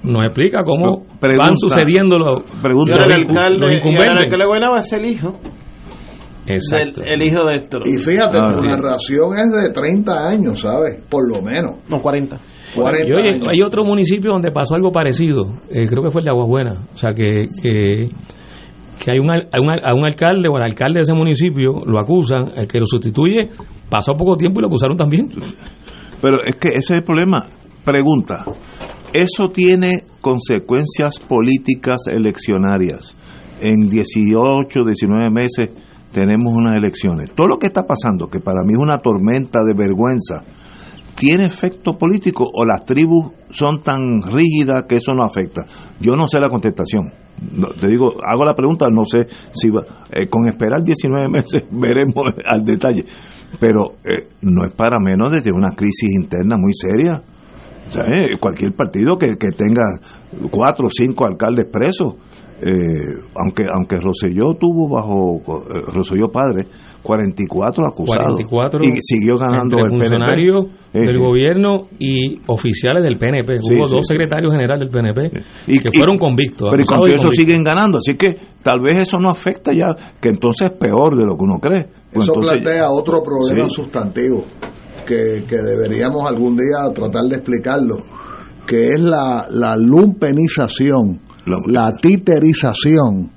nos 0.04 0.24
explica 0.24 0.62
cómo 0.64 1.04
Pregunta- 1.20 1.46
van 1.46 1.56
sucediendo 1.56 2.18
los, 2.18 2.42
pregunta- 2.62 2.92
Y 2.92 2.94
el 2.94 3.08
los 3.08 3.12
incu- 3.18 3.28
alcalde, 3.28 3.58
los 3.58 3.68
y 3.70 3.72
el 3.72 3.78
incumbentes. 3.78 4.22
alcalde 4.22 4.38
de 4.38 4.46
Guaynabo 4.46 4.76
es 4.76 4.92
el 4.92 5.04
hijo. 5.04 5.34
Exacto. 6.46 7.00
Del, 7.02 7.12
el 7.12 7.22
hijo 7.22 7.44
de 7.46 7.54
Héctor. 7.54 7.82
Y 7.86 7.96
fíjate, 7.98 8.36
Ah, 8.36 8.50
la 8.50 8.58
sí. 8.58 8.66
narración 8.66 9.28
es 9.38 9.62
de 9.62 9.70
30 9.72 10.28
años, 10.28 10.60
¿sabes? 10.60 11.00
Por 11.08 11.28
lo 11.32 11.40
menos. 11.40 11.76
No, 11.88 12.00
40. 12.00 12.38
40 12.74 13.08
Y 13.08 13.12
oye, 13.12 13.28
años. 13.34 13.48
hay 13.48 13.62
otro 13.62 13.84
municipio 13.84 14.32
donde 14.32 14.50
pasó 14.50 14.74
algo 14.74 14.90
parecido, 14.90 15.44
eh, 15.70 15.86
creo 15.86 16.02
que 16.02 16.10
fue 16.10 16.20
el 16.20 16.24
de 16.24 16.30
Aguabuena, 16.30 16.72
o 16.94 16.98
sea 16.98 17.12
que, 17.14 17.46
que, 17.62 18.08
que 18.98 19.10
hay 19.10 19.18
un, 19.20 19.30
al- 19.30 19.48
a, 19.52 19.60
un, 19.60 19.70
al- 19.70 19.84
a 19.84 19.94
un 19.94 20.04
alcalde 20.04 20.48
o 20.48 20.56
al 20.56 20.64
alcalde 20.64 20.98
de 20.98 21.02
ese 21.02 21.12
municipio 21.12 21.82
lo 21.86 22.00
acusan, 22.00 22.50
el 22.56 22.66
que 22.66 22.80
lo 22.80 22.86
sustituye 22.86 23.48
pasó 23.88 24.14
poco 24.14 24.36
tiempo 24.36 24.58
y 24.58 24.62
lo 24.62 24.68
acusaron 24.68 24.96
también. 24.96 25.26
Pero 26.20 26.38
es 26.44 26.56
que 26.56 26.68
ese 26.70 26.78
es 26.78 26.90
el 26.90 27.04
problema. 27.04 27.46
Pregunta, 27.84 28.44
¿eso 29.12 29.50
tiene 29.52 30.04
consecuencias 30.20 31.18
políticas 31.18 32.02
eleccionarias? 32.06 33.16
En 33.60 33.88
18, 33.88 34.84
19 34.84 35.30
meses 35.30 35.68
tenemos 36.12 36.52
unas 36.54 36.76
elecciones. 36.76 37.32
Todo 37.32 37.48
lo 37.48 37.58
que 37.58 37.66
está 37.66 37.82
pasando, 37.82 38.28
que 38.28 38.40
para 38.40 38.60
mí 38.64 38.74
es 38.74 38.78
una 38.78 38.98
tormenta 38.98 39.62
de 39.64 39.74
vergüenza, 39.74 40.44
¿tiene 41.16 41.46
efecto 41.46 41.96
político 41.96 42.48
o 42.52 42.64
las 42.64 42.84
tribus 42.84 43.32
son 43.50 43.82
tan 43.82 44.22
rígidas 44.22 44.84
que 44.88 44.96
eso 44.96 45.14
no 45.14 45.24
afecta? 45.24 45.62
Yo 46.00 46.14
no 46.14 46.28
sé 46.28 46.38
la 46.38 46.48
contestación. 46.48 47.12
No, 47.56 47.68
te 47.68 47.88
digo, 47.88 48.14
hago 48.24 48.44
la 48.44 48.54
pregunta, 48.54 48.88
no 48.88 49.04
sé 49.04 49.26
si 49.52 49.68
va, 49.70 49.82
eh, 50.12 50.28
con 50.28 50.46
esperar 50.46 50.82
19 50.84 51.28
meses 51.28 51.62
veremos 51.70 52.32
al 52.46 52.62
detalle. 52.62 53.04
Pero 53.58 53.96
eh, 54.04 54.28
no 54.42 54.64
es 54.66 54.72
para 54.74 54.98
menos 55.00 55.30
de 55.32 55.40
tener 55.40 55.54
una 55.54 55.74
crisis 55.74 56.10
interna 56.14 56.56
muy 56.56 56.72
seria. 56.72 57.22
Eh, 58.00 58.36
cualquier 58.40 58.72
partido 58.72 59.16
que, 59.16 59.36
que 59.38 59.48
tenga 59.56 59.84
cuatro 60.50 60.86
o 60.86 60.90
cinco 60.90 61.26
alcaldes 61.26 61.66
presos, 61.70 62.14
eh, 62.60 62.74
aunque 63.36 63.64
aunque 63.72 63.96
Roselló 63.96 64.54
tuvo 64.58 64.88
bajo 64.88 65.40
eh, 65.74 65.80
Roselló 65.92 66.28
padre 66.28 66.66
44 67.02 67.84
acusados 67.84 68.36
44 68.48 68.80
y 68.84 68.92
siguió 69.00 69.34
ganando 69.36 69.76
entre 69.78 69.80
el 69.80 69.86
PNP. 69.86 69.98
funcionarios 70.08 70.66
Eh, 70.94 71.00
del 71.00 71.16
eh. 71.16 71.18
gobierno 71.18 71.88
y 71.98 72.38
oficiales 72.46 73.02
del 73.02 73.18
PNP. 73.18 73.58
Sí, 73.62 73.74
Hubo 73.74 73.88
sí, 73.88 73.96
dos 73.96 74.06
sí. 74.06 74.12
secretarios 74.14 74.52
generales 74.52 74.80
del 74.80 74.90
PNP 74.90 75.42
Y- 75.66 75.78
que 75.80 75.88
y- 75.92 75.98
fueron 75.98 76.18
convictos. 76.18 76.68
Pero 76.70 76.82
y 76.82 76.86
con 76.86 76.96
eso 76.98 77.00
convictos. 77.00 77.34
siguen 77.34 77.62
ganando, 77.64 77.98
así 77.98 78.14
que 78.16 78.36
tal 78.62 78.80
vez 78.80 79.00
eso 79.00 79.16
no 79.18 79.30
afecta 79.30 79.72
ya, 79.72 79.86
que 80.20 80.28
entonces 80.28 80.70
es 80.70 80.78
peor 80.78 81.16
de 81.16 81.24
lo 81.24 81.36
que 81.36 81.42
uno 81.44 81.58
cree. 81.58 81.86
Pues 82.12 82.24
Eso 82.28 82.34
entonces- 82.36 82.60
plantea 82.62 82.90
otro 82.90 83.22
problema 83.24 83.64
Sí. 83.68 83.74
sustantivo 83.74 84.44
que, 85.06 85.44
que 85.46 85.56
deberíamos 85.56 86.28
algún 86.28 86.56
día 86.56 86.92
tratar 86.94 87.24
de 87.24 87.36
explicarlo, 87.36 87.96
que 88.66 88.88
es 88.88 89.00
la, 89.00 89.46
la 89.50 89.76
lumpenización, 89.76 91.20
la 91.66 91.90
titerización 92.00 93.30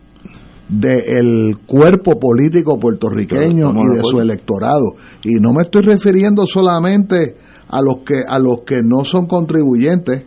del 0.68 1.58
cuerpo 1.66 2.20
político 2.20 2.80
puertorriqueño 2.80 3.72
y 3.72 3.98
de 3.98 4.04
su 4.04 4.20
electorado. 4.20 4.96
Y 5.24 5.36
no 5.36 5.54
me 5.54 5.64
estoy 5.64 5.84
refiriendo 5.84 6.46
solamente 6.46 7.36
a 7.70 7.82
los 7.82 7.98
que 8.06 8.24
a 8.28 8.40
los 8.40 8.60
que 8.66 8.82
no 8.84 9.06
son 9.06 9.28
contribuyentes, 9.28 10.24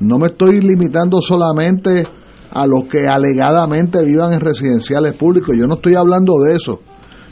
no 0.00 0.18
me 0.18 0.28
estoy 0.28 0.60
limitando 0.60 1.20
solamente 1.20 2.04
a 2.52 2.66
los 2.66 2.84
que 2.84 3.08
alegadamente 3.08 4.04
vivan 4.04 4.32
en 4.32 4.40
residenciales 4.40 5.14
públicos, 5.14 5.54
yo 5.58 5.66
no 5.66 5.74
estoy 5.74 5.94
hablando 5.94 6.34
de 6.44 6.54
eso. 6.54 6.80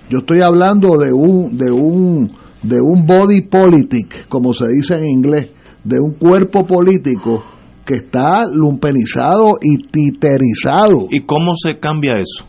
Yo 0.09 0.19
estoy 0.19 0.41
hablando 0.41 0.97
de 0.97 1.13
un 1.13 1.57
de 1.57 1.71
un 1.71 2.29
de 2.63 2.81
un 2.81 3.07
body 3.07 3.43
politic, 3.43 4.29
como 4.29 4.53
se 4.53 4.69
dice 4.69 4.99
en 4.99 5.07
inglés, 5.07 5.51
de 5.85 5.99
un 6.01 6.13
cuerpo 6.15 6.67
político 6.67 7.43
que 7.87 7.95
está 7.95 8.47
lumpenizado 8.53 9.55
y 9.63 9.79
titerizado. 9.89 11.07
¿Y 11.11 11.23
cómo 11.23 11.55
se 11.57 11.79
cambia 11.79 12.13
eso? 12.19 12.45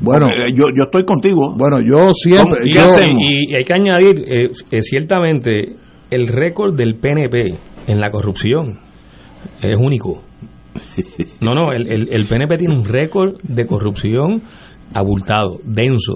Bueno, 0.00 0.26
Eh, 0.26 0.52
yo, 0.54 0.64
yo 0.76 0.84
estoy 0.84 1.04
contigo. 1.04 1.54
bueno, 1.56 1.80
yo 1.80 2.10
siempre 2.14 2.60
Y, 2.64 2.74
yo- 2.74 2.82
hace- 2.84 3.10
y 3.10 3.54
hay 3.54 3.64
que 3.64 3.74
añadir, 3.74 4.24
eh, 4.28 4.50
eh, 4.70 4.80
ciertamente, 4.82 5.76
el 6.10 6.26
récord 6.28 6.76
del 6.76 6.96
PNP 6.96 7.58
en 7.86 8.00
la 8.00 8.10
corrupción 8.10 8.78
es 9.62 9.76
único. 9.78 10.22
No, 11.40 11.54
no, 11.54 11.72
el, 11.72 11.86
el- 11.90 12.08
el 12.12 12.26
PNP 12.26 12.56
tiene 12.58 12.76
un 12.76 12.84
récord 12.84 13.40
de 13.42 13.66
corrupción 13.66 14.42
abultado, 14.94 15.58
denso. 15.64 16.14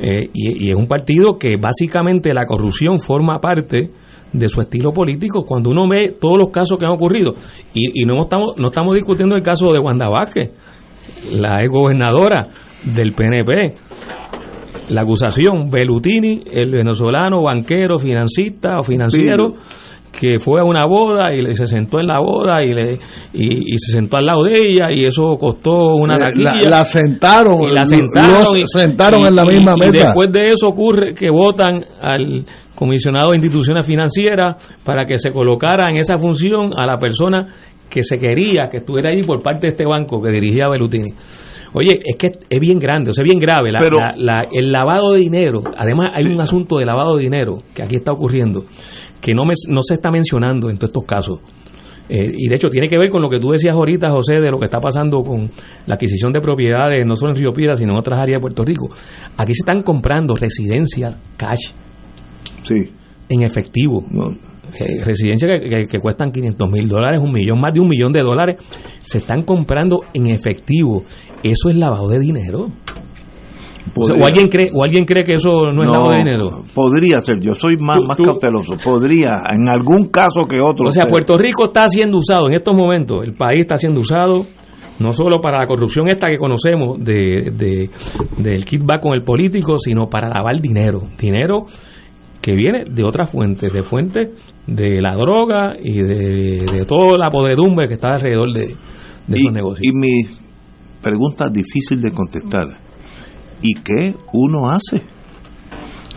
Eh, 0.00 0.28
y, 0.32 0.66
y 0.66 0.70
es 0.70 0.76
un 0.76 0.86
partido 0.86 1.36
que 1.38 1.56
básicamente 1.56 2.34
la 2.34 2.44
corrupción 2.44 2.98
forma 2.98 3.40
parte 3.40 3.90
de 4.32 4.48
su 4.48 4.60
estilo 4.60 4.92
político 4.92 5.44
cuando 5.46 5.70
uno 5.70 5.88
ve 5.88 6.14
todos 6.20 6.38
los 6.38 6.50
casos 6.50 6.78
que 6.78 6.86
han 6.86 6.92
ocurrido. 6.92 7.34
Y, 7.74 8.02
y 8.02 8.04
no, 8.04 8.20
estamos, 8.22 8.56
no 8.56 8.68
estamos 8.68 8.94
discutiendo 8.94 9.34
el 9.34 9.42
caso 9.42 9.68
de 9.72 9.78
Wanda 9.78 10.06
Vázquez, 10.08 10.50
la 11.32 11.60
ex 11.60 11.70
gobernadora 11.70 12.48
del 12.84 13.12
PNP. 13.12 13.74
La 14.90 15.02
acusación, 15.02 15.68
Belutini, 15.68 16.42
el 16.52 16.70
venezolano 16.70 17.42
banquero, 17.42 17.98
financista 17.98 18.78
o 18.78 18.84
financiero, 18.84 19.54
que 20.18 20.38
fue 20.40 20.60
a 20.60 20.64
una 20.64 20.86
boda 20.86 21.32
y 21.34 21.42
le- 21.42 21.54
se 21.54 21.66
sentó 21.66 22.00
en 22.00 22.06
la 22.06 22.18
boda 22.20 22.62
y, 22.64 22.72
le, 22.72 22.98
y, 23.34 23.74
y 23.74 23.78
se 23.78 23.92
sentó 23.92 24.16
al 24.16 24.24
lado 24.26 24.44
de 24.44 24.58
ella 24.58 24.86
y 24.90 25.04
eso 25.04 25.36
costó 25.38 25.94
una 25.96 26.16
Eh, 26.16 26.20
taquilla. 26.20 26.54
la, 26.54 26.78
la 26.78 26.84
sentaron, 26.84 27.60
y 27.62 27.72
la 27.74 27.84
sentaron, 27.84 28.44
los 28.44 28.58
y- 28.58 28.64
sentaron 28.66 29.20
y- 29.20 29.26
en 29.26 29.36
la 29.36 29.42
y- 29.44 29.46
misma 29.46 29.74
y 29.76 29.80
mesa. 29.80 29.92
después 30.06 30.32
de 30.32 30.48
eso 30.50 30.68
ocurre 30.68 31.14
que 31.14 31.28
votan 31.30 31.84
al 32.00 32.46
comisionado 32.74 33.30
de 33.30 33.36
instituciones 33.36 33.86
financieras 33.86 34.56
para 34.84 35.04
que 35.04 35.18
se 35.18 35.30
colocara 35.30 35.88
en 35.90 35.98
esa 35.98 36.16
función 36.18 36.70
a 36.76 36.86
la 36.86 36.98
persona 36.98 37.46
que 37.88 38.02
se 38.02 38.16
quería 38.18 38.68
que 38.70 38.78
estuviera 38.78 39.10
allí 39.10 39.22
por 39.22 39.40
parte 39.42 39.66
de 39.66 39.68
este 39.68 39.84
banco 39.86 40.20
que 40.22 40.30
dirigía 40.30 40.68
Belutini. 40.68 41.10
Oye, 41.72 42.00
es 42.02 42.16
que 42.16 42.28
es 42.48 42.60
bien 42.60 42.78
grande, 42.78 43.10
o 43.10 43.12
sea, 43.12 43.22
es 43.22 43.28
bien 43.28 43.38
grave. 43.38 43.70
La- 43.70 43.80
Pero- 43.80 43.98
la- 43.98 44.14
la- 44.16 44.46
el 44.50 44.72
lavado 44.72 45.12
de 45.12 45.20
dinero, 45.20 45.60
además 45.76 46.10
hay 46.14 46.24
un 46.26 46.40
asunto 46.40 46.78
de 46.78 46.86
lavado 46.86 47.16
de 47.16 47.24
dinero 47.24 47.58
que 47.74 47.82
aquí 47.82 47.96
está 47.96 48.12
ocurriendo, 48.12 48.64
que 49.26 49.34
no, 49.34 49.44
me, 49.44 49.54
no 49.68 49.82
se 49.82 49.94
está 49.94 50.12
mencionando 50.12 50.70
en 50.70 50.76
todos 50.78 50.90
estos 50.90 51.04
casos. 51.04 51.40
Eh, 52.08 52.30
y 52.38 52.48
de 52.48 52.54
hecho 52.54 52.68
tiene 52.70 52.88
que 52.88 52.96
ver 52.96 53.10
con 53.10 53.20
lo 53.20 53.28
que 53.28 53.40
tú 53.40 53.50
decías 53.50 53.74
ahorita, 53.74 54.12
José, 54.12 54.40
de 54.40 54.48
lo 54.52 54.60
que 54.60 54.66
está 54.66 54.78
pasando 54.78 55.22
con 55.24 55.50
la 55.86 55.94
adquisición 55.96 56.32
de 56.32 56.40
propiedades, 56.40 57.04
no 57.04 57.16
solo 57.16 57.32
en 57.32 57.38
Río 57.38 57.52
Piedra, 57.52 57.74
sino 57.74 57.92
en 57.94 57.98
otras 57.98 58.20
áreas 58.20 58.36
de 58.36 58.40
Puerto 58.40 58.64
Rico. 58.64 58.88
Aquí 59.36 59.52
se 59.54 59.62
están 59.66 59.82
comprando 59.82 60.36
residencias 60.36 61.16
cash 61.36 61.72
Sí. 62.62 62.76
en 63.28 63.42
efectivo. 63.42 64.04
No. 64.08 64.28
Eh, 64.78 65.04
residencias 65.04 65.50
que, 65.60 65.68
que- 65.68 65.86
que 65.86 65.98
cuestan 65.98 66.30
500 66.30 66.70
mil 66.70 66.88
dólares, 66.88 67.20
un 67.22 67.32
millón, 67.32 67.60
más 67.60 67.72
de 67.72 67.80
un 67.80 67.88
millón 67.88 68.12
de 68.12 68.20
dólares, 68.22 68.56
se 69.00 69.18
están 69.18 69.42
comprando 69.42 70.00
en 70.14 70.28
efectivo. 70.28 71.02
Eso 71.42 71.70
es 71.70 71.76
lavado 71.76 72.06
de 72.08 72.18
dinero. 72.20 72.66
O, 73.98 74.04
sea, 74.04 74.14
o 74.14 74.18
Podría- 74.18 74.26
alguien 74.26 74.48
cree, 74.48 74.68
o 74.72 74.84
alguien 74.84 75.04
cree 75.04 75.24
que 75.24 75.34
eso 75.34 75.66
no 75.72 75.82
es 75.82 75.88
lavado 75.88 76.10
de 76.12 76.18
dinero. 76.18 76.62
Podría 76.74 77.20
ser, 77.20 77.40
yo 77.40 77.54
soy 77.54 77.76
más, 77.78 77.96
Tú- 77.98 78.06
más 78.06 78.16
tú- 78.16 78.22
cauteloso. 78.24 78.72
Podría, 78.82 79.42
en 79.52 79.68
algún 79.68 80.08
caso 80.08 80.42
que 80.48 80.60
otro. 80.60 80.88
O 80.88 80.92
sea. 80.92 81.06
Puerto 81.08 81.36
Rico 81.38 81.64
está 81.64 81.88
siendo 81.88 82.18
usado 82.18 82.48
en 82.48 82.54
estos 82.54 82.76
momentos, 82.76 83.24
el 83.24 83.34
país 83.34 83.60
está 83.60 83.76
siendo 83.76 84.00
usado 84.00 84.44
no 84.98 85.12
solo 85.12 85.40
para 85.42 85.58
la 85.60 85.66
corrupción 85.66 86.08
esta 86.08 86.28
que 86.28 86.38
conocemos 86.38 86.98
de, 86.98 87.50
de- 87.54 87.90
del 88.38 88.64
kickback 88.64 89.02
con 89.02 89.12
el 89.14 89.22
político, 89.24 89.78
sino 89.78 90.06
para 90.06 90.28
lavar 90.28 90.60
dinero. 90.60 91.02
Dinero 91.18 91.66
que 92.40 92.54
viene 92.54 92.84
de 92.90 93.02
otras 93.04 93.28
fuentes, 93.30 93.72
de 93.72 93.82
fuentes 93.82 94.28
de 94.66 95.00
la 95.02 95.14
droga 95.16 95.74
y 95.82 95.98
de, 96.00 96.64
de 96.72 96.84
toda 96.86 97.18
la 97.18 97.28
podredumbre 97.30 97.88
que 97.88 97.94
está 97.94 98.12
alrededor 98.12 98.52
de, 98.52 98.60
de 99.26 99.36
esos 99.36 99.50
y, 99.50 99.52
negocios. 99.52 99.86
y 99.86 99.90
mi 99.92 100.22
pregunta 101.02 101.48
difícil 101.50 102.00
de 102.00 102.10
contestar. 102.12 102.66
¿Y 103.62 103.74
qué 103.74 104.14
uno 104.32 104.70
hace? 104.70 105.00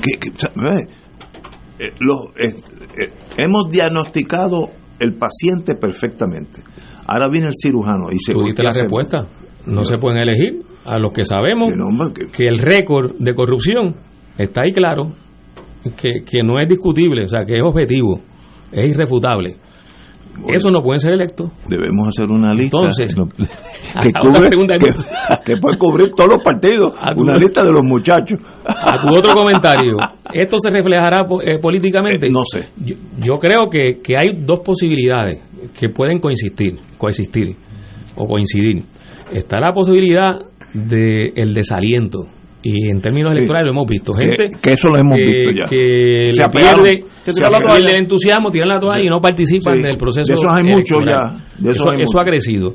¿Qué- 0.02 0.20
qué- 0.20 0.30
o 0.30 0.40
sea, 0.40 0.52
ve, 0.56 0.88
eh, 1.80 1.94
los, 2.00 2.18
eh, 2.38 2.56
eh, 3.02 3.14
hemos 3.38 3.70
diagnosticado 3.70 4.70
el 5.00 5.16
paciente 5.16 5.76
perfectamente. 5.76 6.62
Ahora 7.08 7.28
viene 7.30 7.48
el 7.48 7.54
cirujano 7.60 8.08
y 8.12 8.20
se 8.20 8.34
Tú 8.34 8.44
diste 8.44 8.64
la 8.64 8.72
respuesta. 8.72 9.28
No 9.68 9.84
se 9.84 9.98
pueden 9.98 10.22
elegir 10.22 10.62
a 10.86 11.00
los 11.00 11.12
que 11.12 11.26
sabemos 11.26 11.70
que- 12.14 12.32
que 12.32 12.48
el 12.48 12.58
récord 12.60 13.14
de 13.20 13.34
corrupción 13.34 13.96
está 14.38 14.62
ahí 14.66 14.74
claro, 14.74 15.14
que, 15.98 16.24
que 16.26 16.44
no 16.44 16.60
es 16.60 16.68
discutible, 16.68 17.24
o 17.24 17.28
sea, 17.28 17.44
que 17.46 17.54
es 17.54 17.62
objetivo, 17.62 18.22
es 18.72 18.90
irrefutable. 18.90 19.56
Eso 20.48 20.70
no 20.70 20.82
pueden 20.82 21.00
ser 21.00 21.14
electos. 21.14 21.52
Debemos 21.68 22.08
hacer 22.08 22.30
una 22.30 22.54
lista 22.54 22.78
Entonces, 22.78 23.16
que, 24.02 24.12
cubre- 24.14 24.50
que, 25.46 25.58
puede 25.58 25.78
cubrir 25.78 26.12
todos 26.16 26.30
los 26.30 26.44
partidos. 26.44 26.94
Una 27.16 27.38
lista 27.38 27.64
de 27.64 27.72
los 27.72 27.84
muchachos. 27.86 28.40
A 28.66 28.96
tu 29.02 29.16
otro 29.16 29.34
comentario, 29.36 29.98
¿Esto 30.34 30.58
se 30.60 30.70
reflejará 30.70 31.26
eh, 31.44 31.58
políticamente? 31.60 32.28
Eh, 32.28 32.32
no 32.32 32.42
sé. 32.46 32.68
Yo, 32.78 32.96
yo 33.20 33.38
creo 33.38 33.70
que, 33.70 34.00
que 34.04 34.16
hay 34.16 34.38
dos 34.40 34.60
posibilidades 34.60 35.42
que 35.80 35.90
pueden 35.90 36.20
coexistir, 36.20 36.80
coexistir 36.98 37.56
o 38.16 38.26
coincidir. 38.26 38.84
Está 39.32 39.60
la 39.60 39.74
posibilidad 39.74 40.32
de 40.74 41.34
el 41.36 41.54
desaliento 41.54 42.28
y 42.62 42.89
en 42.89 42.99
términos 43.01 43.32
electorales 43.32 43.68
lo 43.68 43.72
hemos 43.72 43.88
visto 43.88 44.12
Que- 44.14 44.26
gente 44.28 44.49
que 44.62 44.74
eso 44.74 44.88
lo 44.89 44.97
hemos 44.99 45.18
que- 45.18 45.26
visto 45.26 45.51
ya. 45.51 45.66
que 45.70 46.30
Se 46.34 46.41
le 46.43 46.49
pierde, 46.49 47.03
Que 47.26 47.34
se 47.34 47.41
pierde 47.41 47.78
el 47.78 47.89
entusiasmo 47.95 48.49
tiran 48.51 48.70
la 48.70 48.80
toalla 48.80 49.03
y 49.03 49.07
no 49.07 49.22
participan 49.22 49.78
Sí. 49.78 49.84
del 49.84 49.97
proceso 49.97 50.26
De 50.28 50.34
esos 50.34 50.51
hay 50.51 50.64
muchos 50.64 50.99
ya. 51.05 51.34
De 51.57 51.72
eso 51.72 51.89
hay 51.89 52.01
eso 52.01 52.20
ha 52.20 52.26
crecido 52.26 52.74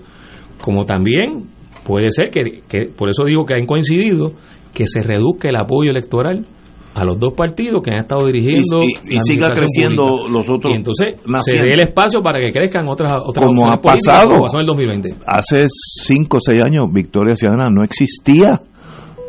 como 0.61 0.85
también 0.87 1.45
puede 1.85 2.09
ser 2.11 2.31
que, 2.31 2.63
que 2.69 2.87
por 2.97 3.11
eso 3.11 3.25
digo 3.25 3.45
que 3.45 3.55
han 3.55 3.67
coincidido 3.67 4.33
que 4.73 4.87
se 4.87 5.03
reduzca 5.03 5.49
el 5.51 5.57
apoyo 5.57 5.91
electoral 5.91 6.47
a 6.95 7.05
los 7.05 7.19
dos 7.19 7.35
partidos 7.35 7.83
que 7.83 7.91
han 7.91 7.99
estado 8.01 8.25
dirigiendo 8.27 8.83
Y- 8.85 8.87
y- 8.87 9.15
y 9.15 9.17
la 9.17 9.21
siga 9.23 9.51
creciendo 9.51 10.07
pública. 10.07 10.31
los 10.33 10.49
otros 10.49 10.73
y 10.73 10.77
entonces 10.77 11.09
se 11.45 11.59
dé 11.63 11.73
el 11.75 11.81
espacio 11.81 12.21
para 12.23 12.39
que 12.39 12.51
crezcan 12.53 12.89
otras 12.89 13.13
otras 13.27 13.47
Como 13.49 13.71
ha 13.71 13.77
pasado. 13.83 14.29
como 14.31 14.43
pasó 14.45 14.57
en 14.57 14.61
el 14.61 14.67
2020 14.69 15.15
Hace 15.27 15.67
cinco 15.69 16.37
o 16.37 16.41
seis 16.41 16.61
años 16.65 16.87
Victoria 16.93 17.35
Ciudadana 17.37 17.69
no 17.69 17.85
existía. 17.85 18.61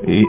Y, 0.08 0.24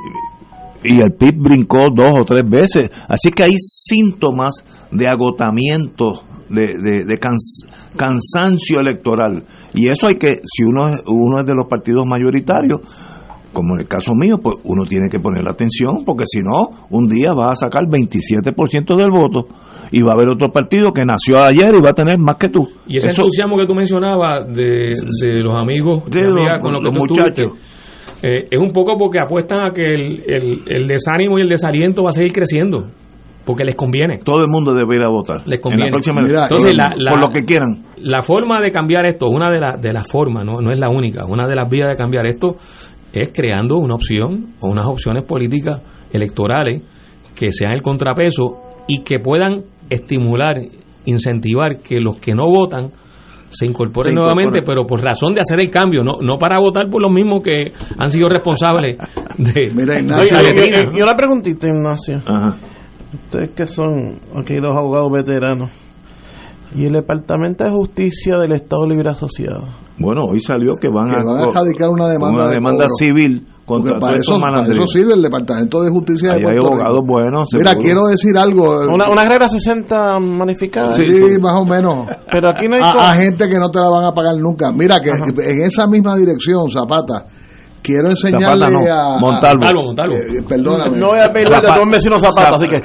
y 0.84 1.00
el 1.00 1.12
PIB 1.14 1.36
brincó 1.42 1.78
dos 1.94 2.18
o 2.20 2.24
tres 2.24 2.44
veces. 2.48 2.90
Así 3.08 3.30
que 3.30 3.44
hay 3.44 3.52
síntomas 3.56 4.52
de 4.90 5.08
agotamiento, 5.08 6.22
de, 6.48 6.74
de, 6.82 7.04
de 7.04 7.18
cans- 7.18 7.64
cansancio 7.96 8.80
electoral. 8.80 9.42
Y 9.74 9.88
eso 9.88 10.06
hay 10.08 10.14
que, 10.14 10.40
si 10.44 10.62
uno, 10.64 10.88
es- 10.88 11.02
uno 11.06 11.40
es 11.40 11.46
de 11.46 11.54
los 11.54 11.66
partidos 11.68 12.06
mayoritarios, 12.06 12.80
como 13.52 13.74
en 13.74 13.80
el 13.80 13.88
caso 13.88 14.12
mío, 14.14 14.38
pues 14.42 14.56
uno 14.64 14.84
tiene 14.86 15.08
que 15.10 15.18
poner 15.18 15.42
la 15.42 15.50
atención, 15.52 16.04
porque 16.04 16.24
si 16.26 16.40
no, 16.40 16.68
un 16.90 17.08
día 17.08 17.32
va 17.32 17.48
a 17.52 17.56
sacar 17.56 17.84
27% 17.86 18.96
del 18.96 19.10
voto 19.10 19.48
y 19.90 20.02
va 20.02 20.10
a 20.10 20.14
haber 20.14 20.28
otro 20.28 20.52
partido 20.52 20.92
que 20.92 21.04
nació 21.06 21.42
ayer 21.42 21.74
y 21.74 21.80
va 21.82 21.90
a 21.90 21.94
tener 21.94 22.18
más 22.18 22.36
que 22.36 22.50
tú. 22.50 22.68
y 22.86 22.98
ese 22.98 23.08
Eso- 23.08 23.22
entusiasmo 23.22 23.56
que 23.56 23.66
tú 23.66 23.74
mencionabas 23.74 24.46
de, 24.54 24.94
de 25.22 25.42
los 25.42 25.54
amigos 25.54 26.02
amigas 26.04 26.52
los- 26.54 26.62
con 26.62 26.72
los 26.74 26.82
que 26.84 26.90
tú 26.90 26.98
muchachos. 26.98 27.28
estuviste, 27.38 27.75
eh, 28.22 28.48
es 28.50 28.60
un 28.60 28.72
poco 28.72 28.96
porque 28.96 29.18
apuestan 29.20 29.64
a 29.66 29.70
que 29.70 29.94
el, 29.94 30.22
el- 30.26 30.60
el 30.66 30.86
desánimo 30.86 31.38
y 31.38 31.42
el 31.42 31.48
desaliento 31.48 32.02
va 32.02 32.08
a 32.08 32.12
seguir 32.12 32.32
creciendo 32.32 32.86
porque 33.44 33.64
les 33.64 33.76
conviene 33.76 34.18
todo 34.24 34.40
el 34.40 34.48
mundo 34.48 34.74
debe 34.74 34.96
ir 34.96 35.02
a 35.06 35.10
votar. 35.10 35.42
les 35.46 35.56
En 35.56 35.60
conviene. 35.60 35.84
la 35.84 35.90
próxima 35.90 36.16
Mira, 36.24 36.42
Entonces, 36.44 36.74
la, 36.76 36.92
la- 36.96 37.10
por 37.12 37.20
lo 37.20 37.28
que 37.30 37.42
quieran. 37.44 37.84
la 37.98 38.22
forma 38.22 38.60
de 38.60 38.70
cambiar 38.70 39.06
esto, 39.06 39.28
una 39.28 39.50
de, 39.52 39.60
las 39.60 39.80
de 39.80 39.92
las 39.92 40.08
formas, 40.10 40.44
¿no? 40.44 40.60
no 40.60 40.72
es 40.72 40.80
la 40.80 40.88
única, 40.90 41.24
una 41.26 41.46
de 41.46 41.54
las 41.54 41.68
vías 41.68 41.88
de 41.88 41.96
cambiar 41.96 42.26
esto 42.26 42.56
es 43.12 43.30
creando 43.32 43.76
una 43.78 43.94
opción 43.94 44.46
o 44.60 44.68
unas 44.68 44.86
opciones 44.86 45.24
políticas 45.24 45.80
electorales 46.12 46.82
que 47.38 47.52
sean 47.52 47.72
el 47.72 47.82
contrapeso 47.82 48.62
y 48.88 49.02
que 49.02 49.18
puedan 49.20 49.62
estimular, 49.90 50.56
incentivar 51.04 51.80
que 51.80 52.00
los 52.00 52.16
que 52.18 52.34
no 52.34 52.44
votan 52.46 52.90
se 53.50 53.66
incorporen 53.66 54.12
Se 54.12 54.18
nuevamente, 54.18 54.62
pero 54.62 54.84
por 54.86 55.02
razón 55.02 55.34
de 55.34 55.40
hacer 55.40 55.60
el 55.60 55.70
cambio, 55.70 56.02
no, 56.02 56.16
no 56.20 56.38
para 56.38 56.58
votar 56.58 56.88
por 56.90 57.00
los 57.02 57.12
mismos 57.12 57.42
que 57.42 57.72
han 57.98 58.10
sido 58.10 58.28
responsables 58.28 58.96
de... 59.38 59.70
Mira, 59.74 59.98
Ignacio, 60.00 60.38
oye, 60.38 60.52
letrina, 60.52 60.90
y- 60.92 60.98
y 60.98 61.02
una 61.02 61.14
preguntita, 61.14 61.66
Ignacio. 61.66 62.22
Ajá. 62.26 62.54
Ustedes 63.14 63.50
que 63.52 63.66
son, 63.66 64.18
aquí 64.34 64.54
hay 64.54 64.60
dos 64.60 64.76
abogados 64.76 65.10
veteranos. 65.10 65.70
¿Y 66.74 66.84
el 66.86 66.92
Departamento 66.92 67.64
de 67.64 67.70
Justicia 67.70 68.36
del 68.38 68.52
Estado 68.52 68.86
Libre 68.86 69.08
Asociado? 69.08 69.68
Bueno, 69.98 70.24
hoy 70.30 70.40
salió 70.40 70.72
que 70.80 70.88
van, 70.92 71.08
que 71.08 71.16
van 71.24 71.48
a 71.48 71.52
radicar 71.52 71.88
una 71.88 72.08
demanda, 72.08 72.34
una 72.34 72.46
de 72.48 72.54
demanda 72.54 72.86
civil 72.98 73.46
contra 73.66 73.94
Porque 73.98 74.00
para 74.00 74.18
eso, 74.18 74.38
para 74.40 74.62
eso 74.62 74.86
sirve 74.86 75.14
el 75.14 75.22
Departamento 75.22 75.82
de 75.82 75.90
Justicia 75.90 76.28
de 76.28 76.34
Ahí 76.34 76.38
hay 76.40 76.44
Puerto 76.44 76.66
abogados 76.68 77.00
Rico. 77.00 77.12
buenos. 77.12 77.44
Mira, 77.52 77.70
seguro. 77.72 77.84
quiero 77.84 78.06
decir 78.06 78.38
algo. 78.38 78.94
Una, 78.94 79.10
una 79.10 79.24
regla 79.24 79.48
60 79.48 80.20
manificada. 80.20 80.94
Sí, 80.94 81.36
más 81.40 81.54
o 81.60 81.64
menos. 81.64 82.06
Pero 82.30 82.48
aquí 82.50 82.68
no 82.68 82.76
hay... 82.76 82.82
A, 82.84 83.10
a 83.10 83.14
gente 83.14 83.48
que 83.48 83.58
no 83.58 83.68
te 83.70 83.80
la 83.80 83.88
van 83.88 84.04
a 84.06 84.12
pagar 84.12 84.36
nunca. 84.38 84.70
Mira, 84.72 85.00
que 85.00 85.10
en 85.10 85.62
esa 85.66 85.86
misma 85.88 86.16
dirección, 86.16 86.70
Zapata, 86.70 87.26
quiero 87.82 88.10
enseñarle 88.10 88.66
Zapata 88.66 88.70
no, 88.70 88.78
a... 88.92 89.18
Montalvo. 89.18 89.60
Montalvo, 89.60 89.82
Montalvo. 89.84 90.14
eh, 90.14 90.42
perdóname. 90.48 90.98
No 90.98 91.06
voy 91.08 91.18
a 91.20 91.32
pedirle 91.32 91.56
de 91.60 91.80
un 91.80 91.90
vecino 91.90 92.18
zapato, 92.18 92.54
así 92.56 92.68
que... 92.68 92.82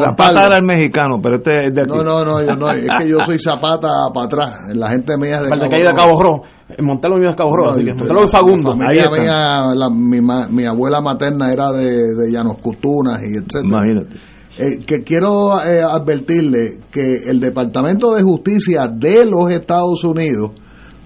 Zapata 0.00 0.46
era 0.46 0.56
el 0.56 0.64
mexicano, 0.64 1.18
pero 1.22 1.36
este 1.36 1.66
es 1.66 1.74
de 1.74 1.80
aquí. 1.82 1.90
No, 1.90 2.02
no, 2.02 2.24
no, 2.24 2.42
yo 2.42 2.54
no, 2.56 2.70
es 2.70 2.88
que 2.98 3.08
yo 3.08 3.18
soy 3.26 3.38
Zapata 3.38 3.88
para 4.14 4.26
atrás. 4.26 4.50
La 4.74 4.90
gente 4.90 5.16
mía 5.18 5.36
es 5.36 5.42
de 5.42 5.48
Cabo 5.50 5.70
de. 5.70 5.94
Cabo 5.94 6.22
Rojo. 6.22 6.42
Montalvo 6.78 7.16
mío 7.18 7.28
es 7.30 7.36
Cabo 7.36 7.54
Rojo, 7.56 7.70
No, 7.70 7.76
así 7.76 7.84
que 7.84 7.94
Montalvo 7.94 8.24
es 8.24 8.30
Fagundo. 8.30 8.74
La 8.74 8.90
Ahí 8.90 9.00
familia 9.00 9.22
está. 9.24 9.66
mía, 9.66 9.74
la- 9.74 9.90
mi, 9.90 10.20
ma- 10.20 10.48
mi 10.48 10.64
abuela 10.64 11.00
materna 11.02 11.52
era 11.52 11.70
de, 11.72 12.14
de 12.14 12.30
Llanos 12.32 12.56
Cutunas 12.62 13.20
y 13.22 13.36
etcétera. 13.36 13.62
Imagínate. 13.64 14.16
Eh, 14.58 14.78
que 14.86 15.02
quiero 15.02 15.62
eh, 15.64 15.82
advertirle 15.82 16.78
que 16.90 17.16
el 17.28 17.40
Departamento 17.40 18.14
de 18.14 18.22
Justicia 18.22 18.86
de 18.86 19.24
los 19.26 19.50
Estados 19.50 20.04
Unidos 20.04 20.50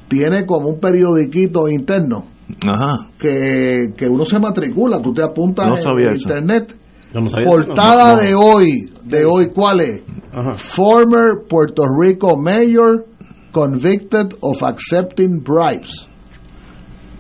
tiene 0.09 0.45
como 0.47 0.69
un 0.69 0.81
periodiquito 0.81 1.69
interno 1.69 2.27
Ajá. 2.67 3.09
que, 3.19 3.89
que 3.97 4.09
uno 4.09 4.25
se 4.25 4.39
matricula, 4.39 5.01
tú 5.01 5.13
te 5.13 5.23
apuntas 5.23 5.67
No 5.67 5.77
en, 5.77 5.83
sabía 5.83 6.05
en 6.07 6.11
eso. 6.13 6.21
internet. 6.23 6.75
Yo 7.13 7.21
no 7.21 7.29
sabía. 7.29 7.47
Portada 7.49 8.11
No, 8.13 8.17
no. 8.17 8.23
de 8.23 8.35
hoy, 8.35 8.93
de 9.05 9.25
hoy, 9.25 9.47
¿cuál 9.55 9.81
es? 9.81 10.03
Ajá. 10.33 10.55
Former 10.55 11.39
Puerto 11.49 11.83
Rico 12.01 12.37
Mayor 12.37 13.07
convicted 13.53 14.29
of 14.41 14.63
accepting 14.63 15.43
bribes. 15.43 16.07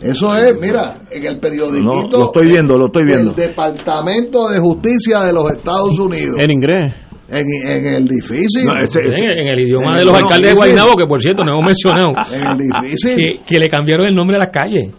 Eso 0.00 0.36
es, 0.36 0.60
mira, 0.60 0.98
en 1.10 1.24
el 1.24 1.40
periodiquito. 1.40 2.10
No, 2.12 2.18
lo 2.18 2.26
estoy 2.26 2.48
viendo, 2.48 2.76
lo 2.76 2.86
estoy 2.86 3.04
viendo. 3.06 3.32
del 3.32 3.48
Departamento 3.48 4.48
de 4.48 4.58
Justicia 4.58 5.20
de 5.22 5.32
los 5.32 5.50
Estados 5.50 5.98
Unidos. 5.98 6.38
En 6.38 6.50
inglés. 6.50 6.94
En, 7.28 7.46
en 7.66 7.86
el 7.94 8.06
difícil. 8.06 8.66
No, 8.66 8.78
ese- 8.84 9.00
ese- 9.00 9.18
en, 9.18 9.24
en 9.38 9.48
el 9.48 9.58
idioma 9.60 9.88
en 9.88 9.94
de 9.94 10.00
el 10.02 10.06
los 10.06 10.14
alcaldes 10.16 10.50
de. 10.50 10.56
Guaynabo, 10.56 10.96
que 10.96 11.06
por 11.06 11.20
cierto 11.22 11.42
no 11.42 11.52
hemos 11.54 11.64
mencionado, 11.64 12.12
En 12.32 12.50
el 12.50 12.58
difícil. 12.58 13.16
que, 13.16 13.40
que 13.46 13.58
le 13.58 13.68
cambiaron 13.68 14.06
el 14.06 14.14
nombre 14.14 14.36
a 14.36 14.40
las 14.40 14.52
calles. 14.52 14.92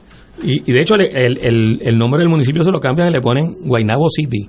Y, 0.44 0.70
y 0.70 0.74
de 0.74 0.82
hecho 0.82 0.96
le- 0.96 1.10
el, 1.12 1.38
el, 1.40 1.80
el 1.82 1.98
nombre 1.98 2.20
del 2.20 2.30
municipio 2.30 2.64
se 2.64 2.72
lo 2.72 2.80
cambian 2.80 3.10
y 3.10 3.12
le 3.14 3.22
ponen 3.22 3.56
Guaynabo 3.66 4.08
City. 4.10 4.48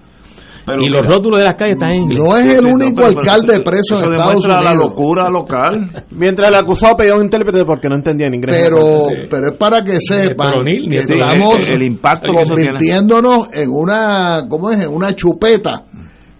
pero 0.66 0.82
y 0.82 0.88
los 0.90 1.00
mira, 1.02 1.14
rótulos 1.14 1.38
de 1.40 1.44
las 1.46 1.56
calles 1.56 1.76
están 1.76 1.92
en 1.92 2.02
inglés. 2.02 2.22
No 2.22 2.36
es 2.36 2.58
el 2.58 2.64
no, 2.64 2.70
único 2.74 2.94
pero- 2.96 3.08
pero 3.08 3.20
alcalde 3.20 3.54
eso- 3.54 3.64
preso 3.64 3.94
en 3.94 4.00
eso 4.02 4.10
Estados 4.12 4.18
demuestra 4.42 4.52
la 4.62 4.70
Unidos. 4.72 4.90
locura 4.90 5.28
local. 5.30 6.04
Mientras 6.10 6.48
el 6.50 6.54
acusado 6.56 6.94
pedía 6.96 7.14
un 7.14 7.22
intérprete 7.24 7.64
porque 7.64 7.88
no 7.88 7.94
entendía 7.94 8.26
en 8.26 8.34
inglés. 8.34 8.68
Pero, 8.68 9.06
pero 9.30 9.46
es 9.48 9.52
para 9.54 9.82
que 9.82 9.96
sepan 9.98 10.52
que 10.90 10.98
estamos 10.98 11.66
el, 11.68 11.76
el 11.76 11.82
impacto 11.84 12.30
convirtiéndonos 12.32 13.48
en 13.54 13.70
una, 13.70 14.46
¿cómo 14.48 14.70
es? 14.70 14.86
En 14.86 14.92
una 14.92 15.12
chupeta 15.14 15.84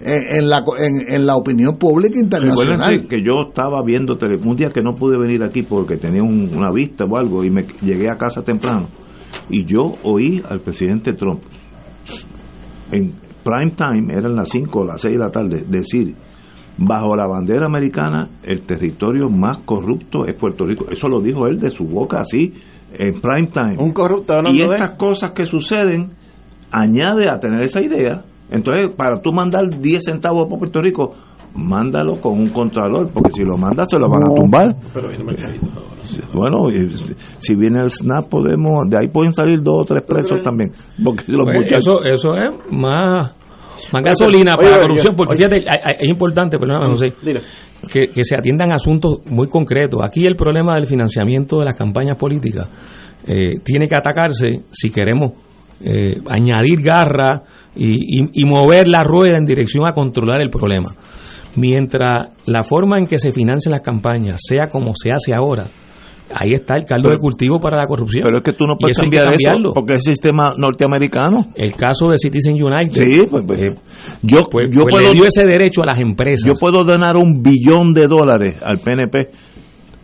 en, 0.01 0.38
en 0.40 0.49
la, 0.49 0.62
en, 0.78 1.12
en 1.12 1.26
la 1.26 1.36
opinión 1.36 1.76
pública 1.78 2.18
internacional. 2.18 2.78
Recuérdense 2.78 3.09
que 3.09 3.16
yo 3.24 3.49
estaba 3.49 3.82
viendo 3.84 4.16
tele, 4.16 4.36
un 4.44 4.57
día 4.57 4.68
que 4.68 4.82
no 4.82 4.94
pude 4.94 5.18
venir 5.18 5.42
aquí 5.42 5.62
porque 5.62 5.96
tenía 5.96 6.22
un- 6.22 6.51
una 6.55 6.70
vista 6.70 7.05
o 7.05 7.16
algo 7.16 7.42
y 7.44 7.51
me 7.51 7.64
llegué 7.82 8.09
a 8.11 8.16
casa 8.16 8.42
temprano 8.42 8.88
y 9.51 9.64
yo 9.64 9.93
oí 10.03 10.43
al 10.49 10.61
presidente 10.61 11.12
Trump 11.12 11.41
en 12.91 13.12
prime 13.45 13.72
time, 13.72 14.12
eran 14.12 14.35
las 14.35 14.49
5 14.51 14.81
o 14.81 14.85
las 14.85 15.01
6 15.01 15.14
de 15.14 15.18
la 15.18 15.31
tarde, 15.31 15.64
decir 15.66 16.14
bajo 16.79 17.16
la 17.16 17.26
bandera 17.26 17.66
americana 17.66 18.29
el 18.45 18.62
territorio 18.62 19.29
más 19.29 19.59
corrupto 19.59 20.24
es 20.26 20.35
Puerto 20.35 20.64
Rico. 20.64 20.87
Eso 20.91 21.09
lo 21.09 21.20
dijo 21.20 21.47
él 21.47 21.59
de 21.59 21.70
su 21.70 21.85
boca 21.85 22.20
así 22.20 22.55
en 22.95 23.20
prime 23.20 23.49
time. 23.49 23.76
Un 23.79 23.93
corrupto 23.93 24.33
y 24.33 24.37
hablando 24.37 24.68
de... 24.68 24.74
estas 24.76 24.97
cosas 24.97 25.33
que 25.33 25.45
suceden 25.45 26.11
añade 26.70 27.29
a 27.31 27.41
tener 27.41 27.61
esa 27.62 27.83
idea. 27.83 28.22
Entonces, 28.51 28.91
para 28.91 29.20
tú 29.20 29.33
mandar 29.33 29.64
10 29.68 30.05
centavos 30.05 30.47
para 30.47 30.59
Puerto 30.59 30.81
Rico, 30.81 31.14
mándalo 31.55 32.20
con 32.20 32.32
un 32.34 32.49
contralor, 32.51 33.11
porque 33.12 33.32
si 33.32 33.42
lo 33.42 33.57
mandas 33.57 33.88
se 33.90 33.99
lo 33.99 34.09
van 34.09 34.22
a 34.24 34.34
tumbar. 34.34 34.76
Bueno, 36.32 36.70
y 36.70 36.88
si 37.38 37.55
viene 37.55 37.80
el 37.82 37.90
SNAP, 37.90 38.28
podemos, 38.30 38.88
de 38.88 38.99
ahí 38.99 39.09
pueden 39.09 39.34
salir 39.34 39.61
dos 39.62 39.82
o 39.82 39.84
tres 39.94 40.05
presos 40.07 40.42
también. 40.42 40.70
Porque 41.05 41.24
los 41.28 41.44
Pues 41.46 41.57
muchachos. 41.57 41.82
eso, 41.86 42.05
eso 42.05 42.34
es 42.34 42.72
más, 42.72 43.32
más 43.92 44.03
gasolina 44.03 44.55
oye, 44.57 44.64
para 44.64 44.76
la 44.76 44.82
corrupción, 44.82 45.14
porque 45.16 45.34
oye. 45.44 45.61
fíjate, 45.61 45.66
es 46.01 46.09
importante, 46.11 46.59
perdóname, 46.59 46.86
José, 46.90 47.07
Dile. 47.22 47.40
que, 47.92 48.09
que 48.09 48.24
se 48.24 48.36
atiendan 48.36 48.72
asuntos 48.72 49.18
muy 49.26 49.49
concretos. 49.49 50.01
Aquí 50.05 50.24
el 50.24 50.36
problema 50.36 50.76
del 50.76 50.86
financiamiento 50.86 51.59
de 51.59 51.66
las 51.66 51.76
campañas 51.76 52.16
políticas 52.16 52.68
eh, 53.26 53.55
tiene 53.64 53.86
que 53.86 53.94
atacarse 53.96 54.62
si 54.70 54.90
queremos 54.90 55.32
eh, 55.80 56.16
añadir 56.30 56.80
garra 56.82 57.42
y, 57.76 58.22
y- 58.22 58.30
y 58.32 58.44
mover 58.46 58.88
la 58.88 59.05
rueda 59.05 59.36
en 59.38 59.44
dirección 59.44 59.86
a 59.86 59.92
controlar 59.92 60.40
el 60.40 60.51
problema. 60.51 60.94
Mientras 61.59 62.28
la 62.46 62.62
forma 62.62 62.98
en 62.98 63.06
que 63.06 63.18
se 63.18 63.32
financian 63.32 63.72
las 63.72 63.82
campañas 63.82 64.40
sea 64.46 64.66
como 64.66 64.92
se 64.94 65.11
hace 65.12 65.34
ahora, 65.34 65.66
ahí 66.34 66.52
está 66.54 66.74
el 66.74 66.84
caldo 66.84 67.04
Pero- 67.09 67.14
de 67.16 67.20
cultivo 67.20 67.61
para 67.61 67.76
la 67.76 67.86
corrupción. 67.86 68.22
Pero 68.24 68.38
es 68.38 68.42
que 68.44 68.52
tú 68.52 68.66
no 68.66 68.76
puedes 68.78 68.96
eso 68.96 69.02
cambiar 69.02 69.28
eso, 69.34 69.72
porque 69.74 69.94
es 69.94 70.04
sistema 70.04 70.52
norteamericano. 70.56 71.48
El 71.54 71.74
caso 71.74 72.09
de 72.11 72.18
Citizen 72.18 72.54
United. 72.62 72.92
Sí, 73.06 73.22
pues, 73.30 73.44
pues, 73.46 73.59
eh, 73.61 73.74
yo, 74.22 74.40
pues, 74.50 74.70
yo 74.70 74.82
pues 74.82 74.94
puedo 74.94 75.09
le 75.09 75.14
dio 75.14 75.24
ese 75.24 75.46
derecho 75.46 75.82
a 75.82 75.86
las 75.86 75.98
empresas. 75.98 76.44
yo 76.46 76.52
puedo 76.59 76.84
donar 76.84 77.16
un 77.16 77.42
billón 77.42 77.92
de 77.94 78.06
dólares 78.06 78.61
al 78.62 78.78
PNP. 78.78 79.20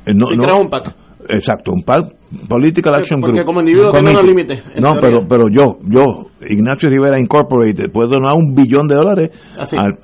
Eh, 0.06 0.12
No, 0.14 0.26
Si 0.26 0.36
no, 0.36 0.42
creas 0.42 0.60
un 0.60 0.68
PAC. 0.70 0.94
Exacto, 1.26 1.72
un 1.72 1.82
par, 1.82 2.02
Political 2.50 2.96
Action 2.96 3.18
Porque 3.18 3.36
Group. 3.38 3.46
como 3.46 3.60
individuo 3.60 3.90
unos 3.98 4.24
límites, 4.26 4.62
No, 4.78 4.94
pero, 5.00 5.26
pero 5.26 5.48
yo, 5.50 5.78
yo, 5.88 6.02
Ignacio 6.46 6.90
Rivera 6.90 7.18
Incorporated, 7.18 7.90
puedo 7.90 8.08
donar 8.10 8.34
un 8.34 8.54
billón 8.54 8.86
de 8.86 8.94
dólares 8.94 9.30
Así. 9.58 9.74
al- 9.74 9.96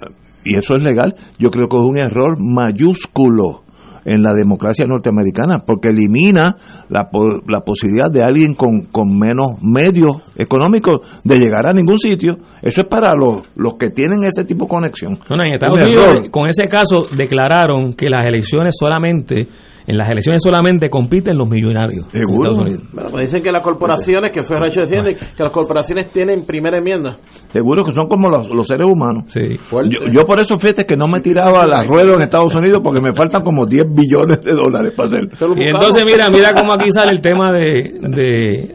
y 0.44 0.56
eso 0.56 0.74
es 0.74 0.82
legal. 0.82 1.14
Yo 1.38 1.50
creo 1.50 1.68
que 1.68 1.76
es 1.76 1.82
un 1.82 1.98
error 1.98 2.36
mayúsculo 2.38 3.62
en 4.04 4.22
la 4.22 4.32
democracia 4.34 4.86
norteamericana 4.86 5.62
porque 5.66 5.88
elimina 5.88 6.56
la, 6.88 7.08
la 7.46 7.60
posibilidad 7.60 8.10
de 8.10 8.22
alguien 8.22 8.54
con, 8.54 8.86
con 8.86 9.18
menos 9.18 9.62
medios 9.62 10.22
económicos 10.36 11.00
de 11.24 11.38
llegar 11.38 11.68
a 11.68 11.72
ningún 11.72 11.98
sitio. 11.98 12.36
Eso 12.62 12.82
es 12.82 12.86
para 12.86 13.14
los, 13.14 13.42
los 13.56 13.74
que 13.74 13.90
tienen 13.90 14.24
ese 14.24 14.44
tipo 14.44 14.64
de 14.64 14.70
conexión. 14.70 15.18
En 15.28 15.54
Estados 15.54 15.78
Un 15.78 15.84
Unidos, 15.84 16.30
con 16.30 16.48
ese 16.48 16.66
caso, 16.68 17.06
declararon 17.14 17.94
que 17.94 18.08
las 18.08 18.26
elecciones 18.26 18.74
solamente, 18.78 19.48
en 19.86 19.96
las 19.96 20.08
elecciones 20.08 20.42
solamente 20.42 20.88
compiten 20.88 21.36
los 21.36 21.48
millonarios. 21.48 22.06
Seguro. 22.12 22.50
Estados 22.50 22.58
Unidos. 22.58 22.82
Bueno, 22.92 23.10
pues 23.10 23.26
dicen 23.26 23.42
que 23.42 23.52
las 23.52 23.62
corporaciones, 23.62 24.30
que 24.30 24.42
fue 24.42 24.58
Racho 24.58 24.80
defiende, 24.80 25.16
que 25.16 25.42
las 25.42 25.52
corporaciones 25.52 26.10
tienen 26.12 26.44
primera 26.44 26.78
enmienda. 26.78 27.18
Seguro 27.52 27.84
que 27.84 27.92
son 27.92 28.06
como 28.08 28.28
los, 28.28 28.48
los 28.50 28.66
seres 28.66 28.86
humanos. 28.90 29.24
Sí. 29.28 29.58
Yo, 29.70 30.00
yo 30.12 30.24
por 30.24 30.38
eso, 30.38 30.56
fíjate 30.58 30.86
que 30.86 30.96
no 30.96 31.06
me 31.06 31.20
tiraba 31.20 31.66
las 31.66 31.86
ruedas 31.86 32.16
en 32.16 32.22
Estados 32.22 32.54
Unidos 32.54 32.80
porque 32.82 33.00
me 33.00 33.12
faltan 33.12 33.42
como 33.42 33.66
10 33.66 33.86
billones 33.92 34.40
de 34.40 34.52
dólares 34.52 34.94
para 34.96 35.08
hacer. 35.08 35.22
Y 35.56 35.70
entonces 35.70 36.04
mira, 36.04 36.30
mira 36.30 36.52
cómo 36.52 36.72
aquí 36.72 36.90
sale 36.90 37.12
el 37.12 37.20
tema 37.20 37.52
de, 37.52 37.98
de, 38.00 38.74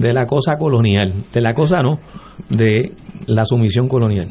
de 0.00 0.12
la 0.12 0.26
cosa 0.26 0.56
colonial, 0.56 1.24
de 1.32 1.40
la 1.40 1.54
cosa 1.54 1.82
no, 1.82 1.98
de 2.50 2.92
la 3.26 3.44
sumisión 3.44 3.88
colonial. 3.88 4.28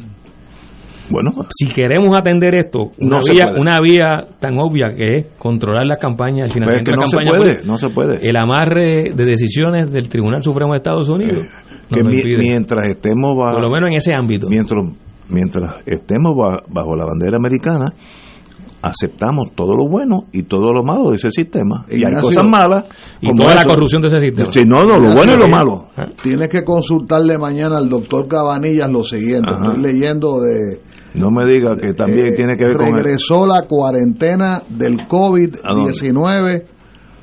Bueno, 1.10 1.30
Si 1.58 1.66
queremos 1.68 2.16
atender 2.16 2.54
esto, 2.54 2.90
una, 2.98 3.16
No 3.16 3.22
se 3.22 3.32
vía, 3.32 3.44
puede. 3.48 3.60
una 3.60 3.78
vía 3.80 4.26
tan 4.40 4.58
obvia 4.58 4.88
que 4.96 5.16
es 5.18 5.26
controlar 5.38 5.86
las 5.86 5.98
campañas, 5.98 6.50
el 6.54 6.60
Pero 6.62 6.76
es 6.76 6.82
financiamiento 6.84 6.90
que 6.90 6.96
de 6.96 6.96
no 7.00 7.08
se 7.08 7.16
campañas 7.16 7.36
puede, 7.38 7.66
no 7.66 7.78
se 7.78 7.88
puede. 7.90 8.28
el 8.28 8.36
amarre 8.36 9.14
de 9.14 9.24
decisiones 9.24 9.90
del 9.90 10.08
Tribunal 10.08 10.42
Supremo 10.42 10.72
de 10.72 10.76
Estados 10.78 11.08
Unidos 11.08 11.46
que 11.92 12.02
mi- 12.02 12.16
impide. 12.16 12.38
mientras 12.42 12.88
estemos 12.88 13.32
bajo, 13.38 13.54
por 13.54 13.62
lo 13.62 13.70
menos 13.70 13.90
en 13.90 13.96
ese 13.96 14.12
ámbito. 14.14 14.48
mientras, 14.50 14.84
mientras 15.30 15.76
estemos 15.86 16.34
ba- 16.36 16.62
bajo 16.68 16.94
la 16.94 17.04
bandera 17.06 17.38
americana, 17.38 17.90
aceptamos 18.80 19.50
todo 19.56 19.74
lo 19.74 19.88
bueno 19.88 20.26
y 20.32 20.44
todo 20.44 20.72
lo 20.72 20.82
malo 20.84 21.10
de 21.10 21.16
ese 21.16 21.30
sistema. 21.30 21.84
y 21.90 22.04
hay 22.04 22.14
cosas 22.20 22.46
malas. 22.46 22.84
y 23.20 23.34
toda 23.34 23.54
la 23.54 23.62
eso. 23.62 23.70
corrupción 23.70 24.02
de 24.02 24.08
ese 24.08 24.20
sistema. 24.20 24.52
Sí, 24.52 24.60
no, 24.64 24.84
no, 24.84 24.98
lo 25.00 25.14
bueno 25.14 25.34
y 25.34 25.38
lo 25.38 25.48
malo. 25.48 25.86
Tienes 26.22 26.48
que 26.48 26.62
consultarle 26.64 27.38
mañana 27.38 27.78
al 27.78 27.88
doctor 27.88 28.28
Cabanillas 28.28 28.88
lo 28.90 29.02
siguiente. 29.02 29.50
Ajá. 29.52 29.66
Estoy 29.68 29.82
leyendo 29.82 30.40
de. 30.40 30.80
No 31.14 31.30
me 31.30 31.50
diga 31.50 31.74
que 31.80 31.94
también 31.94 32.28
eh, 32.28 32.32
tiene 32.36 32.54
que 32.56 32.64
ver 32.64 32.76
con 32.76 32.86
el- 32.88 32.94
Regresó 33.04 33.46
la 33.46 33.66
cuarentena 33.66 34.62
del 34.68 34.98
COVID-19 35.08 36.64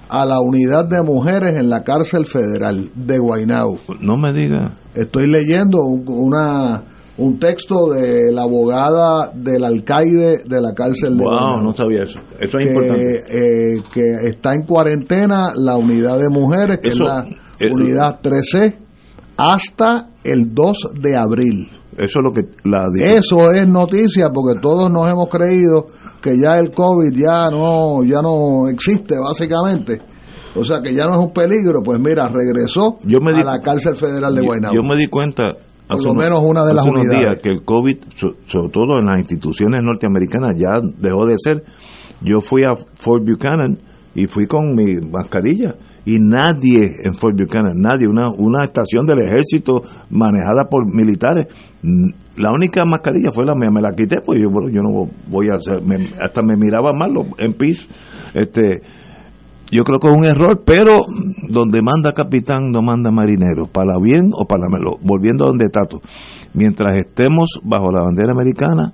a 0.09 0.25
la 0.25 0.39
unidad 0.39 0.86
de 0.88 1.01
mujeres 1.03 1.55
en 1.55 1.69
la 1.69 1.83
cárcel 1.83 2.25
federal 2.25 2.89
de 2.95 3.17
Guaynabo. 3.17 3.79
No 3.99 4.17
me 4.17 4.31
diga. 4.33 4.73
Estoy 4.93 5.27
leyendo 5.27 5.83
un, 5.83 6.03
una, 6.07 6.83
un 7.17 7.39
texto 7.39 7.89
de 7.91 8.31
la 8.31 8.43
abogada 8.43 9.31
del 9.33 9.65
alcaide 9.65 10.39
de 10.45 10.61
la 10.61 10.73
cárcel 10.75 11.17
de 11.17 11.23
Wow, 11.23 11.31
Guaynabo. 11.33 11.61
no 11.61 11.73
sabía 11.75 12.03
eso. 12.03 12.19
Eso 12.39 12.57
es 12.59 12.69
que, 12.69 12.73
importante. 12.73 13.23
eh, 13.29 13.81
que 13.93 14.27
está 14.29 14.53
en 14.53 14.63
cuarentena 14.65 15.51
la 15.55 15.75
unidad 15.77 16.19
de 16.19 16.29
mujeres, 16.29 16.79
que 16.79 16.89
Eso, 16.89 17.03
es 17.03 17.09
la 17.09 17.23
eh, 17.59 17.71
unidad 17.73 18.19
13, 18.21 18.77
hasta 19.38 20.09
el 20.23 20.53
2 20.53 20.77
de 21.01 21.15
abril. 21.17 21.69
Eso 21.98 22.20
es 22.20 22.24
lo 22.24 22.32
que 22.32 22.41
la 22.68 22.88
Eso 23.00 23.52
es 23.52 23.68
noticia 23.68 24.30
porque 24.34 24.60
todos 24.60 24.91
nos 24.91 25.10
hemos 25.10 25.30
creído 25.30 25.86
que 26.22 26.38
ya 26.38 26.60
el 26.60 26.72
COVID 26.72 27.14
ya 27.14 27.50
no, 27.50 28.04
ya 28.04 28.22
no 28.22 28.68
existe 28.68 29.16
básicamente. 29.20 30.02
O 30.58 30.64
sea 30.64 30.82
que 30.82 30.93
ya 30.93 31.06
no 31.06 31.14
es 31.14 31.20
un 31.28 31.34
peligro. 31.34 31.82
Pues 31.84 32.00
mira, 32.00 32.28
regresó 32.30 32.98
Yo 33.04 33.20
me 33.22 33.32
a 33.39 33.43
la 33.43 33.60
cárcel 33.60 33.96
federal 33.96 34.34
de 34.36 34.41
Guaynabo. 34.46 34.74
Yo 34.76 34.82
me 34.84 34.96
di 34.98 35.08
cuenta 35.08 35.54
Por 35.88 36.04
lo 36.04 36.14
menos 36.14 36.41
una 36.43 36.66
de 36.66 36.74
las 36.74 36.86
unos 36.86 37.02
unidades. 37.02 37.22
días 37.26 37.38
que 37.41 37.50
el 37.50 37.64
COVID, 37.64 37.98
so- 38.16 38.36
sobre 38.48 38.70
todo 38.70 39.00
en 39.00 39.06
las 39.06 39.20
instituciones 39.20 39.80
norteamericanas, 39.84 40.56
ya 40.58 40.80
dejó 41.00 41.26
de 41.26 41.36
ser. 41.38 41.64
Yo 42.22 42.39
fui 42.41 42.64
a 42.64 42.72
Fort 42.96 43.24
Buchanan 43.26 43.78
y 44.16 44.28
fui 44.28 44.48
con 44.48 44.74
mi 44.76 44.96
mascarilla 45.12 45.76
y 46.06 46.20
nadie 46.20 46.95
en 47.03 47.16
Fort 47.16 47.36
Buchanan, 47.38 47.80
nadie, 47.80 48.08
una, 48.08 48.30
una 48.30 48.64
estación 48.64 49.06
del 49.06 49.20
ejército 49.28 49.82
manejada 50.10 50.66
por 50.70 50.86
militares, 50.93 51.47
la 52.38 52.51
única 52.51 52.84
mascarilla 52.86 53.32
fue 53.32 53.45
la 53.45 53.56
mía, 53.56 53.70
me 53.72 53.82
la 53.82 53.91
quité, 53.91 54.18
pues 54.26 54.39
yo, 54.41 54.49
yo 54.70 54.82
no 54.82 55.06
voy 55.30 55.49
a 55.49 55.56
hacer, 55.56 55.82
me- 55.82 56.08
hasta 56.22 56.41
me 56.41 56.56
miraba 56.58 56.91
mal 56.93 57.12
los 57.14 57.28
MPs, 57.28 57.88
este, 58.36 58.82
yo 59.72 59.84
creo 59.84 59.99
que 59.99 60.08
es 60.08 60.14
un 60.16 60.26
error, 60.26 60.62
pero 60.64 60.97
donde 61.49 61.82
manda 61.82 62.14
capitán 62.14 62.72
no 62.72 62.82
manda 62.84 63.10
marinero, 63.10 63.66
para 63.66 63.97
bien 63.99 64.30
o 64.32 64.45
para 64.45 64.70
malo. 64.70 64.97
Volviendo 65.01 65.45
a 65.45 65.47
donde 65.47 65.70
Tato, 65.70 66.01
mientras 66.53 66.93
estemos 66.97 67.60
bajo 67.64 67.91
la 67.91 68.03
bandera 68.03 68.32
americana, 68.32 68.93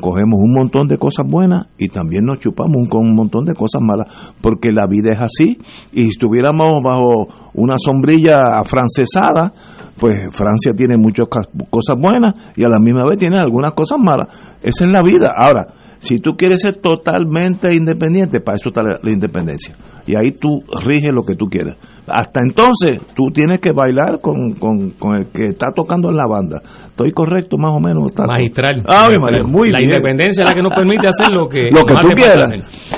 cogemos 0.00 0.38
un 0.40 0.54
montón 0.54 0.88
de 0.88 0.98
cosas 0.98 1.26
buenas 1.28 1.68
y 1.78 1.88
también 1.88 2.24
nos 2.24 2.40
chupamos 2.40 2.88
con 2.88 3.06
un 3.06 3.14
montón 3.14 3.44
de 3.44 3.54
cosas 3.54 3.82
malas, 3.82 4.08
porque 4.40 4.70
la 4.72 4.86
vida 4.86 5.10
es 5.12 5.20
así, 5.20 5.58
y 5.92 6.02
si 6.02 6.08
estuviéramos 6.08 6.82
bajo 6.82 7.28
una 7.54 7.76
sombrilla 7.78 8.58
afrancesada, 8.58 9.52
pues 9.98 10.16
Francia 10.32 10.74
tiene 10.74 10.96
muchas 10.96 11.26
cosas 11.28 11.96
buenas 11.98 12.34
y 12.56 12.64
a 12.64 12.68
la 12.68 12.78
misma 12.78 13.06
vez 13.06 13.18
tiene 13.18 13.38
algunas 13.38 13.72
cosas 13.72 13.98
malas. 13.98 14.28
Esa 14.62 14.84
es 14.84 14.92
la 14.92 15.02
vida. 15.02 15.32
Ahora, 15.34 15.66
si 16.06 16.18
tú 16.20 16.36
quieres 16.36 16.60
ser 16.62 16.76
totalmente 16.76 17.74
independiente, 17.74 18.40
para 18.40 18.56
eso 18.56 18.70
está 18.70 18.82
la, 18.82 18.98
la 19.02 19.10
independencia. 19.12 19.74
Y 20.06 20.14
ahí 20.14 20.32
tú 20.32 20.62
riges 20.84 21.12
lo 21.12 21.22
que 21.22 21.34
tú 21.34 21.46
quieras. 21.46 21.76
Hasta 22.06 22.40
entonces, 22.40 23.00
tú 23.16 23.30
tienes 23.34 23.60
que 23.60 23.72
bailar 23.72 24.20
con, 24.20 24.52
con, 24.54 24.90
con 24.90 25.16
el 25.16 25.26
que 25.32 25.48
está 25.48 25.72
tocando 25.74 26.08
en 26.08 26.16
la 26.16 26.26
banda. 26.28 26.60
¿Estoy 26.86 27.10
correcto 27.10 27.56
más 27.58 27.72
o 27.74 27.80
menos? 27.80 28.14
Tato? 28.14 28.28
Magistral. 28.30 28.84
Ah, 28.88 29.08
mi 29.10 29.18
Magistral. 29.18 29.50
Muy 29.50 29.70
la 29.70 29.78
bien. 29.78 29.90
independencia 29.90 30.44
es 30.44 30.48
la 30.48 30.54
que 30.54 30.62
nos 30.62 30.72
permite 30.76 31.08
hacer 31.08 31.34
lo 31.34 31.48
que, 31.48 31.70
Lo 31.72 31.84
que 31.84 31.94
tú 31.94 32.08
quieras. 32.14 32.48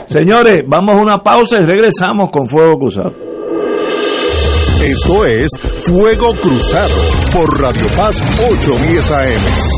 Señores, 0.09 0.65
vamos 0.69 0.99
a 0.99 1.01
una 1.01 1.19
pausa 1.19 1.59
y 1.59 1.65
regresamos 1.65 2.31
con 2.31 2.47
Fuego 2.49 2.79
Cruzado. 2.79 3.15
Esto 4.85 5.25
es 5.25 5.51
Fuego 5.87 6.33
Cruzado 6.41 6.95
por 7.33 7.61
Radio 7.61 7.87
Paz 7.97 8.23
810 8.39 9.11
AM. 9.11 9.78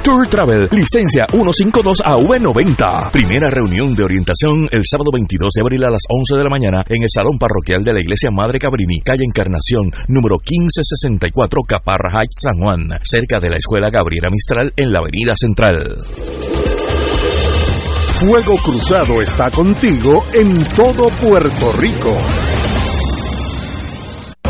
Culture 0.03 0.27
Travel, 0.27 0.67
licencia 0.71 1.27
152AV90. 1.27 3.11
Primera 3.11 3.51
reunión 3.51 3.93
de 3.93 4.03
orientación 4.03 4.67
el 4.71 4.81
sábado 4.83 5.11
22 5.13 5.53
de 5.53 5.61
abril 5.61 5.83
a 5.83 5.91
las 5.91 6.01
11 6.09 6.37
de 6.37 6.43
la 6.43 6.49
mañana 6.49 6.83
en 6.89 7.03
el 7.03 7.09
Salón 7.13 7.37
Parroquial 7.37 7.83
de 7.83 7.93
la 7.93 7.99
Iglesia 7.99 8.31
Madre 8.31 8.57
Cabrini, 8.57 8.99
calle 9.01 9.23
Encarnación, 9.23 9.91
número 10.07 10.37
1564, 10.37 11.61
Caparra 11.67 12.19
Heights, 12.19 12.41
San 12.41 12.59
Juan, 12.59 12.89
cerca 13.03 13.39
de 13.39 13.51
la 13.51 13.57
Escuela 13.57 13.91
Gabriela 13.91 14.29
Mistral 14.31 14.73
en 14.75 14.91
la 14.91 14.99
Avenida 14.99 15.35
Central. 15.35 16.03
Fuego 18.19 18.57
Cruzado 18.57 19.21
está 19.21 19.51
contigo 19.51 20.25
en 20.33 20.63
todo 20.75 21.09
Puerto 21.09 21.73
Rico. 21.73 22.17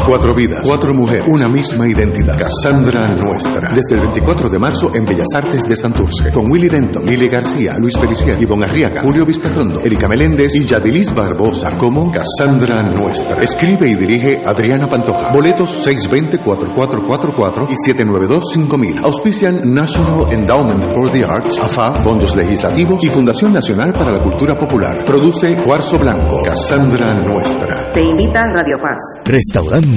Cuatro 0.06 0.34
vidas, 0.34 0.62
cuatro 0.64 0.94
mujeres, 0.94 1.26
una 1.28 1.48
misma 1.48 1.88
identidad. 1.88 2.38
Cassandra 2.38 3.08
Nuestra. 3.08 3.70
Desde 3.70 3.96
el 3.96 4.02
24 4.02 4.50
de 4.50 4.60
marzo 4.60 4.92
en 4.94 5.06
Bellas 5.06 5.28
Artes 5.36 5.68
de 5.68 5.76
Santurce. 5.76 6.32
Con 6.32 6.52
Willy 6.52 6.70
Denton, 6.70 7.06
Lili 7.06 7.28
García, 7.28 7.78
Luis 7.80 7.98
Feliciano, 7.98 8.42
Ivonne 8.42 8.66
Arriaga, 8.66 9.04
Julio 9.04 9.26
Vizcarrondo, 9.26 9.80
Erika 9.82 10.08
Meléndez 10.08 10.54
y 10.56 10.66
Yadilis 10.66 11.14
Barbosa. 11.14 11.78
Como 11.78 12.12
Cassandra 12.12 12.82
Nuestra. 12.84 13.42
Escribe 13.42 13.90
y 13.90 13.96
dirige 13.96 14.42
Adriana 14.44 14.88
Pantoja. 14.90 15.32
Boletos 15.32 15.88
620-4444 15.88 17.68
y 17.70 17.92
792-5000. 17.92 19.04
Auspician 19.04 19.74
National 19.74 20.34
Endowment 20.34 20.94
for 20.94 21.12
the 21.12 21.24
Arts, 21.24 21.60
AFA, 21.60 22.02
Fondos 22.02 22.36
Legislativos 22.36 23.04
y 23.04 23.10
Fundación 23.10 23.54
Nacional 23.54 23.94
para 23.94 24.12
la 24.12 24.24
Cultura 24.24 24.58
Popular. 24.58 25.06
Produce 25.06 25.56
Cuarzo 25.64 25.98
Blanco. 26.00 26.42
Cassandra 26.44 27.14
Nuestra. 27.14 27.92
Te 27.92 28.04
invita 28.04 28.44
Radio 28.54 28.78
Paz. 28.82 29.22
Restaurant 29.26 29.86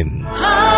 Amen. 0.00 0.77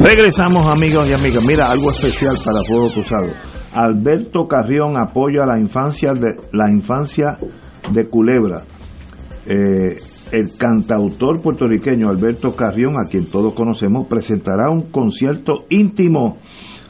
Regresamos 0.00 0.70
amigos 0.70 1.10
y 1.10 1.12
amigas. 1.12 1.44
Mira, 1.44 1.70
algo 1.70 1.90
especial 1.90 2.36
para 2.44 2.60
Fuego 2.62 2.88
Cruzado. 2.92 3.26
Alberto 3.74 4.46
Carrión 4.46 4.96
apoya 4.96 5.44
la 5.44 5.58
infancia 5.58 6.12
de 6.12 6.36
la 6.52 6.70
infancia 6.70 7.36
de 7.90 8.08
Culebra. 8.08 8.62
Eh, 9.44 9.96
el 10.30 10.56
cantautor 10.56 11.42
puertorriqueño 11.42 12.08
Alberto 12.08 12.54
Carrión, 12.54 12.94
a 12.96 13.08
quien 13.10 13.28
todos 13.28 13.54
conocemos, 13.54 14.06
presentará 14.06 14.70
un 14.70 14.82
concierto 14.82 15.64
íntimo 15.68 16.38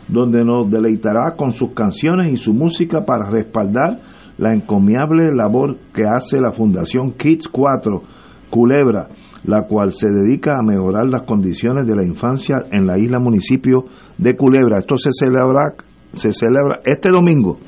donde 0.07 0.45
nos 0.45 0.71
deleitará 0.71 1.35
con 1.35 1.53
sus 1.53 1.73
canciones 1.73 2.31
y 2.31 2.37
su 2.37 2.53
música 2.53 3.07
para 3.07 3.31
respaldar 3.31 4.01
la 4.37 4.53
encomiable 4.53 5.35
labor 5.35 5.79
que 5.95 6.05
hace 6.05 6.39
la 6.41 6.53
Fundación 6.53 7.13
Kids 7.13 7.49
4 7.49 8.03
Culebra 8.51 9.09
la 9.45 9.63
cual 9.63 9.93
se 9.93 10.09
dedica 10.09 10.57
a 10.59 10.63
mejorar 10.63 11.07
las 11.09 11.23
condiciones 11.23 11.87
de 11.87 11.97
la 11.97 12.05
infancia 12.05 12.57
en 12.73 12.87
la 12.87 12.99
isla 12.99 13.19
municipio 13.19 13.85
de 14.17 14.37
Culebra. 14.37 14.79
Esto 14.79 14.97
se 14.97 15.11
celebra, 15.13 15.75
se 16.13 16.33
celebra 16.33 16.81
este 16.85 17.11
domingo 17.11 17.59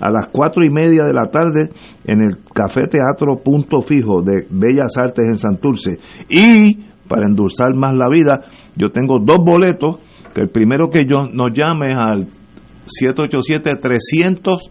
a 0.00 0.10
las 0.10 0.28
cuatro 0.28 0.64
y 0.64 0.70
media 0.70 1.04
de 1.04 1.12
la 1.12 1.26
tarde 1.26 1.70
en 2.04 2.20
el 2.20 2.38
Café 2.52 2.86
Teatro 2.86 3.36
Punto 3.42 3.80
Fijo 3.80 4.22
de 4.22 4.46
Bellas 4.50 4.96
Artes 4.96 5.24
en 5.26 5.38
Santurce. 5.38 5.98
Y 6.28 6.78
para 7.08 7.26
endulzar 7.26 7.74
más 7.74 7.94
la 7.94 8.08
vida, 8.08 8.40
yo 8.76 8.90
tengo 8.90 9.18
dos 9.20 9.38
boletos, 9.44 10.00
que 10.34 10.40
el 10.40 10.48
primero 10.50 10.88
que 10.90 11.06
yo 11.06 11.28
nos 11.32 11.52
llame 11.52 11.88
al 11.96 12.28
787 12.86 13.76
300 13.80 14.70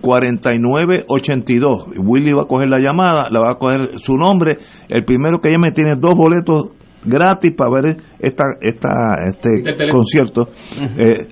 4982. 0.00 1.98
Willy 1.98 2.32
va 2.32 2.42
a 2.42 2.46
coger 2.46 2.68
la 2.68 2.78
llamada, 2.78 3.28
le 3.30 3.38
va 3.38 3.52
a 3.52 3.56
coger 3.56 3.98
su 4.00 4.16
nombre. 4.16 4.58
El 4.88 5.04
primero 5.04 5.40
que 5.40 5.50
llame 5.50 5.70
tiene 5.72 5.94
dos 5.98 6.16
boletos 6.16 6.70
gratis 7.04 7.52
para 7.56 7.70
ver 7.70 7.96
esta, 8.18 8.44
esta, 8.60 8.90
este 9.26 9.62
concierto. 9.90 10.48
Eh, 10.96 11.28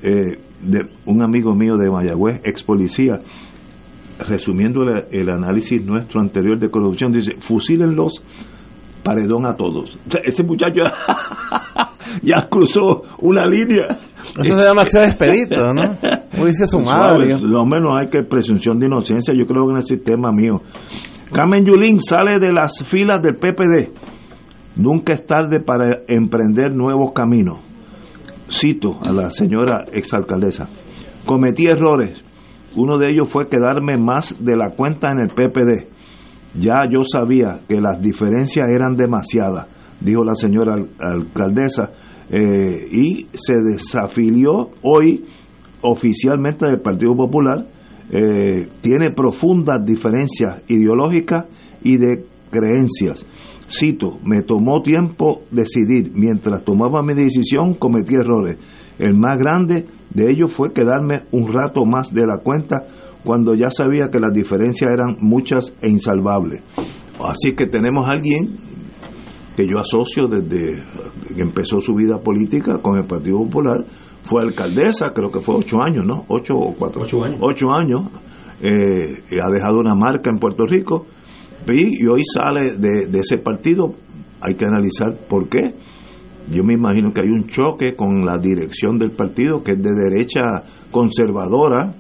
eh, 0.02 0.40
de 0.64 0.80
un 1.06 1.22
amigo 1.22 1.54
mío 1.54 1.78
de 1.78 1.90
Mayagüez, 1.90 2.42
ex 2.44 2.64
policía, 2.64 3.22
resumiendo 4.20 4.82
el, 4.84 5.06
el 5.12 5.30
análisis 5.30 5.84
nuestro 5.84 6.22
anterior 6.22 6.60
de 6.60 6.70
corrupción, 6.70 7.12
dice, 7.12 7.36
fusílenlos, 7.40 8.22
paredón 9.04 9.46
a 9.46 9.56
todos. 9.56 9.96
O 10.08 10.12
sea, 10.12 10.22
ese 10.24 10.44
muchacho 10.44 10.82
ya 12.22 12.48
cruzó 12.50 13.04
una 13.20 13.46
línea. 13.46 13.86
Eso 14.38 14.58
se 14.58 14.64
llama 14.64 14.82
acción 14.82 15.06
expedito, 15.06 15.74
¿no? 15.74 15.98
Juicio 16.38 16.68
sumario. 16.68 17.38
Suave, 17.38 17.52
Lo 17.52 17.66
menos 17.66 17.98
hay 17.98 18.08
que 18.08 18.24
presunción 18.24 18.80
de 18.80 18.86
inocencia, 18.88 19.34
yo 19.34 19.46
creo 19.46 19.66
que 19.66 19.72
en 19.72 19.78
el 19.78 19.84
sistema 19.84 20.32
mío. 20.32 20.62
Carmen 21.32 21.66
Yulín 21.66 22.00
sale 22.00 22.40
de 22.40 22.52
las 22.52 22.84
filas 22.84 23.22
del 23.22 23.36
PPD. 23.36 23.94
Nunca 24.78 25.14
es 25.14 25.26
tarde 25.26 25.60
para 25.60 26.00
emprender 26.08 26.74
nuevos 26.74 27.12
caminos. 27.14 27.60
Cito 28.50 28.98
a 29.02 29.12
la 29.12 29.30
señora 29.30 29.86
exalcaldesa. 29.92 30.68
Cometí 31.26 31.68
errores. 31.68 32.24
Uno 32.76 32.98
de 32.98 33.10
ellos 33.12 33.30
fue 33.30 33.48
quedarme 33.48 33.98
más 33.98 34.36
de 34.40 34.56
la 34.56 34.70
cuenta 34.72 35.12
en 35.12 35.20
el 35.20 35.30
PPD. 35.30 35.88
Ya 36.60 36.84
yo 36.92 37.04
sabía 37.04 37.60
que 37.68 37.80
las 37.80 38.02
diferencias 38.02 38.68
eran 38.70 38.96
demasiadas, 38.96 39.68
dijo 40.00 40.24
la 40.24 40.36
señora 40.36 40.74
al- 40.76 40.90
alcaldesa, 41.00 41.92
eh, 42.32 42.88
y 42.92 43.28
se 43.34 43.56
desafilió 43.72 44.70
hoy 44.82 45.26
oficialmente 45.82 46.66
del 46.66 46.80
Partido 46.82 47.16
Popular. 47.16 47.66
Eh, 48.12 48.68
tiene 48.82 49.12
profundas 49.12 49.86
diferencias 49.86 50.64
ideológicas 50.68 51.46
y 51.84 51.98
de 51.98 52.26
creencias. 52.50 53.26
Cito, 53.70 54.18
me 54.26 54.42
tomó 54.42 54.82
tiempo 54.82 55.42
decidir. 55.52 56.12
Mientras 56.16 56.64
tomaba 56.64 57.04
mi 57.04 57.14
decisión, 57.14 57.76
cometí 57.76 58.16
errores. 58.16 58.58
El 58.98 59.16
más 59.16 59.38
grande 59.38 59.86
de 60.14 60.30
ellos 60.32 60.52
fue 60.52 60.74
quedarme 60.74 61.24
un 61.32 61.52
rato 61.52 61.86
más 61.86 62.14
de 62.14 62.26
la 62.26 62.38
cuenta 62.38 62.88
cuando 63.24 63.54
ya 63.54 63.70
sabía 63.70 64.10
que 64.12 64.20
las 64.20 64.34
diferencias 64.34 64.92
eran 64.92 65.18
muchas 65.20 65.74
e 65.82 65.90
insalvables. 65.90 66.64
Así 67.24 67.54
que 67.54 67.68
tenemos 67.68 68.08
a 68.08 68.12
alguien 68.12 68.56
que 69.56 69.68
yo 69.68 69.78
asocio 69.80 70.26
desde 70.26 70.84
que 71.36 71.42
empezó 71.42 71.82
su 71.82 71.94
vida 71.94 72.18
política 72.20 72.78
con 72.82 72.98
el 72.98 73.06
Partido 73.06 73.40
Popular, 73.40 73.84
fue 74.24 74.42
alcaldesa, 74.44 75.12
creo 75.14 75.32
que 75.32 75.42
fue 75.42 75.56
ocho 75.56 75.82
años, 75.84 76.06
¿no? 76.06 76.24
Ocho 76.30 76.54
o 76.56 76.74
cuatro. 76.78 77.02
Ocho 77.02 77.24
años. 77.24 77.40
Ocho 77.42 77.72
años. 77.72 78.10
eh, 78.62 79.42
ha 79.42 79.50
dejado 79.52 79.80
una 79.80 79.96
marca 79.96 80.30
en 80.30 80.40
Puerto 80.40 80.66
Rico 80.66 81.06
y, 81.68 82.04
y 82.04 82.08
hoy 82.08 82.24
sale 82.26 82.78
de, 82.78 83.08
de 83.08 83.20
ese 83.20 83.38
partido. 83.38 83.92
Hay 84.42 84.56
que 84.56 84.66
analizar 84.66 85.14
por 85.30 85.50
qué. 85.50 85.74
Yo 86.52 86.64
me 86.64 86.74
imagino 86.74 87.12
que 87.12 87.22
hay 87.22 87.30
un 87.30 87.48
choque 87.48 87.96
con 87.96 88.26
la 88.26 88.38
dirección 88.38 88.98
del 88.98 89.12
partido, 89.12 89.62
que 89.64 89.74
es 89.74 89.82
de 89.82 89.92
derecha 89.92 90.42
conservadora, 90.90 91.94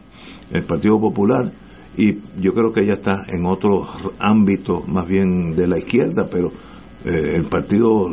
el 0.51 0.63
Partido 0.63 0.99
Popular, 0.99 1.51
y 1.95 2.15
yo 2.41 2.51
creo 2.53 2.71
que 2.71 2.83
ella 2.83 2.95
está 2.95 3.15
en 3.27 3.45
otro 3.45 3.81
ámbito 4.19 4.81
más 4.87 5.07
bien 5.07 5.55
de 5.55 5.67
la 5.67 5.77
izquierda, 5.77 6.27
pero 6.31 6.47
eh, 7.05 7.35
el 7.35 7.45
partido, 7.45 8.07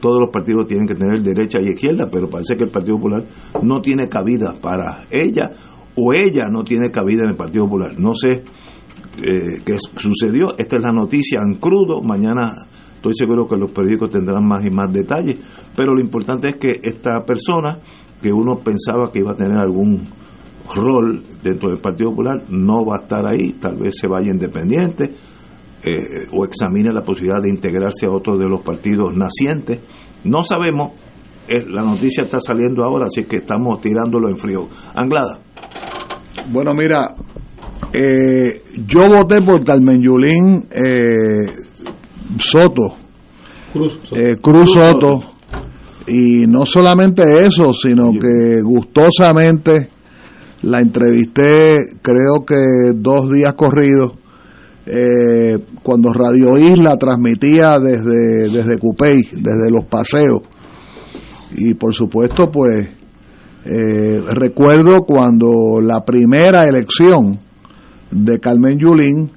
todos 0.00 0.20
los 0.20 0.30
partidos 0.30 0.66
tienen 0.66 0.86
que 0.86 0.94
tener 0.94 1.20
derecha 1.22 1.60
y 1.60 1.70
izquierda, 1.70 2.08
pero 2.10 2.28
parece 2.28 2.56
que 2.56 2.64
el 2.64 2.70
Partido 2.70 2.96
Popular 2.96 3.24
no 3.62 3.80
tiene 3.80 4.08
cabida 4.08 4.54
para 4.60 5.04
ella 5.10 5.50
o 5.96 6.12
ella 6.14 6.44
no 6.50 6.64
tiene 6.64 6.90
cabida 6.90 7.24
en 7.24 7.30
el 7.30 7.36
Partido 7.36 7.64
Popular. 7.64 7.98
No 7.98 8.14
sé 8.14 8.30
eh, 8.30 9.62
qué 9.64 9.74
sucedió, 9.96 10.56
esta 10.56 10.76
es 10.76 10.82
la 10.82 10.92
noticia 10.92 11.40
en 11.40 11.56
crudo, 11.56 12.00
mañana 12.00 12.52
estoy 13.02 13.14
seguro 13.16 13.48
que 13.48 13.56
los 13.56 13.72
periódicos 13.72 14.12
tendrán 14.12 14.46
más 14.46 14.64
y 14.64 14.70
más 14.70 14.92
detalles, 14.92 15.36
pero 15.76 15.92
lo 15.92 16.00
importante 16.00 16.50
es 16.50 16.56
que 16.56 16.78
esta 16.80 17.24
persona 17.26 17.80
que 18.22 18.30
uno 18.32 18.60
pensaba 18.60 19.10
que 19.12 19.18
iba 19.18 19.32
a 19.32 19.36
tener 19.36 19.58
algún 19.58 20.08
rol 20.72 21.20
dentro 21.42 21.70
del 21.70 21.80
Partido 21.80 22.10
Popular 22.10 22.44
no 22.50 22.86
va 22.86 22.98
a 22.98 23.00
estar 23.00 23.26
ahí, 23.26 23.54
tal 23.54 23.74
vez 23.76 23.96
se 23.98 24.06
vaya 24.06 24.30
independiente 24.30 25.10
eh, 25.82 26.28
o 26.30 26.44
examine 26.44 26.92
la 26.92 27.02
posibilidad 27.02 27.42
de 27.42 27.50
integrarse 27.50 28.06
a 28.06 28.10
otro 28.10 28.38
de 28.38 28.48
los 28.48 28.60
partidos 28.60 29.16
nacientes. 29.16 29.80
No 30.22 30.44
sabemos, 30.44 30.92
eh, 31.48 31.64
la 31.66 31.82
noticia 31.82 32.22
está 32.22 32.38
saliendo 32.38 32.84
ahora, 32.84 33.06
así 33.06 33.24
que 33.24 33.38
estamos 33.38 33.80
tirándolo 33.80 34.28
en 34.28 34.38
frío. 34.38 34.68
Anglada. 34.94 35.40
Bueno, 36.52 36.72
mira, 36.72 37.16
eh, 37.92 38.62
yo 38.86 39.08
voté 39.08 39.42
por 39.42 39.64
Carmen 39.64 40.00
Yulín 40.00 40.68
eh, 40.70 41.61
Soto, 42.38 42.96
Cruz. 43.72 43.98
eh, 44.14 44.36
Cruz 44.40 44.72
Soto, 44.72 45.20
y 46.06 46.46
no 46.46 46.64
solamente 46.64 47.44
eso, 47.44 47.72
sino 47.72 48.10
que 48.10 48.60
gustosamente 48.62 49.90
la 50.62 50.80
entrevisté, 50.80 51.80
creo 52.02 52.44
que 52.46 52.92
dos 52.94 53.30
días 53.30 53.54
corridos, 53.54 54.12
eh, 54.86 55.58
cuando 55.82 56.12
Radio 56.12 56.58
Isla 56.58 56.96
transmitía 56.96 57.78
desde, 57.78 58.48
desde 58.48 58.78
Cupey, 58.78 59.20
desde 59.32 59.70
los 59.70 59.84
paseos. 59.84 60.42
Y 61.56 61.74
por 61.74 61.94
supuesto, 61.94 62.50
pues, 62.52 62.88
eh, 63.64 64.20
recuerdo 64.32 65.02
cuando 65.02 65.80
la 65.80 66.04
primera 66.04 66.66
elección 66.66 67.38
de 68.10 68.40
Carmen 68.40 68.78
Yulín, 68.78 69.30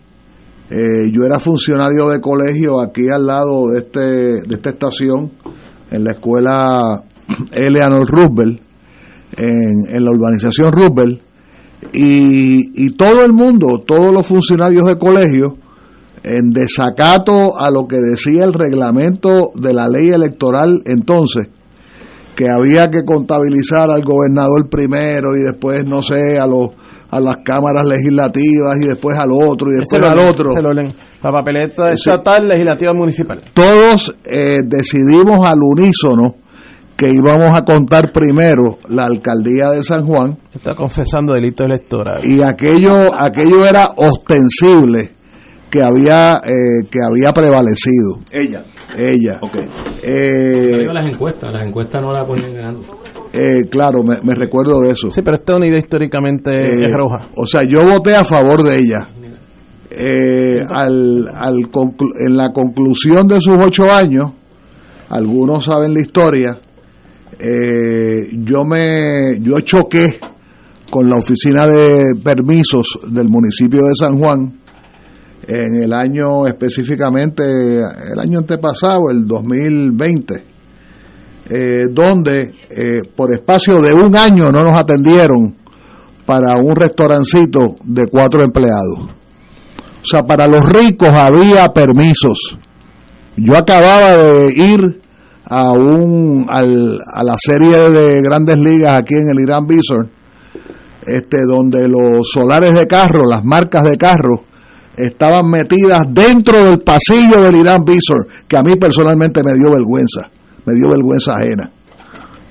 eh, 0.69 1.11
yo 1.11 1.23
era 1.23 1.39
funcionario 1.39 2.09
de 2.09 2.19
colegio 2.19 2.81
aquí 2.81 3.07
al 3.09 3.25
lado 3.25 3.69
de, 3.69 3.79
este, 3.79 3.99
de 3.99 4.55
esta 4.55 4.69
estación, 4.69 5.31
en 5.91 6.03
la 6.03 6.11
escuela 6.11 7.03
Eleanor 7.51 8.07
Roosevelt, 8.07 8.61
en, 9.37 9.95
en 9.95 10.03
la 10.03 10.11
urbanización 10.11 10.71
Roosevelt, 10.71 11.21
y, 11.93 12.85
y 12.85 12.95
todo 12.95 13.23
el 13.23 13.33
mundo, 13.33 13.83
todos 13.85 14.11
los 14.11 14.25
funcionarios 14.25 14.85
de 14.85 14.97
colegio, 14.97 15.57
en 16.23 16.51
desacato 16.51 17.59
a 17.59 17.69
lo 17.69 17.87
que 17.87 17.97
decía 17.97 18.45
el 18.45 18.53
reglamento 18.53 19.51
de 19.53 19.73
la 19.73 19.87
ley 19.87 20.09
electoral 20.09 20.81
entonces, 20.85 21.49
que 22.35 22.49
había 22.49 22.89
que 22.89 23.05
contabilizar 23.05 23.91
al 23.93 24.03
gobernador 24.03 24.67
primero 24.69 25.35
y 25.35 25.43
después, 25.43 25.85
no 25.85 26.01
sé, 26.01 26.39
a 26.39 26.47
los 26.47 26.71
a 27.15 27.19
las 27.19 27.37
cámaras 27.37 27.85
legislativas 27.85 28.77
y 28.81 28.87
después 28.87 29.17
al 29.17 29.31
otro 29.31 29.71
y 29.71 29.75
después 29.79 30.01
al 30.03 30.15
leen, 30.17 30.29
otro. 30.29 30.51
ese 30.51 30.61
lo 30.61 30.73
leen. 30.73 30.93
La 31.23 31.31
papeleta 31.31 31.85
Ese- 31.91 32.11
estatal, 32.11 32.47
legislativa, 32.47 32.93
municipal. 32.93 33.41
Todos 33.53 34.13
eh, 34.25 34.61
decidimos 34.65 35.47
al 35.47 35.57
unísono 35.61 36.35
que 36.95 37.09
íbamos 37.11 37.53
a 37.57 37.63
contar 37.65 38.11
primero 38.13 38.77
la 38.89 39.03
alcaldía 39.03 39.65
de 39.73 39.83
San 39.83 40.05
Juan 40.05 40.37
Está 40.53 40.75
confesando 40.75 41.33
delito 41.33 41.65
electoral. 41.65 42.23
y 42.23 42.41
aquello 42.41 43.09
aquello 43.17 43.65
era 43.65 43.89
ostensible 43.97 45.11
que 45.69 45.81
había 45.81 46.35
eh, 46.45 46.87
que 46.89 46.99
había 47.05 47.33
prevalecido 47.33 48.19
Ella. 48.31 48.63
ella 48.97 49.39
Ok. 49.41 49.55
Eh, 50.03 50.87
las 50.93 51.05
encuestas, 51.13 51.51
las 51.51 51.67
encuestas 51.67 52.01
no 52.01 52.13
la 52.13 52.25
ponen 52.25 52.53
ganando. 52.53 52.81
Eh, 53.35 53.67
claro 53.69 54.01
me, 54.03 54.33
recuerdo 54.33 54.81
de 54.81 54.91
eso 54.91 55.11
Sí, 55.11 55.21
pero 55.21 55.37
esta 55.37 55.55
unidad 55.55 55.77
históricamente 55.77 56.51
Eh, 56.51 56.85
es 56.85 56.93
roja. 56.93 57.27
O 57.35 57.45
sea, 57.45 57.63
yo 57.63 57.83
voté 57.83 58.15
a 58.15 58.23
favor 58.23 58.63
de 58.63 58.79
ella. 58.79 59.07
Eh, 59.91 60.61
al, 60.69 61.27
al 61.33 61.69
en 62.19 62.37
la 62.37 62.51
conclusión 62.51 63.27
de 63.27 63.39
sus 63.39 63.55
ocho 63.57 63.83
años, 63.89 64.31
algunos 65.09 65.65
saben 65.65 65.93
la 65.93 65.99
historia, 66.01 66.59
eh, 67.39 68.29
yo 68.43 68.63
me 68.65 69.39
yo 69.39 69.59
choqué 69.61 70.19
con 70.89 71.09
la 71.09 71.17
oficina 71.17 71.67
de 71.67 72.15
permisos 72.23 72.99
del 73.09 73.27
municipio 73.29 73.81
de 73.83 73.95
San 73.97 74.17
Juan 74.17 74.53
en 75.47 75.83
el 75.83 75.93
año 75.93 76.47
específicamente 76.47 77.43
el 77.43 78.19
año 78.19 78.39
antepasado 78.39 79.09
el 79.11 79.27
2020 79.27 80.54
eh, 81.49 81.87
donde 81.91 82.53
eh, 82.69 83.01
por 83.15 83.33
espacio 83.33 83.77
de 83.81 83.93
un 83.93 84.15
año 84.15 84.51
no 84.51 84.63
nos 84.63 84.79
atendieron 84.79 85.55
para 86.25 86.57
un 86.59 86.75
restaurancito 86.75 87.75
de 87.83 88.07
cuatro 88.07 88.43
empleados. 88.43 88.99
O 90.01 90.07
sea, 90.07 90.23
para 90.23 90.47
los 90.47 90.63
ricos 90.63 91.09
había 91.09 91.67
permisos. 91.73 92.57
Yo 93.37 93.57
acababa 93.57 94.13
de 94.13 94.53
ir 94.53 95.01
a 95.47 95.71
un 95.73 96.45
al- 96.49 96.99
a 97.13 97.23
la 97.23 97.35
serie 97.37 97.77
de 97.91 98.21
grandes 98.21 98.57
ligas 98.57 98.95
aquí 98.95 99.13
en 99.15 99.29
el 99.29 99.39
Irán 99.39 99.67
Bison, 99.67 100.09
este 101.05 101.43
donde 101.45 101.87
los 101.87 102.29
solares 102.31 102.73
de 102.73 102.87
carro, 102.87 103.25
las 103.29 103.43
marcas 103.43 103.83
de 103.83 103.97
carro 103.97 104.43
estaban 104.97 105.49
metidas 105.49 106.01
dentro 106.09 106.63
del 106.63 106.81
pasillo 106.81 107.41
del 107.41 107.55
Irán 107.57 107.83
Bison, 107.85 108.25
que 108.47 108.57
a 108.57 108.61
mí 108.61 108.75
personalmente 108.77 109.41
me 109.43 109.53
dio 109.53 109.67
vergüenza, 109.71 110.21
me 110.65 110.73
dio 110.73 110.89
vergüenza 110.89 111.35
ajena. 111.35 111.71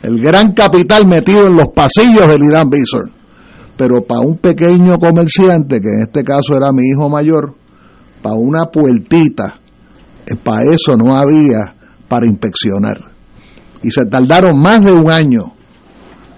El 0.02 0.20
gran 0.20 0.52
capital 0.52 1.06
metido 1.06 1.46
en 1.46 1.54
los 1.54 1.68
pasillos 1.68 2.28
del 2.28 2.44
Irán 2.44 2.68
Bison 2.68 3.24
pero 3.76 4.02
para 4.06 4.20
un 4.20 4.38
pequeño 4.38 4.98
comerciante, 4.98 5.80
que 5.80 5.88
en 5.88 6.02
este 6.02 6.22
caso 6.22 6.56
era 6.56 6.72
mi 6.72 6.88
hijo 6.88 7.08
mayor, 7.08 7.54
para 8.22 8.36
una 8.36 8.66
puertita, 8.66 9.58
para 10.42 10.62
eso 10.62 10.96
no 10.96 11.14
había 11.14 11.74
para 12.08 12.26
inspeccionar. 12.26 12.98
Y 13.82 13.90
se 13.90 14.04
tardaron 14.06 14.58
más 14.58 14.82
de 14.82 14.92
un 14.92 15.10
año. 15.10 15.52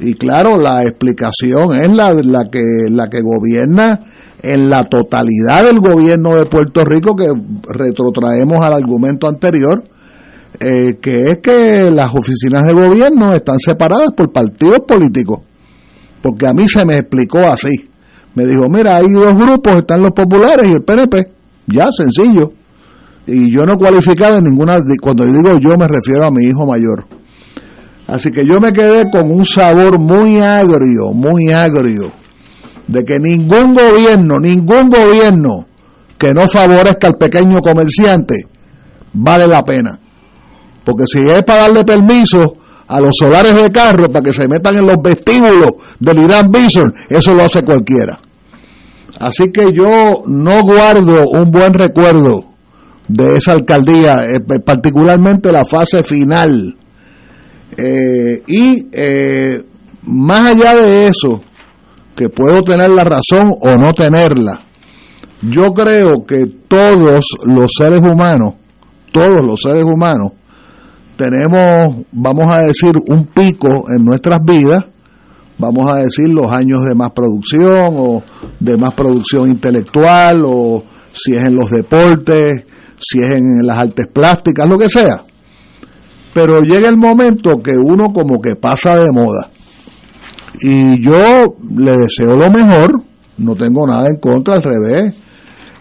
Y 0.00 0.14
claro, 0.14 0.56
la 0.56 0.82
explicación 0.84 1.74
es 1.74 1.88
la, 1.90 2.12
la, 2.12 2.44
que, 2.50 2.62
la 2.90 3.08
que 3.08 3.20
gobierna 3.20 4.00
en 4.42 4.68
la 4.68 4.84
totalidad 4.84 5.64
del 5.64 5.80
gobierno 5.80 6.36
de 6.36 6.46
Puerto 6.46 6.84
Rico, 6.84 7.14
que 7.14 7.28
retrotraemos 7.68 8.64
al 8.64 8.74
argumento 8.74 9.28
anterior, 9.28 9.84
eh, 10.60 10.98
que 11.00 11.30
es 11.30 11.38
que 11.38 11.90
las 11.90 12.14
oficinas 12.14 12.62
de 12.66 12.72
gobierno 12.72 13.32
están 13.32 13.58
separadas 13.58 14.10
por 14.16 14.32
partidos 14.32 14.80
políticos. 14.80 15.40
Porque 16.22 16.46
a 16.46 16.52
mí 16.52 16.68
se 16.68 16.84
me 16.84 16.96
explicó 16.96 17.38
así. 17.38 17.90
Me 18.34 18.44
dijo, 18.44 18.64
mira, 18.68 18.96
hay 18.96 19.10
dos 19.10 19.36
grupos, 19.36 19.78
están 19.78 20.02
los 20.02 20.12
populares 20.12 20.68
y 20.68 20.72
el 20.72 20.82
PNP. 20.82 21.26
Ya, 21.66 21.88
sencillo. 21.90 22.52
Y 23.26 23.54
yo 23.54 23.64
no 23.66 23.76
cualificaba 23.76 24.36
en 24.36 24.44
ninguna, 24.44 24.78
cuando 25.00 25.26
digo 25.26 25.58
yo 25.58 25.76
me 25.76 25.88
refiero 25.88 26.26
a 26.26 26.30
mi 26.30 26.44
hijo 26.46 26.66
mayor. 26.66 27.06
Así 28.06 28.30
que 28.30 28.44
yo 28.44 28.60
me 28.60 28.72
quedé 28.72 29.10
con 29.10 29.30
un 29.30 29.44
sabor 29.44 29.98
muy 29.98 30.40
agrio, 30.40 31.12
muy 31.12 31.50
agrio, 31.50 32.12
de 32.86 33.04
que 33.04 33.18
ningún 33.18 33.74
gobierno, 33.74 34.38
ningún 34.38 34.90
gobierno 34.90 35.66
que 36.16 36.32
no 36.32 36.48
favorezca 36.48 37.08
al 37.08 37.16
pequeño 37.16 37.58
comerciante 37.58 38.46
vale 39.12 39.48
la 39.48 39.64
pena. 39.64 39.98
Porque 40.86 41.02
si 41.04 41.18
es 41.18 41.42
para 41.42 41.62
darle 41.62 41.84
permiso 41.84 42.58
a 42.86 43.00
los 43.00 43.10
solares 43.18 43.60
de 43.60 43.72
carro 43.72 44.06
para 44.08 44.22
que 44.22 44.32
se 44.32 44.46
metan 44.46 44.76
en 44.76 44.86
los 44.86 44.94
vestíbulos 45.02 45.72
del 45.98 46.18
Irán 46.18 46.48
Bison, 46.48 46.94
eso 47.08 47.34
lo 47.34 47.42
hace 47.42 47.64
cualquiera. 47.64 48.20
Así 49.18 49.50
que 49.50 49.64
yo 49.76 50.22
no 50.28 50.62
guardo 50.62 51.28
un 51.28 51.50
buen 51.50 51.74
recuerdo 51.74 52.44
de 53.08 53.36
esa 53.36 53.50
alcaldía, 53.50 54.30
eh, 54.30 54.38
particularmente 54.64 55.50
la 55.50 55.64
fase 55.64 56.04
final. 56.04 56.76
Eh, 57.76 58.42
y 58.46 58.86
eh, 58.92 59.64
más 60.04 60.52
allá 60.52 60.76
de 60.76 61.08
eso, 61.08 61.42
que 62.14 62.28
puedo 62.28 62.62
tener 62.62 62.90
la 62.90 63.02
razón 63.02 63.52
o 63.60 63.74
no 63.74 63.92
tenerla, 63.92 64.60
yo 65.42 65.74
creo 65.74 66.24
que 66.24 66.46
todos 66.68 67.24
los 67.44 67.70
seres 67.76 68.02
humanos, 68.02 68.54
todos 69.10 69.44
los 69.44 69.60
seres 69.60 69.84
humanos, 69.84 70.30
tenemos, 71.16 72.04
vamos 72.12 72.52
a 72.52 72.60
decir, 72.60 72.92
un 73.06 73.26
pico 73.26 73.84
en 73.88 74.04
nuestras 74.04 74.40
vidas, 74.44 74.84
vamos 75.58 75.90
a 75.90 75.96
decir 75.96 76.28
los 76.28 76.52
años 76.52 76.84
de 76.84 76.94
más 76.94 77.10
producción 77.10 77.94
o 77.96 78.22
de 78.60 78.76
más 78.76 78.92
producción 78.92 79.48
intelectual 79.48 80.42
o 80.44 80.84
si 81.12 81.34
es 81.34 81.46
en 81.46 81.54
los 81.54 81.70
deportes, 81.70 82.62
si 82.98 83.20
es 83.20 83.30
en 83.30 83.66
las 83.66 83.78
artes 83.78 84.06
plásticas, 84.12 84.66
lo 84.68 84.78
que 84.78 84.88
sea. 84.88 85.22
Pero 86.34 86.60
llega 86.60 86.88
el 86.88 86.98
momento 86.98 87.62
que 87.62 87.72
uno 87.76 88.12
como 88.12 88.40
que 88.40 88.56
pasa 88.56 88.96
de 88.98 89.10
moda. 89.10 89.48
Y 90.60 91.04
yo 91.06 91.56
le 91.76 91.98
deseo 91.98 92.36
lo 92.36 92.50
mejor, 92.50 93.02
no 93.38 93.54
tengo 93.54 93.86
nada 93.86 94.08
en 94.08 94.16
contra, 94.16 94.54
al 94.54 94.62
revés. 94.62 95.14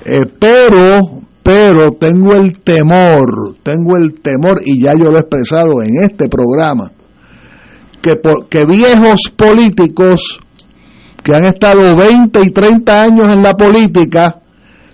Eh, 0.06 0.24
pero, 0.40 1.15
pero 1.46 1.92
tengo 1.92 2.34
el 2.34 2.58
temor, 2.58 3.58
tengo 3.62 3.98
el 3.98 4.20
temor, 4.20 4.62
y 4.66 4.82
ya 4.82 4.96
yo 4.96 5.12
lo 5.12 5.18
he 5.18 5.20
expresado 5.20 5.84
en 5.84 5.92
este 6.02 6.28
programa, 6.28 6.92
que, 8.02 8.20
que 8.50 8.66
viejos 8.66 9.30
políticos 9.36 10.40
que 11.22 11.36
han 11.36 11.46
estado 11.46 11.96
20 11.96 12.42
y 12.44 12.50
30 12.50 13.00
años 13.00 13.32
en 13.32 13.44
la 13.44 13.54
política, 13.54 14.42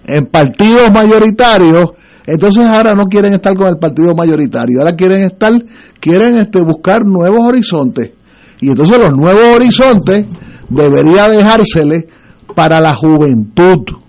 en 0.05 0.25
partidos 0.25 0.89
mayoritarios, 0.93 1.91
entonces 2.25 2.65
ahora 2.65 2.95
no 2.95 3.05
quieren 3.05 3.33
estar 3.33 3.55
con 3.55 3.67
el 3.67 3.77
partido 3.77 4.13
mayoritario, 4.13 4.79
ahora 4.81 4.91
quieren 4.91 5.21
estar, 5.21 5.53
quieren 6.01 6.35
este, 6.35 6.59
buscar 6.59 7.05
nuevos 7.05 7.47
horizontes. 7.47 8.11
Y 8.59 8.71
entonces 8.71 8.99
los 8.99 9.13
nuevos 9.13 9.55
horizontes 9.55 10.25
debería 10.67 11.29
dejársele 11.29 12.09
para 12.53 12.81
la 12.81 12.93
juventud. 12.93 14.00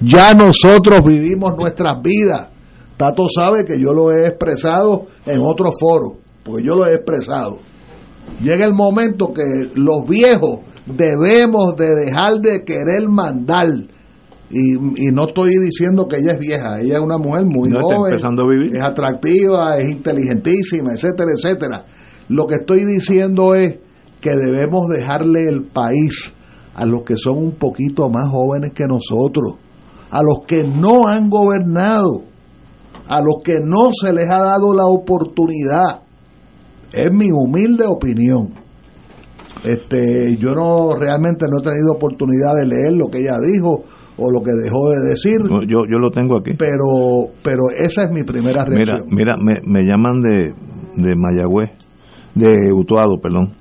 Ya 0.00 0.34
nosotros 0.34 1.02
vivimos 1.04 1.56
nuestras 1.56 2.00
vidas. 2.02 2.48
Tato 2.96 3.26
sabe 3.28 3.64
que 3.64 3.78
yo 3.78 3.92
lo 3.92 4.12
he 4.12 4.26
expresado 4.26 5.06
en 5.26 5.40
otros 5.40 5.72
foros, 5.80 6.14
porque 6.44 6.64
yo 6.64 6.74
lo 6.74 6.86
he 6.86 6.94
expresado. 6.94 7.58
Llega 8.42 8.64
el 8.64 8.74
momento 8.74 9.32
que 9.32 9.70
los 9.74 10.06
viejos 10.06 10.60
debemos 10.86 11.76
de 11.76 11.94
dejar 11.94 12.40
de 12.40 12.64
querer 12.64 13.08
mandar 13.08 13.68
y, 14.50 15.10
no 15.12 15.26
estoy 15.26 15.58
diciendo 15.58 16.08
que 16.08 16.16
ella 16.16 16.32
es 16.32 16.38
vieja, 16.38 16.80
ella 16.80 16.96
es 16.96 17.02
una 17.02 17.18
mujer 17.18 17.44
muy 17.44 17.70
joven, 17.70 18.14
es 18.72 18.82
atractiva, 18.82 19.76
es 19.76 19.90
inteligentísima, 19.90 20.94
etcétera, 20.94 21.32
etcétera. 21.36 21.84
Lo 22.28 22.46
que 22.46 22.56
estoy 22.56 22.84
diciendo 22.84 23.54
es 23.54 23.78
que 24.20 24.36
debemos 24.36 24.88
dejarle 24.88 25.48
el 25.48 25.64
país 25.64 26.32
a 26.74 26.86
los 26.86 27.02
que 27.02 27.16
son 27.16 27.38
un 27.38 27.52
poquito 27.52 28.08
más 28.08 28.30
jóvenes 28.30 28.72
que 28.72 28.86
nosotros, 28.86 29.56
a 30.10 30.22
los 30.22 30.46
que 30.46 30.64
no 30.64 31.06
han 31.06 31.28
gobernado, 31.28 32.22
a 33.08 33.20
los 33.20 33.42
que 33.42 33.60
no 33.60 33.90
se 33.92 34.12
les 34.12 34.28
ha 34.30 34.40
dado 34.40 34.74
la 34.74 34.86
oportunidad. 34.86 36.02
Es 36.92 37.12
mi 37.12 37.30
humilde 37.30 37.84
opinión. 37.86 38.50
Este, 39.64 40.36
yo 40.36 40.54
no 40.54 40.94
realmente 40.98 41.46
no 41.50 41.58
he 41.58 41.62
tenido 41.62 41.92
oportunidad 41.92 42.54
de 42.54 42.66
leer 42.66 42.92
lo 42.92 43.08
que 43.08 43.18
ella 43.18 43.38
dijo 43.42 43.84
o 44.16 44.30
lo 44.30 44.40
que 44.42 44.52
dejó 44.52 44.90
de 44.90 45.10
decir. 45.10 45.40
Yo, 45.68 45.84
yo 45.88 45.98
lo 45.98 46.10
tengo 46.10 46.38
aquí. 46.38 46.52
Pero, 46.58 47.30
pero 47.42 47.70
esa 47.76 48.04
es 48.04 48.10
mi 48.10 48.24
primera 48.24 48.64
reacción. 48.64 49.06
Mira, 49.10 49.34
mira 49.36 49.60
me, 49.64 49.84
llaman 49.84 50.20
de, 50.20 50.54
de 50.96 51.14
Mayagüez, 51.14 51.70
de 52.34 52.72
Utuado, 52.72 53.20
perdón, 53.20 53.54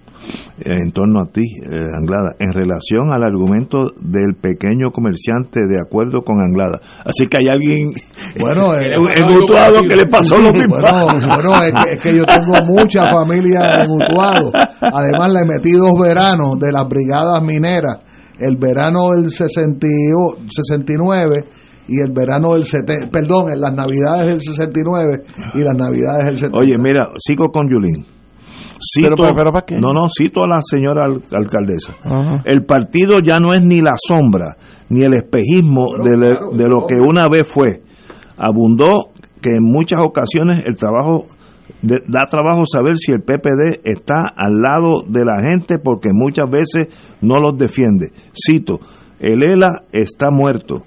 en 0.60 0.92
torno 0.92 1.22
a 1.22 1.26
ti, 1.26 1.42
eh, 1.42 1.76
Anglada, 1.98 2.36
en 2.40 2.54
relación 2.54 3.12
al 3.12 3.24
argumento 3.24 3.92
del 4.02 4.36
pequeño 4.36 4.92
comerciante 4.92 5.62
de 5.68 5.80
acuerdo 5.80 6.24
con 6.24 6.42
Anglada. 6.42 6.80
Así 7.06 7.28
que 7.28 7.38
hay 7.38 7.48
alguien 7.48 7.94
bueno, 8.40 8.76
en, 8.80 9.38
Utuado 9.38 9.82
que 9.88 9.96
le 9.96 10.08
pasó 10.08 10.38
lo 10.38 10.52
mismo. 10.52 10.78
Bueno, 10.78 11.64
es, 11.64 11.74
que, 11.74 11.94
es, 11.94 12.02
que, 12.02 12.16
yo 12.16 12.26
tengo 12.26 12.54
mucha 12.66 13.12
familia 13.12 13.84
en 13.84 13.92
Utuado. 13.92 14.52
Además, 14.82 15.34
le 15.34 15.46
metí 15.46 15.74
dos 15.74 16.00
veranos 16.00 16.58
de 16.60 16.72
las 16.72 16.88
brigadas 16.88 17.42
mineras 17.42 18.00
el 18.40 18.56
verano 18.58 19.12
del 19.12 19.30
69 19.32 21.44
y 21.88 22.02
el 22.02 22.12
verano 22.12 22.54
del 22.54 22.66
70, 22.66 23.10
perdón, 23.10 23.52
en 23.52 23.62
las 23.62 23.74
navidades 23.74 24.28
del 24.28 24.42
69 24.42 25.24
y 25.54 25.60
las 25.60 25.76
navidades 25.76 26.26
del 26.26 26.36
70. 26.36 26.58
Oye, 26.58 26.78
mira, 26.78 27.08
sigo 27.18 27.50
con 27.50 27.70
Yulín. 27.70 28.17
Cito, 28.80 29.16
pero, 29.16 29.52
¿para 29.52 29.66
qué? 29.66 29.80
No, 29.80 29.92
no, 29.92 30.08
cito 30.10 30.44
a 30.44 30.48
la 30.48 30.60
señora 30.62 31.06
alcaldesa. 31.06 31.96
El 32.46 32.66
partido 32.66 33.16
ya 33.24 33.40
no 33.40 33.54
es 33.54 33.64
ni 33.64 33.82
la 33.82 33.96
sombra, 33.96 34.56
ni 34.90 35.04
el 35.04 35.14
espejismo 35.14 35.98
de, 35.98 36.12
de 36.12 36.68
lo 36.68 36.86
que 36.88 36.96
una 36.96 37.28
vez 37.28 37.48
fue. 37.48 37.82
Abundó 38.38 39.12
que 39.42 39.52
en 39.56 39.64
muchas 39.64 40.00
ocasiones 40.02 40.64
el 40.66 40.76
trabajo 40.78 41.26
da 41.82 42.26
trabajo 42.26 42.64
saber 42.66 42.98
si 42.98 43.12
el 43.12 43.22
PPD 43.22 43.82
está 43.84 44.34
al 44.36 44.62
lado 44.62 45.04
de 45.08 45.26
la 45.26 45.42
gente 45.42 45.78
porque 45.80 46.10
muchas 46.12 46.50
veces 46.50 46.88
no 47.22 47.40
los 47.40 47.58
defiende. 47.58 48.12
Cito, 48.34 48.80
el 49.20 49.44
ELA 49.44 49.84
está 49.92 50.32
muerto, 50.32 50.84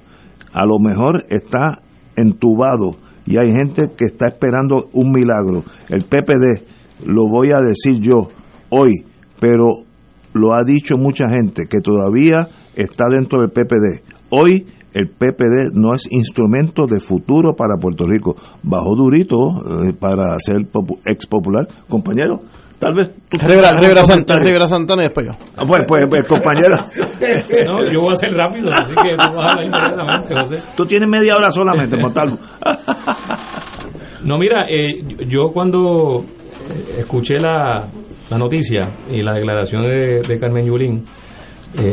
a 0.53 0.65
lo 0.65 0.79
mejor 0.79 1.25
está 1.29 1.81
entubado 2.17 2.97
y 3.27 3.37
hay 3.37 3.53
gente 3.53 3.91
que 3.97 4.07
está 4.07 4.29
esperando 4.29 4.89
un 4.93 5.13
milagro. 5.13 5.65
El 5.89 6.05
PPD, 6.05 6.65
lo 7.07 7.29
voy 7.29 7.51
a 7.53 7.59
decir 7.59 8.01
yo 8.01 8.29
hoy, 8.71 9.05
pero 9.39 9.85
lo 10.33 10.55
ha 10.55 10.65
dicho 10.65 10.97
mucha 10.97 11.29
gente 11.29 11.65
que 11.69 11.81
todavía 11.81 12.49
está 12.75 13.07
dentro 13.11 13.41
del 13.41 13.51
PPD. 13.51 14.03
Hoy 14.31 14.67
el 14.93 15.09
PPD 15.09 15.73
no 15.75 15.95
es 15.95 16.11
instrumento 16.11 16.85
de 16.87 17.01
futuro 17.01 17.55
para 17.55 17.77
Puerto 17.81 18.07
Rico. 18.07 18.35
Bajó 18.63 18.95
durito 18.97 19.37
eh, 19.37 19.93
para 19.99 20.37
ser 20.39 20.67
ex 21.07 21.27
popular. 21.27 21.67
Compañero, 21.89 22.41
tal 22.79 22.95
vez 22.95 23.11
tú... 23.29 23.39
Rivera, 23.39 24.05
Santana, 24.05 24.67
Santana 24.67 25.03
y 25.03 25.07
después 25.07 25.27
yo. 25.27 25.33
Ah, 25.57 25.65
pues, 25.67 25.85
pues, 25.87 26.05
pues 26.09 26.27
compañero. 26.27 26.77
no, 27.67 27.85
yo 27.85 28.01
voy 28.01 28.13
a 28.13 28.17
ser 28.17 28.33
rápido, 28.33 28.71
así 28.73 28.95
que 28.95 29.17
tú 29.17 29.33
vas 29.37 29.47
a 29.47 29.51
hablar 29.51 29.65
inmediatamente, 29.65 30.35
José. 30.35 30.57
Tú 30.77 30.87
tienes 30.87 31.09
media 31.09 31.37
hora 31.37 31.51
solamente, 31.51 31.97
Montalvo. 32.01 32.39
no, 34.25 34.39
mira, 34.39 34.63
eh, 34.69 35.27
yo 35.29 35.51
cuando 35.53 36.25
escuché 36.99 37.39
la, 37.39 37.89
la 38.31 38.39
noticia 38.39 38.91
y 39.11 39.23
la 39.23 39.35
declaración 39.35 39.83
de, 39.83 40.23
de 40.27 40.39
Carmen 40.39 40.67
Yulín, 40.67 41.05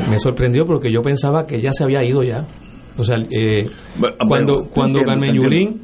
me 0.09 0.17
sorprendió 0.17 0.65
porque 0.65 0.91
yo 0.91 1.01
pensaba 1.01 1.45
que 1.45 1.61
ya 1.61 1.71
se 1.71 1.83
había 1.83 2.03
ido 2.03 2.23
ya. 2.23 2.45
O 2.97 3.03
sea, 3.03 3.17
eh, 3.29 3.69
cuando, 4.27 4.69
cuando 4.73 5.01
Carmen 5.01 5.33
Yulín 5.33 5.81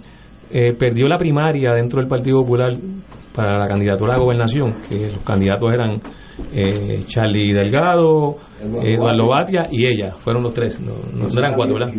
eh, 0.51 0.73
perdió 0.73 1.07
la 1.07 1.17
primaria 1.17 1.71
dentro 1.73 1.99
del 1.99 2.09
Partido 2.09 2.41
Popular 2.41 2.71
para 3.35 3.57
la 3.59 3.67
candidatura 3.67 4.13
a 4.13 4.17
la 4.17 4.23
gobernación, 4.23 4.81
que 4.87 5.11
los 5.11 5.23
candidatos 5.23 5.71
eran 5.73 6.01
eh, 6.53 7.03
Charlie 7.07 7.53
Delgado, 7.53 8.35
Eduardo 8.83 9.27
Batia 9.27 9.67
y 9.71 9.85
ella, 9.85 10.11
fueron 10.11 10.43
los 10.43 10.53
tres, 10.53 10.79
no, 10.79 10.93
eran 11.37 11.53
cuatro, 11.55 11.75
¿verdad? 11.75 11.93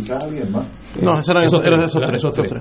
No, 1.01 1.12
eran 1.21 1.45
esos, 1.45 1.62
tres, 1.62 2.55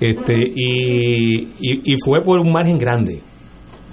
Este, 0.00 0.34
y, 0.34 1.48
y, 1.60 1.96
fue 2.04 2.20
por 2.22 2.40
un 2.40 2.52
margen 2.52 2.78
grande. 2.78 3.22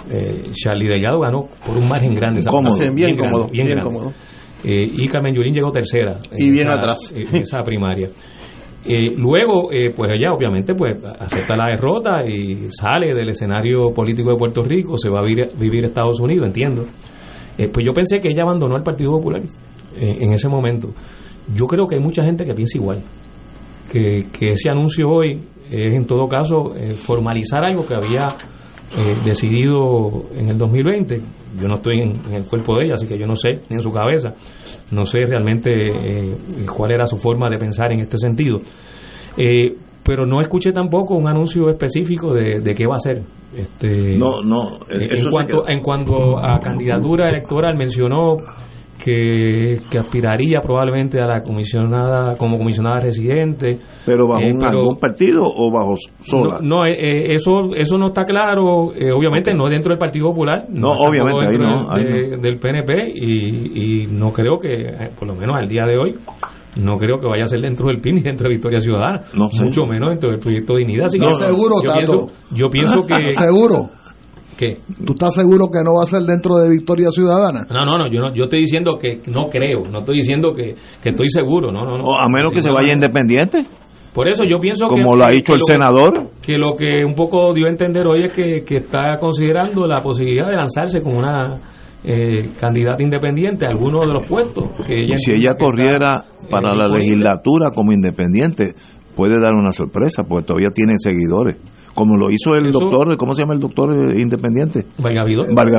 Eh, 0.09 0.43
Charlie 0.53 0.88
Delgado 0.88 1.19
ganó 1.19 1.47
por 1.65 1.77
un 1.77 1.88
margen 1.88 2.13
grande. 2.15 2.39
esa 2.41 2.49
Cómodo. 2.49 2.77
Bien 2.77 2.93
grande, 2.95 3.17
cómodo, 3.17 3.47
bien 3.49 3.67
grande. 3.67 3.84
cómodo. 3.84 4.11
Eh, 4.63 4.89
y 4.97 5.07
Carmen 5.07 5.34
Yulín 5.35 5.53
llegó 5.53 5.71
tercera. 5.71 6.13
Y 6.38 6.49
bien 6.51 6.67
esa- 6.67 6.75
atrás. 6.77 7.13
En 7.15 7.41
esa 7.41 7.61
primaria. 7.63 8.09
Eh, 8.85 9.13
luego, 9.17 9.71
eh, 9.71 9.93
pues 9.95 10.13
ella 10.13 10.34
obviamente 10.34 10.73
pues 10.75 10.97
acepta 11.19 11.55
la 11.55 11.67
derrota 11.69 12.21
y 12.27 12.67
sale 12.69 13.13
del 13.13 13.30
escenario 13.30 13.91
político 13.93 14.30
de 14.31 14.35
Puerto 14.35 14.61
Rico, 14.61 14.97
se 14.97 15.09
va 15.09 15.19
a 15.19 15.23
vivir, 15.23 15.51
vivir 15.57 15.84
a 15.85 15.88
Estados 15.88 16.19
Unidos, 16.19 16.47
entiendo. 16.47 16.85
Eh, 17.57 17.69
pues 17.71 17.85
yo 17.85 17.93
pensé 17.93 18.19
que 18.19 18.30
ella 18.30 18.43
abandonó 18.43 18.75
el 18.75 18.84
Partido 18.84 19.11
Popular 19.11 19.41
en 19.95 20.34
ese 20.34 20.49
momento. 20.49 20.89
Yo 21.55 21.65
creo 21.67 21.85
que 21.88 21.95
hay 21.95 22.01
mucha 22.01 22.23
gente 22.23 22.43
que 22.45 22.53
piensa 22.53 22.77
igual, 22.77 23.01
que, 23.91 24.25
que 24.38 24.49
ese 24.49 24.69
anuncio 24.69 25.07
hoy 25.09 25.39
es 25.69 25.93
en 25.93 26.05
todo 26.05 26.27
caso 26.27 26.75
eh, 26.75 26.95
formalizar 26.95 27.63
algo 27.63 27.85
que 27.85 27.93
había 27.95 28.27
eh, 28.97 29.15
decidido 29.25 30.25
en 30.35 30.49
el 30.49 30.57
2020. 30.57 31.19
Yo 31.59 31.67
no 31.67 31.75
estoy 31.75 32.01
en, 32.01 32.25
en 32.27 32.33
el 32.33 32.45
cuerpo 32.45 32.77
de 32.77 32.85
ella, 32.85 32.93
así 32.93 33.07
que 33.07 33.17
yo 33.17 33.25
no 33.25 33.35
sé, 33.35 33.61
ni 33.69 33.75
en 33.75 33.81
su 33.81 33.91
cabeza, 33.91 34.29
no 34.91 35.03
sé 35.05 35.19
realmente 35.25 35.71
eh, 35.71 36.35
cuál 36.75 36.91
era 36.91 37.05
su 37.05 37.17
forma 37.17 37.49
de 37.49 37.57
pensar 37.57 37.91
en 37.91 38.01
este 38.01 38.17
sentido. 38.17 38.59
Eh, 39.37 39.75
pero 40.03 40.25
no 40.25 40.41
escuché 40.41 40.71
tampoco 40.71 41.15
un 41.15 41.27
anuncio 41.27 41.69
específico 41.69 42.33
de, 42.33 42.59
de 42.59 42.73
qué 42.73 42.85
va 42.85 42.95
a 42.95 42.97
hacer. 42.97 43.21
Este, 43.55 44.17
No, 44.17 44.43
no, 44.43 44.79
en, 44.89 45.29
cuanto, 45.29 45.67
en 45.67 45.81
cuanto 45.81 46.37
a 46.37 46.59
candidatura 46.59 47.29
electoral, 47.29 47.77
mencionó 47.77 48.37
que, 49.03 49.77
que 49.91 49.99
aspiraría 49.99 50.61
probablemente 50.61 51.21
a 51.21 51.25
la 51.27 51.41
comisionada 51.41 52.35
como 52.38 52.57
comisionada 52.57 52.99
residente. 53.01 53.77
¿Pero 54.05 54.27
bajo 54.27 54.41
Eh, 54.41 54.51
un- 54.53 54.59
pero- 54.59 54.80
algún 54.80 54.97
partido 54.97 55.41
o 55.43 55.71
bajo 55.71 55.95
sola? 56.21 56.59
no, 56.61 56.77
no, 56.77 56.85
eh, 56.85 56.93
eh, 56.93 57.35
eso 57.35 57.73
eso 57.75 57.97
no 57.97 58.07
está 58.07 58.23
claro, 58.25 58.93
eh, 58.95 59.11
obviamente 59.11 59.53
no 59.53 59.65
dentro 59.69 59.91
del 59.91 59.99
Partido 59.99 60.27
Popular, 60.30 60.65
No, 60.69 60.91
obviamente, 60.93 61.45
ahí 61.45 61.57
no, 61.57 61.69
del- 61.69 61.88
ahí 61.89 62.30
de- 62.30 62.38
del 62.38 62.59
PNP 62.59 62.93
y, 63.13 64.03
y 64.03 64.07
no 64.07 64.31
creo 64.31 64.57
que, 64.57 64.73
eh, 64.73 65.09
por 65.17 65.27
lo 65.27 65.35
menos 65.35 65.55
al 65.57 65.67
día 65.67 65.84
de 65.85 65.97
hoy, 65.97 66.15
no 66.81 66.95
creo 66.95 67.17
que 67.19 67.27
vaya 67.27 67.43
a 67.43 67.47
ser 67.47 67.61
dentro 67.61 67.88
del 67.88 67.99
PIN 68.01 68.15
ni 68.15 68.21
dentro 68.21 68.45
de 68.47 68.55
Victoria 68.55 68.80
Ciudadana, 68.80 69.21
No 69.35 69.47
sé. 69.49 69.63
mucho 69.65 69.84
menos 69.85 70.09
dentro 70.09 70.31
del 70.31 70.39
Proyecto 70.39 70.73
de 70.73 70.80
Dignidad. 70.80 71.05
Así 71.05 71.17
No, 71.19 71.38
que 71.38 71.45
seguro, 71.45 71.75
yo 71.84 71.88
Tato. 71.89 71.99
pienso, 72.01 72.27
yo 72.55 72.69
pienso 72.69 73.01
que... 73.05 73.31
¿Seguro? 73.31 73.89
¿Qué? 74.57 74.77
¿Tú 75.05 75.13
estás 75.13 75.34
seguro 75.34 75.67
que 75.71 75.84
no 75.84 75.95
va 75.95 76.03
a 76.03 76.07
ser 76.07 76.21
dentro 76.23 76.55
de 76.57 76.69
Victoria 76.69 77.09
Ciudadana? 77.11 77.65
No, 77.69 77.85
no, 77.85 77.97
no, 77.97 78.07
yo 78.11 78.19
no, 78.21 78.34
yo 78.34 78.43
estoy 78.43 78.59
diciendo 78.61 78.97
que 78.99 79.21
no 79.27 79.49
creo, 79.49 79.85
no 79.91 79.99
estoy 79.99 80.17
diciendo 80.17 80.53
que, 80.55 80.75
que 81.01 81.09
estoy 81.09 81.27
seguro, 81.30 81.71
no, 81.71 81.81
no, 81.84 81.97
no. 81.97 82.03
O 82.03 82.17
a 82.19 82.27
menos 82.30 82.51
que 82.53 82.61
se 82.61 82.71
vaya 82.71 82.89
no. 82.89 82.93
independiente, 82.93 83.65
Por 84.13 84.27
eso 84.27 84.43
yo 84.43 84.59
pienso 84.59 84.88
que 84.88 84.89
como 84.95 85.15
lo 85.15 85.25
ha 85.25 85.30
que- 85.30 85.35
dicho 85.38 85.53
que 85.53 85.57
el 85.57 85.65
que- 85.65 85.73
senador. 85.73 86.30
que 86.41 86.57
lo 86.57 86.75
que 86.75 87.03
un 87.05 87.15
poco 87.15 87.51
dio 87.53 87.65
a 87.65 87.69
entender 87.69 88.05
hoy 88.05 88.23
es 88.25 88.31
que, 88.31 88.63
que 88.63 88.77
está 88.77 89.17
considerando 89.19 89.88
la 89.88 90.01
posibilidad 90.03 90.47
de 90.49 90.55
lanzarse 90.55 91.01
como 91.01 91.17
una 91.17 91.59
eh, 92.05 92.51
candidata 92.59 93.01
independiente 93.01 93.65
a 93.65 93.69
alguno 93.69 94.01
de 94.01 94.07
los 94.13 94.27
puestos 94.27 94.65
que 94.85 94.99
ella 94.99 95.15
si 95.17 95.31
ella 95.31 95.51
que 95.57 95.63
corriera 95.63 96.25
está, 96.25 96.45
eh, 96.45 96.49
para 96.51 96.75
la 96.75 96.88
legislatura 96.89 97.69
como 97.73 97.91
independiente, 97.93 98.73
puede 99.15 99.39
dar 99.39 99.53
una 99.55 99.71
sorpresa, 99.71 100.23
porque 100.27 100.45
todavía 100.47 100.69
tiene 100.69 100.93
seguidores. 100.97 101.55
Como 101.93 102.17
lo 102.17 102.31
hizo 102.31 102.55
el 102.55 102.71
doctor, 102.71 103.15
¿cómo 103.17 103.35
se 103.35 103.43
llama 103.43 103.53
el 103.53 103.59
doctor 103.59 103.93
eh, 103.93 104.19
independiente? 104.19 104.85
Vargas 104.97 105.27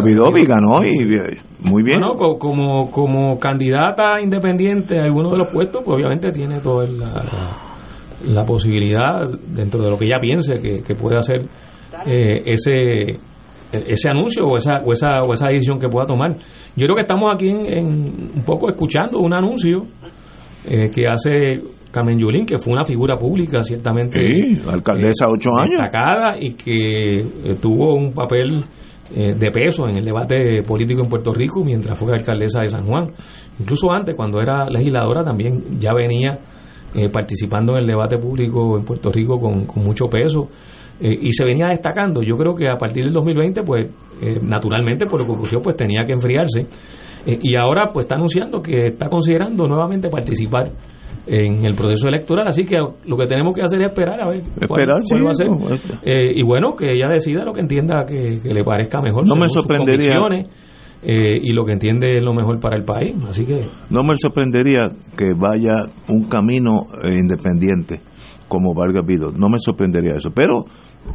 Vidal, 0.05 0.39
y 0.39 0.47
ganó 0.47 0.85
y 0.85 1.15
eh, 1.15 1.39
muy 1.63 1.83
bien. 1.83 2.01
Bueno, 2.01 2.39
como, 2.39 2.91
como 2.91 3.39
candidata 3.41 4.21
independiente 4.21 4.99
a 5.01 5.03
alguno 5.03 5.31
de 5.31 5.39
los 5.39 5.49
puestos, 5.53 5.83
pues 5.85 5.97
obviamente 5.97 6.31
tiene 6.31 6.61
toda 6.61 6.87
la, 6.87 7.07
la, 7.15 8.33
la 8.33 8.45
posibilidad, 8.45 9.29
dentro 9.49 9.83
de 9.83 9.91
lo 9.91 9.99
que 9.99 10.05
ella 10.05 10.19
piense, 10.21 10.55
que, 10.63 10.83
que 10.83 10.95
pueda 10.95 11.19
hacer 11.19 11.43
eh, 12.07 12.43
ese 12.47 13.19
ese 13.73 14.09
anuncio 14.09 14.47
o 14.47 14.57
esa, 14.57 14.83
o 14.85 14.93
esa 14.93 15.25
o 15.25 15.33
esa 15.33 15.49
decisión 15.49 15.81
que 15.81 15.89
pueda 15.89 16.07
tomar. 16.07 16.37
Yo 16.77 16.87
creo 16.87 16.95
que 16.95 17.03
estamos 17.03 17.33
aquí 17.35 17.49
en, 17.49 17.67
en 17.67 17.89
un 18.37 18.45
poco 18.45 18.69
escuchando 18.69 19.19
un 19.19 19.33
anuncio 19.33 19.87
eh, 20.65 20.91
que 20.95 21.09
hace 21.09 21.61
Carmen 21.95 22.19
Yulín, 22.19 22.45
que 22.45 22.59
fue 22.59 22.73
una 22.73 22.85
figura 22.85 23.17
pública 23.17 23.63
ciertamente 23.63 24.19
Sí, 24.25 24.61
alcaldesa 24.69 25.27
ocho 25.29 25.51
años. 25.57 25.81
destacada 25.81 26.37
y 26.39 26.55
que 26.55 27.21
eh, 27.21 27.57
tuvo 27.63 27.95
un 27.95 28.13
papel 28.13 28.59
eh, 29.15 29.35
de 29.35 29.51
peso 29.51 29.87
en 29.89 29.97
el 29.99 30.05
debate 30.05 30.63
político 30.67 31.03
en 31.03 31.09
Puerto 31.09 31.33
Rico 31.33 31.63
mientras 31.65 31.97
fue 31.99 32.13
alcaldesa 32.13 32.61
de 32.63 32.69
San 32.69 32.85
Juan. 32.85 33.07
Incluso 33.61 33.93
antes, 33.93 34.17
cuando 34.17 34.41
era 34.41 34.67
legisladora, 34.69 35.23
también 35.23 35.79
ya 35.79 35.95
venía 35.95 36.37
eh, 36.95 37.09
participando 37.11 37.75
en 37.75 37.83
el 37.83 37.87
debate 37.87 38.19
público 38.19 38.77
en 38.77 38.85
Puerto 38.85 39.13
Rico 39.13 39.39
con, 39.41 39.65
con 39.67 39.85
mucho 39.85 40.07
peso 40.07 40.49
eh, 41.01 41.17
y 41.23 41.33
se 41.33 41.45
venía 41.45 41.67
destacando. 41.69 42.23
Yo 42.23 42.37
creo 42.37 42.55
que 42.55 42.69
a 42.69 42.77
partir 42.77 43.05
del 43.05 43.13
2020, 43.13 43.63
pues 43.63 43.87
eh, 44.21 44.39
naturalmente 44.43 45.07
por 45.07 45.21
lo 45.21 45.27
que 45.27 45.33
ocurrió, 45.33 45.61
pues 45.61 45.77
tenía 45.77 46.05
que 46.07 46.13
enfriarse 46.13 46.61
Eh, 47.27 47.39
y 47.41 47.57
ahora 47.57 47.89
pues 47.93 48.05
está 48.05 48.17
anunciando 48.17 48.61
que 48.61 48.89
está 48.89 49.09
considerando 49.09 49.67
nuevamente 49.67 50.11
participar 50.11 50.65
en 51.27 51.65
el 51.65 51.75
proceso 51.75 52.09
electoral, 52.09 52.47
así 52.49 52.65
que 52.65 52.77
lo 52.77 53.17
que 53.17 53.27
tenemos 53.27 53.55
que 53.55 53.63
hacer 53.63 53.81
es 53.83 53.89
esperar 53.89 54.21
a 54.21 54.29
ver 54.29 54.41
Esperar, 54.61 55.01
cuál 55.09 55.21
sí, 55.21 55.25
va 55.25 55.31
a 55.31 55.35
ser. 55.35 55.49
no, 55.49 55.75
esto. 55.75 55.95
Eh, 56.05 56.33
y 56.35 56.43
bueno, 56.43 56.75
que 56.77 56.87
ella 56.93 57.09
decida 57.09 57.45
lo 57.45 57.53
que 57.53 57.61
entienda 57.61 58.05
que, 58.07 58.41
que 58.43 58.53
le 58.53 58.63
parezca 58.63 59.01
mejor. 59.01 59.27
No 59.27 59.35
me 59.37 59.49
sorprendería. 59.49 60.17
eh, 61.03 61.39
y 61.43 61.53
lo 61.53 61.65
que 61.65 61.73
entiende 61.73 62.17
es 62.17 62.23
lo 62.23 62.33
mejor 62.35 62.61
para 62.61 62.77
el 62.77 62.85
país. 62.85 63.15
Así 63.29 63.45
que 63.47 63.65
No 63.91 64.03
me 64.03 64.17
sorprendería 64.19 64.91
que 65.17 65.33
vaya 65.35 65.75
un 66.09 66.29
camino 66.29 66.83
eh, 67.05 67.15
independiente 67.15 68.01
como 68.49 68.75
Vargas 68.75 69.05
Vidal. 69.07 69.33
No 69.39 69.49
me 69.49 69.59
sorprendería 69.59 70.17
eso. 70.17 70.31
Pero 70.35 70.65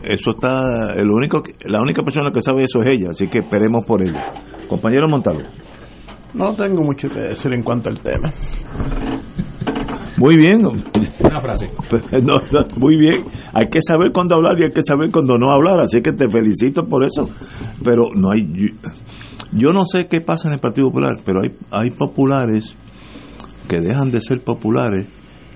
eso 0.04 0.32
está, 0.32 0.94
el 0.96 1.10
único, 1.10 1.42
que- 1.44 1.54
la 1.66 1.82
única 1.82 2.02
persona 2.04 2.32
que 2.32 2.42
sabe 2.42 2.64
eso 2.64 2.82
es 2.82 2.88
ella, 2.88 3.10
así 3.12 3.28
que 3.28 3.40
esperemos 3.40 3.86
por 3.86 4.02
ella. 4.02 4.24
Compañero 4.68 5.08
Montalvo. 5.08 5.42
No 6.34 6.56
tengo 6.56 6.84
mucho 6.84 7.10
que 7.10 7.20
decir 7.22 7.52
en 7.54 7.64
cuanto 7.64 7.90
al 7.90 8.00
tema. 8.02 8.32
Muy 10.20 10.36
bien. 10.36 10.66
una 10.66 11.42
frase. 11.42 11.68
No, 12.24 12.36
no, 12.36 12.66
muy 12.78 12.98
bien. 12.98 13.24
Hay 13.54 13.68
que 13.68 13.80
saber 13.82 14.12
cuándo 14.14 14.36
hablar 14.36 14.60
y 14.60 14.64
hay 14.64 14.72
que 14.72 14.84
saber 14.84 15.12
cuándo 15.12 15.36
no 15.38 15.52
hablar. 15.52 15.80
Así 15.80 16.02
que 16.02 16.12
te 16.12 16.30
felicito 16.30 16.86
por 16.86 17.06
eso. 17.06 17.30
Pero 17.84 18.10
no 18.14 18.32
hay. 18.34 18.46
Yo, 18.52 18.68
yo 19.54 19.70
no 19.70 19.86
sé 19.86 20.08
qué 20.08 20.20
pasa 20.20 20.50
en 20.50 20.56
el 20.56 20.60
Partido 20.60 20.90
Popular, 20.90 21.16
pero 21.26 21.42
hay, 21.42 21.52
hay 21.72 21.92
populares 21.92 22.76
que 23.70 23.80
dejan 23.80 24.12
de 24.12 24.20
ser 24.22 24.44
populares 24.44 25.08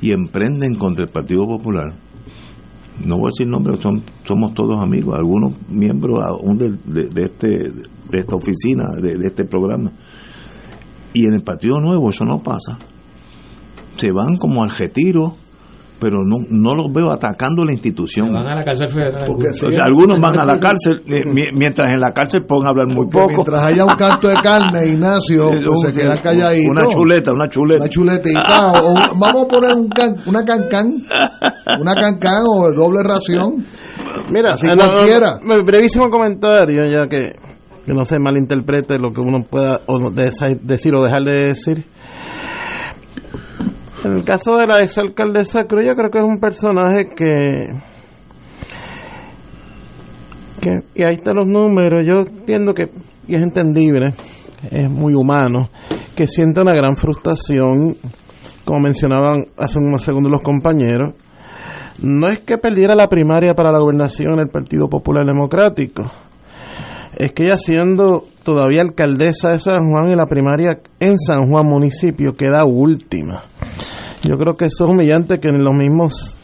y 0.01 0.13
emprenden 0.13 0.75
contra 0.75 1.03
el 1.05 1.11
Partido 1.11 1.45
Popular. 1.45 1.93
No 3.05 3.17
voy 3.17 3.27
a 3.27 3.31
decir 3.35 3.47
nombres, 3.47 3.81
son, 3.81 4.01
somos 4.25 4.53
todos 4.53 4.81
amigos. 4.81 5.15
Algunos 5.17 5.55
miembros 5.69 6.23
aún 6.23 6.57
de, 6.57 6.69
de, 6.85 7.09
de 7.09 7.21
este, 7.23 7.47
de 7.47 8.17
esta 8.17 8.35
oficina, 8.37 8.85
de, 9.01 9.17
de 9.17 9.27
este 9.27 9.43
programa. 9.43 9.91
Y 11.13 11.25
en 11.25 11.33
el 11.33 11.43
Partido 11.43 11.79
Nuevo 11.79 12.09
eso 12.09 12.23
no 12.23 12.41
pasa 12.41 12.77
se 13.95 14.11
van 14.11 14.37
como 14.37 14.63
al 14.63 14.69
retiro, 14.69 15.35
pero 15.99 16.17
no, 16.25 16.35
no 16.49 16.75
los 16.75 16.91
veo 16.91 17.11
atacando 17.13 17.63
la 17.63 17.71
institución. 17.71 18.33
Van 18.33 18.45
a 18.45 18.55
la 18.55 18.63
cárcel 18.63 18.89
federal. 18.89 19.23
Porque 19.25 19.47
O 19.49 19.53
sea, 19.71 19.85
algunos 19.85 20.19
van 20.19 20.37
a 20.37 20.43
la 20.45 20.59
cárcel, 20.59 21.01
eh, 21.07 21.23
mi- 21.25 21.51
mientras 21.53 21.87
en 21.93 21.99
la 21.99 22.11
cárcel 22.11 22.41
pueden 22.45 22.67
hablar 22.67 22.87
muy 22.87 23.07
poco. 23.07 23.27
mientras 23.35 23.63
haya 23.63 23.85
un 23.85 23.95
canto 23.95 24.27
de 24.27 24.35
carne, 24.35 24.85
Ignacio, 24.93 25.53
Eh, 25.53 25.59
pues 25.65 25.93
se 25.93 26.01
queda 26.01 26.19
calladito. 26.21 26.71
Una 26.71 26.87
chuleta, 26.87 27.31
una 27.31 27.47
chuleta. 27.49 27.83
Una 27.83 27.89
chuletita. 27.89 28.71
o 28.71 28.89
un- 28.93 28.99
vamos 29.19 29.45
a 29.45 29.47
poner 29.47 29.73
un 29.77 29.87
can- 29.89 30.15
una 30.27 30.43
cancán. 30.43 30.87
Una 31.79 31.93
cancán 31.95 32.43
o 32.49 32.71
doble 32.73 32.99
ración. 33.03 33.63
Mira, 34.29 34.51
Así 34.55 34.65
eh, 34.67 34.75
no, 34.75 34.85
no, 34.85 34.91
cualquiera. 34.93 35.39
no, 35.45 35.63
brevísimo 35.65 36.09
comentario, 36.09 36.81
ya 36.89 37.07
que, 37.07 37.33
que 37.85 37.93
no 37.93 38.03
se 38.03 38.19
malinterprete 38.19 38.97
lo 38.99 39.09
que 39.13 39.21
uno 39.21 39.43
pueda 39.49 39.79
o 39.87 39.99
no- 39.99 40.09
desa- 40.11 40.59
decir 40.61 40.93
o 40.95 41.03
dejar 41.03 41.21
de 41.23 41.43
decir. 41.45 41.85
En 44.03 44.11
el 44.11 44.25
caso 44.25 44.57
de 44.57 44.67
la 44.67 44.79
exalcaldesa 44.79 45.63
Cruz, 45.63 45.85
yo 45.85 45.95
creo 45.95 46.11
que 46.11 46.17
es 46.17 46.23
un 46.25 46.39
personaje 46.39 47.07
que, 47.09 47.67
que. 50.59 50.83
Y 50.93 51.03
ahí 51.03 51.15
están 51.15 51.37
los 51.37 51.47
números. 51.47 52.05
Yo 52.05 52.21
entiendo 52.21 52.73
que, 52.73 52.89
y 53.27 53.35
es 53.35 53.41
entendible, 53.41 54.13
es 54.69 54.89
muy 54.89 55.13
humano, 55.13 55.69
que 56.15 56.27
siente 56.27 56.61
una 56.61 56.73
gran 56.73 56.97
frustración, 56.97 57.95
como 58.65 58.81
mencionaban 58.81 59.45
hace 59.57 59.79
unos 59.79 60.01
segundos 60.01 60.31
los 60.31 60.41
compañeros, 60.41 61.13
no 62.01 62.27
es 62.27 62.39
que 62.39 62.57
perdiera 62.57 62.95
la 62.95 63.07
primaria 63.07 63.53
para 63.53 63.71
la 63.71 63.79
gobernación 63.79 64.33
en 64.33 64.39
el 64.39 64.49
Partido 64.49 64.89
Popular 64.89 65.25
Democrático, 65.25 66.11
es 67.17 67.31
que 67.31 67.43
ella 67.43 67.57
siendo 67.57 68.25
todavía 68.43 68.81
alcaldesa 68.81 69.49
de 69.49 69.59
San 69.59 69.91
Juan 69.91 70.11
y 70.11 70.15
la 70.15 70.25
primaria 70.25 70.79
en 70.99 71.17
San 71.17 71.49
Juan 71.49 71.65
municipio 71.65 72.33
queda 72.33 72.65
última. 72.65 73.43
Yo 74.23 74.35
creo 74.37 74.55
que 74.55 74.65
eso 74.65 74.85
es 74.85 74.89
humillante 74.89 75.39
que 75.39 75.49
los 75.49 75.75
mismos 75.75 76.37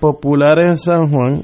populares 0.00 0.66
en 0.66 0.78
San 0.78 1.10
Juan 1.10 1.42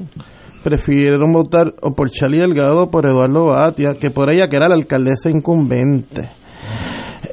prefirieron 0.63 1.33
votar 1.33 1.73
o 1.81 1.91
por 1.93 2.09
Charlie 2.09 2.39
Delgado 2.39 2.83
o 2.83 2.89
por 2.89 3.05
Eduardo 3.07 3.45
Batia 3.45 3.95
que 3.99 4.09
por 4.09 4.31
ella 4.31 4.47
que 4.47 4.57
era 4.57 4.69
la 4.69 4.75
alcaldesa 4.75 5.29
incumbente. 5.29 6.29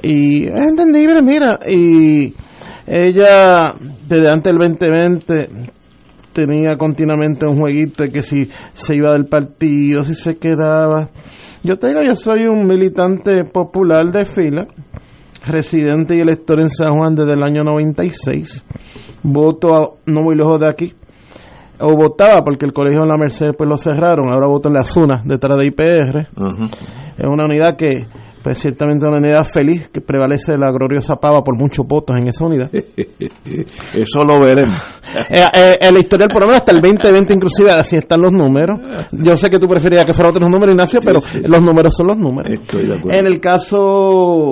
Y 0.02 0.46
es 0.46 0.66
entendible, 0.66 1.22
mira, 1.22 1.58
y 1.68 2.34
ella 2.86 3.74
desde 4.08 4.30
antes 4.30 4.52
del 4.52 4.58
2020 4.58 5.79
tenía 6.32 6.76
continuamente 6.76 7.46
un 7.46 7.58
jueguito 7.58 8.02
de 8.04 8.10
que 8.10 8.22
si 8.22 8.48
se 8.72 8.96
iba 8.96 9.12
del 9.12 9.26
partido, 9.26 10.04
si 10.04 10.14
se 10.14 10.36
quedaba. 10.36 11.08
Yo 11.62 11.78
te 11.78 11.88
digo, 11.88 12.00
yo 12.02 12.16
soy 12.16 12.44
un 12.46 12.66
militante 12.66 13.44
popular 13.44 14.10
de 14.12 14.24
fila, 14.24 14.66
residente 15.46 16.16
y 16.16 16.20
elector 16.20 16.60
en 16.60 16.68
San 16.70 16.96
Juan 16.96 17.14
desde 17.14 17.32
el 17.34 17.42
año 17.42 17.64
96. 17.64 18.64
Voto 19.22 19.74
a- 19.74 19.90
no 20.06 20.22
muy 20.22 20.36
lejos 20.36 20.60
de 20.60 20.68
aquí. 20.68 20.94
O 21.80 21.96
votaba 21.96 22.42
porque 22.44 22.66
el 22.66 22.72
colegio 22.72 23.00
de 23.02 23.08
la 23.08 23.16
Merced 23.16 23.52
pues 23.56 23.68
lo 23.68 23.78
cerraron. 23.78 24.30
Ahora 24.30 24.46
voto 24.48 24.68
en 24.68 24.74
la 24.74 24.84
Zuna, 24.84 25.22
detrás 25.24 25.58
de 25.58 25.66
IPR. 25.66 26.26
Es 27.18 27.26
una 27.26 27.44
unidad 27.44 27.76
que, 27.76 28.06
pues 28.42 28.58
ciertamente 28.58 29.06
una 29.06 29.18
unidad 29.18 29.44
feliz, 29.44 29.88
que 29.88 30.00
prevalece 30.00 30.56
la 30.56 30.70
gloriosa 30.70 31.16
pava 31.16 31.42
por 31.42 31.56
muchos 31.56 31.86
votos 31.86 32.16
en 32.18 32.28
esa 32.28 32.44
unidad. 32.44 32.70
Eso 33.94 34.24
lo 34.24 34.40
veremos. 34.40 34.76
Eh, 35.28 35.44
eh, 35.52 35.78
en 35.80 35.94
la 35.94 36.00
historial, 36.00 36.28
por 36.32 36.40
lo 36.40 36.46
menos 36.46 36.60
hasta 36.60 36.70
el 36.72 36.80
2020 36.80 37.34
inclusive, 37.34 37.70
así 37.72 37.96
están 37.96 38.20
los 38.20 38.32
números. 38.32 38.78
Yo 39.10 39.34
sé 39.34 39.50
que 39.50 39.58
tú 39.58 39.66
preferías 39.66 40.04
que 40.04 40.14
fueran 40.14 40.30
otros 40.30 40.48
números, 40.48 40.72
Ignacio, 40.72 41.00
pero 41.04 41.18
los 41.44 41.62
números 41.62 41.94
son 41.96 42.06
los 42.06 42.16
números. 42.16 42.60
Estoy 42.60 42.86
de 42.86 42.94
acuerdo. 42.96 43.18
En 43.18 43.26
el 43.26 43.40
caso... 43.40 44.48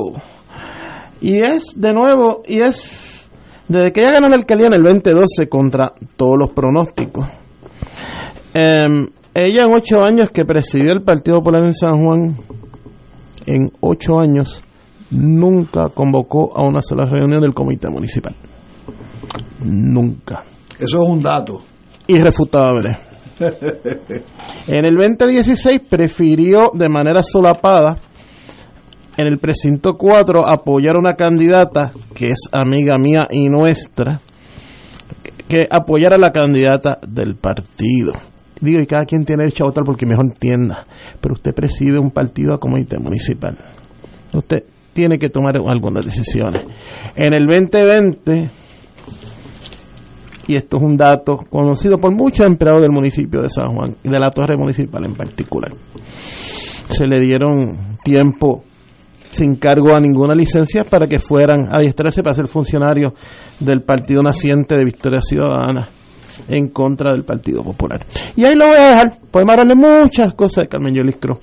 Y 1.20 1.38
es, 1.38 1.64
de 1.76 1.92
nuevo, 1.92 2.42
y 2.46 2.60
es... 2.60 3.30
Desde 3.68 3.92
que 3.92 4.00
ella 4.00 4.12
ganó 4.12 4.28
la 4.28 4.36
alcaldía 4.36 4.66
en 4.66 4.74
el 4.74 4.82
2012 4.82 5.48
contra 5.48 5.92
todos 6.16 6.36
los 6.38 6.50
pronósticos. 6.50 7.28
em, 8.54 9.08
ella 9.34 9.62
en 9.62 9.74
ocho 9.74 10.02
años 10.02 10.30
que 10.32 10.44
presidió 10.44 10.92
el 10.92 11.02
Partido 11.02 11.38
Popular 11.38 11.62
en 11.62 11.74
San 11.74 12.04
Juan, 12.04 12.36
en 13.48 13.70
ocho 13.80 14.18
años, 14.18 14.62
nunca 15.10 15.88
convocó 15.88 16.56
a 16.56 16.62
una 16.62 16.82
sola 16.82 17.04
reunión 17.06 17.40
del 17.40 17.54
comité 17.54 17.88
municipal. 17.88 18.34
Nunca. 19.64 20.44
Eso 20.78 21.02
es 21.02 21.08
un 21.08 21.20
dato. 21.20 21.62
Irrefutable. 22.06 22.98
En 24.66 24.84
el 24.84 24.96
2016 24.96 25.80
prefirió 25.88 26.72
de 26.74 26.88
manera 26.88 27.22
solapada 27.22 27.96
en 29.16 29.26
el 29.26 29.38
precinto 29.38 29.96
4 29.96 30.46
apoyar 30.46 30.96
a 30.96 30.98
una 30.98 31.14
candidata 31.14 31.92
que 32.14 32.28
es 32.28 32.40
amiga 32.52 32.98
mía 32.98 33.26
y 33.30 33.48
nuestra, 33.48 34.20
que 35.48 35.66
apoyara 35.70 36.16
a 36.16 36.18
la 36.18 36.30
candidata 36.30 36.98
del 37.06 37.36
partido. 37.36 38.12
Digo, 38.60 38.80
y 38.80 38.86
cada 38.86 39.04
quien 39.04 39.24
tiene 39.24 39.44
derecho 39.44 39.64
a 39.64 39.68
votar 39.68 39.84
porque 39.84 40.06
mejor 40.06 40.26
entienda, 40.26 40.86
pero 41.20 41.34
usted 41.34 41.54
preside 41.54 41.98
un 41.98 42.10
partido 42.10 42.54
a 42.54 42.58
comité 42.58 42.98
municipal. 42.98 43.56
Usted 44.32 44.64
tiene 44.92 45.18
que 45.18 45.28
tomar 45.28 45.56
algunas 45.56 46.04
decisiones. 46.04 46.64
En 47.14 47.34
el 47.34 47.46
2020 47.46 48.50
y 50.48 50.56
esto 50.56 50.78
es 50.78 50.82
un 50.82 50.96
dato 50.96 51.36
conocido 51.50 51.98
por 51.98 52.12
muchos 52.12 52.46
empleados 52.46 52.80
del 52.80 52.90
municipio 52.90 53.42
de 53.42 53.50
San 53.50 53.74
Juan 53.74 53.96
y 54.02 54.08
de 54.08 54.18
la 54.18 54.30
torre 54.30 54.56
municipal 54.56 55.04
en 55.04 55.14
particular. 55.14 55.72
Se 56.88 57.06
le 57.06 57.20
dieron 57.20 57.98
tiempo 58.02 58.64
sin 59.30 59.56
cargo 59.56 59.94
a 59.94 60.00
ninguna 60.00 60.34
licencia 60.34 60.84
para 60.84 61.06
que 61.06 61.18
fueran 61.18 61.68
a 61.68 61.76
adiestrarse 61.76 62.22
para 62.22 62.34
ser 62.34 62.48
funcionarios 62.48 63.12
del 63.60 63.82
partido 63.82 64.22
naciente 64.22 64.74
de 64.74 64.84
Victoria 64.84 65.20
Ciudadana 65.20 65.90
en 66.48 66.68
contra 66.68 67.12
del 67.12 67.24
Partido 67.24 67.62
Popular. 67.62 68.04
Y 68.36 68.44
ahí 68.44 68.54
lo 68.54 68.68
voy 68.68 68.76
a 68.76 68.88
dejar. 68.90 69.12
Podemos 69.30 69.52
hablarle 69.52 69.74
muchas 69.74 70.34
cosas 70.34 70.64
de 70.64 70.68
Carmen 70.68 70.94
Yolis 70.94 71.16
Cruz. 71.16 71.38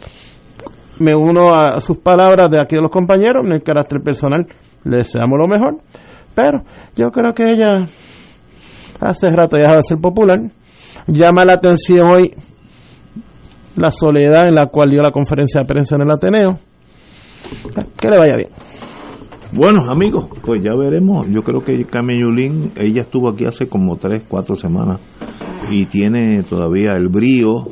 Me 1.00 1.14
uno 1.14 1.54
a 1.54 1.82
sus 1.82 1.98
palabras 1.98 2.50
de 2.50 2.62
aquí 2.62 2.76
de 2.76 2.82
los 2.82 2.92
compañeros 2.92 3.46
en 3.46 3.54
el 3.54 3.64
carácter 3.64 4.02
personal. 4.02 4.48
Le 4.84 4.98
deseamos 4.98 5.38
lo 5.38 5.48
mejor. 5.48 5.78
Pero 6.34 6.64
yo 6.96 7.12
creo 7.12 7.34
que 7.34 7.52
ella 7.52 7.88
hace 9.00 9.30
rato 9.30 9.58
ya 9.58 9.64
dejó 9.64 9.76
de 9.76 9.84
ser 9.84 9.98
popular. 10.00 10.40
Llama 11.08 11.46
la 11.46 11.54
atención 11.54 12.10
hoy 12.10 12.34
la 13.76 13.92
soledad 13.92 14.48
en 14.48 14.56
la 14.56 14.68
cual 14.68 14.90
dio 14.90 15.02
la 15.02 15.12
conferencia 15.12 15.62
de 15.62 15.68
prensa 15.68 15.96
en 15.96 16.02
el 16.04 16.12
Ateneo. 16.12 16.60
Que 17.98 18.10
le 18.10 18.18
vaya 18.18 18.36
bien. 18.36 18.50
Bueno, 19.54 19.90
amigos, 19.90 20.26
pues 20.44 20.62
ya 20.64 20.76
veremos. 20.76 21.28
Yo 21.30 21.42
creo 21.42 21.62
que 21.64 21.86
Carmen 21.86 22.20
Yulín, 22.20 22.72
ella 22.78 23.02
estuvo 23.04 23.30
aquí 23.30 23.46
hace 23.46 23.68
como 23.68 23.96
tres, 23.96 24.24
cuatro 24.28 24.56
semanas 24.56 25.00
y 25.72 25.86
tiene 25.86 26.44
todavía 26.44 26.94
el 26.96 27.08
brío 27.08 27.66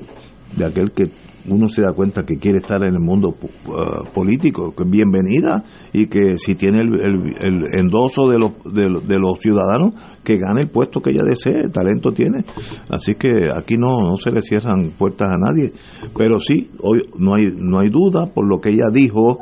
de 0.55 0.65
aquel 0.65 0.91
que 0.91 1.03
uno 1.49 1.67
se 1.67 1.81
da 1.81 1.91
cuenta 1.91 2.23
que 2.25 2.37
quiere 2.37 2.59
estar 2.59 2.81
en 2.85 2.93
el 2.93 3.01
mundo 3.01 3.35
uh, 3.67 4.05
político, 4.13 4.73
que 4.73 4.85
bienvenida 4.85 5.61
y 5.91 6.07
que 6.07 6.37
si 6.37 6.55
tiene 6.55 6.79
el, 6.83 6.93
el- 7.41 7.65
endoso 7.77 8.29
de 8.29 8.37
los, 8.39 8.51
de, 8.73 8.83
de 9.05 9.19
los 9.19 9.39
ciudadanos, 9.41 9.93
que 10.23 10.37
gane 10.37 10.61
el 10.61 10.69
puesto 10.69 11.01
que 11.01 11.09
ella 11.11 11.23
desee, 11.27 11.67
talento 11.73 12.11
tiene. 12.11 12.45
Así 12.89 13.15
que 13.15 13.49
aquí 13.53 13.75
no, 13.75 13.89
no 14.09 14.15
se 14.23 14.31
le 14.31 14.41
cierran 14.41 14.91
puertas 14.97 15.27
a 15.31 15.37
nadie. 15.37 15.73
Pero 16.17 16.39
sí, 16.39 16.69
hoy 16.79 17.09
no 17.19 17.35
hay, 17.35 17.51
no 17.57 17.79
hay 17.81 17.89
duda 17.89 18.27
por 18.27 18.47
lo 18.47 18.61
que 18.61 18.69
ella 18.71 18.87
dijo 18.93 19.37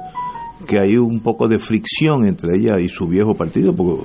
que 0.67 0.79
hay 0.79 0.95
un 0.97 1.21
poco 1.21 1.47
de 1.47 1.59
fricción 1.59 2.25
entre 2.25 2.57
ella 2.57 2.79
y 2.79 2.87
su 2.89 3.07
viejo 3.07 3.35
partido, 3.35 3.73
porque 3.75 4.03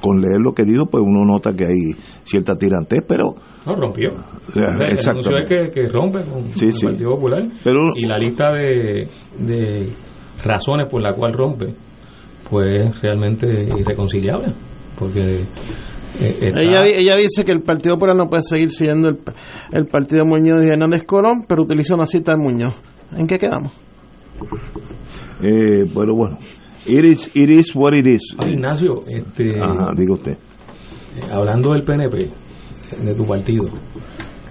con 0.00 0.20
leer 0.20 0.38
lo 0.40 0.52
que 0.52 0.64
dijo, 0.64 0.84
pues 0.86 1.02
uno 1.06 1.24
nota 1.24 1.54
que 1.54 1.64
hay 1.64 1.92
cierta 2.24 2.54
tirantez, 2.56 3.02
pero... 3.08 3.34
No, 3.66 3.74
rompió. 3.74 4.10
Eh, 4.54 4.96
anuncio 5.08 5.36
es 5.38 5.48
que, 5.48 5.70
que 5.72 5.88
rompe 5.88 6.20
con, 6.24 6.44
Sí, 6.54 6.66
con 6.66 6.72
sí. 6.72 6.78
el 6.86 6.90
Partido 6.92 7.10
Popular. 7.12 7.42
Pero- 7.64 7.80
y 7.96 8.06
la 8.06 8.18
lista 8.18 8.52
de, 8.52 9.08
de 9.38 9.88
razones 10.44 10.88
por 10.90 11.00
la 11.00 11.14
cual 11.14 11.32
rompe, 11.32 11.72
pues 12.50 12.66
es 12.86 13.00
realmente 13.02 13.46
irreconciliable. 13.78 14.52
Porque 14.98 15.40
eh, 16.20 16.38
está- 16.42 16.60
Ella, 16.60 16.84
ella 16.84 17.16
dice 17.16 17.42
que 17.42 17.52
el 17.52 17.62
Partido 17.62 17.94
Popular 17.94 18.14
no 18.14 18.28
puede 18.28 18.42
seguir 18.42 18.70
siendo 18.72 19.08
el, 19.08 19.18
el 19.72 19.86
partido 19.86 20.26
Muñoz 20.26 20.62
y 20.66 20.68
Hernández 20.68 21.04
Colón, 21.06 21.46
pero 21.48 21.62
utiliza 21.62 21.94
una 21.94 22.04
cita 22.06 22.32
de 22.32 22.42
Muñoz. 22.42 22.74
¿En 23.16 23.26
qué 23.26 23.38
quedamos? 23.38 23.72
Eh, 25.46 25.84
bueno, 25.92 26.14
bueno. 26.14 26.38
It 26.86 27.04
is, 27.04 27.30
it 27.34 27.50
is 27.50 27.74
what 27.74 27.94
it 27.94 28.06
is. 28.06 28.34
Ah, 28.38 28.48
Ignacio, 28.48 29.04
este, 29.06 29.60
Ajá, 29.60 29.92
diga 29.96 30.14
usted. 30.14 30.32
eh, 31.16 31.32
hablando 31.32 31.72
del 31.72 31.82
PNP, 31.82 32.30
de 33.02 33.14
tu 33.14 33.26
partido, 33.26 33.64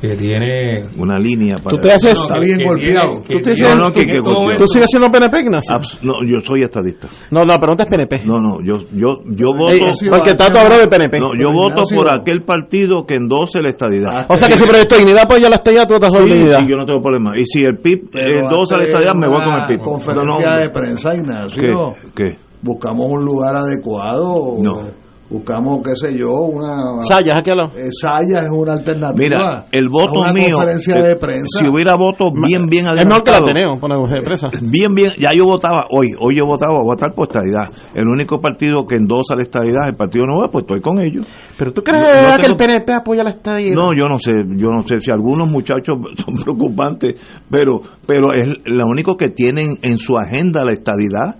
que 0.07 0.15
tiene... 0.17 0.85
Una 0.97 1.17
línea 1.17 1.57
para... 1.57 1.75
Tú 1.77 1.81
te 1.81 1.89
haces- 1.93 2.17
No, 2.17 2.23
Está 2.25 2.39
bien 2.39 2.59
golpeado. 2.67 3.23
Tú 3.29 3.39
te 3.39 3.55
No, 3.61 3.75
no, 3.75 3.91
que- 3.91 4.01
en 4.01 4.07
que 4.07 4.11
estos 4.13 4.19
golpeado. 4.25 4.41
momentos- 4.41 4.67
¿Tú 4.67 4.73
sigues 4.73 4.87
siendo 4.89 5.09
PNP, 5.11 5.39
Ignacio? 5.39 5.75
Abs- 5.75 5.97
no, 6.01 6.13
yo 6.27 6.39
soy 6.45 6.61
estadista. 6.63 7.07
No, 7.31 7.45
la 7.45 7.57
pregunta 7.57 7.83
es 7.83 7.89
PNP. 7.89 8.21
No, 8.25 8.33
no, 8.39 8.57
yo, 8.61 8.73
yo, 8.91 9.23
yo 9.31 9.53
voto... 9.57 9.73
Ey, 9.73 9.81
porque 10.09 10.33
Tato 10.35 10.59
habló 10.59 10.77
de 10.77 10.87
PNP. 10.87 11.19
No, 11.19 11.27
yo 11.39 11.51
voto 11.53 11.83
por 11.95 12.11
aquel 12.11 12.43
partido 12.43 13.05
que 13.05 13.15
endose 13.15 13.61
la 13.61 13.69
estadidad. 13.69 14.25
O 14.29 14.35
sea 14.37 14.47
que 14.49 14.55
si 14.55 14.63
Proyecto 14.65 14.95
Dignidad 14.97 15.23
apoya 15.23 15.49
la 15.49 15.55
estadía, 15.55 15.85
tú 15.87 15.93
por 15.99 16.11
Sí, 16.11 16.17
Dignidad. 16.29 16.59
sí, 16.59 16.65
yo 16.69 16.75
no 16.75 16.85
tengo 16.85 17.01
problema. 17.01 17.37
Y 17.37 17.45
si 17.45 17.61
el 17.63 17.77
PIB 17.77 18.09
Pero 18.11 18.41
endosa 18.43 18.77
la 18.77 18.83
estadidad, 18.83 19.15
me 19.15 19.27
voy 19.27 19.41
con 19.43 19.53
el 19.53 19.65
PIB. 19.67 19.79
Conferencia 19.79 20.23
No, 20.25 20.39
no, 20.39 20.57
de 20.57 20.69
prensa, 20.69 21.15
Ignacio. 21.15 21.61
¿Qué? 21.61 22.11
¿Qué? 22.15 22.37
Buscamos 22.61 23.05
un 23.09 23.23
lugar 23.25 23.55
adecuado. 23.55 24.55
No. 24.59 25.02
Buscamos, 25.33 25.81
qué 25.83 25.95
sé 25.95 26.15
yo, 26.15 26.29
una. 26.31 27.01
Sayas, 27.01 27.39
aquí 27.39 27.49
lado. 27.49 27.71
Eh, 27.75 27.89
Sayas 27.91 28.45
es 28.45 28.51
una 28.51 28.73
alternativa. 28.73 29.17
Mira, 29.17 29.65
el 29.71 29.89
voto 29.89 30.19
una 30.21 30.31
mío, 30.31 30.57
conferencia 30.57 30.95
eh, 30.99 31.03
de 31.07 31.15
prensa. 31.15 31.59
si 31.59 31.67
hubiera 31.67 31.95
voto 31.95 32.31
bien, 32.31 32.67
bien 32.67 32.85
Es 32.85 32.91
mejor 33.05 33.23
que 33.23 33.31
la 33.31 33.37
adelantado, 33.37 33.45
la 33.87 33.95
de 34.15 34.21
presa. 34.21 34.51
bien, 34.61 34.93
bien, 34.93 35.09
ya 35.17 35.31
yo 35.33 35.45
votaba 35.45 35.85
hoy, 35.89 36.09
hoy 36.19 36.37
yo 36.37 36.45
votaba, 36.45 36.73
voy 36.73 36.81
a 36.81 36.93
votar 36.93 37.13
por 37.15 37.27
estadidad. 37.27 37.71
El 37.95 38.07
único 38.07 38.39
partido 38.39 38.85
que 38.85 38.95
endosa 38.95 39.35
la 39.35 39.41
estadidad 39.41 39.81
es 39.85 39.89
el 39.89 39.95
Partido 39.95 40.25
Nuevo, 40.27 40.47
pues 40.51 40.65
estoy 40.65 40.81
con 40.81 41.01
ellos. 41.01 41.27
Pero 41.57 41.73
tú 41.73 41.81
crees 41.81 41.99
No- 42.01 42.07
de 42.07 42.13
no 42.13 42.19
verdad 42.21 42.39
que 42.39 42.45
el 42.45 42.55
PNP 42.55 42.93
apoya 42.93 43.23
la 43.23 43.31
estadía. 43.31 43.73
No, 43.73 43.91
yo 43.97 44.05
no 44.07 44.19
sé, 44.19 44.31
yo 44.55 44.67
no 44.67 44.85
sé 44.85 44.99
si 44.99 45.09
algunos 45.09 45.49
muchachos 45.49 45.95
son 46.23 46.35
preocupantes, 46.43 47.15
pero 47.49 47.81
pero 48.05 48.33
es 48.33 48.59
lo 48.65 48.85
único 48.87 49.17
que 49.17 49.29
tienen 49.29 49.77
en 49.81 49.97
su 49.97 50.15
agenda 50.15 50.63
la 50.63 50.73
estadidad. 50.73 51.37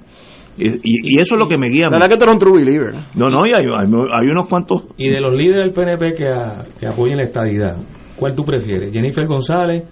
Y, 0.57 0.67
y- 0.69 1.15
y 1.15 1.19
eso 1.19 1.35
es 1.35 1.39
lo 1.39 1.47
que 1.47 1.57
me 1.57 1.67
guía. 1.69 1.85
La 1.85 1.97
verdad 1.97 2.09
que 2.09 2.17
tú 2.17 2.23
eres 2.25 2.33
un 2.33 2.39
true 2.39 2.59
believer. 2.63 2.93
No, 3.15 3.27
no, 3.29 3.45
y 3.45 3.49
hay, 3.49 3.65
hay, 3.65 3.87
hay 3.87 4.27
unos 4.29 4.47
cuantos. 4.47 4.83
Y 4.97 5.09
de 5.09 5.19
los 5.19 5.33
líderes 5.33 5.65
del 5.65 5.73
PNP 5.73 6.13
que, 6.13 6.27
a- 6.27 6.65
que 6.79 6.87
apoyen 6.87 7.17
la 7.17 7.23
estadidad, 7.23 7.77
¿cuál 8.15 8.35
tú 8.35 8.43
prefieres? 8.45 8.93
¿Jennifer 8.93 9.25
González? 9.25 9.83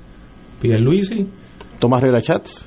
¿Pierluisi? 0.61 1.27
Tomás 1.79 2.01
Rivera 2.01 2.21
Chats. 2.21 2.63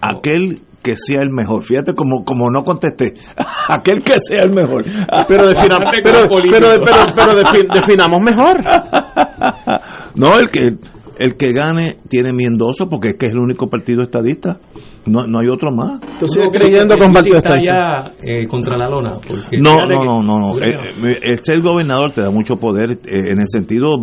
Aquel 0.00 0.58
que 0.82 0.96
sea 0.96 1.20
el 1.22 1.30
mejor. 1.30 1.62
Fíjate 1.62 1.94
como, 1.94 2.24
como 2.24 2.50
no 2.50 2.62
contesté. 2.64 3.14
aquel 3.68 4.02
que 4.02 4.14
sea 4.18 4.42
el 4.42 4.50
mejor. 4.50 4.82
Pero, 5.28 5.46
defina- 5.46 5.78
Bastante 5.84 6.02
pero, 6.02 6.18
como 6.18 6.28
político. 6.40 6.58
pero, 6.60 6.84
pero, 6.84 6.96
pero 7.14 7.32
defi- 7.40 7.72
definamos 7.72 8.20
mejor. 8.20 8.60
no, 10.16 10.34
el 10.36 10.50
que 10.50 10.76
el 11.18 11.36
que 11.36 11.52
gane 11.52 11.96
tiene 12.08 12.32
mi 12.32 12.44
endoso 12.44 12.88
porque 12.88 13.10
es 13.10 13.14
que 13.18 13.26
es 13.26 13.32
el 13.32 13.38
único 13.38 13.68
partido 13.68 14.02
estadista. 14.02 14.58
No, 15.06 15.26
no 15.26 15.40
hay 15.40 15.48
otro 15.48 15.70
más. 15.72 16.00
Tú 16.18 16.28
sigues 16.28 16.46
No, 16.52 16.58
creyendo 16.58 16.96
con 16.96 17.12
partido 17.12 17.36
estadista. 17.38 17.72
ya 17.72 18.10
eh, 18.22 18.46
contra 18.46 18.76
la 18.76 18.88
lona. 18.88 19.14
Porque 19.26 19.58
No, 19.58 19.86
no, 19.86 20.22
no, 20.22 20.22
no, 20.22 20.58
Eh, 20.58 20.76
eh, 21.04 21.18
el 21.22 21.44
ser 21.44 21.60
gobernador 21.60 22.10
te 22.12 22.22
da 22.22 22.30
mucho 22.30 22.56
poder 22.56 22.90
eh, 22.92 22.98
en 23.30 23.40
el 23.40 23.48
sentido 23.48 23.96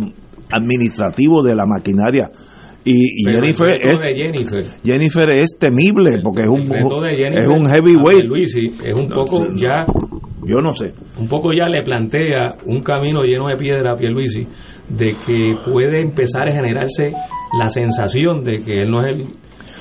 administrativo 0.50 1.42
de 1.42 1.54
la 1.54 1.64
maquinaria. 1.66 2.30
Y, 2.84 3.22
y 3.22 3.24
pero 3.24 3.38
el 3.38 3.44
Jennifer 3.44 3.70
es 3.80 3.98
de 4.00 4.14
Jennifer, 4.16 4.64
Jennifer 4.84 5.30
es 5.36 5.56
temible 5.56 6.18
porque 6.22 6.42
es 6.42 6.48
un 6.48 6.62
es 6.62 7.48
un 7.48 7.66
a 7.66 7.70
heavyweight. 7.74 8.22
Pierluisi 8.22 8.72
es 8.84 8.94
un 8.94 9.08
poco 9.08 9.46
ya 9.54 9.86
Yo 10.44 10.60
no 10.60 10.74
sé. 10.74 10.92
Un 11.16 11.28
poco 11.28 11.52
ya 11.52 11.68
le 11.68 11.82
plantea 11.82 12.56
un 12.66 12.82
camino 12.82 13.22
lleno 13.22 13.46
de 13.46 13.54
piedra 13.56 13.92
a 13.92 13.96
Pierluisi 13.96 14.48
de 14.92 15.14
que 15.26 15.56
puede 15.70 16.00
empezar 16.00 16.48
a 16.48 16.52
generarse 16.52 17.12
la 17.58 17.68
sensación 17.68 18.44
de 18.44 18.62
que 18.62 18.78
él 18.78 18.90
no 18.90 19.00
es 19.00 19.06
el, 19.08 19.26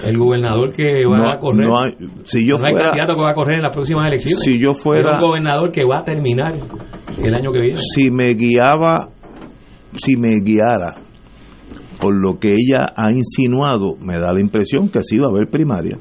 el 0.05 0.17
gobernador 0.17 0.71
que 0.73 1.05
va 1.05 1.17
No- 1.17 1.31
a 1.31 1.37
correr. 1.37 1.67
no 1.67 1.73
hay- 1.79 1.95
si 2.23 2.47
yo 2.47 2.57
No 2.57 2.65
hay 2.65 2.73
candidato 2.73 3.15
que 3.15 3.21
va 3.21 3.31
a 3.31 3.33
correr 3.33 3.57
en 3.57 3.63
las 3.63 3.73
próximas 3.75 4.07
elecciones. 4.07 4.39
Si 4.43 4.59
yo 4.59 4.73
fuera- 4.73 5.15
Es 5.15 5.21
un 5.21 5.27
gobernador 5.27 5.71
que 5.71 5.83
va 5.85 5.99
a 5.99 6.03
terminar 6.03 6.53
el 7.17 7.33
año 7.35 7.51
que 7.51 7.59
viene. 7.61 7.79
Si 7.81 8.09
me 8.09 8.33
guiaba, 8.33 9.09
si 9.97 10.15
me 10.17 10.39
guiara 10.39 10.95
por 11.99 12.15
lo 12.15 12.39
que 12.39 12.53
ella 12.53 12.85
ha 12.95 13.11
insinuado, 13.11 13.95
me 13.99 14.17
da 14.17 14.33
la 14.33 14.39
impresión 14.41 14.89
que 14.89 15.03
sí 15.03 15.17
va 15.19 15.27
a 15.27 15.29
haber 15.29 15.49
primaria. 15.49 15.97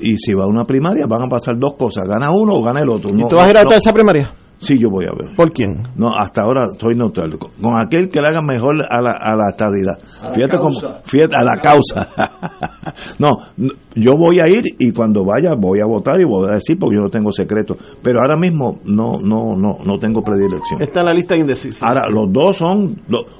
Y 0.00 0.16
si 0.18 0.34
va 0.34 0.44
a 0.44 0.46
una 0.48 0.64
primaria, 0.64 1.04
van 1.08 1.22
a 1.22 1.28
pasar 1.28 1.54
dos 1.58 1.74
cosas: 1.78 2.04
gana 2.06 2.30
uno 2.32 2.54
o 2.56 2.62
gana 2.62 2.80
el 2.82 2.90
otro. 2.90 3.10
¿Y 3.14 3.18
No- 3.20 3.28
tú 3.28 3.36
vas 3.36 3.46
a 3.46 3.50
ir 3.50 3.56
a 3.56 3.62
no- 3.62 3.70
esa 3.70 3.92
primaria? 3.92 4.30
Sí, 4.64 4.78
yo 4.78 4.88
voy 4.88 5.04
a 5.04 5.12
ver. 5.12 5.36
¿Por 5.36 5.52
quién? 5.52 5.82
No, 5.96 6.14
hasta 6.14 6.42
ahora 6.42 6.68
soy 6.78 6.96
neutral. 6.96 7.38
Con, 7.38 7.50
con 7.60 7.80
aquel 7.80 8.08
que 8.08 8.20
le 8.20 8.28
haga 8.28 8.40
mejor 8.40 8.76
a 8.80 9.00
la, 9.00 9.10
a 9.20 9.36
la 9.36 9.48
estadidad. 9.50 9.98
A 10.22 10.28
la 10.28 10.34
fíjate 10.34 10.56
cómo, 10.56 10.80
fíjate, 11.04 11.36
a 11.36 11.44
la 11.44 11.56
causa. 11.60 12.08
no, 13.18 13.28
no, 13.58 13.68
yo 13.94 14.12
voy 14.16 14.40
a 14.40 14.48
ir 14.48 14.64
y 14.78 14.90
cuando 14.92 15.24
vaya 15.24 15.50
voy 15.54 15.80
a 15.80 15.86
votar 15.86 16.20
y 16.20 16.24
voy 16.24 16.48
a 16.48 16.54
decir 16.54 16.78
porque 16.78 16.96
yo 16.96 17.02
no 17.02 17.10
tengo 17.10 17.30
secreto. 17.30 17.76
Pero 18.02 18.20
ahora 18.20 18.36
mismo 18.40 18.80
no, 18.84 19.20
no, 19.20 19.54
no, 19.56 19.76
no 19.84 19.98
tengo 19.98 20.22
predilección. 20.22 20.82
Está 20.82 21.00
en 21.00 21.06
la 21.06 21.12
lista 21.12 21.36
indecisa. 21.36 21.86
Ahora, 21.86 22.08
los 22.10 22.32
dos 22.32 22.56
son, 22.56 22.96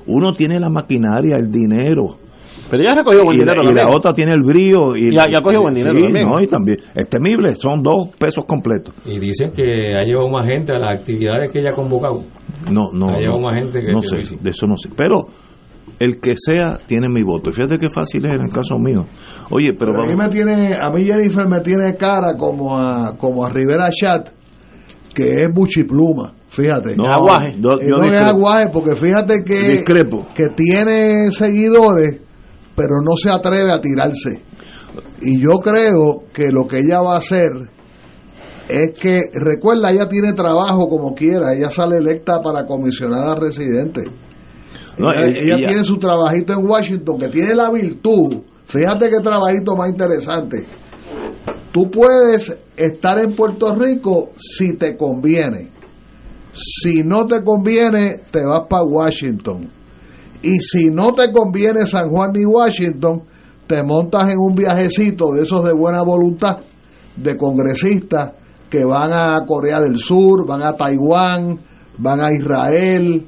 uno 0.06 0.32
tiene 0.32 0.60
la 0.60 0.68
maquinaria, 0.68 1.36
el 1.36 1.50
dinero. 1.50 2.23
Pero 2.70 2.82
ella 2.82 2.92
ha 2.92 2.94
recogido 2.96 3.24
buen 3.24 3.36
y, 3.36 3.44
la, 3.44 3.52
dinero 3.52 3.70
y 3.70 3.74
la 3.74 3.90
otra 3.94 4.12
tiene 4.12 4.32
el 4.32 4.42
brío. 4.42 4.96
Y, 4.96 5.14
Y 5.14 5.18
ha- 5.18 5.28
y 5.28 5.34
ha 5.34 5.40
cogido 5.40 5.62
buen 5.62 5.74
dinero 5.74 5.94
sí, 5.96 6.02
también. 6.02 6.26
No, 6.26 6.40
y 6.40 6.46
también. 6.46 6.78
Es 6.94 7.08
temible, 7.08 7.54
son 7.54 7.82
dos 7.82 8.08
pesos 8.18 8.44
completos. 8.46 8.94
Y 9.04 9.18
dicen 9.18 9.52
que 9.52 9.92
ha 9.98 10.04
llevado 10.04 10.28
más 10.30 10.46
gente 10.46 10.72
a 10.72 10.78
las 10.78 10.92
actividades 10.94 11.50
que 11.50 11.60
ella 11.60 11.70
ha 11.70 11.74
convocado. 11.74 12.22
No, 12.70 12.90
no. 12.92 13.08
Ha 13.08 13.18
llevado 13.18 13.40
no, 13.40 13.46
más 13.46 13.54
gente 13.54 13.80
que- 13.80 13.92
no 13.92 14.02
sé, 14.02 14.16
de 14.40 14.50
eso 14.50 14.66
no 14.66 14.76
sé. 14.78 14.88
Pero 14.96 15.26
el 16.00 16.18
que 16.20 16.34
sea 16.36 16.78
tiene 16.86 17.08
mi 17.08 17.22
voto. 17.22 17.50
Y 17.50 17.52
fíjate 17.52 17.76
qué 17.78 17.88
fácil 17.94 18.26
es 18.26 18.36
en 18.36 18.42
el 18.46 18.50
caso 18.52 18.78
mío. 18.78 19.06
Oye, 19.50 19.72
pero, 19.78 19.92
Pero 19.92 20.04
a 20.04 20.06
mí 20.06 20.16
me 20.16 20.28
tiene, 20.28 20.74
a 20.82 20.90
mí 20.90 21.04
Jennifer 21.04 21.46
me 21.46 21.60
tiene 21.60 21.94
cara 21.96 22.36
como 22.38 22.78
a, 22.78 23.14
como 23.16 23.44
a 23.44 23.50
Rivera 23.50 23.90
Chat, 23.90 24.30
que 25.14 25.42
es 25.44 25.52
buchipluma, 25.52 26.32
fíjate. 26.48 26.96
No, 26.96 27.04
Aguaje. 27.04 27.54
yo- 27.60 27.70
Eh, 27.80 27.86
yo 27.88 27.96
no 27.98 28.04
es 28.06 28.12
aguaje, 28.14 28.70
porque 28.72 28.96
fíjate 28.96 29.44
que, 29.44 29.54
Discrepo. 29.54 30.26
que 30.34 30.48
tiene 30.48 31.28
seguidores, 31.30 32.18
pero 32.76 33.00
no 33.02 33.16
se 33.16 33.30
atreve 33.30 33.70
a 33.72 33.80
tirarse. 33.80 34.42
Y 35.22 35.40
yo 35.42 35.54
creo 35.60 36.24
que 36.32 36.50
lo 36.50 36.66
que 36.66 36.80
ella 36.80 37.00
va 37.00 37.14
a 37.14 37.18
hacer 37.18 37.50
es 38.68 38.92
que, 38.98 39.22
recuerda, 39.32 39.90
ella 39.90 40.08
tiene 40.08 40.32
trabajo 40.32 40.88
como 40.88 41.14
quiera, 41.14 41.52
ella 41.54 41.70
sale 41.70 41.98
electa 41.98 42.40
para 42.40 42.66
comisionada 42.66 43.34
residente. 43.36 44.02
No, 44.98 45.10
ella 45.12 45.38
ella 45.38 45.54
ella- 45.56 45.68
tiene 45.68 45.84
su 45.84 45.98
trabajito 45.98 46.52
en 46.52 46.66
Washington, 46.66 47.18
que 47.18 47.28
tiene 47.28 47.54
la 47.54 47.70
virtud, 47.70 48.42
fíjate 48.66 49.08
qué 49.08 49.18
trabajito 49.22 49.76
más 49.76 49.90
interesante. 49.90 50.66
Tú 51.72 51.90
puedes 51.90 52.54
estar 52.76 53.18
en 53.18 53.34
Puerto 53.34 53.74
Rico 53.74 54.30
si 54.36 54.74
te 54.74 54.96
conviene. 54.96 55.70
Si 56.52 57.02
no 57.02 57.26
te 57.26 57.42
conviene, 57.42 58.20
te 58.30 58.44
vas 58.44 58.62
para 58.70 58.84
Washington. 58.84 59.68
Y 60.44 60.58
si 60.60 60.90
no 60.90 61.14
te 61.14 61.32
conviene 61.32 61.86
San 61.86 62.10
Juan 62.10 62.32
ni 62.32 62.44
Washington, 62.44 63.22
te 63.66 63.82
montas 63.82 64.30
en 64.30 64.38
un 64.38 64.54
viajecito 64.54 65.32
de 65.32 65.42
esos 65.42 65.64
de 65.64 65.72
buena 65.72 66.02
voluntad, 66.02 66.58
de 67.16 67.36
congresistas 67.36 68.32
que 68.68 68.84
van 68.84 69.12
a 69.12 69.46
Corea 69.46 69.80
del 69.80 69.98
Sur, 69.98 70.46
van 70.46 70.62
a 70.62 70.74
Taiwán, 70.74 71.58
van 71.96 72.20
a 72.20 72.32
Israel, 72.32 73.26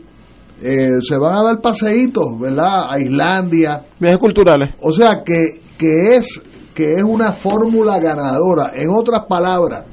eh, 0.62 0.90
se 1.00 1.16
van 1.16 1.36
a 1.36 1.42
dar 1.42 1.60
paseitos, 1.60 2.38
¿verdad? 2.38 2.90
A 2.90 3.00
Islandia. 3.00 3.82
Viajes 3.98 4.18
culturales. 4.18 4.74
O 4.80 4.92
sea 4.92 5.22
que, 5.24 5.60
que 5.78 6.16
es 6.16 6.42
que 6.74 6.92
es 6.92 7.02
una 7.02 7.32
fórmula 7.32 7.98
ganadora. 7.98 8.72
En 8.74 8.90
otras 8.90 9.22
palabras, 9.26 9.84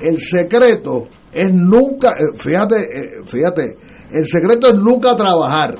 el 0.00 0.18
secreto 0.18 1.08
es 1.30 1.48
nunca, 1.52 2.12
eh, 2.12 2.32
fíjate, 2.38 2.76
eh, 2.76 3.08
fíjate, 3.30 3.76
el 4.12 4.26
secreto 4.26 4.68
es 4.68 4.74
nunca 4.74 5.14
trabajar. 5.14 5.74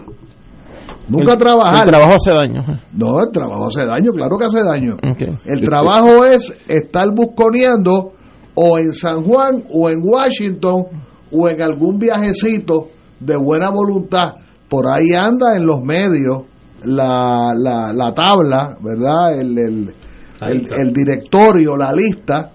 Nunca 1.11 1.32
El- 1.32 1.39
trabajar. 1.39 1.85
El 1.85 1.91
trabajo 1.91 2.15
hace 2.15 2.31
daño. 2.32 2.65
No, 2.93 3.20
el 3.23 3.31
trabajo 3.32 3.66
hace 3.69 3.85
daño, 3.85 4.12
claro 4.12 4.39
que 4.39 4.45
hace 4.47 4.62
daño. 4.65 4.97
El 5.45 5.61
trabajo 5.65 6.24
es 6.24 6.53
estar 6.69 7.11
busconeando 7.12 8.12
o 8.55 8.78
en 8.78 8.93
San 8.93 9.23
Juan 9.24 9.65
o 9.73 9.91
en 9.91 10.01
Washington 10.03 10.85
o 11.32 11.49
en 11.49 11.62
algún 11.62 11.99
viajecito 11.99 12.89
de 13.19 13.37
buena 13.37 13.70
voluntad. 13.70 14.35
Por 14.69 14.89
ahí 14.89 15.12
anda 15.15 15.57
en 15.57 15.66
los 15.66 15.82
medios 15.82 16.43
la, 16.85 17.53
la, 17.57 17.93
la 17.93 18.15
tabla, 18.15 18.77
¿verdad? 18.81 19.39
El, 19.39 19.59
el, 19.59 19.95
el, 20.43 20.62
el 20.78 20.93
directorio, 20.93 21.77
la 21.77 21.93
lista 21.93 22.51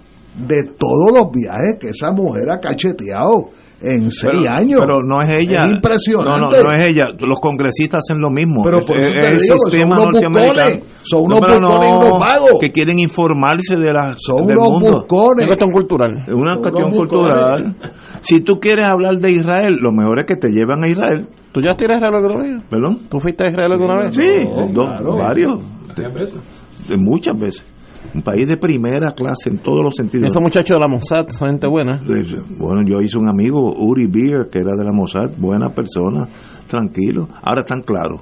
de 0.48 0.64
todos 0.64 1.12
los 1.14 1.32
viajes 1.32 1.78
que 1.80 1.90
esa 1.90 2.12
mujer 2.12 2.50
ha 2.52 2.60
cacheteado 2.60 3.50
en 3.82 4.10
seis 4.12 4.34
Pero- 4.42 4.52
años. 4.52 4.80
Pero 4.82 5.00
no 5.04 5.20
es 5.22 5.36
ella. 5.36 5.66
Es 5.66 5.72
impresionante. 5.72 6.30
No, 6.30 6.38
no, 6.50 6.64
no 6.64 6.74
es 6.80 6.88
ella. 6.88 7.06
Los 7.20 7.40
congresistas 7.40 8.00
hacen 8.08 8.22
lo 8.22 8.30
mismo. 8.30 8.64
Pero 8.64 8.80
Es- 8.80 8.86
por 8.86 8.98
eso 8.98 9.08
es 9.08 9.14
te 9.16 9.28
el 9.34 9.40
digo, 9.40 9.58
sistema 9.58 9.98
son 9.98 10.08
unos 10.08 10.20
son 11.04 11.22
unos 11.24 11.40
No, 11.40 11.46
pero 11.46 11.60
buscones 11.62 11.90
y 11.90 11.94
unos 11.94 12.20
vagos. 12.20 12.60
Que 12.62 12.72
quieren 12.72 13.00
informarse 13.00 13.76
de 13.78 13.94
la, 13.94 14.16
Son 14.18 14.48
del 14.48 14.58
unos 14.58 14.70
mundo. 14.72 14.92
buscones. 15.00 15.42
Es 15.44 15.48
cuestión 15.48 15.72
cultural. 15.72 16.26
Es 16.28 16.34
una 16.36 16.54
Son 16.54 16.62
cuestión 16.64 16.88
unos 16.88 16.98
cultural. 17.00 17.76
Si 18.22 18.42
tú 18.42 18.60
quieres 18.60 18.86
hablar 18.86 19.16
de 19.18 19.32
Israel, 19.32 19.76
lo 19.82 19.92
mejor 19.92 20.20
es 20.22 20.26
que 20.26 20.36
te 20.36 20.50
llevan 20.50 20.84
a 20.84 20.88
Israel. 20.90 21.28
¿Tú 21.52 21.62
ya 21.62 21.72
ido 21.80 21.94
a 21.94 21.96
Israel 21.98 22.16
alguna 22.16 22.38
vez? 22.44 22.64
¿Perdón? 22.70 23.00
¿Tú 23.10 23.20
fuiste 23.20 23.44
a 23.46 23.48
Israel 23.48 23.72
alguna 23.74 23.96
vez? 23.98 24.16
Sí, 24.16 24.50
dos, 24.74 24.88
claro. 24.90 25.16
varios. 25.16 25.60
De, 25.96 26.04
de 26.90 26.98
muchas 26.98 27.40
veces. 27.40 27.64
Un 28.14 28.22
país 28.22 28.48
de 28.48 28.58
primera 28.58 29.14
clase 29.14 29.50
en 29.50 29.58
todos 29.58 29.84
los 29.84 29.96
sentidos. 29.96 30.30
esos 30.30 30.42
muchachos 30.42 30.76
de 30.76 30.80
la 30.80 30.88
Mossad 30.88 31.28
son 31.30 31.50
gente 31.50 31.68
buena. 31.68 32.02
Bueno, 32.58 32.82
yo 32.88 33.02
hice 33.02 33.18
un 33.18 33.30
amigo, 33.30 33.74
Uri 33.78 34.08
Beer, 34.08 34.48
que 34.52 34.60
era 34.60 34.72
de 34.78 34.86
la 34.86 34.92
Mossad, 34.94 35.32
buena 35.38 35.70
persona, 35.70 36.28
tranquilo. 36.68 37.28
Ahora 37.42 37.62
están 37.62 37.82
claros. 37.82 38.22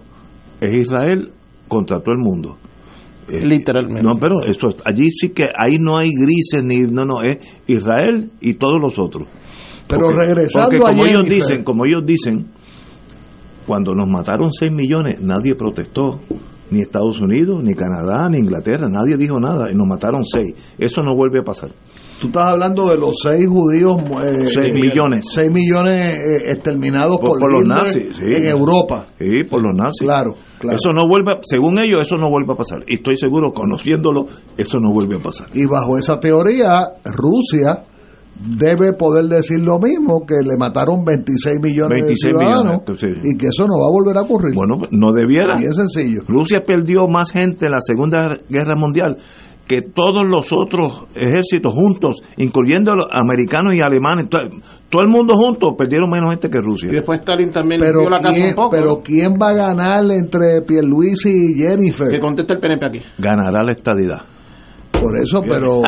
Es 0.60 0.76
Israel 0.76 1.32
contra 1.68 2.00
todo 2.00 2.14
el 2.14 2.20
mundo. 2.22 2.58
Eh, 3.30 3.46
Literalmente. 3.46 4.04
No, 4.04 4.18
pero 4.20 4.44
eso 4.46 4.76
allí 4.86 5.10
sí 5.10 5.30
que 5.30 5.46
ahí 5.58 5.78
no 5.80 5.98
hay 5.98 6.10
grises 6.14 6.64
ni 6.64 6.82
no 6.82 7.06
no 7.06 7.22
es 7.22 7.38
Israel 7.68 8.32
y 8.42 8.56
todos 8.56 8.82
los 8.82 9.00
otros. 9.00 9.28
Pero 9.88 10.10
regresando 10.12 10.70
porque 10.70 10.84
a 10.84 10.88
como 10.90 11.06
ellos 11.06 11.24
Jennifer. 11.24 11.48
dicen, 11.50 11.64
como 11.64 11.86
ellos 11.86 12.06
dicen, 12.06 12.48
cuando 13.66 13.94
nos 13.94 14.10
mataron 14.10 14.52
6 14.52 14.72
millones 14.72 15.22
nadie 15.22 15.56
protestó, 15.56 16.20
ni 16.74 16.82
Estados 16.82 17.22
Unidos, 17.22 17.64
ni 17.64 17.74
Canadá, 17.76 18.28
ni 18.30 18.40
Inglaterra, 18.40 18.88
nadie 18.90 19.16
dijo 19.18 19.40
nada 19.40 19.72
y 19.72 19.76
nos 19.76 19.88
mataron 19.88 20.26
6. 20.26 20.54
Eso 20.78 21.02
no 21.02 21.16
vuelve 21.16 21.40
a 21.40 21.44
pasar. 21.44 21.70
Tú 22.20 22.28
estás 22.28 22.46
hablando 22.54 22.88
de 22.90 22.98
los 22.98 23.16
seis 23.22 23.46
judíos. 23.48 23.96
eh, 24.24 24.46
6 24.54 24.74
millones. 24.76 25.26
Seis 25.34 25.52
millones 25.52 25.94
eh, 26.18 26.52
exterminados 26.52 27.18
Por- 27.18 27.32
por, 27.32 27.40
por 27.40 27.52
los 27.52 27.66
nazis, 27.66 28.16
sí. 28.16 28.24
en 28.26 28.46
Europa. 28.46 29.06
Sí, 29.20 29.44
por 29.50 29.62
los 29.62 29.76
nazis. 29.76 30.02
Claro, 30.02 30.34
claro. 30.58 30.78
Eso 30.78 30.92
no 30.94 31.08
vuelve, 31.08 31.34
según 31.42 31.80
ellos, 31.80 32.02
eso 32.02 32.16
no 32.16 32.30
vuelve 32.30 32.54
a 32.54 32.56
pasar. 32.56 32.84
Y 32.88 32.96
estoy 32.96 33.18
seguro, 33.18 33.52
conociéndolo, 33.52 34.26
eso 34.58 34.78
no 34.80 34.94
vuelve 34.94 35.18
a 35.18 35.22
pasar. 35.22 35.48
Y 35.54 35.66
bajo 35.66 35.98
esa 35.98 36.20
teoría, 36.20 36.72
Rusia 37.04 37.84
debe 38.36 38.94
poder 38.94 39.26
decir 39.26 39.60
lo 39.60 39.80
mismo, 39.80 40.26
que 40.26 40.36
le 40.46 40.58
mataron 40.58 41.04
26 41.06 41.60
millones 41.62 42.04
26 42.04 42.10
de 42.10 42.16
ciudadanos 42.46 42.82
millones, 42.82 43.00
sí. 43.00 43.30
y 43.32 43.38
que 43.38 43.48
eso 43.48 43.68
no 43.68 43.76
va 43.80 43.88
a 43.88 43.92
volver 43.92 44.18
a 44.18 44.22
ocurrir. 44.22 44.54
Bueno, 44.56 44.76
no 44.92 45.12
debiera. 45.12 45.58
Bien 45.58 45.74
sencillo. 45.74 46.24
Rusia 46.28 46.62
perdió 46.66 47.08
más 47.08 47.32
gente 47.32 47.66
en 47.68 47.72
la 47.72 47.80
Segunda 47.82 48.38
Guerra 48.50 48.76
Mundial 48.76 49.18
que 49.68 49.82
todos 49.82 50.28
los 50.28 50.52
otros 50.52 51.06
ejércitos 51.16 51.74
juntos, 51.74 52.22
incluyendo 52.36 52.96
los 52.96 53.06
americanos 53.14 53.74
y 53.76 53.80
alemanes. 53.82 54.28
To- 54.30 54.40
Todo 54.90 55.02
el 55.04 55.08
mundo 55.08 55.36
juntos 55.36 55.70
perdieron 55.78 56.10
menos 56.10 56.32
gente 56.34 56.50
que 56.50 56.60
Rusia. 56.60 56.90
Y 56.92 56.96
después 56.96 57.20
Stalin 57.22 57.50
también 57.50 57.80
Pero 57.80 58.02
dio 58.02 58.10
la 58.10 58.20
casa 58.20 58.36
¿quién, 58.38 58.50
un 58.50 58.56
poco. 58.56 58.70
pero 58.72 59.02
¿quién 59.02 59.34
va 59.42 59.50
a 59.52 59.54
ganar 59.54 60.04
entre 60.12 60.62
Pierluisi 60.68 61.54
y 61.54 61.54
Jennifer? 61.56 62.10
Que 62.10 62.20
conteste 62.20 62.56
el 62.56 62.60
PNP 62.60 62.86
aquí. 62.86 63.00
Ganará 63.18 63.64
la 63.64 63.72
estadidad. 63.72 64.24
Por 65.04 65.18
eso, 65.18 65.42
pero 65.48 65.82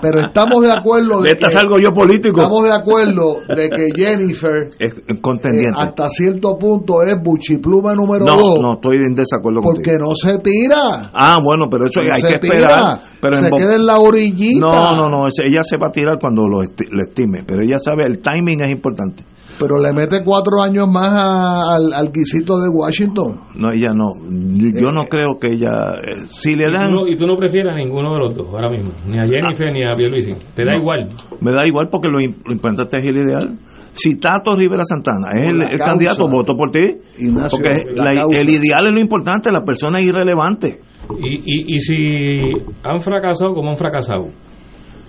pero 0.00 0.18
estamos 0.20 0.62
de 0.62 0.72
acuerdo 0.72 1.18
de 1.20 1.28
De 1.28 1.30
esta 1.34 1.48
que, 1.48 1.52
salgo 1.54 1.78
yo 1.78 1.90
político. 1.92 2.40
estamos 2.40 2.64
de 2.64 2.72
acuerdo 2.72 3.40
de 3.54 3.68
que 3.70 3.88
Jennifer 3.94 4.68
Es 4.78 4.94
eh, 5.06 5.20
contendiente. 5.20 5.70
hasta 5.78 6.08
cierto 6.08 6.56
punto 6.58 7.02
es 7.02 7.16
buchipluma 7.22 7.94
número 7.94 8.24
no, 8.24 8.36
dos 8.36 8.60
no, 8.60 8.74
estoy 8.74 8.96
en 8.96 9.14
desacuerdo 9.14 9.60
porque 9.62 9.92
contigo. 9.98 10.08
no 10.10 10.14
se 10.14 10.38
tira. 10.38 11.10
Ah, 11.12 11.36
bueno, 11.44 11.64
pero 11.70 11.84
eso 11.86 12.00
No 12.06 12.14
hay 12.14 12.22
que 12.22 12.38
tira, 12.38 12.54
esperar. 12.56 13.00
Pero 13.20 13.36
se 13.38 13.46
en 13.46 13.50
queda 13.56 13.74
en 13.76 13.86
la 13.86 13.98
orillita. 13.98 14.66
No, 14.66 14.96
no, 14.96 15.08
no, 15.08 15.26
ella 15.26 15.62
se 15.62 15.76
va 15.76 15.88
a 15.88 15.92
tirar 15.92 16.18
cuando 16.20 16.46
lo, 16.48 16.62
esti- 16.62 16.88
lo 16.90 17.02
estime, 17.06 17.44
pero 17.46 17.62
ella 17.62 17.78
sabe, 17.78 18.04
el 18.06 18.18
timing 18.20 18.64
es 18.64 18.70
importante. 18.70 19.24
Pero 19.58 19.78
le 19.80 19.92
mete 19.92 20.24
cuatro 20.24 20.62
años 20.62 20.88
más 20.88 21.12
a- 21.12 21.74
al, 21.76 21.92
al 21.92 22.10
guisito 22.12 22.58
de 22.58 22.68
Washington. 22.68 23.40
No, 23.56 23.70
ella 23.72 23.92
no, 23.94 24.12
yo, 24.28 24.80
yo 24.80 24.90
no 24.92 25.04
creo 25.06 25.38
que 25.40 25.48
ella, 25.52 25.94
eh, 26.02 26.26
si 26.30 26.56
le 26.56 26.64
¿Y 26.64 26.66
tú, 26.66 26.72
dan, 26.72 26.92
no, 26.92 27.06
y 27.06 27.16
tú 27.16 27.26
no 27.26 27.36
prefieres 27.36 27.72
a 27.72 27.76
ninguno 27.76 28.12
de 28.12 28.18
los 28.18 28.34
dos 28.34 28.46
ahora 28.52 28.68
mismo, 28.70 28.90
ni 29.06 29.18
a 29.18 29.24
Jennifer 29.26 29.72
ni 29.72 29.82
a 29.82 29.92
Pierluisi. 29.96 30.32
Te 30.54 30.64
da 30.64 30.72
No. 30.72 30.80
igual. 30.80 31.08
me 31.40 31.52
da 31.52 31.66
igual 31.66 31.88
porque 31.90 32.08
lo, 32.08 32.18
im- 32.18 32.34
lo 32.44 32.52
importante 32.52 32.98
es 32.98 33.04
el 33.04 33.16
ideal. 33.16 33.58
Si 33.92 34.16
Tato 34.18 34.56
Rivera 34.56 34.82
Santana 34.84 35.40
es 35.40 35.48
el, 35.48 35.78
candidato, 35.78 36.26
voto 36.28 36.56
por 36.56 36.72
ti. 36.72 36.80
Ignacio, 37.20 37.50
porque 37.56 37.70
la 37.94 38.10
el 38.12 38.50
ideal 38.50 38.88
es 38.88 38.92
lo 38.92 38.98
importante, 38.98 39.52
la 39.52 39.62
persona 39.62 39.98
es 40.00 40.06
irrelevante. 40.08 40.80
Y, 41.22 41.34
y, 41.44 41.74
y 41.76 41.78
si 41.78 42.40
han 42.82 43.00
fracasado 43.00 43.54
como 43.54 43.70
han 43.70 43.76
fracasado 43.76 44.24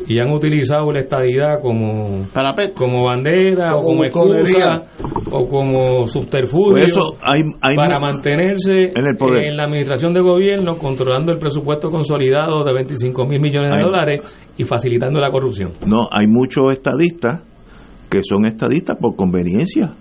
y 0.07 0.19
han 0.19 0.31
utilizado 0.31 0.91
la 0.91 0.99
estadidad 1.01 1.61
como 1.61 2.25
como 2.77 3.03
bandera 3.05 3.75
o 3.75 3.81
Como 3.81 3.87
como 4.09 4.33
excusa 4.33 4.81
o 5.31 5.47
como 5.49 6.07
subterfugio 6.07 6.71
Por 6.73 6.79
eso 6.81 6.99
hay- 7.21 7.41
hay 7.61 7.75
para 7.75 7.99
mantenerse 7.99 8.91
en 8.95 9.05
el 9.07 9.17
poder. 9.17 9.45
en 9.45 9.57
la 9.57 9.63
administración 9.63 10.13
de 10.13 10.21
gobierno 10.21 10.77
controlando 10.77 11.31
el 11.31 11.39
presupuesto 11.39 11.89
consolidado 11.89 12.63
de 12.63 12.73
25 12.73 13.25
mil 13.25 13.39
millones 13.41 13.71
de 13.71 13.77
Hay- 13.77 13.83
dólares 13.83 14.21
y 14.57 14.63
facilitando 14.63 15.19
la 15.19 15.31
corrupción. 15.31 15.71
No, 15.85 16.07
hay 16.11 16.27
muchos 16.27 16.71
estadistas 16.71 17.41
que 18.09 18.19
son 18.21 18.45
estadistas 18.45 18.97
por 18.99 19.15
conveniencia. 19.15 19.91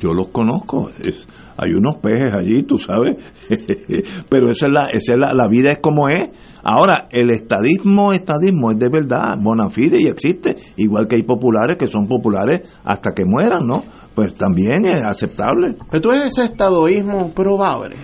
Yo 0.00 0.12
los 0.12 0.28
conozco. 0.28 0.90
Es- 1.00 1.26
hay 1.56 1.70
unos 1.72 1.96
pejes 2.02 2.32
allí, 2.32 2.62
tú 2.64 2.78
sabes. 2.78 3.16
Pero 4.28 4.50
esa 4.50 4.66
es 4.66 4.72
la, 4.72 4.86
esa 4.88 5.14
es 5.14 5.18
la, 5.18 5.32
la 5.34 5.48
vida 5.48 5.70
es 5.70 5.78
como 5.78 6.08
es. 6.08 6.30
Ahora, 6.62 7.08
el 7.10 7.30
estadismo, 7.30 8.12
estadismo 8.12 8.70
es 8.70 8.78
de 8.78 8.88
verdad, 8.88 9.34
bona 9.40 9.68
fide 9.70 9.98
y 10.00 10.06
existe. 10.06 10.54
Igual 10.76 11.06
que 11.06 11.16
hay 11.16 11.22
populares 11.22 11.76
que 11.78 11.86
son 11.86 12.06
populares 12.08 12.62
hasta 12.84 13.10
que 13.14 13.24
mueran, 13.24 13.66
¿no? 13.66 13.84
Pues 14.14 14.34
también 14.34 14.84
es 14.86 15.02
aceptable. 15.02 15.76
Pero 15.90 16.00
tú 16.00 16.08
ves 16.10 16.26
ese 16.26 16.44
estadoísmo 16.44 17.32
probable. 17.32 17.96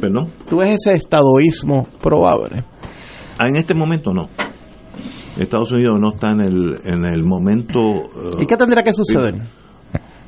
Perdón. 0.00 0.28
Tú 0.48 0.58
ves 0.58 0.76
ese 0.84 0.94
estadoísmo 0.96 1.86
probable. 2.02 2.64
Ah, 3.38 3.48
En 3.48 3.56
este 3.56 3.74
momento 3.74 4.12
no. 4.12 4.28
Estados 5.38 5.72
Unidos 5.72 5.98
no 6.00 6.10
está 6.10 6.32
en 6.32 6.40
el, 6.40 6.80
en 6.84 7.04
el 7.06 7.22
momento... 7.22 7.78
eh, 7.80 8.42
¿Y 8.42 8.46
qué 8.46 8.56
tendría 8.56 8.82
que 8.82 8.92
suceder? 8.92 9.34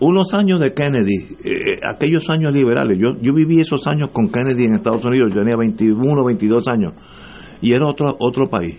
Unos 0.03 0.35
años 0.35 0.59
de 0.59 0.75
Kennedy, 0.75 1.37
eh, 1.45 1.79
aquellos 1.89 2.29
años 2.29 2.53
liberales, 2.53 2.99
yo, 2.99 3.19
yo 3.21 3.33
viví 3.33 3.61
esos 3.61 3.87
años 3.87 4.11
con 4.11 4.31
Kennedy 4.31 4.65
en 4.65 4.75
Estados 4.75 5.05
Unidos, 5.05 5.33
yo 5.33 5.41
tenía 5.41 5.57
21, 5.57 6.25
22 6.25 6.69
años, 6.69 6.95
y 7.61 7.73
era 7.73 7.87
otro, 7.87 8.17
otro 8.19 8.49
país. 8.49 8.77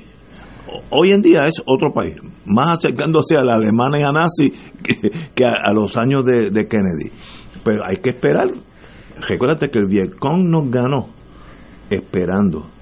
Hoy 0.89 1.11
en 1.11 1.21
día 1.21 1.43
es 1.43 1.61
otro 1.65 1.93
país, 1.93 2.15
más 2.45 2.77
acercándose 2.79 3.37
a 3.37 3.43
la 3.43 3.53
Alemania 3.53 4.11
nazi 4.11 4.51
que, 5.35 5.45
a 5.45 5.71
los 5.73 5.95
años 5.97 6.25
de, 6.25 6.49
de 6.49 6.65
Kennedy. 6.65 7.11
Pero 7.63 7.83
hay 7.87 7.97
que 7.97 8.09
esperar. 8.09 8.47
Recuérdate 9.29 9.69
que 9.69 9.79
el 9.79 9.85
Vietcong 9.85 10.49
nos 10.49 10.69
ganó 10.69 11.07
esperando. 11.89 12.72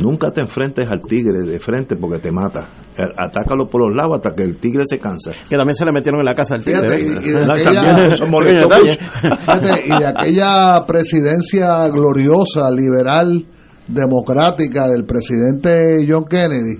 Nunca 0.00 0.30
te 0.32 0.40
enfrentes 0.40 0.86
al 0.90 1.00
tigre 1.00 1.46
de 1.46 1.58
frente 1.60 1.94
porque 1.96 2.18
te 2.18 2.30
mata. 2.30 2.68
Eh, 2.96 3.02
Atácalo 3.16 3.68
por 3.68 3.86
los 3.86 3.94
lados 3.96 4.16
hasta 4.16 4.34
que 4.34 4.42
el 4.42 4.56
tigre 4.58 4.82
se 4.86 4.98
cansa. 4.98 5.32
Que 5.48 5.56
también 5.56 5.74
se 5.76 5.84
le 5.84 5.92
metieron 5.92 6.20
en 6.20 6.26
la 6.26 6.34
casa 6.34 6.54
al 6.54 6.64
tigre. 6.64 6.88
Fíjate, 6.88 7.02
¿eh? 7.06 7.20
y- 7.24 7.28
y 7.28 7.32
de 7.32 7.46
La 7.46 7.54
aquella-. 7.54 7.70
Fíjate, 9.44 10.28
y 10.28 10.34
de 10.34 10.84
presidencia 10.86 11.88
gloriosa, 11.88 12.70
liberal, 12.70 13.44
democrática 13.88 14.88
del 14.88 15.04
presidente 15.04 16.06
John 16.08 16.24
Kennedy, 16.28 16.78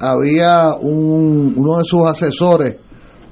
había 0.00 0.74
un, 0.74 1.54
uno 1.56 1.78
de 1.78 1.84
sus 1.84 2.06
asesores 2.06 2.76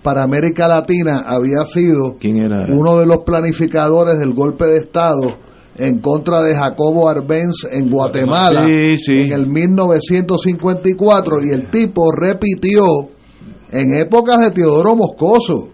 para 0.03 0.23
América 0.23 0.69
Latina, 0.69 1.25
había 1.27 1.65
sido 1.65 2.17
¿Quién 2.21 2.37
era? 2.37 2.67
uno 2.73 2.99
de 2.99 3.07
los 3.07 3.19
planificadores 3.19 4.19
del 4.19 4.33
golpe 4.33 4.65
de 4.67 4.79
Estado 4.79 5.37
en 5.79 6.01
contra 6.01 6.41
de 6.43 6.55
Jacobo 6.55 7.09
Arbenz 7.09 7.65
en 7.71 7.89
Guatemala 7.89 8.65
Sí, 8.67 8.99
sí. 8.99 9.13
en 9.23 9.33
el 9.33 9.47
1954 9.47 11.45
y 11.45 11.51
el 11.51 11.71
tipo 11.71 12.11
repitió 12.13 12.85
en 13.71 13.95
épocas 13.95 14.41
de 14.41 14.51
Teodoro 14.51 14.97
Moscoso 14.97 15.69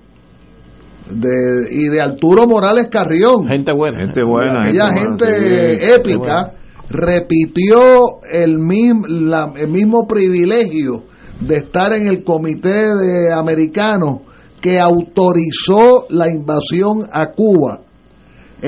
de, 1.10 1.68
y 1.70 1.88
de 1.88 2.00
Arturo 2.00 2.46
Morales 2.46 2.88
Carrión 2.90 3.46
Gente 3.46 3.72
buena. 3.72 4.00
Gente 4.00 4.20
buena. 4.26 4.64
aquella 4.64 4.88
gente 4.92 5.24
gente 5.26 5.48
buena, 5.48 5.78
sí. 5.80 5.92
épica 6.00 6.52
repitió 6.90 8.20
el 8.30 8.58
mismo, 8.58 9.06
la- 9.08 9.52
el 9.56 9.68
mismo 9.68 10.06
privilegio 10.06 11.02
de 11.40 11.56
estar 11.56 11.92
en 11.92 12.06
el 12.08 12.22
comité 12.24 12.94
de 12.94 13.32
americano 13.32 14.22
que 14.60 14.78
autorizó 14.80 16.06
la 16.10 16.30
invasión 16.30 17.00
a 17.12 17.32
Cuba 17.32 17.80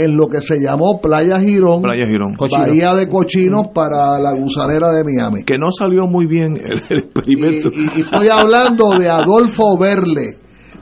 en 0.04 0.14
lo 0.16 0.28
que 0.28 0.40
se 0.40 0.58
llamó 0.60 1.00
Playa 1.00 1.40
Girón, 1.40 1.80
Playa 1.82 2.06
Girón. 2.06 2.36
Bahía 2.50 2.94
de 2.94 3.08
Cochinos 3.08 3.68
para 3.74 4.18
la 4.18 4.32
gusanera 4.32 4.92
de 4.92 5.02
Miami. 5.04 5.44
Que 5.44 5.56
no 5.58 5.72
salió 5.72 6.06
muy 6.06 6.26
bien 6.26 6.56
el, 6.56 6.82
el 6.90 7.04
experimento. 7.04 7.70
Y, 7.72 7.98
y 7.98 8.02
estoy 8.02 8.28
hablando 8.28 8.90
de 8.98 9.08
Adolfo 9.08 9.78
Verle, 9.78 10.26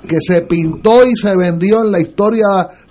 que 0.07 0.19
se 0.21 0.43
pintó 0.43 1.05
y 1.05 1.15
se 1.15 1.37
vendió 1.37 1.83
en 1.85 1.93
la 1.93 2.01
historia 2.01 2.47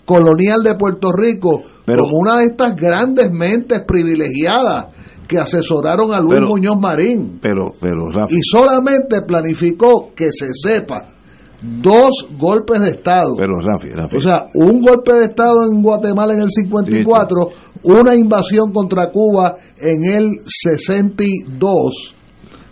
colonial 0.06 0.62
de 0.64 0.76
Puerto 0.76 1.12
Rico 1.12 1.62
Pero- 1.86 2.04
como 2.04 2.20
una 2.20 2.38
de 2.38 2.46
estas 2.46 2.76
grandes 2.76 3.30
mentes 3.32 3.82
privilegiadas 3.88 4.86
que 5.28 5.40
asesoraron 5.40 6.14
a 6.14 6.20
Luis 6.20 6.34
Pero- 6.36 6.48
Muñoz 6.48 6.78
Marín. 6.80 7.40
Pero, 7.42 7.72
pero, 7.80 8.10
Rafa, 8.14 8.34
Y 8.34 8.40
solamente 8.44 9.22
planificó 9.22 10.12
que 10.16 10.30
se 10.32 10.52
sepa 10.54 11.10
dos 11.82 12.28
golpes 12.38 12.80
de 12.82 12.90
Estado. 12.90 13.34
pero, 13.38 13.54
Rafi, 13.62 13.88
Rafi. 13.90 14.18
O 14.18 14.20
sea, 14.20 14.48
un 14.56 14.82
golpe 14.82 15.14
de 15.14 15.26
Estado 15.26 15.64
en 15.72 15.82
Guatemala 15.82 16.34
en 16.34 16.42
el 16.42 16.50
54, 16.52 17.50
una 17.84 18.16
invasión 18.16 18.72
contra 18.74 19.10
Cuba 19.12 19.56
en 19.80 20.04
el 20.04 20.32
62, 20.46 22.16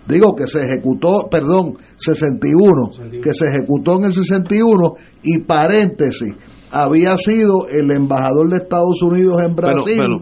digo 0.08 0.36
que 0.36 0.48
se 0.48 0.64
ejecutó, 0.64 1.28
perdón, 1.30 1.74
61, 1.98 2.92
que 3.22 3.34
se 3.34 3.46
ejecutó 3.46 3.96
en 3.98 4.06
el 4.06 4.14
61, 4.14 4.96
y 5.24 5.40
paréntesis, 5.40 6.34
había 6.72 7.18
sido 7.18 7.68
el 7.68 7.92
embajador 7.92 8.50
de 8.50 8.58
Estados 8.58 9.02
Unidos 9.02 9.42
en 9.44 9.56
Pero- 9.56 9.68
Brasil 9.84 10.00
pero- 10.00 10.18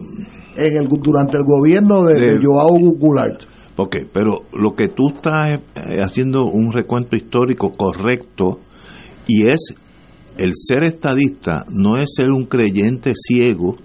en 0.56 0.76
el, 0.76 0.88
durante 1.00 1.36
el 1.36 1.44
gobierno 1.44 2.04
de, 2.04 2.14
de 2.14 2.38
De- 2.38 2.44
Joao 2.44 2.76
Goulart. 2.98 3.42
Ok, 3.82 3.96
pero 4.12 4.42
lo 4.52 4.74
que 4.74 4.88
tú 4.88 5.08
estás 5.16 5.54
eh, 5.54 6.02
haciendo 6.04 6.44
un 6.44 6.70
recuento 6.70 7.16
histórico 7.16 7.72
correcto 7.72 8.60
y 9.26 9.46
es 9.46 9.74
el 10.36 10.50
ser 10.54 10.84
estadista 10.84 11.64
no 11.70 11.96
es 11.96 12.10
ser 12.14 12.30
un 12.30 12.44
creyente 12.44 13.14
ciego 13.14 13.76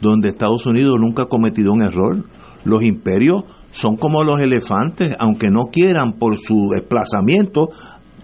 donde 0.00 0.28
Estados 0.28 0.66
Unidos 0.66 1.00
nunca 1.00 1.24
ha 1.24 1.26
cometido 1.26 1.72
un 1.72 1.82
error. 1.82 2.24
Los 2.62 2.84
imperios 2.84 3.42
son 3.72 3.96
como 3.96 4.22
los 4.22 4.36
elefantes, 4.40 5.16
aunque 5.18 5.48
no 5.50 5.66
quieran 5.72 6.12
por 6.12 6.38
su 6.38 6.68
desplazamiento, 6.70 7.70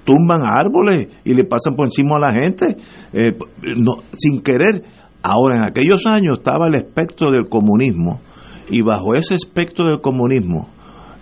tumban 0.04 0.42
árboles 0.44 1.08
y 1.24 1.34
le 1.34 1.42
pasan 1.42 1.74
por 1.74 1.88
encima 1.88 2.18
a 2.18 2.20
la 2.20 2.32
gente 2.34 2.76
eh, 3.12 3.36
no, 3.76 3.96
sin 4.16 4.42
querer. 4.42 4.84
Ahora, 5.24 5.56
en 5.56 5.62
aquellos 5.64 6.06
años 6.06 6.38
estaba 6.38 6.68
el 6.68 6.76
espectro 6.76 7.32
del 7.32 7.48
comunismo 7.48 8.20
y 8.70 8.82
bajo 8.82 9.14
ese 9.14 9.34
espectro 9.34 9.86
del 9.86 10.00
comunismo, 10.00 10.68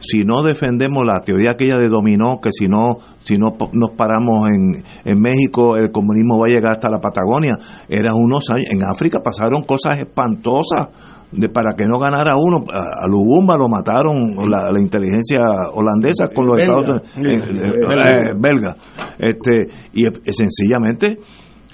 si 0.07 0.25
no 0.25 0.43
defendemos 0.43 1.03
la 1.05 1.21
teoría 1.21 1.53
aquella 1.53 1.77
de 1.77 1.89
dominó, 1.89 2.41
que 2.41 2.51
si 2.53 2.69
no, 2.69 2.99
si 3.23 3.39
no 3.39 3.57
nos 3.73 3.91
paramos 3.91 4.49
en, 4.49 4.85
en 5.05 5.21
México, 5.21 5.77
el 5.77 5.91
comunismo 5.91 6.39
va 6.39 6.47
a 6.47 6.55
llegar 6.55 6.73
hasta 6.73 6.91
la 6.91 7.01
Patagonia, 7.01 7.53
eran 7.89 8.15
unos 8.15 8.51
años, 8.51 8.67
en 8.71 8.83
África 8.85 9.21
pasaron 9.23 9.63
cosas 9.63 9.99
espantosas 9.99 10.89
de 11.33 11.49
para 11.49 11.75
que 11.75 11.85
no 11.85 11.99
ganara 11.99 12.37
uno, 12.37 12.65
a, 12.71 13.09
Lubumba 13.09 13.57
lo 13.57 13.69
mataron 13.69 14.37
la, 14.49 14.71
la 14.71 14.81
inteligencia 14.81 15.43
holandesa 15.73 16.29
con 16.29 16.47
los 16.47 16.57
Belga. 16.57 16.79
Estados 16.79 17.17
Unidos, 17.17 17.49
eh, 17.49 17.57
eh, 17.57 17.73
Belga. 17.89 18.21
eh, 18.21 18.33
belga, 18.39 18.77
este, 19.19 19.67
y 19.95 20.05
sencillamente 20.33 21.17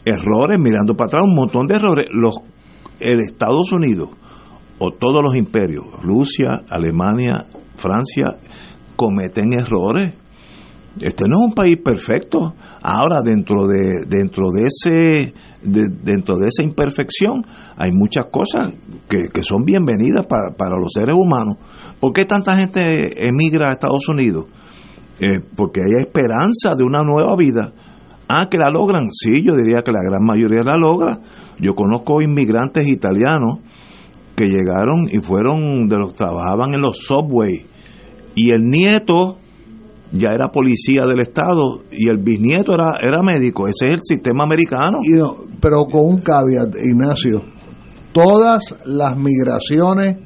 errores, 0.05 0.59
mirando 0.59 0.95
para 0.95 1.09
atrás, 1.09 1.23
un 1.25 1.35
montón 1.35 1.67
de 1.67 1.77
errores, 1.77 2.07
los, 2.11 2.39
el 3.01 3.21
Estados 3.21 3.73
Unidos 3.73 4.09
o 4.79 4.93
todos 4.93 5.23
los 5.23 5.37
imperios, 5.37 5.85
Rusia, 6.03 6.63
Alemania, 6.71 7.45
Francia, 7.81 8.37
cometen 8.97 9.55
errores. 9.55 10.15
Este 11.01 11.25
no 11.29 11.39
es 11.41 11.49
un 11.51 11.55
país 11.55 11.79
perfecto. 11.79 12.55
Ahora 12.83 13.23
dentro 13.23 13.67
de 13.67 14.05
dentro 14.07 14.51
de 14.51 14.65
ese 14.67 15.33
de- 15.63 15.89
dentro 16.03 16.37
de 16.37 16.49
esa 16.49 16.63
imperfección 16.63 17.45
hay 17.77 17.91
muchas 17.93 18.27
cosas 18.31 18.73
que, 19.09 19.43
son 19.43 19.65
bienvenidas 19.65 20.27
para, 20.27 20.51
para 20.57 20.77
los 20.77 20.93
seres 20.93 21.15
humanos. 21.15 21.57
¿Por 22.01 22.13
qué 22.13 22.25
tanta 22.25 22.57
gente 22.57 23.27
emigra 23.27 23.71
a 23.71 23.73
Estados 23.73 24.09
Unidos? 24.09 24.47
Eh, 25.21 25.41
porque 25.57 25.81
hay 25.81 26.03
esperanza 26.03 26.75
de 26.77 26.83
una 26.85 27.03
nueva 27.03 27.37
vida. 27.37 27.73
Ah, 28.29 28.47
que 28.51 28.59
la 28.59 28.71
logran. 28.71 29.09
Sí, 29.13 29.43
yo 29.43 29.53
diría 29.55 29.83
que 29.83 29.93
la 29.93 30.03
gran 30.03 30.25
mayoría 30.25 30.63
la 30.63 30.77
logra. 30.77 31.19
Yo 31.59 31.75
conozco 31.75 32.23
inmigrantes 32.23 32.87
italianos 32.87 33.59
que 34.37 34.47
llegaron 34.47 35.07
y 35.11 35.19
fueron 35.21 35.89
de 35.89 35.97
los 35.99 36.13
que 36.13 36.19
trabajaban 36.19 36.73
en 36.75 36.81
los 36.81 36.99
subway 36.99 37.67
y 38.35 38.51
el 38.51 38.63
nieto 38.67 39.37
ya 40.13 40.31
era 40.33 40.49
policía 40.51 41.07
del 41.07 41.21
estado 41.21 41.83
y 41.93 42.09
el 42.09 42.19
bisnieto 42.19 42.73
era 42.73 42.99
era 43.01 43.23
médico 43.23 43.69
ese 43.69 43.87
es 43.87 43.93
el 43.93 44.01
sistema 44.03 44.43
americano 44.45 44.99
pero 45.61 45.85
con 45.85 46.05
un 46.07 46.21
caveat, 46.23 46.75
Ignacio. 46.83 47.43
Todas 48.13 48.63
las 48.87 49.15
migraciones 49.17 50.17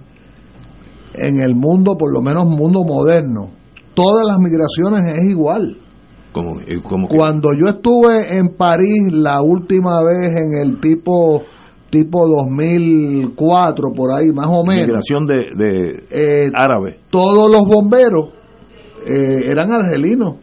en 1.15 1.41
el 1.41 1.55
mundo, 1.55 1.97
por 1.97 2.13
lo 2.13 2.21
menos 2.21 2.47
mundo 2.47 2.83
moderno, 2.85 3.51
todas 3.95 4.25
las 4.27 4.39
migraciones 4.39 5.03
es 5.19 5.25
igual. 5.31 5.77
Como, 6.33 6.61
eh, 6.61 6.81
como 6.83 7.09
que- 7.09 7.17
Cuando 7.17 7.51
yo 7.53 7.67
estuve 7.67 8.37
en 8.39 8.57
París 8.57 9.13
la 9.13 9.43
última 9.43 10.03
vez 10.03 10.35
en 10.41 10.53
el 10.67 10.81
tipo 10.81 11.43
tipo 11.95 12.27
2004 12.29 13.93
por 13.95 14.13
ahí 14.13 14.33
más 14.33 14.47
o 14.49 14.65
menos 14.65 14.87
migración 14.87 15.27
de, 15.27 15.35
de 15.57 16.05
eh, 16.11 16.51
árabe. 16.55 16.99
todos 17.11 17.51
los 17.51 17.61
bomberos 17.63 18.31
eh, 19.07 19.45
eran 19.49 19.71
argelinos 19.73 20.35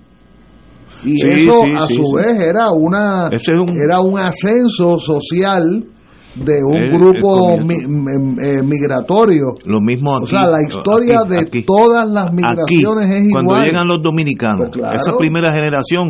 y 1.03 1.17
Sí, 1.17 1.27
eso 1.27 1.59
sí, 1.63 1.71
a 1.77 1.85
sí, 1.87 1.95
su 1.95 2.11
vez 2.13 2.39
era 2.39 2.69
una 2.71 3.27
es 3.31 3.43
un- 3.49 3.75
era 3.77 3.99
un 4.01 4.17
ascenso 4.19 4.99
social 4.99 5.83
de 6.35 6.63
un 6.63 6.77
Es- 6.77 6.87
grupo 6.89 7.49
es 7.59 7.65
mi- 7.65 7.83
m- 7.83 8.35
eh, 8.41 8.61
migratorio 8.63 9.47
Lo 9.65 9.81
mismo 9.81 10.15
aquí. 10.15 10.25
o 10.25 10.27
sea 10.29 10.47
la 10.47 10.61
historia 10.61 11.19
aquí, 11.25 11.59
de 11.59 11.63
todas 11.65 12.07
las 12.09 12.31
migraciones 12.31 13.07
Aquí, 13.09 13.25
es 13.27 13.31
cuando 13.33 13.51
igual 13.51 13.65
llegan 13.65 13.87
los 13.87 14.01
dominicanos, 14.01 14.67
Pues 14.69 14.71
claro. 14.79 14.95
esa 14.97 15.17
primera 15.17 15.53
generación 15.53 16.07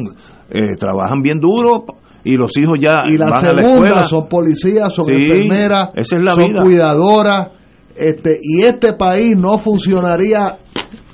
eh, 0.50 0.76
trabajan 0.78 1.22
bien 1.24 1.40
duro 1.40 1.86
y 2.24 2.38
los 2.38 2.56
hijos 2.58 2.76
ya 2.82 3.04
y 3.08 3.18
la 3.18 3.26
van 3.28 3.34
a 3.46 3.48
la 3.54 3.54
segunda 3.64 3.88
escuela. 3.88 4.04
son 4.06 4.28
policías, 4.28 4.94
son 4.94 5.06
Sí, 5.06 5.14
enfermeras, 5.14 5.90
esa 5.96 6.16
es 6.18 6.24
la 6.24 6.36
son 6.36 6.48
vida. 6.48 6.62
cuidadoras, 6.64 7.48
este, 7.96 8.40
y 8.42 8.62
este 8.62 8.94
país 8.94 9.36
no 9.38 9.58
funcionaría 9.58 10.58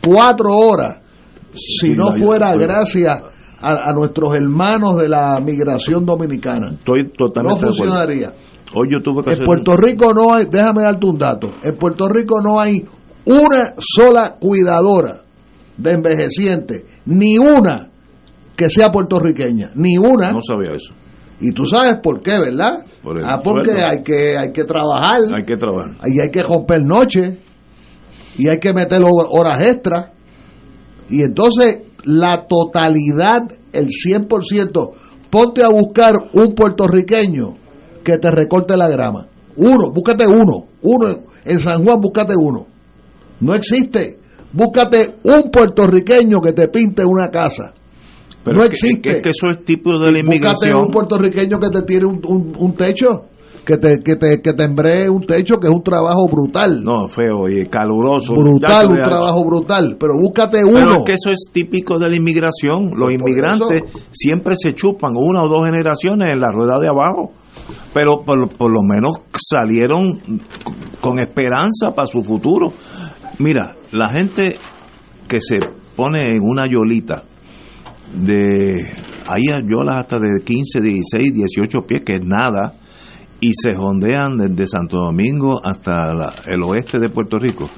cuatro 0.06 0.56
horas 0.56 0.98
si 1.54 1.88
Sí, 1.88 1.94
no 1.96 2.12
no, 2.12 2.24
fuera 2.24 2.54
yo- 2.54 2.60
gracias 2.60 3.20
a, 3.60 3.90
a 3.90 3.94
nuestros 3.94 4.36
hermanos 4.36 4.98
de 5.02 5.10
la 5.10 5.40
migración 5.44 6.06
dominicana. 6.06 6.72
Estoy 6.74 7.04
No 7.06 7.10
totalmente 7.18 7.66
de 7.66 7.72
acuerdo. 7.72 7.84
funcionaría. 7.84 8.34
Hoy 8.76 8.88
yo 8.92 9.02
tuve 9.02 9.24
que 9.24 9.30
En 9.30 9.34
hacer 9.36 9.46
Puerto 9.46 9.76
Rico 9.78 10.14
no 10.14 10.34
hay, 10.34 10.46
déjame 10.52 10.84
darte 10.84 11.06
un 11.08 11.18
dato, 11.18 11.52
en 11.64 11.76
Puerto 11.78 12.08
Rico 12.10 12.42
no 12.44 12.60
hay 12.60 12.86
una 13.26 13.74
sola 13.80 14.36
cuidadora 14.40 15.22
de 15.78 15.92
envejecientes, 15.94 16.84
ni 17.06 17.38
una 17.38 17.90
que 18.58 18.70
sea 18.70 18.92
puertorriqueña, 18.92 19.72
ni 19.76 19.98
una. 19.98 20.32
no 20.34 20.42
sabía 20.42 20.72
eso. 20.76 20.94
Y 21.40 21.52
tú 21.52 21.66
sabes 21.66 21.98
por 22.04 22.22
qué, 22.22 22.38
¿verdad? 22.40 22.84
Por 23.04 23.24
ah, 23.24 23.40
porque 23.42 23.70
sueldo. 23.70 23.88
hay 23.90 24.02
que, 24.04 24.38
hay 24.38 24.52
que 24.52 24.64
trabajar, 24.66 25.22
Hay 25.34 25.46
que 25.46 25.56
trabajar. 25.56 25.96
y 26.08 26.20
hay 26.20 26.30
que 26.32 26.42
romper 26.44 26.84
noche, 26.84 27.38
y 28.38 28.48
hay 28.50 28.58
que 28.60 28.74
meter 28.74 29.02
ho- 29.04 29.30
horas 29.30 29.62
extras. 29.62 30.08
Y 31.10 31.22
entonces 31.22 31.84
la 32.04 32.48
totalidad, 32.48 33.44
el 33.72 33.88
100%, 33.88 34.92
ponte 35.30 35.64
a 35.64 35.70
buscar 35.70 36.16
un 36.34 36.56
puertorriqueño 36.56 37.56
que 38.04 38.18
te 38.18 38.32
recorte 38.32 38.76
la 38.76 38.88
grama. 38.90 39.28
Uno, 39.58 39.92
búscate 39.92 40.26
uno. 40.28 40.66
Uno, 40.82 41.08
en 41.46 41.60
San 41.60 41.84
Juan 41.84 42.02
búscate 42.02 42.34
uno. 42.36 42.66
No 43.42 43.54
existe. 43.54 44.18
Búscate 44.54 45.16
un 45.24 45.52
puertorriqueño 45.52 46.42
que 46.42 46.54
te 46.54 46.68
pinte 46.70 47.06
una 47.06 47.30
casa. 47.30 47.74
Pero 48.48 48.58
no 48.58 48.64
es 48.64 48.70
que- 48.70 48.76
existe. 48.76 49.12
Es 49.12 49.22
que 49.24 49.30
eso 49.30 49.48
es 49.52 49.64
tipo 49.64 49.92
de 49.92 49.98
la 49.98 50.06
Búscate 50.20 50.20
inmigración. 50.26 50.82
un 50.82 50.92
puertorriqueño 50.92 51.60
que 51.60 51.70
te 51.70 51.82
tire 51.84 52.06
un, 52.06 52.22
un- 52.26 52.54
un 52.58 52.74
techo, 52.76 53.26
que 53.66 53.78
te, 53.78 54.00
que 54.00 54.16
te, 54.16 54.42
que 54.42 54.54
te 54.54 55.10
un 55.10 55.26
techo, 55.26 55.60
que 55.60 55.68
es 55.68 55.74
un 55.74 55.84
trabajo 55.84 56.26
brutal. 56.32 56.82
No, 56.84 57.10
feo 57.10 57.50
y 57.50 57.68
caluroso. 57.68 58.32
brutal, 58.34 58.88
un 58.90 58.96
trabajo 59.04 59.44
brutal. 59.44 59.98
Pero 60.00 60.14
búscate 60.18 60.60
Pero 60.64 60.68
uno. 60.86 60.96
es 60.98 61.04
que 61.04 61.14
eso 61.14 61.32
es 61.32 61.50
típico 61.52 62.00
de 62.00 62.10
la 62.10 62.16
inmigración. 62.16 62.92
Los 62.96 63.10
Pues 63.10 63.16
inmigrantes 63.20 63.84
siempre 64.12 64.56
se 64.58 64.74
chupan 64.74 65.12
una 65.16 65.44
o 65.44 65.50
dos 65.50 65.66
generaciones 65.66 66.30
en 66.34 66.40
la 66.40 66.52
rueda 66.52 66.80
de 66.80 66.88
abajo. 66.88 67.32
Pero 67.94 68.22
por, 68.26 68.50
por 68.56 68.72
lo 68.72 68.80
menos 68.84 69.16
salieron 69.36 70.06
con 71.02 71.20
esperanza 71.20 71.92
para 71.94 72.08
su 72.08 72.24
futuro. 72.24 72.72
Mira, 73.40 73.76
la 73.92 74.10
gente 74.10 74.56
que 75.28 75.42
se 75.42 75.60
pone 75.96 76.30
en 76.30 76.40
una 76.42 76.66
yolita 76.68 77.24
de 78.14 78.76
hay 79.28 79.44
yolas 79.68 79.98
hasta 79.98 80.18
de 80.20 80.44
15, 80.44 80.82
16, 80.82 81.34
18 81.34 81.82
pies, 81.82 82.02
que 82.06 82.16
es 82.16 82.26
nada, 82.26 82.74
y 83.40 83.52
se 83.54 83.76
jondean 83.76 84.38
desde 84.38 84.68
Santo 84.68 84.98
Domingo 84.98 85.60
hasta 85.64 86.14
la- 86.14 86.34
el 86.48 86.64
oeste 86.64 87.00
de 87.00 87.10
Puerto 87.10 87.38
Rico. 87.40 87.70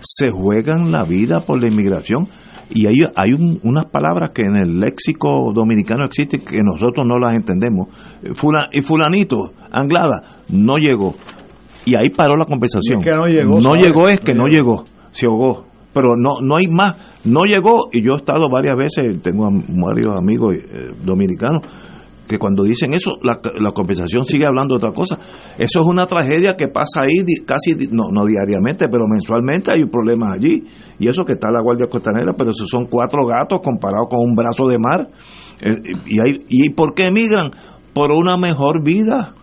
Se 0.00 0.30
juegan 0.30 0.92
la 0.92 1.04
vida 1.04 1.40
por 1.40 1.60
la 1.60 1.68
inmigración. 1.68 2.28
Y 2.72 2.86
hay, 2.86 3.02
hay 3.16 3.32
un- 3.32 3.58
unas 3.64 3.86
palabras 3.86 4.30
que 4.32 4.42
en 4.42 4.54
el 4.56 4.78
léxico 4.78 5.50
dominicano 5.52 6.04
existen 6.04 6.40
que 6.42 6.62
nosotros 6.62 7.04
no 7.04 7.18
las 7.18 7.34
entendemos. 7.34 7.88
Fula- 8.34 8.68
y 8.72 8.82
fulanito, 8.82 9.52
Anglada, 9.72 10.22
no 10.50 10.78
llegó. 10.78 11.16
Y 11.84 11.96
ahí 11.96 12.10
paró 12.10 12.36
la 12.36 12.44
conversación. 12.44 13.00
Es 13.00 13.10
que 13.10 13.16
no 13.16 13.26
llegó, 13.26 13.60
No 13.60 13.74
llegó 13.74 14.06
es 14.06 14.20
que 14.20 14.34
No 14.34 14.44
no 14.44 14.48
llegó. 14.48 14.84
Se 15.10 15.26
ahogó. 15.26 15.66
Pero 15.92 16.14
no, 16.16 16.40
no 16.40 16.56
hay 16.56 16.68
más. 16.68 16.94
No 17.24 17.44
llegó. 17.44 17.88
Y 17.92 18.02
yo 18.04 18.12
he 18.14 18.16
estado 18.16 18.48
varias 18.50 18.76
veces, 18.76 19.20
tengo 19.22 19.48
varios 19.84 20.14
amigos 20.16 20.54
eh, 20.56 20.92
dominicanos, 21.04 21.62
que 22.28 22.38
cuando 22.38 22.62
dicen 22.62 22.94
eso, 22.94 23.16
la, 23.24 23.40
la 23.60 23.72
conversación 23.72 24.24
sigue 24.24 24.46
hablando 24.46 24.74
de 24.74 24.76
otra 24.86 24.92
cosa. 24.92 25.18
Eso 25.58 25.80
es 25.80 25.84
una 25.86 26.06
tragedia 26.06 26.54
que 26.56 26.68
pasa 26.68 27.00
ahí 27.02 27.16
casi, 27.44 27.74
no, 27.90 28.04
no 28.12 28.24
diariamente, 28.24 28.86
pero 28.88 29.02
mensualmente 29.12 29.72
hay 29.72 29.84
problemas 29.90 30.34
allí. 30.36 30.62
Y 31.00 31.08
eso 31.08 31.24
que 31.24 31.32
está 31.32 31.50
la 31.50 31.60
Guardia 31.60 31.88
Costanera, 31.90 32.32
pero 32.38 32.50
esos 32.52 32.68
son 32.70 32.86
cuatro 32.86 33.26
gatos 33.26 33.58
comparados 33.60 34.06
con 34.08 34.20
un 34.20 34.36
brazo 34.36 34.68
de 34.68 34.78
mar. 34.78 35.08
Eh, 35.60 35.74
y, 36.06 36.20
hay, 36.20 36.36
¿Y 36.48 36.70
por 36.70 36.94
qué 36.94 37.08
emigran? 37.08 37.50
Por 37.92 38.12
una 38.12 38.36
mejor 38.36 38.84
vida. 38.84 39.34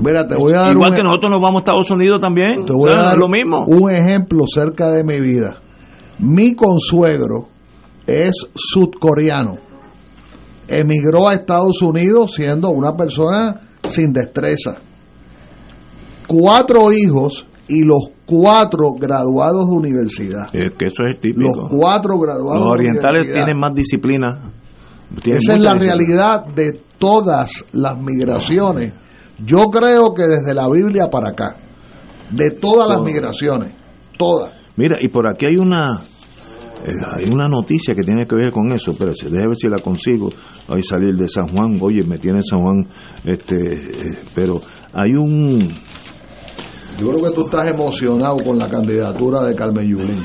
Mira, 0.00 0.26
te 0.26 0.34
voy 0.34 0.54
a 0.54 0.62
dar 0.62 0.72
Igual 0.72 0.90
un- 0.90 0.96
que 0.96 1.02
nosotros 1.04 1.30
nos 1.30 1.40
vamos 1.40 1.60
a 1.60 1.62
Estados 1.62 1.90
Unidos 1.92 2.20
también. 2.20 2.64
Te 2.64 2.72
voy 2.72 2.90
O 2.90 2.92
sea, 2.92 3.02
a 3.02 3.06
dar 3.10 3.18
lo 3.18 3.28
mismo. 3.28 3.64
un 3.68 3.88
ejemplo 3.88 4.46
cerca 4.52 4.90
de 4.90 5.04
mi 5.04 5.20
vida. 5.20 5.58
Mi 6.22 6.54
consuegro 6.54 7.48
es 8.06 8.32
sudcoreano. 8.54 9.58
Emigró 10.68 11.28
a 11.28 11.34
Estados 11.34 11.82
Unidos 11.82 12.34
siendo 12.34 12.70
una 12.70 12.96
persona 12.96 13.60
sin 13.88 14.12
destreza. 14.12 14.76
Cuatro 16.26 16.92
hijos 16.92 17.44
y 17.66 17.84
los 17.84 18.10
cuatro 18.24 18.92
graduados 18.92 19.68
de 19.68 19.76
universidad. 19.76 20.46
Es 20.52 20.72
que 20.78 20.86
eso 20.86 21.02
es 21.10 21.20
típico. 21.20 21.42
Los 21.42 21.70
cuatro 21.70 22.18
graduados 22.18 22.64
Los 22.64 22.72
orientales 22.72 23.32
tienen 23.32 23.58
más 23.58 23.74
disciplina. 23.74 24.52
Tienen 25.22 25.42
Esa 25.42 25.54
es 25.56 25.64
la 25.64 25.74
disciplina. 25.74 25.94
realidad 25.94 26.44
de 26.54 26.80
todas 26.98 27.64
las 27.72 27.98
migraciones. 27.98 28.94
Yo 29.44 29.70
creo 29.70 30.14
que 30.14 30.22
desde 30.22 30.54
la 30.54 30.68
Biblia 30.68 31.08
para 31.10 31.30
acá, 31.30 31.56
de 32.30 32.52
todas 32.52 32.88
las 32.88 33.02
migraciones, 33.02 33.74
todas. 34.16 34.52
Mira, 34.76 34.96
y 35.02 35.08
por 35.08 35.26
aquí 35.28 35.46
hay 35.50 35.56
una 35.56 36.04
hay 36.84 37.30
una 37.30 37.48
noticia 37.48 37.94
que 37.94 38.02
tiene 38.02 38.26
que 38.26 38.34
ver 38.34 38.50
con 38.50 38.72
eso, 38.72 38.92
pero 38.98 39.12
déjame 39.12 39.48
ver 39.48 39.56
si 39.56 39.68
la 39.68 39.78
consigo. 39.78 40.32
Hoy 40.68 40.82
salir 40.82 41.14
de 41.14 41.28
San 41.28 41.48
Juan, 41.48 41.78
oye, 41.80 42.02
me 42.02 42.18
tiene 42.18 42.42
San 42.42 42.60
Juan, 42.60 42.86
este, 43.24 43.56
eh, 43.56 44.18
pero 44.34 44.60
hay 44.92 45.14
un 45.14 45.68
Yo 46.98 47.08
creo 47.08 47.22
que 47.22 47.30
tú 47.34 47.46
estás 47.46 47.70
emocionado 47.70 48.36
con 48.44 48.58
la 48.58 48.68
candidatura 48.68 49.42
de 49.42 49.54
Carmen 49.54 49.88
Yulín. 49.88 50.24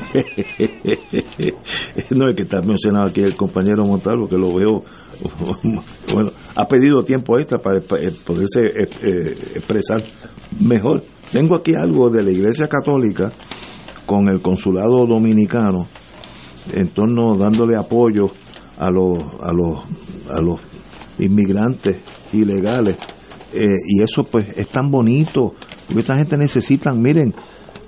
no 2.10 2.28
es 2.28 2.36
que 2.36 2.42
está 2.42 2.60
mencionado 2.60 3.06
aquí 3.06 3.20
el 3.20 3.36
compañero 3.36 3.86
Montalvo, 3.86 4.28
que 4.28 4.36
lo 4.36 4.54
veo, 4.54 4.82
bueno, 6.12 6.32
ha 6.56 6.66
pedido 6.66 7.04
tiempo 7.04 7.38
extra 7.38 7.58
para, 7.58 7.80
poderse 7.80 8.66
eh, 8.66 8.88
eh, 9.02 9.38
expresar 9.54 10.02
mejor. 10.58 11.04
Tengo 11.30 11.54
aquí 11.54 11.74
algo 11.74 12.10
de 12.10 12.22
la 12.22 12.30
Iglesia 12.30 12.68
Católica 12.68 13.30
con 14.06 14.28
el 14.28 14.40
Consulado 14.40 15.04
Dominicano 15.06 15.86
en 16.72 16.88
torno 16.88 17.36
dándole 17.36 17.76
apoyo 17.76 18.30
a 18.78 18.90
los 18.90 19.18
a 19.40 19.52
los 19.52 19.78
a 20.30 20.40
los 20.40 20.60
inmigrantes 21.18 21.98
ilegales. 22.32 22.96
Eh, 23.52 23.66
y 23.86 24.02
eso 24.02 24.24
pues 24.24 24.46
es 24.56 24.68
tan 24.68 24.90
bonito 24.90 25.54
porque 25.86 26.00
esta 26.00 26.18
gente 26.18 26.36
necesitan 26.36 27.00
miren 27.00 27.34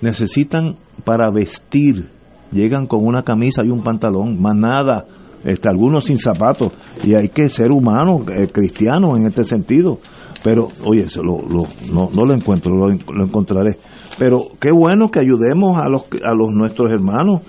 necesitan 0.01 0.77
para 1.05 1.31
vestir 1.31 2.09
llegan 2.51 2.87
con 2.87 3.07
una 3.07 3.23
camisa 3.23 3.63
y 3.63 3.69
un 3.69 3.83
pantalón 3.83 4.41
más 4.41 4.57
nada 4.57 5.05
este, 5.45 5.69
algunos 5.69 6.07
sin 6.07 6.17
zapatos 6.17 6.73
y 7.05 7.15
hay 7.15 7.29
que 7.29 7.51
ser 7.51 7.73
humanos 7.73 8.23
eh, 8.31 8.47
cristianos 8.51 9.19
en 9.19 9.27
este 9.27 9.45
sentido 9.45 9.99
pero 10.43 10.69
oye 10.85 11.07
lo, 11.17 11.39
lo- 11.43 11.67
no, 11.93 12.09
no 12.15 12.25
lo 12.25 12.35
encuentro 12.35 12.75
lo, 12.75 12.91
en- 12.91 13.01
lo 13.13 13.25
encontraré. 13.25 13.77
Pero 14.19 14.49
qué 14.61 14.71
bueno 14.73 15.11
que 15.11 15.21
ayudemos 15.21 15.79
a 15.79 15.89
los 15.89 16.03
a 16.25 16.35
los 16.35 16.51
nuestros 16.53 16.91
hermanos. 16.93 17.41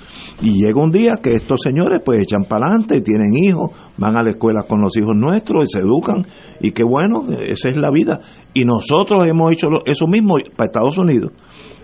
Y 0.41 0.63
llega 0.63 0.81
un 0.81 0.91
día 0.91 1.13
que 1.22 1.34
estos 1.35 1.59
señores 1.61 2.01
pues 2.03 2.19
echan 2.19 2.43
para 2.47 2.65
adelante 2.68 3.01
tienen 3.01 3.35
hijos 3.35 3.72
van 3.97 4.18
a 4.18 4.23
la 4.23 4.31
escuela 4.31 4.63
con 4.63 4.81
los 4.81 4.95
hijos 4.97 5.15
nuestros 5.15 5.63
y 5.65 5.72
se 5.72 5.80
educan. 5.80 6.26
Y 6.59 6.72
qué 6.72 6.84
bueno 6.84 7.26
esa 7.45 7.69
es 7.69 7.77
la 7.77 7.91
vida. 7.91 8.19
Y 8.53 8.65
nosotros 8.65 9.27
hemos 9.27 9.51
hecho 9.51 9.68
eso 9.85 10.07
mismo 10.07 10.35
para 10.55 10.68
Estados 10.68 10.97
Unidos. 10.97 11.31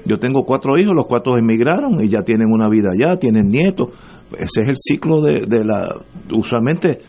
Yo 0.06 0.18
tengo 0.20 0.44
cuatro 0.46 0.78
hijos, 0.78 0.94
los 0.96 1.06
cuatro 1.06 1.38
emigraron 1.38 2.04
y 2.04 2.10
ya 2.10 2.22
tienen 2.24 2.48
una 2.50 2.70
vida 2.70 2.90
allá, 2.98 3.18
tienen 3.18 3.50
nietos. 3.50 3.92
Ese 4.38 4.62
es 4.62 4.70
el 4.70 4.76
ciclo 4.78 5.22
de, 5.22 5.46
de 5.48 5.66
la... 5.66 5.90
Usualmente 6.34 7.00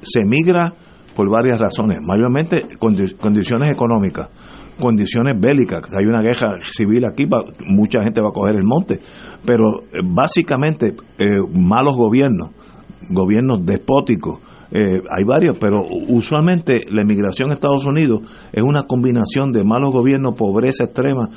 se 0.00 0.20
emigra 0.22 0.74
por 1.18 1.28
varias 1.28 1.58
razones, 1.58 1.98
mayormente 2.00 2.62
condi- 2.78 3.16
condiciones 3.16 3.72
económicas, 3.72 4.28
condiciones 4.78 5.34
bélicas. 5.40 5.80
Hay 5.98 6.06
una 6.06 6.22
guerra 6.22 6.58
civil 6.60 7.04
aquí, 7.06 7.24
va- 7.24 7.42
mucha 7.66 8.04
gente 8.04 8.20
va 8.20 8.28
a 8.28 8.32
coger 8.32 8.54
el 8.54 8.62
monte, 8.62 9.00
pero 9.44 9.80
eh, 9.92 9.98
básicamente 10.04 10.94
eh, 11.18 11.26
malos 11.52 11.96
gobiernos, 11.96 12.50
gobiernos 13.10 13.66
despóticos, 13.66 14.38
eh, 14.70 15.02
hay 15.10 15.24
varios, 15.26 15.58
pero 15.58 15.80
usualmente 16.08 16.74
la 16.92 17.02
emigración 17.02 17.50
a 17.50 17.54
Estados 17.54 17.84
Unidos 17.84 18.20
es 18.52 18.62
una 18.62 18.84
combinación 18.84 19.50
de 19.50 19.64
malos 19.64 19.90
gobiernos, 19.92 20.36
pobreza 20.36 20.84
extrema. 20.84 21.28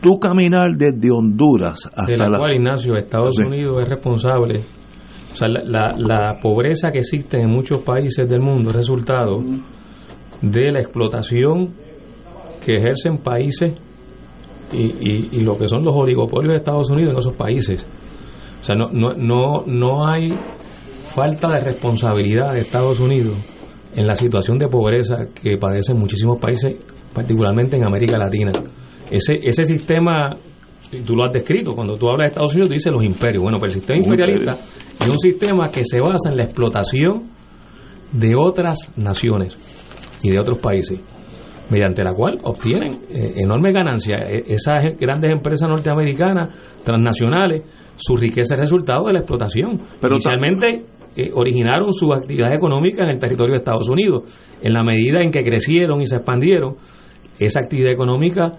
Tú 0.00 0.18
caminar 0.18 0.70
desde 0.76 1.10
Honduras 1.12 1.86
hasta 1.94 2.04
de 2.06 2.16
la, 2.18 2.30
la... 2.30 2.38
cual, 2.38 2.54
Ignacio, 2.54 2.96
Estados 2.96 3.36
Sí. 3.36 3.44
Unidos 3.44 3.80
es 3.82 3.88
responsable. 3.88 4.64
O 5.32 5.36
sea, 5.36 5.48
la, 5.48 5.92
la- 5.96 6.38
pobreza 6.40 6.90
que 6.90 6.98
existe 6.98 7.38
en 7.40 7.48
muchos 7.50 7.78
países 7.78 8.28
del 8.28 8.40
mundo 8.40 8.70
es 8.70 8.76
resultado 8.76 9.42
de 10.42 10.72
la 10.72 10.80
explotación 10.80 11.68
que 12.64 12.72
ejercen 12.76 13.18
países 13.18 13.72
y, 14.72 14.82
y- 14.86 15.28
y 15.32 15.40
lo 15.40 15.56
que 15.56 15.68
son 15.68 15.84
los 15.84 15.94
oligopolios 15.94 16.52
de 16.52 16.58
Estados 16.58 16.90
Unidos 16.90 17.12
en 17.12 17.18
esos 17.18 17.34
países. 17.36 17.86
O 18.60 18.64
sea, 18.64 18.74
no, 18.74 18.88
no, 18.90 19.14
no, 19.14 19.62
no 19.66 20.06
hay 20.08 20.32
falta 21.06 21.48
de 21.54 21.60
responsabilidad 21.60 22.52
de 22.54 22.60
Estados 22.60 23.00
Unidos 23.00 23.36
en 23.96 24.06
la 24.06 24.14
situación 24.14 24.58
de 24.58 24.68
pobreza 24.68 25.26
que 25.34 25.56
padecen 25.56 25.98
muchísimos 25.98 26.38
países, 26.38 26.76
particularmente 27.14 27.76
en 27.76 27.84
América 27.84 28.18
Latina. 28.18 28.52
Ese, 29.10 29.38
ese 29.42 29.64
sistema, 29.64 30.36
y 30.92 31.00
tú 31.02 31.14
lo 31.14 31.24
has 31.24 31.32
descrito, 31.32 31.74
cuando 31.74 31.96
tú 31.96 32.08
hablas 32.08 32.24
de 32.24 32.28
Estados 32.28 32.52
Unidos, 32.52 32.68
tú 32.68 32.74
dices 32.74 32.92
los 32.92 33.04
imperios. 33.04 33.42
Bueno, 33.42 33.58
pero 33.60 33.68
el 33.72 33.74
sistema 33.78 34.00
imperialista 34.02 34.52
es 35.00 35.08
un 35.08 35.18
sistema 35.18 35.70
que 35.70 35.84
se 35.84 36.00
basa 36.00 36.30
en 36.30 36.36
la 36.36 36.44
explotación 36.44 37.22
de 38.12 38.34
otras 38.34 38.90
naciones 38.96 39.56
y 40.22 40.30
de 40.30 40.38
otros 40.40 40.58
países, 40.60 41.00
mediante 41.70 42.02
la 42.02 42.12
cual 42.12 42.38
obtienen 42.42 42.94
eh, 43.10 43.34
enormes 43.36 43.72
ganancias. 43.72 44.20
E- 44.28 44.44
esas 44.48 44.96
grandes 44.98 45.30
empresas 45.30 45.68
norteamericanas, 45.68 46.48
transnacionales, 46.82 47.62
su 47.96 48.16
riqueza 48.16 48.54
es 48.54 48.60
resultado 48.60 49.06
de 49.06 49.12
la 49.12 49.18
explotación. 49.20 49.80
Pero 50.00 50.14
Inicialmente 50.14 50.84
eh, 51.16 51.30
originaron 51.34 51.92
su 51.94 52.12
actividad 52.12 52.52
económica 52.52 53.04
en 53.04 53.10
el 53.10 53.18
territorio 53.18 53.52
de 53.52 53.58
Estados 53.58 53.88
Unidos. 53.88 54.24
En 54.60 54.72
la 54.72 54.82
medida 54.82 55.20
en 55.22 55.30
que 55.30 55.42
crecieron 55.42 56.00
y 56.00 56.06
se 56.06 56.16
expandieron, 56.16 56.76
esa 57.38 57.60
actividad 57.60 57.92
económica 57.92 58.52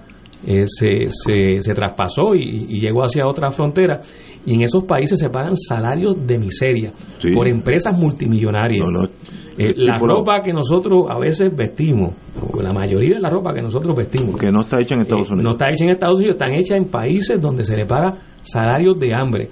eh, 0.45 0.65
se, 0.67 1.07
se, 1.09 1.61
se 1.61 1.73
traspasó 1.73 2.33
y, 2.35 2.65
y 2.69 2.79
llegó 2.79 3.03
hacia 3.03 3.27
otra 3.27 3.51
frontera. 3.51 3.99
Y 4.45 4.55
en 4.55 4.61
esos 4.61 4.85
países 4.85 5.19
se 5.19 5.29
pagan 5.29 5.55
salarios 5.55 6.15
de 6.25 6.39
miseria 6.39 6.91
Sí. 7.19 7.29
por 7.35 7.47
empresas 7.47 7.95
multimillonarias. 7.97 8.83
No, 8.83 9.01
no. 9.03 9.09
Eh, 9.57 9.73
la 9.77 9.99
no. 9.99 10.07
ropa 10.07 10.39
que 10.41 10.51
nosotros 10.53 11.03
a 11.09 11.19
veces 11.19 11.55
vestimos, 11.55 12.15
o 12.51 12.61
la 12.61 12.73
mayoría 12.73 13.15
de 13.15 13.19
la 13.21 13.29
ropa 13.29 13.53
que 13.53 13.61
nosotros 13.61 13.95
vestimos, 13.95 14.39
que 14.39 14.47
no 14.51 14.61
está 14.61 14.77
hecha 14.81 14.95
en 14.95 15.01
Estados 15.01 15.29
eh, 15.29 15.33
Unidos. 15.33 15.43
no 15.43 15.51
está 15.51 15.69
hecha 15.69 15.85
en 15.85 15.91
Estados 15.91 16.17
Unidos, 16.17 16.35
están 16.37 16.53
hechas 16.55 16.77
en 16.77 16.85
países 16.85 17.39
donde 17.39 17.63
se 17.63 17.75
le 17.75 17.85
paga 17.85 18.15
salarios 18.41 18.97
de 18.99 19.13
hambre. 19.13 19.49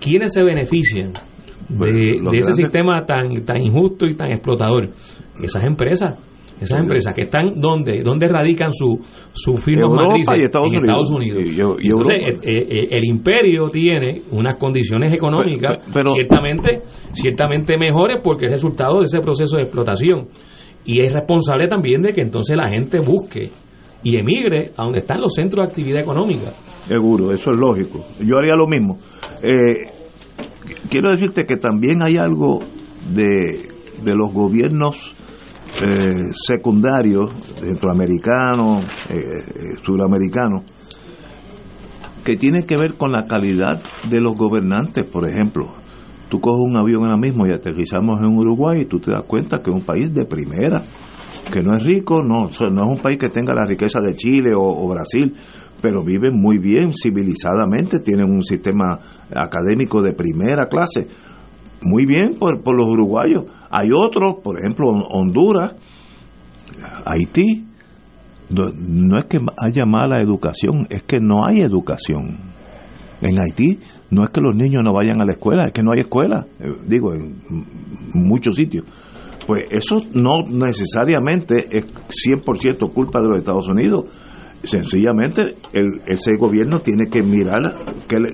¿Quiénes 0.00 0.32
se 0.32 0.42
benefician 0.42 1.12
de, 1.12 1.76
Bueno, 1.76 1.98
de 2.00 2.18
los 2.20 2.34
ese 2.34 2.46
grandes- 2.52 2.56
sistema 2.56 3.04
tan, 3.06 3.44
tan 3.44 3.60
injusto 3.62 4.06
y 4.06 4.14
tan 4.14 4.32
explotador? 4.32 4.90
Esas 5.40 5.62
empresas. 5.64 6.18
Esas 6.62 6.80
empresas 6.80 7.14
que 7.14 7.22
están 7.22 7.60
donde 7.60 8.02
donde 8.02 8.26
radican 8.28 8.72
su 8.72 8.98
su 9.32 9.52
y 9.52 10.44
Estados 10.44 10.72
en 10.72 10.78
Unidos. 10.80 10.98
Estados 10.98 11.10
Unidos. 11.10 11.38
Y- 11.40 11.48
y- 11.48 11.86
y 11.86 11.90
Entonces, 11.90 12.22
Europa. 12.22 12.40
eh, 12.44 12.66
eh, 12.68 12.88
el 12.90 13.04
imperio 13.04 13.68
tiene 13.70 14.22
unas 14.30 14.56
condiciones 14.56 15.12
económicas 15.12 15.78
Pero- 15.78 15.92
pero- 15.92 16.10
ciertamente 16.12 16.82
ciertamente 17.12 17.76
mejores 17.78 18.18
porque 18.22 18.46
es 18.46 18.52
resultado 18.52 18.98
de 18.98 19.04
ese 19.04 19.20
proceso 19.20 19.56
de 19.56 19.62
explotación 19.62 20.28
y 20.84 21.00
es 21.00 21.12
responsable 21.12 21.68
también 21.68 22.02
de 22.02 22.12
que 22.12 22.20
entonces 22.22 22.56
la 22.56 22.68
gente 22.70 22.98
busque 23.00 23.50
y 24.04 24.16
emigre 24.16 24.72
a 24.76 24.82
donde 24.84 24.98
están 24.98 25.20
los 25.20 25.32
centros 25.34 25.64
de 25.64 25.70
actividad 25.70 26.00
económica. 26.00 26.52
Seguro, 26.88 27.32
eso 27.32 27.50
es 27.52 27.56
lógico. 27.60 28.04
Yo 28.20 28.36
haría 28.38 28.54
lo 28.56 28.66
mismo. 28.66 28.98
Eh, 29.42 29.88
quiero 30.90 31.10
decirte 31.10 31.44
que 31.44 31.56
también 31.56 31.98
hay 32.04 32.16
algo 32.16 32.60
de, 33.14 33.68
de 34.02 34.14
los 34.16 34.32
gobiernos 34.32 35.14
eh, 35.80 36.30
secundarios, 36.34 37.30
centroamericanos, 37.54 38.84
eh, 39.08 39.14
eh, 39.14 39.76
suramericanos, 39.80 40.62
que 42.24 42.36
tiene 42.36 42.64
que 42.64 42.76
ver 42.76 42.94
con 42.94 43.12
la 43.12 43.26
calidad 43.26 43.82
de 44.08 44.20
los 44.20 44.36
gobernantes. 44.36 45.04
Por 45.06 45.28
ejemplo, 45.28 45.68
tú 46.28 46.40
coges 46.40 46.60
un 46.60 46.76
avión 46.76 47.02
ahora 47.04 47.16
mismo 47.16 47.46
y 47.46 47.52
aterrizamos 47.52 48.20
en 48.20 48.36
Uruguay 48.36 48.82
y 48.82 48.84
tú 48.84 49.00
te 49.00 49.10
das 49.10 49.24
cuenta 49.24 49.60
que 49.60 49.70
es 49.70 49.76
un 49.76 49.82
país 49.82 50.12
de 50.14 50.24
primera, 50.24 50.82
que 51.50 51.62
no 51.62 51.74
es 51.74 51.82
rico, 51.82 52.20
no, 52.22 52.50
no 52.70 52.84
es 52.84 52.96
un 52.96 53.02
país 53.02 53.18
que 53.18 53.28
tenga 53.28 53.54
la 53.54 53.64
riqueza 53.64 54.00
de 54.00 54.14
Chile 54.14 54.54
o, 54.54 54.62
o 54.62 54.88
Brasil, 54.88 55.34
pero 55.80 56.04
viven 56.04 56.40
muy 56.40 56.58
bien 56.58 56.92
civilizadamente, 56.94 57.98
tienen 58.00 58.30
un 58.30 58.44
sistema 58.44 59.00
académico 59.34 60.00
de 60.00 60.12
primera 60.12 60.68
clase. 60.68 61.08
Muy 61.84 62.06
bien 62.06 62.36
por, 62.38 62.62
por 62.62 62.76
los 62.76 62.88
uruguayos. 62.88 63.44
Hay 63.70 63.88
otros, 63.94 64.36
por 64.42 64.58
ejemplo, 64.58 64.88
Honduras, 64.88 65.72
Haití, 67.04 67.64
no, 68.50 69.18
es 69.18 69.24
que 69.26 69.38
haya 69.64 69.84
mala 69.86 70.18
educación, 70.18 70.86
es 70.90 71.02
que 71.04 71.18
no 71.20 71.46
hay 71.46 71.60
educación. 71.60 72.38
En 73.20 73.38
Haití 73.40 73.78
no 74.10 74.24
es 74.24 74.30
que 74.30 74.40
los 74.40 74.54
niños 74.54 74.82
no 74.84 74.92
vayan 74.92 75.20
a 75.22 75.24
la 75.24 75.32
escuela, 75.32 75.66
es 75.66 75.72
que 75.72 75.82
no 75.82 75.92
hay 75.94 76.00
escuela, 76.02 76.44
eh, 76.60 76.72
digo, 76.86 77.14
en 77.14 77.34
muchos 78.14 78.56
sitios. 78.56 78.84
Pues 79.46 79.64
eso 79.70 80.00
no 80.14 80.42
necesariamente 80.48 81.66
es 81.70 81.84
100% 82.26 82.92
culpa 82.92 83.20
de 83.20 83.28
los 83.28 83.38
Estados 83.40 83.66
Unidos. 83.68 84.04
Sencillamente 84.62 85.42
el, 85.72 86.00
ese 86.06 86.36
gobierno 86.38 86.78
tiene 86.80 87.06
que 87.10 87.22
mirar 87.22 87.62
que 88.06 88.20
le- 88.20 88.32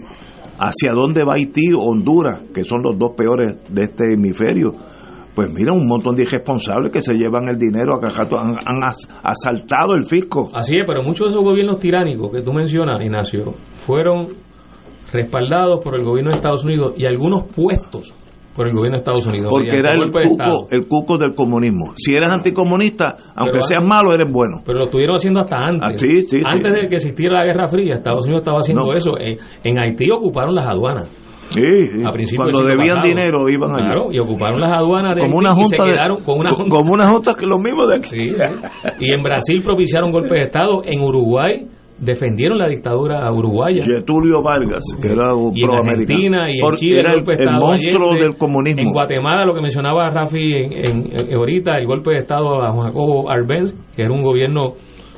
hacia 0.59 0.93
dónde 0.93 1.25
va 1.25 1.35
Haití 1.35 1.73
o 1.75 1.81
Honduras, 1.81 2.43
que 2.55 2.65
son 2.65 2.83
los 2.83 2.99
dos 2.99 3.13
peores 3.17 3.57
de 3.69 3.83
este 3.85 4.15
hemisferio. 4.15 4.73
Pues 5.35 5.51
mira, 5.53 5.73
un 5.73 5.87
montón 5.87 6.17
de 6.17 6.23
irresponsables 6.23 6.91
que 6.93 7.01
se 7.01 7.15
llevan 7.15 7.49
el 7.49 7.57
dinero 7.57 7.95
a 7.95 8.01
cajato, 8.01 8.37
han, 8.39 8.57
han 8.67 8.83
as- 8.83 9.09
asaltado 9.23 9.95
el 9.95 10.05
fisco. 10.05 10.49
Así 10.53 10.77
es, 10.77 10.83
pero 10.85 11.03
muchos 11.05 11.27
de 11.27 11.31
esos 11.31 11.45
gobiernos 11.45 11.79
tiránicos 11.79 12.33
que 12.33 12.43
tú 12.43 12.53
mencionas, 12.53 13.01
Ignacio, 13.01 13.55
fueron 13.87 14.29
respaldados 15.13 15.83
por 15.83 15.95
el 15.95 16.05
gobierno 16.05 16.31
de 16.33 16.39
Estados 16.39 16.65
Unidos 16.65 16.95
y 16.97 17.05
algunos 17.07 17.45
puestos 17.53 18.13
por 18.59 18.67
el 18.69 18.75
gobierno 18.75 18.97
de 18.97 18.99
Estados 18.99 19.27
Unidos. 19.27 19.49
Porque 19.49 19.71
era 19.79 19.95
el 19.95 20.11
de 20.11 20.23
Estado. 20.25 20.57
cuco, 20.59 20.69
el 20.71 20.87
cuco 20.87 21.17
del 21.17 21.35
comunismo. 21.35 21.95
Si 21.97 22.15
eres 22.15 22.31
anticomunista, 22.31 23.17
aunque 23.37 23.53
Pero 23.53 23.63
seas 23.65 23.83
malo, 23.85 24.13
eres 24.13 24.31
bueno. 24.31 24.61
Pero 24.67 24.79
lo 24.81 24.85
estuvieron 24.85 25.17
haciendo 25.17 25.41
hasta 25.41 25.57
antes. 25.57 25.89
Ah, 25.91 25.97
sí, 25.97 26.23
sí, 26.25 26.43
antes 26.45 26.75
sí. 26.75 26.81
de 26.83 26.89
que 26.89 26.95
existiera 26.97 27.39
la 27.39 27.45
Guerra 27.47 27.69
Fría, 27.69 27.95
Estados 27.95 28.25
Unidos 28.27 28.41
estaba 28.43 28.59
haciendo 28.59 28.85
No. 28.85 28.93
eso. 28.93 29.11
En, 29.19 29.39
en 29.65 29.83
Haití 29.83 30.11
ocuparon 30.11 30.55
las 30.55 30.67
aduanas. 30.69 31.09
A 31.49 32.11
Cuando 32.37 32.63
debían 32.67 32.97
pasado. 32.97 33.07
dinero 33.09 33.49
iban 33.49 33.71
allá. 33.75 33.85
Claro, 33.87 34.13
y 34.13 34.19
ocuparon 34.19 34.61
las 34.61 34.71
aduanas 34.71 35.15
de 35.15 35.23
como 35.23 35.39
Haití 35.39 35.47
una 35.47 35.51
y 35.57 35.63
junta 35.63 35.77
se 35.77 35.83
de- 35.83 35.93
quedaron 35.93 36.23
con 36.23 36.39
una 36.41 36.51
junta. 36.51 36.71
como 36.77 36.93
una 36.93 37.09
junta 37.09 37.35
que 37.35 37.47
los 37.47 37.59
mismos 37.61 37.89
de 37.89 37.97
aquí. 37.97 38.09
Sí, 38.11 38.29
sí. 38.37 38.45
Y 39.01 39.11
en 39.15 39.23
Brasil 39.23 39.63
propiciaron 39.65 40.13
golpes 40.13 40.33
de 40.39 40.45
Estado. 40.45 40.83
En 40.85 41.01
Uruguay 41.01 41.67
defendieron 41.99 42.59
la 42.59 42.69
dictadura 42.69 43.31
uruguaya. 43.33 43.85
Getulio 43.85 44.43
Vargas, 44.43 44.85
que 45.03 45.13
era 45.13 45.35
un 45.35 45.57
y 45.57 45.63
en. 45.63 45.71
Argentina 46.01 46.49
y 46.51 46.59
en 46.59 46.73
Chile 46.77 47.01
era 47.01 47.09
el 47.11 47.15
el, 47.19 47.25
golpe 47.25 47.37
de 47.37 47.43
el 47.45 47.49
Estado 47.51 47.67
monstruo 47.67 48.07
Allende. 48.09 48.23
del 48.29 48.37
comunismo. 48.37 48.83
En 48.83 48.93
Guatemala, 48.93 49.45
lo 49.45 49.55
que 49.55 49.63
mencionaba 49.63 50.11
Rafi 50.11 50.53
en, 50.53 50.73
en- 50.73 51.21
en- 51.21 51.37
ahorita, 51.37 51.77
el 51.79 51.87
golpe 51.87 52.11
de 52.13 52.19
Estado 52.19 52.63
a 52.63 52.73
Juan 52.73 52.87
Jacobo 52.91 53.31
Arbenz, 53.31 53.75
que 53.97 54.03
era 54.03 54.13
un 54.13 54.23
gobierno 54.23 54.73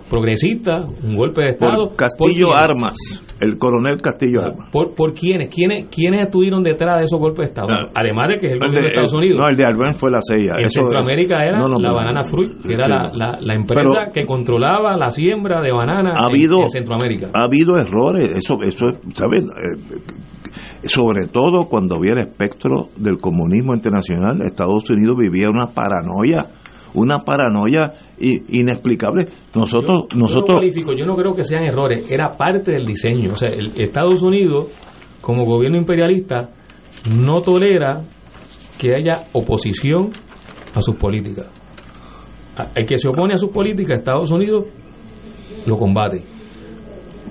progresista, 0.08 0.80
un 1.02 1.16
golpe 1.16 1.42
de 1.42 1.48
Estado. 1.50 1.86
Por 1.88 1.96
Castillo 1.96 2.48
¿Por? 2.48 2.56
Armas, 2.56 2.96
el 3.40 3.58
coronel 3.58 4.00
Castillo 4.02 4.42
Armas. 4.42 4.68
¿Por, 4.70 4.94
por 4.94 5.14
quiénes? 5.14 5.48
quiénes? 5.54 5.86
¿Quiénes 5.86 6.20
estuvieron 6.26 6.62
detrás 6.62 6.98
de 6.98 7.04
esos 7.04 7.18
golpes 7.18 7.38
de 7.38 7.44
Estado? 7.44 7.68
Además 7.94 8.28
de 8.28 8.38
que 8.38 8.46
es 8.48 8.52
el 8.52 8.58
No, 8.58 8.66
el 8.66 8.70
gobierno 8.70 8.74
de, 8.74 8.82
de- 8.82 8.88
Estados 8.88 9.12
Unidos. 9.12 9.38
No, 9.40 9.48
el 9.48 9.56
de 9.56 9.64
Arbenz 9.64 9.96
fue 9.96 10.10
la 10.10 10.20
sella. 10.22 10.52
En 10.58 10.66
Eso- 10.66 10.82
Centroamérica 10.82 11.36
era 11.44 11.58
No, 11.58 11.68
no, 11.68 11.78
la. 11.78 11.92
Banana 11.92 12.24
Fruit, 12.24 12.52
que 12.66 12.74
era 12.74 12.84
Sí. 12.84 12.90
la, 12.90 13.10
la- 13.32 13.38
la 13.40 13.54
empresa 13.54 13.92
Pero- 14.00 14.12
que 14.12 14.26
controlaba 14.26 14.96
la 14.96 15.10
siembra 15.10 15.60
de 15.62 15.72
banana 15.72 16.10
ha 16.14 16.18
en- 16.20 16.24
habido 16.30 16.62
en, 16.62 16.70
Centroamérica. 16.70 17.28
ha 17.34 17.44
habido 17.44 17.76
errores 17.78 18.30
eso 18.36 18.58
eso 18.62 18.86
es, 18.88 18.98
saben 19.14 19.40
Eh, 19.42 20.88
sobre 20.88 21.26
todo 21.26 21.66
cuando 21.68 21.96
había 21.96 22.12
el 22.12 22.18
espectro 22.20 22.88
del 22.96 23.18
comunismo 23.18 23.74
internacional 23.74 24.40
Estados 24.42 24.88
Unidos 24.88 25.16
vivía 25.18 25.50
una 25.50 25.66
paranoia 25.68 26.46
una 26.94 27.18
paranoia 27.18 27.92
inexplicable 28.18 29.26
nosotros 29.54 30.04
Yo 30.10 30.16
no 30.16 30.22
nosotros 30.26 30.60
yo 30.98 31.06
no 31.06 31.16
creo 31.16 31.34
que 31.34 31.44
sean 31.44 31.64
errores, 31.64 32.06
era 32.08 32.36
parte 32.36 32.72
del 32.72 32.84
diseño. 32.84 33.32
O 33.32 33.36
sea, 33.36 33.48
el 33.48 33.72
Estados 33.76 34.22
Unidos, 34.22 34.68
como 35.20 35.44
gobierno 35.44 35.78
imperialista, 35.78 36.50
no 37.14 37.40
tolera 37.42 38.02
que 38.78 38.94
haya 38.94 39.26
oposición 39.32 40.10
a 40.74 40.80
sus 40.80 40.96
políticas. 40.96 41.46
El 42.74 42.86
que 42.86 42.98
se 42.98 43.08
opone 43.08 43.34
a 43.34 43.38
sus 43.38 43.50
políticas, 43.50 43.98
Estados 43.98 44.30
Unidos 44.30 44.66
lo 45.66 45.76
combate. 45.76 46.22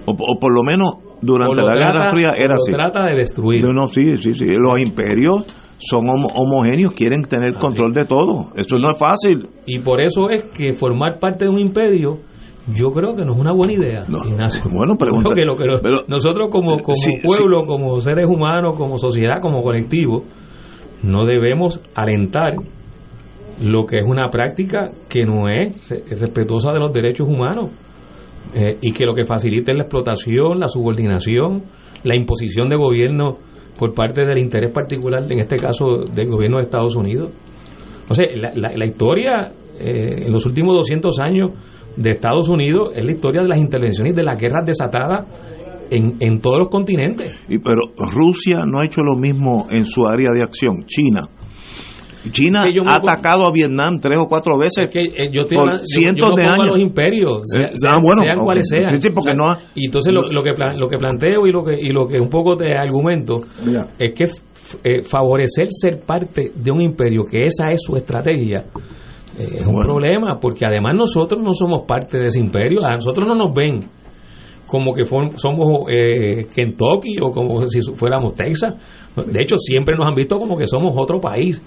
o, 0.06 0.12
o 0.12 0.40
por 0.40 0.54
lo 0.54 0.64
menos 0.64 1.10
durante 1.22 1.64
la 1.64 1.76
Guerra 1.76 2.12
Fría 2.12 2.32
era 2.36 2.50
lo 2.50 2.56
así 2.56 2.72
trata 2.72 3.06
de 3.06 3.16
destruir. 3.16 3.64
No, 3.64 3.74
no, 3.74 3.88
sí, 3.88 4.16
sí, 4.18 4.34
sí. 4.34 4.46
Los 4.46 4.80
imperios 4.80 5.46
son 5.80 6.08
homo- 6.10 6.30
homogéneos, 6.36 6.94
quieren 6.94 7.24
tener 7.24 7.56
control 7.56 7.94
de 7.94 8.06
todo. 8.06 8.52
Eso 8.56 8.78
no 8.78 8.92
es 8.92 8.98
fácil. 8.98 9.48
Y 9.66 9.80
por 9.80 10.02
eso 10.02 10.30
es 10.30 10.44
que 10.46 10.74
formar 10.74 11.20
parte 11.20 11.46
de 11.46 11.50
un 11.52 11.60
imperio, 11.60 12.18
yo 12.76 12.92
creo 12.92 13.16
que 13.16 13.24
no 13.26 13.34
es 13.34 13.40
una 13.40 13.54
buena 13.54 13.74
idea, 13.74 14.06
Ignacio. 14.28 14.62
Bueno, 14.72 14.96
pregunta. 14.98 15.30
Creo 15.32 15.36
que 15.36 15.46
lo 15.46 15.56
que 15.58 15.66
lo- 15.66 15.82
pero- 15.82 16.04
nosotros 16.08 16.50
como, 16.52 16.82
como 16.84 16.96
Sí, 16.96 17.18
pueblo, 17.24 17.66
como 17.66 18.00
seres 18.02 18.26
humanos, 18.28 18.74
como 18.78 18.98
sociedad, 18.98 19.42
como 19.42 19.64
colectivo, 19.64 20.24
no 21.02 21.24
debemos 21.26 21.80
alentar 21.96 22.56
lo 23.62 23.86
que 23.86 23.98
es 23.98 24.04
una 24.06 24.30
práctica 24.30 24.90
que 25.10 25.26
no 25.26 25.48
es 25.50 25.90
respetuosa 26.20 26.72
de 26.72 26.80
los 26.80 26.94
derechos 26.94 27.28
humanos 27.28 27.70
eh, 28.54 28.78
y 28.82 28.92
que 28.92 29.06
lo 29.06 29.14
que 29.14 29.26
facilita 29.26 29.72
es 29.72 29.78
la 29.78 29.84
explotación, 29.84 30.60
la 30.60 30.68
subordinación, 30.68 31.64
la 32.04 32.16
imposición 32.16 32.70
de 32.70 32.76
gobierno 32.78 33.38
por 33.80 33.94
parte 33.94 34.26
del 34.26 34.38
interés 34.38 34.72
particular, 34.72 35.24
en 35.32 35.40
este 35.40 35.56
caso 35.56 36.04
del 36.14 36.28
gobierno 36.28 36.58
de 36.58 36.64
Estados 36.64 36.96
Unidos. 36.98 37.32
O 38.10 38.14
sea, 38.14 38.26
la, 38.36 38.72
la, 38.76 38.86
historia 38.86 39.54
eh, 39.80 40.26
en 40.26 40.34
los 40.34 40.46
últimos 40.46 40.76
200 40.76 41.20
años 41.20 41.52
de 41.96 42.12
Estados 42.12 42.50
Unidos 42.50 42.90
es 42.94 43.06
la 43.06 43.12
historia 43.12 43.42
de 43.42 43.48
las 43.48 43.58
intervenciones 43.58 44.14
y 44.14 44.16
de 44.16 44.24
las 44.24 44.38
guerras 44.38 44.66
desatadas 44.66 45.28
en, 45.92 46.18
en 46.20 46.42
todos 46.42 46.60
los 46.60 46.70
continentes. 46.70 47.32
Y, 47.48 47.60
pero 47.60 47.82
Rusia 47.98 48.62
no 48.68 48.82
ha 48.82 48.86
hecho 48.86 49.02
lo 49.02 49.16
mismo 49.16 49.68
en 49.70 49.86
su 49.86 50.06
área 50.06 50.30
de 50.34 50.44
acción, 50.44 50.84
China. 50.86 51.22
China 52.32 52.64
ha 52.86 52.96
atacado 52.96 53.48
a 53.48 53.52
Vietnam 53.52 54.00
tres 54.00 54.18
o 54.18 54.28
cuatro 54.28 54.58
veces 54.58 54.90
que, 54.90 55.02
eh, 55.02 55.30
yo 55.32 55.46
por 55.46 55.82
cientos 55.86 56.36
de 56.36 56.44
años. 56.44 56.68
los 56.68 56.80
imperios, 56.80 57.44
eh, 57.58 57.72
sean, 57.76 57.96
ah, 57.96 58.44
cuales 58.44 58.68
sean. 58.68 59.00
y 59.76 59.86
entonces 59.86 60.14
lo, 60.14 60.30
lo, 60.30 60.44
que 60.44 60.54
lo 60.76 60.88
que 60.88 60.98
planteo 60.98 61.48
y 61.48 61.52
lo 61.52 61.64
que 61.64 61.80
y 61.80 61.90
lo 61.90 62.08
que 62.08 62.20
un 62.20 62.30
poco 62.30 62.56
de 62.56 62.76
argumento 62.76 63.36
es 63.98 64.14
que 64.14 64.26
eh, 64.84 65.02
favorecer 65.04 65.68
ser 65.70 66.02
parte 66.02 66.52
de 66.54 66.72
un 66.72 66.82
imperio 66.82 67.24
que 67.24 67.46
esa 67.46 67.72
es 67.72 67.82
su 67.82 67.96
estrategia 67.96 68.66
es 69.38 69.66
un 69.66 69.82
problema 69.82 70.38
porque 70.40 70.66
además 70.66 70.96
nosotros 70.96 71.42
no 71.42 71.54
somos 71.54 71.84
parte 71.88 72.18
de 72.18 72.28
ese 72.28 72.40
imperio, 72.40 72.86
a 72.86 72.96
nosotros 72.96 73.26
no 73.26 73.36
nos 73.36 73.54
ven 73.54 73.80
como 74.68 74.94
que 74.94 75.06
somos 75.06 75.86
Kentucky 76.54 77.18
o 77.22 77.32
como 77.32 77.66
si 77.66 77.80
fuéramos 77.96 78.36
Texas. 78.36 78.76
De 79.16 79.42
hecho, 79.42 79.58
siempre 79.58 79.96
nos 79.98 80.08
han 80.08 80.14
visto 80.14 80.38
como 80.38 80.56
que 80.58 80.68
somos 80.68 80.94
otro 80.96 81.20
país 81.20 81.60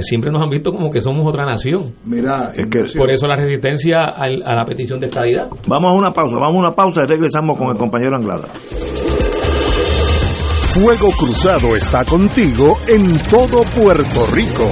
siempre 0.00 0.30
nos 0.30 0.42
han 0.42 0.50
visto 0.50 0.72
como 0.72 0.90
que 0.90 1.00
somos 1.00 1.26
otra 1.26 1.44
nación. 1.44 1.94
Mira, 2.04 2.50
es 2.54 2.68
que 2.68 2.98
por 2.98 3.10
eso 3.10 3.26
la 3.26 3.36
resistencia 3.36 4.04
a 4.04 4.28
la 4.28 4.64
petición 4.64 5.00
de 5.00 5.06
estadidad. 5.06 5.48
Vamos 5.66 5.90
a 5.90 5.94
una 5.94 6.12
pausa, 6.12 6.36
vamos 6.36 6.56
a 6.56 6.58
una 6.68 6.74
pausa 6.74 7.02
y 7.04 7.06
regresamos 7.06 7.56
con 7.58 7.68
el 7.68 7.76
compañero 7.76 8.16
Anglada. 8.16 8.48
Fuego 10.76 11.08
Cruzado 11.18 11.74
está 11.74 12.04
contigo 12.04 12.76
en 12.86 13.18
todo 13.30 13.62
Puerto 13.80 14.26
Rico. 14.34 14.66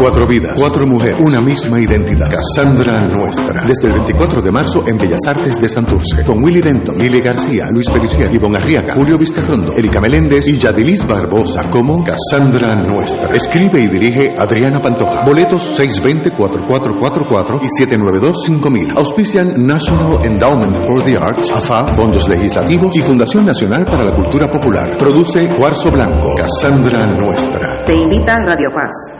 Cuatro 0.00 0.26
vidas, 0.26 0.54
cuatro 0.56 0.86
mujeres, 0.86 1.18
una 1.20 1.42
misma 1.42 1.78
identidad. 1.78 2.30
Cassandra 2.30 3.02
Nuestra. 3.02 3.64
Desde 3.66 3.88
el 3.88 3.92
24 3.92 4.40
de 4.40 4.50
marzo 4.50 4.82
en 4.86 4.96
Bellas 4.96 5.20
Artes 5.26 5.60
de 5.60 5.68
Santurce. 5.68 6.24
Con 6.24 6.42
Willy 6.42 6.62
Denton, 6.62 6.96
Lili 6.96 7.20
García, 7.20 7.68
Luis 7.70 7.90
Feliciano, 7.90 8.34
Ivonne 8.34 8.56
Arriaga, 8.56 8.94
Julio 8.94 9.18
Vizcarrondo, 9.18 9.74
Erika 9.76 10.00
Meléndez 10.00 10.46
y 10.46 10.56
Yadilis 10.56 11.06
Barbosa 11.06 11.68
como 11.68 12.02
Cassandra 12.02 12.76
Nuestra. 12.76 13.36
Escribe 13.36 13.78
y 13.78 13.88
dirige 13.88 14.34
Adriana 14.38 14.80
Pantoja. 14.80 15.26
Boletos 15.26 15.78
620-4444 15.78 17.60
y 17.60 17.84
792-5000. 17.84 18.96
Auspician 18.96 19.66
National 19.66 20.24
Endowment 20.24 20.78
for 20.86 21.02
the 21.04 21.18
Arts, 21.18 21.50
AFA, 21.50 21.94
Fondos 21.94 22.26
Legislativos 22.26 22.96
y 22.96 23.02
Fundación 23.02 23.44
Nacional 23.44 23.84
para 23.84 24.04
la 24.04 24.12
Cultura 24.12 24.50
Popular. 24.50 24.96
Produce 24.98 25.46
Cuarzo 25.48 25.90
Blanco. 25.90 26.32
Cassandra 26.38 27.06
Nuestra. 27.06 27.84
Te 27.84 27.94
invita 27.94 28.36
a 28.36 28.46
Radio 28.46 28.70
Paz. 28.74 29.19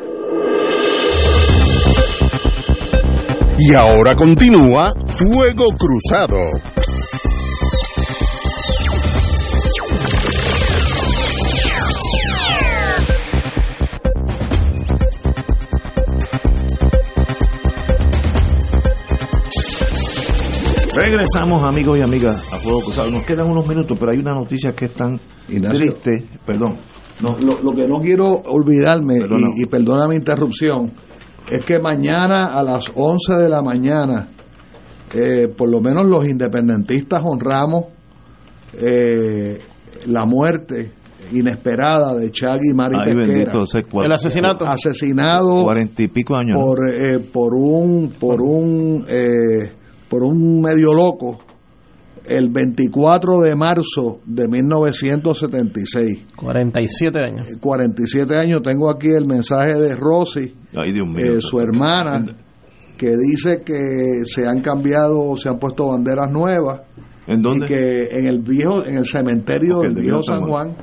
Y 3.59 3.73
ahora 3.75 4.15
continúa 4.15 4.93
Fuego 5.07 5.69
Cruzado. 5.79 6.37
Regresamos, 20.97 21.65
amigos 21.65 21.99
y 21.99 22.03
amigas, 22.03 22.53
a 22.53 22.57
Fuego 22.59 22.83
Cruzado. 22.83 23.11
Nos 23.11 23.25
quedan 23.25 23.51
unos 23.51 23.67
minutos, 23.67 23.97
pero 23.99 24.13
hay 24.13 24.19
una 24.19 24.33
noticia 24.33 24.75
que 24.75 24.87
es 24.87 24.93
tan 24.93 25.19
triste. 25.47 26.27
Perdón. 26.45 26.77
No, 27.21 27.37
lo, 27.41 27.63
lo 27.63 27.73
que 27.73 27.89
no 27.89 28.01
quiero 28.03 28.27
olvidarme, 28.27 29.17
y, 29.17 29.63
y 29.63 29.67
perdona 29.67 30.07
mi 30.07 30.17
interrupción, 30.17 30.93
es 31.51 31.61
que 31.63 31.79
mañana 31.79 32.55
a 32.55 32.63
las 32.63 32.91
11 32.95 33.35
de 33.37 33.49
la 33.49 33.63
mañana, 33.63 34.29
eh, 35.15 35.49
por 35.57 35.69
lo 35.69 35.81
menos 35.81 36.07
los 36.07 36.27
independentistas 36.27 37.23
honramos 37.25 37.87
eh, 38.75 39.59
la 40.07 40.25
muerte 40.27 40.93
inesperada 41.33 42.15
de 42.15 42.31
Chagui 42.31 42.73
Mari 42.75 42.97
Ay, 42.97 43.13
Pesquera. 43.15 43.27
bendito, 43.39 43.63
ese 43.65 43.83
cuatro- 43.83 44.05
El 44.07 44.13
asesinato. 44.13 44.67
asesinado 44.67 45.65
Cuarenta 45.65 46.03
y 46.03 46.09
pico 46.09 46.37
años. 46.37 46.61
por 46.61 46.79
eh, 46.89 47.19
por 47.19 47.55
un 47.55 48.13
por 48.19 48.43
un 48.43 49.05
eh, 49.09 49.73
por 50.09 50.23
un 50.23 50.61
medio 50.61 50.95
loco 50.95 51.39
el 52.29 52.49
24 52.51 53.41
de 53.41 53.55
marzo 53.55 54.21
de 54.25 54.49
1976 54.49 56.19
47 56.37 57.19
años. 57.19 57.47
47 57.61 58.37
años 58.37 58.61
tengo 58.63 58.91
aquí 58.91 59.09
el 59.09 59.27
mensaje 59.27 59.75
de 59.79 59.95
Rosy 59.97 60.55
Ay, 60.75 60.93
Dios 60.93 61.07
mío. 61.09 61.25
eh, 61.25 61.39
su 61.41 61.61
hermana 61.61 62.25
que 62.97 63.11
dice 63.17 63.63
que 63.63 64.23
se 64.25 64.47
han 64.47 64.61
cambiado 64.61 65.37
se 65.37 65.49
han 65.49 65.59
puesto 65.59 65.89
banderas 65.89 66.31
nuevas 66.31 66.81
¿En 67.27 67.43
dónde? 67.43 67.67
y 67.67 67.69
que 67.69 68.19
en 68.19 68.27
el 68.27 68.39
viejo 68.41 68.85
en 68.85 68.97
el 68.99 69.07
cementerio 69.07 69.79
Ok, 69.79 69.85
del 69.85 69.95
de 69.95 70.01
viejo 70.03 70.23
San 70.23 70.41
San 70.41 70.49
Juan 70.49 70.77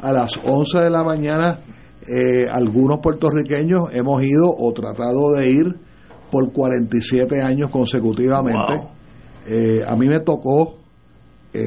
a 0.00 0.12
las 0.12 0.32
11 0.44 0.80
de 0.82 0.90
la 0.90 1.04
mañana 1.04 1.58
eh, 2.08 2.46
algunos 2.50 2.98
puertorriqueños 3.00 3.84
hemos 3.92 4.22
ido 4.24 4.48
o 4.56 4.72
tratado 4.72 5.32
de 5.32 5.50
ir 5.50 5.76
por 6.30 6.50
47 6.52 7.42
años 7.42 7.70
consecutivamente 7.70 8.74
Wow. 8.76 8.88
Eh, 9.46 9.80
a 9.86 9.96
mí 9.96 10.06
me 10.06 10.20
tocó 10.20 10.76
eh, 11.52 11.62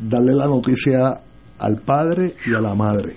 darle 0.00 0.34
la 0.34 0.46
noticia 0.46 1.20
al 1.58 1.76
padre 1.78 2.34
y 2.46 2.54
a 2.54 2.60
la 2.60 2.74
madre 2.74 3.16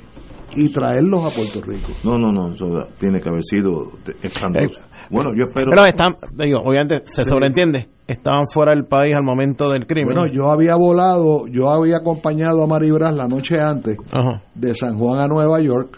y 0.55 0.69
traerlos 0.69 1.26
a 1.26 1.30
Puerto 1.35 1.61
Rico 1.61 1.91
No, 2.03 2.17
no, 2.17 2.31
no, 2.31 2.53
eso 2.55 2.65
tiene 2.97 3.19
que 3.21 3.30
haber 3.30 3.43
sido 3.43 3.91
te- 4.03 4.15
escandaloso. 4.27 4.80
Bueno, 5.11 5.31
yo 5.35 5.45
espero. 5.47 5.71
Pero 5.71 5.85
están, 5.85 6.15
digo, 6.35 6.59
obviamente 6.63 7.01
se 7.05 7.26
sobreentiende, 7.26 7.88
estaban 8.07 8.45
fuera 8.53 8.73
del 8.76 8.85
país 8.85 9.15
al 9.15 9.23
momento 9.23 9.67
del 9.69 9.88
crimen. 9.88 10.13
Bueno, 10.13 10.31
yo 10.31 10.51
había 10.51 10.76
volado, 10.76 11.47
yo 11.47 11.69
había 11.71 11.97
acompañado 11.97 12.63
a 12.63 12.67
Maribras 12.67 13.13
la 13.15 13.27
noche 13.27 13.59
antes 13.59 13.97
Ajá. 14.11 14.43
de 14.53 14.76
San 14.76 14.97
Juan 14.99 15.19
a 15.19 15.27
Nueva 15.27 15.59
York 15.61 15.97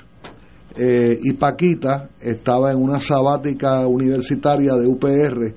eh, 0.77 1.17
y 1.21 1.33
Paquita 1.33 2.09
estaba 2.21 2.71
en 2.71 2.81
una 2.81 3.01
sabática 3.01 3.85
universitaria 3.85 4.73
de 4.75 4.87
UPR, 4.87 5.53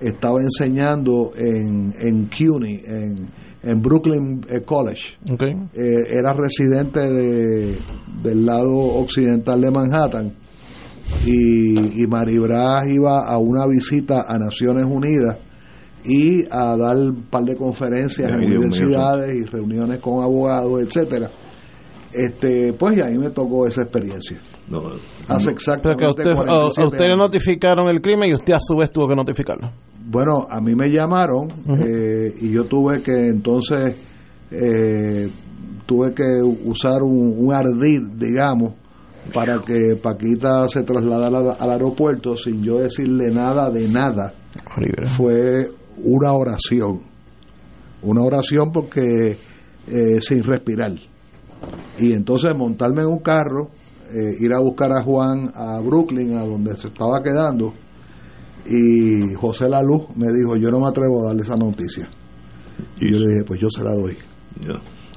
estaba 0.00 0.40
enseñando 0.40 1.32
en, 1.36 1.92
en 2.00 2.26
CUNY, 2.30 2.80
en, 2.86 3.28
en 3.64 3.82
Brooklyn 3.82 4.44
eh, 4.48 4.62
College. 4.62 5.16
Ok. 5.32 5.42
Eh, 5.42 6.18
era 6.18 6.32
residente 6.32 7.00
de, 7.00 7.78
del 8.22 8.46
lado 8.46 8.74
occidental 8.74 9.60
de 9.60 9.70
Manhattan 9.70 10.32
y, 11.26 12.02
y 12.02 12.06
Maribras 12.06 12.88
iba 12.88 13.26
a 13.26 13.38
una 13.38 13.66
visita 13.66 14.26
a 14.28 14.38
Naciones 14.38 14.84
Unidas 14.84 15.36
y 16.04 16.44
a 16.50 16.76
dar 16.76 16.96
un 16.96 17.22
par 17.30 17.44
de 17.44 17.56
conferencias 17.56 18.30
en 18.30 18.44
universidades 18.44 19.34
y 19.34 19.44
reuniones 19.44 20.00
con 20.00 20.22
abogados, 20.22 20.82
etcétera. 20.82 21.30
Este, 22.12 22.74
pues 22.74 22.98
y 22.98 23.00
ahí 23.00 23.18
me 23.18 23.30
tocó 23.30 23.66
esa 23.66 23.82
experiencia. 23.82 24.38
No, 24.68 24.80
Hace 25.28 25.44
Pero 25.46 25.50
exactamente 25.50 26.06
usted, 26.06 26.26
a- 26.30 26.32
a 26.32 26.34
47 26.46 26.86
usted 26.86 27.08
le 27.08 27.16
notificaron 27.16 27.88
el 27.88 28.00
crimen 28.00 28.30
y 28.30 28.34
usted 28.34 28.54
a 28.54 28.60
su 28.60 28.76
vez 28.76 28.90
tuvo 28.90 29.08
que 29.08 29.14
notificarlo. 29.14 29.70
Bueno, 30.06 30.46
a 30.48 30.60
mí 30.60 30.74
me 30.74 30.90
llamaron 30.90 31.48
eh, 31.86 32.34
y 32.40 32.50
yo 32.50 32.64
tuve 32.64 33.02
que 33.02 33.28
entonces 33.28 33.96
eh, 34.50 35.28
tuve 35.86 36.14
que 36.14 36.24
usar 36.64 37.02
un, 37.02 37.34
un 37.38 37.52
ardid, 37.54 38.02
digamos, 38.16 38.74
para 39.32 39.58
que 39.60 39.96
Paquita 40.02 40.68
se 40.68 40.82
trasladara 40.82 41.38
al, 41.38 41.56
al 41.58 41.70
aeropuerto 41.70 42.36
sin 42.36 42.62
yo 42.62 42.78
decirle 42.78 43.30
nada 43.32 43.70
de 43.70 43.88
nada. 43.88 44.32
Fue 45.16 45.68
una 46.04 46.32
oración, 46.32 47.00
una 48.02 48.22
oración 48.22 48.72
porque 48.72 49.36
eh, 49.88 50.20
sin 50.20 50.42
respirar. 50.42 50.92
Y 51.98 52.12
entonces 52.12 52.54
montarme 52.54 53.02
en 53.02 53.08
un 53.08 53.18
carro, 53.20 53.70
eh, 54.14 54.36
ir 54.40 54.52
a 54.52 54.60
buscar 54.60 54.92
a 54.92 55.02
Juan 55.02 55.50
a 55.54 55.80
Brooklyn, 55.80 56.36
a 56.38 56.44
donde 56.44 56.76
se 56.76 56.88
estaba 56.88 57.22
quedando, 57.22 57.72
y 58.66 59.34
José 59.34 59.68
Laluz 59.68 60.04
me 60.16 60.26
dijo, 60.32 60.56
yo 60.56 60.70
no 60.70 60.80
me 60.80 60.86
atrevo 60.88 61.22
a 61.24 61.28
darle 61.28 61.42
esa 61.42 61.56
noticia. 61.56 62.08
Y 63.00 63.12
yo 63.12 63.18
le 63.18 63.26
dije, 63.26 63.44
pues 63.46 63.60
yo 63.60 63.68
se 63.68 63.84
la 63.84 63.90
doy. 63.92 64.16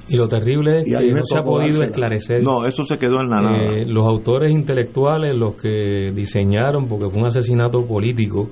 Y 0.08 0.16
lo 0.16 0.28
terrible 0.28 0.80
es 0.80 0.88
Y 0.88 0.90
que 0.92 1.12
no 1.12 1.24
se 1.24 1.38
ha 1.38 1.42
podido 1.42 1.78
dársela. 1.80 1.84
esclarecer. 1.86 2.42
No, 2.42 2.66
eso 2.66 2.82
se 2.84 2.96
quedó 2.98 3.20
en 3.20 3.28
la 3.30 3.42
nada. 3.42 3.56
Eh, 3.58 3.84
los 3.86 4.06
autores 4.06 4.52
intelectuales, 4.52 5.34
los 5.36 5.54
que 5.56 6.12
diseñaron, 6.14 6.86
porque 6.88 7.08
fue 7.10 7.20
un 7.20 7.26
asesinato 7.26 7.86
político, 7.86 8.50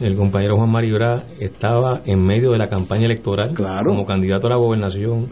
el 0.00 0.14
compañero 0.16 0.56
Juan 0.56 0.70
Maribra 0.70 1.24
estaba 1.40 2.02
en 2.04 2.22
medio 2.22 2.50
de 2.52 2.58
la 2.58 2.68
campaña 2.68 3.06
electoral 3.06 3.54
como 3.84 4.04
candidato 4.04 4.46
a 4.46 4.50
la 4.50 4.56
gobernación 4.56 5.28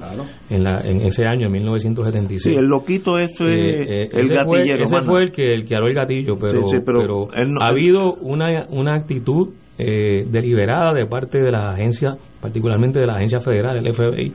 en, 0.48 0.64
la, 0.64 0.80
en 0.80 1.02
ese 1.02 1.26
año, 1.26 1.46
en 1.46 1.52
1976. 1.52 2.42
Sí, 2.54 2.58
el 2.58 2.66
loquito 2.66 3.18
ese, 3.18 3.44
Eh, 3.44 3.82
eh, 4.04 4.08
el 4.12 4.20
ese 4.24 4.34
fue, 4.44 4.58
gatillero. 4.60 4.84
ese 4.84 4.94
mano. 4.94 5.06
fue 5.06 5.22
el 5.22 5.32
que 5.32 5.46
el 5.46 5.64
que 5.66 5.74
aló 5.76 5.86
el 5.86 5.94
gatillo, 5.94 6.36
pero, 6.38 6.62
Sí, 6.66 6.76
sí, 6.78 6.82
pero 6.84 7.00
pero 7.00 7.28
él 7.36 7.50
no- 7.52 7.60
ha 7.64 7.68
habido 7.68 8.14
una, 8.14 8.64
una 8.70 8.94
actitud 8.94 9.50
eh, 9.76 10.24
deliberada 10.30 10.92
de 10.92 11.04
parte 11.06 11.40
de 11.42 11.50
las 11.50 11.74
agencias, 11.74 12.16
particularmente 12.40 13.00
de 13.00 13.06
la 13.06 13.14
agencia 13.16 13.40
federal, 13.40 13.76
el 13.76 13.92
FBI, 13.92 14.32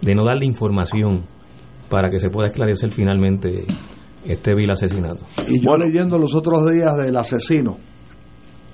de 0.00 0.14
no 0.14 0.24
darle 0.24 0.46
información 0.46 1.24
para 1.90 2.08
que 2.08 2.18
se 2.20 2.30
pueda 2.30 2.46
esclarecer 2.48 2.90
finalmente 2.92 3.64
este 4.24 4.54
vil 4.54 4.70
asesinato. 4.70 5.26
Y 5.48 5.60
yo 5.64 5.76
leyendo 5.76 6.18
los 6.18 6.34
otros 6.34 6.70
días 6.72 6.96
del 6.96 7.16
asesino, 7.16 7.76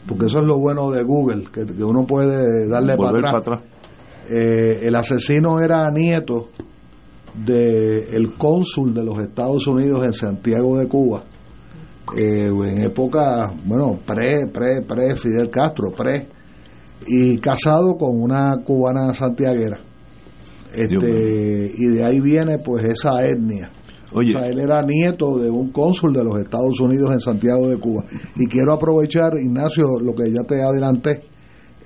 porque 0.06 0.26
eso 0.26 0.38
es 0.38 0.44
lo 0.44 0.58
bueno 0.58 0.90
de 0.90 1.02
Google, 1.02 1.44
que, 1.52 1.64
que 1.66 1.84
uno 1.84 2.04
puede 2.06 2.68
darle 2.68 2.96
para 2.96 3.20
para 3.20 3.38
atrás. 3.38 3.60
Eh, 4.30 4.80
el 4.82 4.94
asesino 4.94 5.60
era 5.60 5.90
nieto 5.90 6.48
del 7.34 8.34
cónsul 8.36 8.94
de 8.94 9.04
los 9.04 9.18
Estados 9.18 9.66
Unidos 9.66 10.04
en 10.04 10.12
Santiago 10.12 10.78
de 10.78 10.86
Cuba, 10.86 11.24
eh, 12.16 12.48
en 12.48 12.82
época, 12.82 13.52
bueno, 13.64 13.98
pre, 14.04 14.46
pre, 14.46 14.82
pre 14.82 15.16
Fidel 15.16 15.50
Castro, 15.50 15.90
pre, 15.90 16.28
y 17.06 17.38
casado 17.38 17.96
con 17.96 18.20
una 18.20 18.56
cubana 18.64 19.12
santiaguera. 19.14 19.78
Este, 20.74 21.72
y 21.76 21.86
de 21.88 22.04
ahí 22.04 22.20
viene 22.20 22.58
pues 22.58 22.84
esa 22.84 23.26
etnia. 23.26 23.70
Oye. 24.14 24.34
O 24.36 24.38
sea, 24.38 24.48
él 24.48 24.58
era 24.60 24.82
nieto 24.82 25.38
de 25.38 25.50
un 25.50 25.70
cónsul 25.72 26.12
de 26.12 26.24
los 26.24 26.38
Estados 26.38 26.78
Unidos 26.80 27.12
en 27.12 27.20
Santiago 27.20 27.68
de 27.68 27.78
Cuba. 27.78 28.04
Y 28.36 28.46
quiero 28.46 28.72
aprovechar, 28.72 29.32
Ignacio, 29.40 29.84
lo 30.02 30.14
que 30.14 30.30
ya 30.30 30.42
te 30.46 30.62
adelanté, 30.62 31.24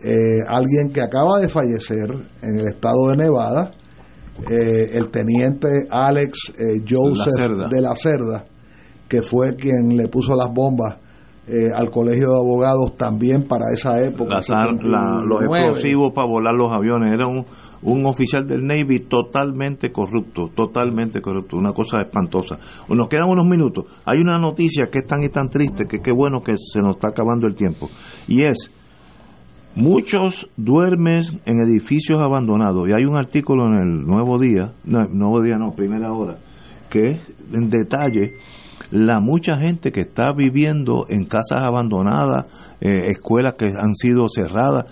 eh, 0.04 0.40
alguien 0.48 0.92
que 0.92 1.00
acaba 1.02 1.38
de 1.38 1.48
fallecer 1.48 2.10
en 2.42 2.58
el 2.58 2.66
estado 2.68 3.08
de 3.10 3.16
Nevada, 3.16 3.70
eh, 4.50 4.90
el 4.92 5.10
teniente 5.10 5.68
Alex 5.90 6.52
eh, 6.58 6.82
Joseph 6.88 7.32
La 7.56 7.68
de 7.68 7.80
la 7.80 7.94
Cerda, 7.96 8.44
que 9.08 9.22
fue 9.22 9.54
quien 9.56 9.96
le 9.96 10.08
puso 10.08 10.36
las 10.36 10.52
bombas 10.52 10.96
eh, 11.48 11.70
al 11.74 11.90
colegio 11.90 12.28
de 12.30 12.36
abogados 12.36 12.96
también 12.98 13.44
para 13.44 13.64
esa 13.72 14.02
época. 14.02 14.34
La- 14.34 15.22
los 15.24 15.38
79. 15.40 15.46
explosivos 15.60 16.12
para 16.12 16.26
volar 16.26 16.54
los 16.54 16.72
aviones. 16.72 17.12
Era 17.14 17.26
un, 17.28 17.46
un 17.82 18.06
oficial 18.06 18.46
del 18.46 18.66
Navy 18.66 19.00
totalmente 19.00 19.92
corrupto, 19.92 20.50
totalmente 20.54 21.20
corrupto, 21.20 21.56
una 21.56 21.72
cosa 21.72 22.00
espantosa. 22.00 22.58
Nos 22.88 23.08
quedan 23.08 23.28
unos 23.28 23.46
minutos. 23.46 23.84
Hay 24.04 24.18
una 24.18 24.38
noticia 24.38 24.86
que 24.90 24.98
es 24.98 25.06
tan 25.06 25.22
y 25.22 25.28
tan 25.28 25.48
triste 25.48 25.86
que 25.86 26.00
qué 26.00 26.12
bueno 26.12 26.42
que 26.42 26.54
se 26.56 26.80
nos 26.80 26.96
está 26.96 27.08
acabando 27.08 27.46
el 27.46 27.54
tiempo. 27.54 27.88
Y 28.26 28.42
es, 28.42 28.70
muchos 29.74 30.48
duermen 30.56 31.22
en 31.44 31.60
edificios 31.60 32.18
abandonados. 32.18 32.88
Y 32.88 32.92
hay 32.92 33.04
un 33.04 33.16
artículo 33.16 33.66
en 33.66 33.74
el 33.74 34.06
Nuevo 34.06 34.38
Día, 34.38 34.72
no, 34.84 35.06
Nuevo 35.06 35.42
Día 35.42 35.56
no, 35.56 35.72
Primera 35.72 36.12
Hora, 36.12 36.38
que 36.90 37.10
es 37.10 37.20
en 37.52 37.70
detalle 37.70 38.34
la 38.90 39.20
mucha 39.20 39.56
gente 39.58 39.90
que 39.90 40.02
está 40.02 40.32
viviendo 40.32 41.06
en 41.08 41.24
casas 41.24 41.60
abandonadas, 41.62 42.46
eh, 42.80 43.10
escuelas 43.10 43.54
que 43.54 43.66
han 43.66 43.94
sido 43.94 44.26
cerradas, 44.28 44.86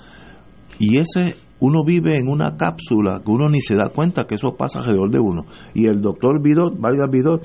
y 0.79 0.99
ese 0.99 1.37
uno 1.61 1.85
vive 1.85 2.19
en 2.19 2.29
una 2.29 2.57
cápsula 2.57 3.21
que 3.25 3.31
uno 3.31 3.49
ni 3.49 3.61
se 3.61 3.75
da 3.75 3.89
cuenta 3.89 4.27
que 4.27 4.35
eso 4.35 4.55
pasa 4.57 4.81
alrededor 4.81 5.11
de 5.11 5.21
uno. 5.21 5.45
Y 5.73 5.87
el 5.87 6.01
doctor 6.01 6.43
Vidot, 6.43 6.79
Vargas 6.79 7.11
Vidot, 7.11 7.43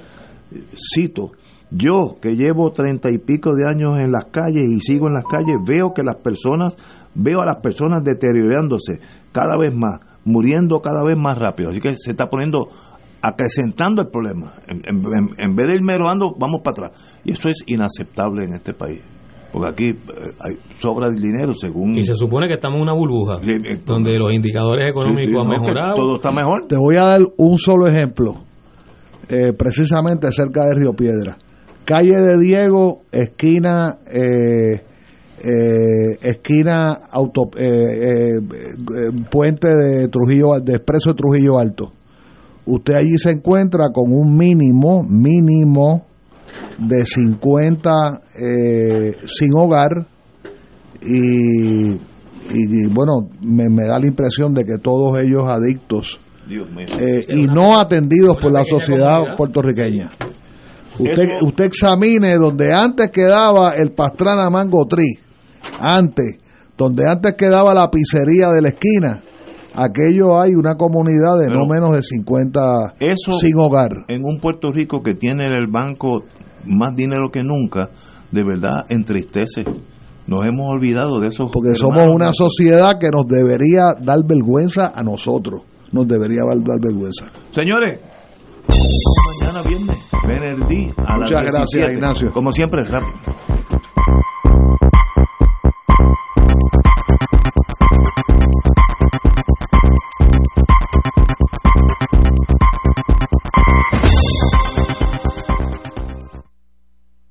cito, 0.94 1.31
yo 1.72 2.18
que 2.22 2.36
llevo 2.36 2.72
treinta 2.72 3.11
y 3.11 3.19
pico 3.19 3.56
de 3.56 3.68
años 3.68 3.99
en 3.99 4.11
las 4.11 4.26
calles 4.26 4.64
y 4.69 4.81
sigo 4.81 5.07
en 5.07 5.14
las 5.14 5.23
calles, 5.26 5.57
veo 5.68 5.94
que 5.94 6.03
las 6.03 6.18
personas, 6.18 6.76
veo 7.14 7.41
a 7.41 7.45
las 7.45 7.57
personas 7.57 8.03
deteriorándose 8.03 8.99
cada 9.31 9.56
vez 9.57 9.73
más, 9.73 9.99
muriendo 10.26 10.81
cada 10.81 11.03
vez 11.03 11.18
más 11.18 11.38
rápido. 11.38 11.69
Así 11.69 11.80
que 11.80 11.94
se 11.95 12.11
está 12.11 12.27
poniendo 12.27 12.69
acrecentando 13.22 14.02
el 14.02 14.07
problema. 14.10 14.53
En, 14.68 15.56
vez 15.56 15.68
de 15.68 15.76
ir 15.76 15.81
vamos 15.84 16.61
para 16.64 16.88
atrás. 16.88 17.22
Y 17.23 17.34
eso 17.34 17.49
es 17.49 17.64
inaceptable 17.68 18.45
en 18.45 18.53
este 18.53 18.73
país. 18.73 19.02
Porque 19.51 19.67
aquí 19.67 19.89
eh, 19.89 20.31
hay 20.39 20.57
sobra 20.80 21.09
de 21.09 21.15
dinero 21.15 21.53
según... 21.53 21.95
Y 21.95 22.03
se 22.03 22.15
supone 22.15 22.47
que 22.47 22.53
estamos 22.53 22.77
en 22.77 22.84
una 22.84 22.93
burbuja, 22.93 23.38
eh, 23.43 23.80
donde 23.85 24.17
los 24.17 24.31
indicadores 24.34 24.85
económicos 24.85 25.26
sí, 25.26 25.31
sí, 25.31 25.39
han 25.39 25.61
mejorado. 25.61 25.95
todo 25.95 26.15
está 26.15 26.31
mejor. 26.31 26.67
Te 26.67 26.77
voy 26.77 26.97
a 26.97 27.03
dar 27.03 27.19
un 27.38 27.57
solo 27.57 27.88
ejemplo, 27.88 28.35
eh, 29.30 29.53
precisamente 29.53 30.31
cerca 30.31 30.65
de 30.65 30.76
Río 30.76 30.93
Piedra. 30.93 31.38
Calle 31.85 32.19
de 32.19 32.38
Diego, 32.39 33.01
esquina, 33.11 33.97
eh, 34.05 34.84
eh, 35.43 36.17
esquina 36.21 37.01
auto, 37.09 37.49
eh, 37.57 37.65
eh, 37.65 38.38
eh, 38.38 39.23
puente 39.31 39.67
de 39.76 40.07
Trujillo, 40.09 40.59
de 40.61 40.76
Expreso 40.76 41.11
de 41.11 41.15
Trujillo 41.15 41.57
Alto. 41.57 41.91
Usted 42.65 42.93
allí 42.93 43.17
se 43.17 43.31
encuentra 43.31 43.85
con 43.91 44.13
un 44.13 44.38
mínimo, 44.38 45.01
mínimo 45.03 46.05
de 46.77 47.05
50 47.05 48.21
eh, 48.39 49.15
sin 49.26 49.53
hogar 49.55 50.07
y, 51.01 51.91
y, 51.93 52.88
bueno, 52.91 53.30
me, 53.41 53.69
me 53.69 53.85
da 53.85 53.99
la 53.99 54.07
impresión 54.07 54.53
de 54.53 54.65
que 54.65 54.77
todos 54.77 55.17
ellos 55.19 55.43
adictos 55.51 56.19
Dios 56.47 56.69
mío. 56.71 56.88
eh, 56.99 57.26
y 57.30 57.43
no 57.43 57.77
atendidos 57.80 58.35
por 58.41 58.51
la 58.51 58.63
sociedad 58.63 59.35
puertorriqueña. 59.38 60.09
Usted, 60.97 61.23
Eso- 61.23 61.45
usted 61.45 61.63
examine 61.65 62.35
donde 62.35 62.73
antes 62.73 63.09
quedaba 63.11 63.76
el 63.76 63.91
Pastrana 63.93 64.49
Mango 64.49 64.85
Tree, 64.85 65.13
antes, 65.80 66.38
donde 66.77 67.03
antes 67.09 67.34
quedaba 67.38 67.73
la 67.73 67.89
pizzería 67.89 68.49
de 68.49 68.61
la 68.61 68.69
esquina, 68.69 69.21
aquello 69.76 70.41
hay 70.41 70.55
una 70.55 70.76
comunidad 70.76 71.38
de 71.39 71.47
no 71.47 71.65
menos 71.67 71.95
de 71.95 72.01
50 72.03 72.95
Eso 72.99 73.38
sin 73.39 73.57
hogar. 73.57 73.91
en 74.09 74.23
un 74.26 74.39
Puerto 74.41 74.71
Rico 74.73 75.01
que 75.01 75.13
tiene 75.13 75.45
en 75.45 75.53
el 75.53 75.67
banco 75.67 76.23
más 76.65 76.95
dinero 76.95 77.30
que 77.31 77.41
nunca, 77.44 77.90
de 78.31 78.44
verdad 78.44 78.86
entristece. 78.90 79.64
Nos 80.27 80.45
hemos 80.45 80.69
olvidado 80.69 81.19
de 81.19 81.27
eso. 81.30 81.49
Porque 81.52 81.76
somos 81.76 82.07
una 82.07 82.31
sociedad 82.34 82.99
que 82.99 83.10
nos 83.10 83.27
debería 83.27 83.94
dar 83.99 84.19
vergüenza 84.26 84.91
a 84.94 85.03
nosotros. 85.03 85.64
Nos 85.91 86.07
debería 86.07 86.41
dar 86.45 86.80
vergüenza. 86.80 87.26
Señores, 87.49 87.99
mañana 89.41 89.61
viernes, 89.68 89.98
Benerdí 90.27 90.91
a 90.98 91.18
las 91.18 91.31
Muchas 91.31 91.44
gracias, 91.44 91.72
17. 91.72 91.94
Ignacio. 91.94 92.31
Como 92.31 92.52
siempre, 92.52 92.84
rápido. 92.84 93.14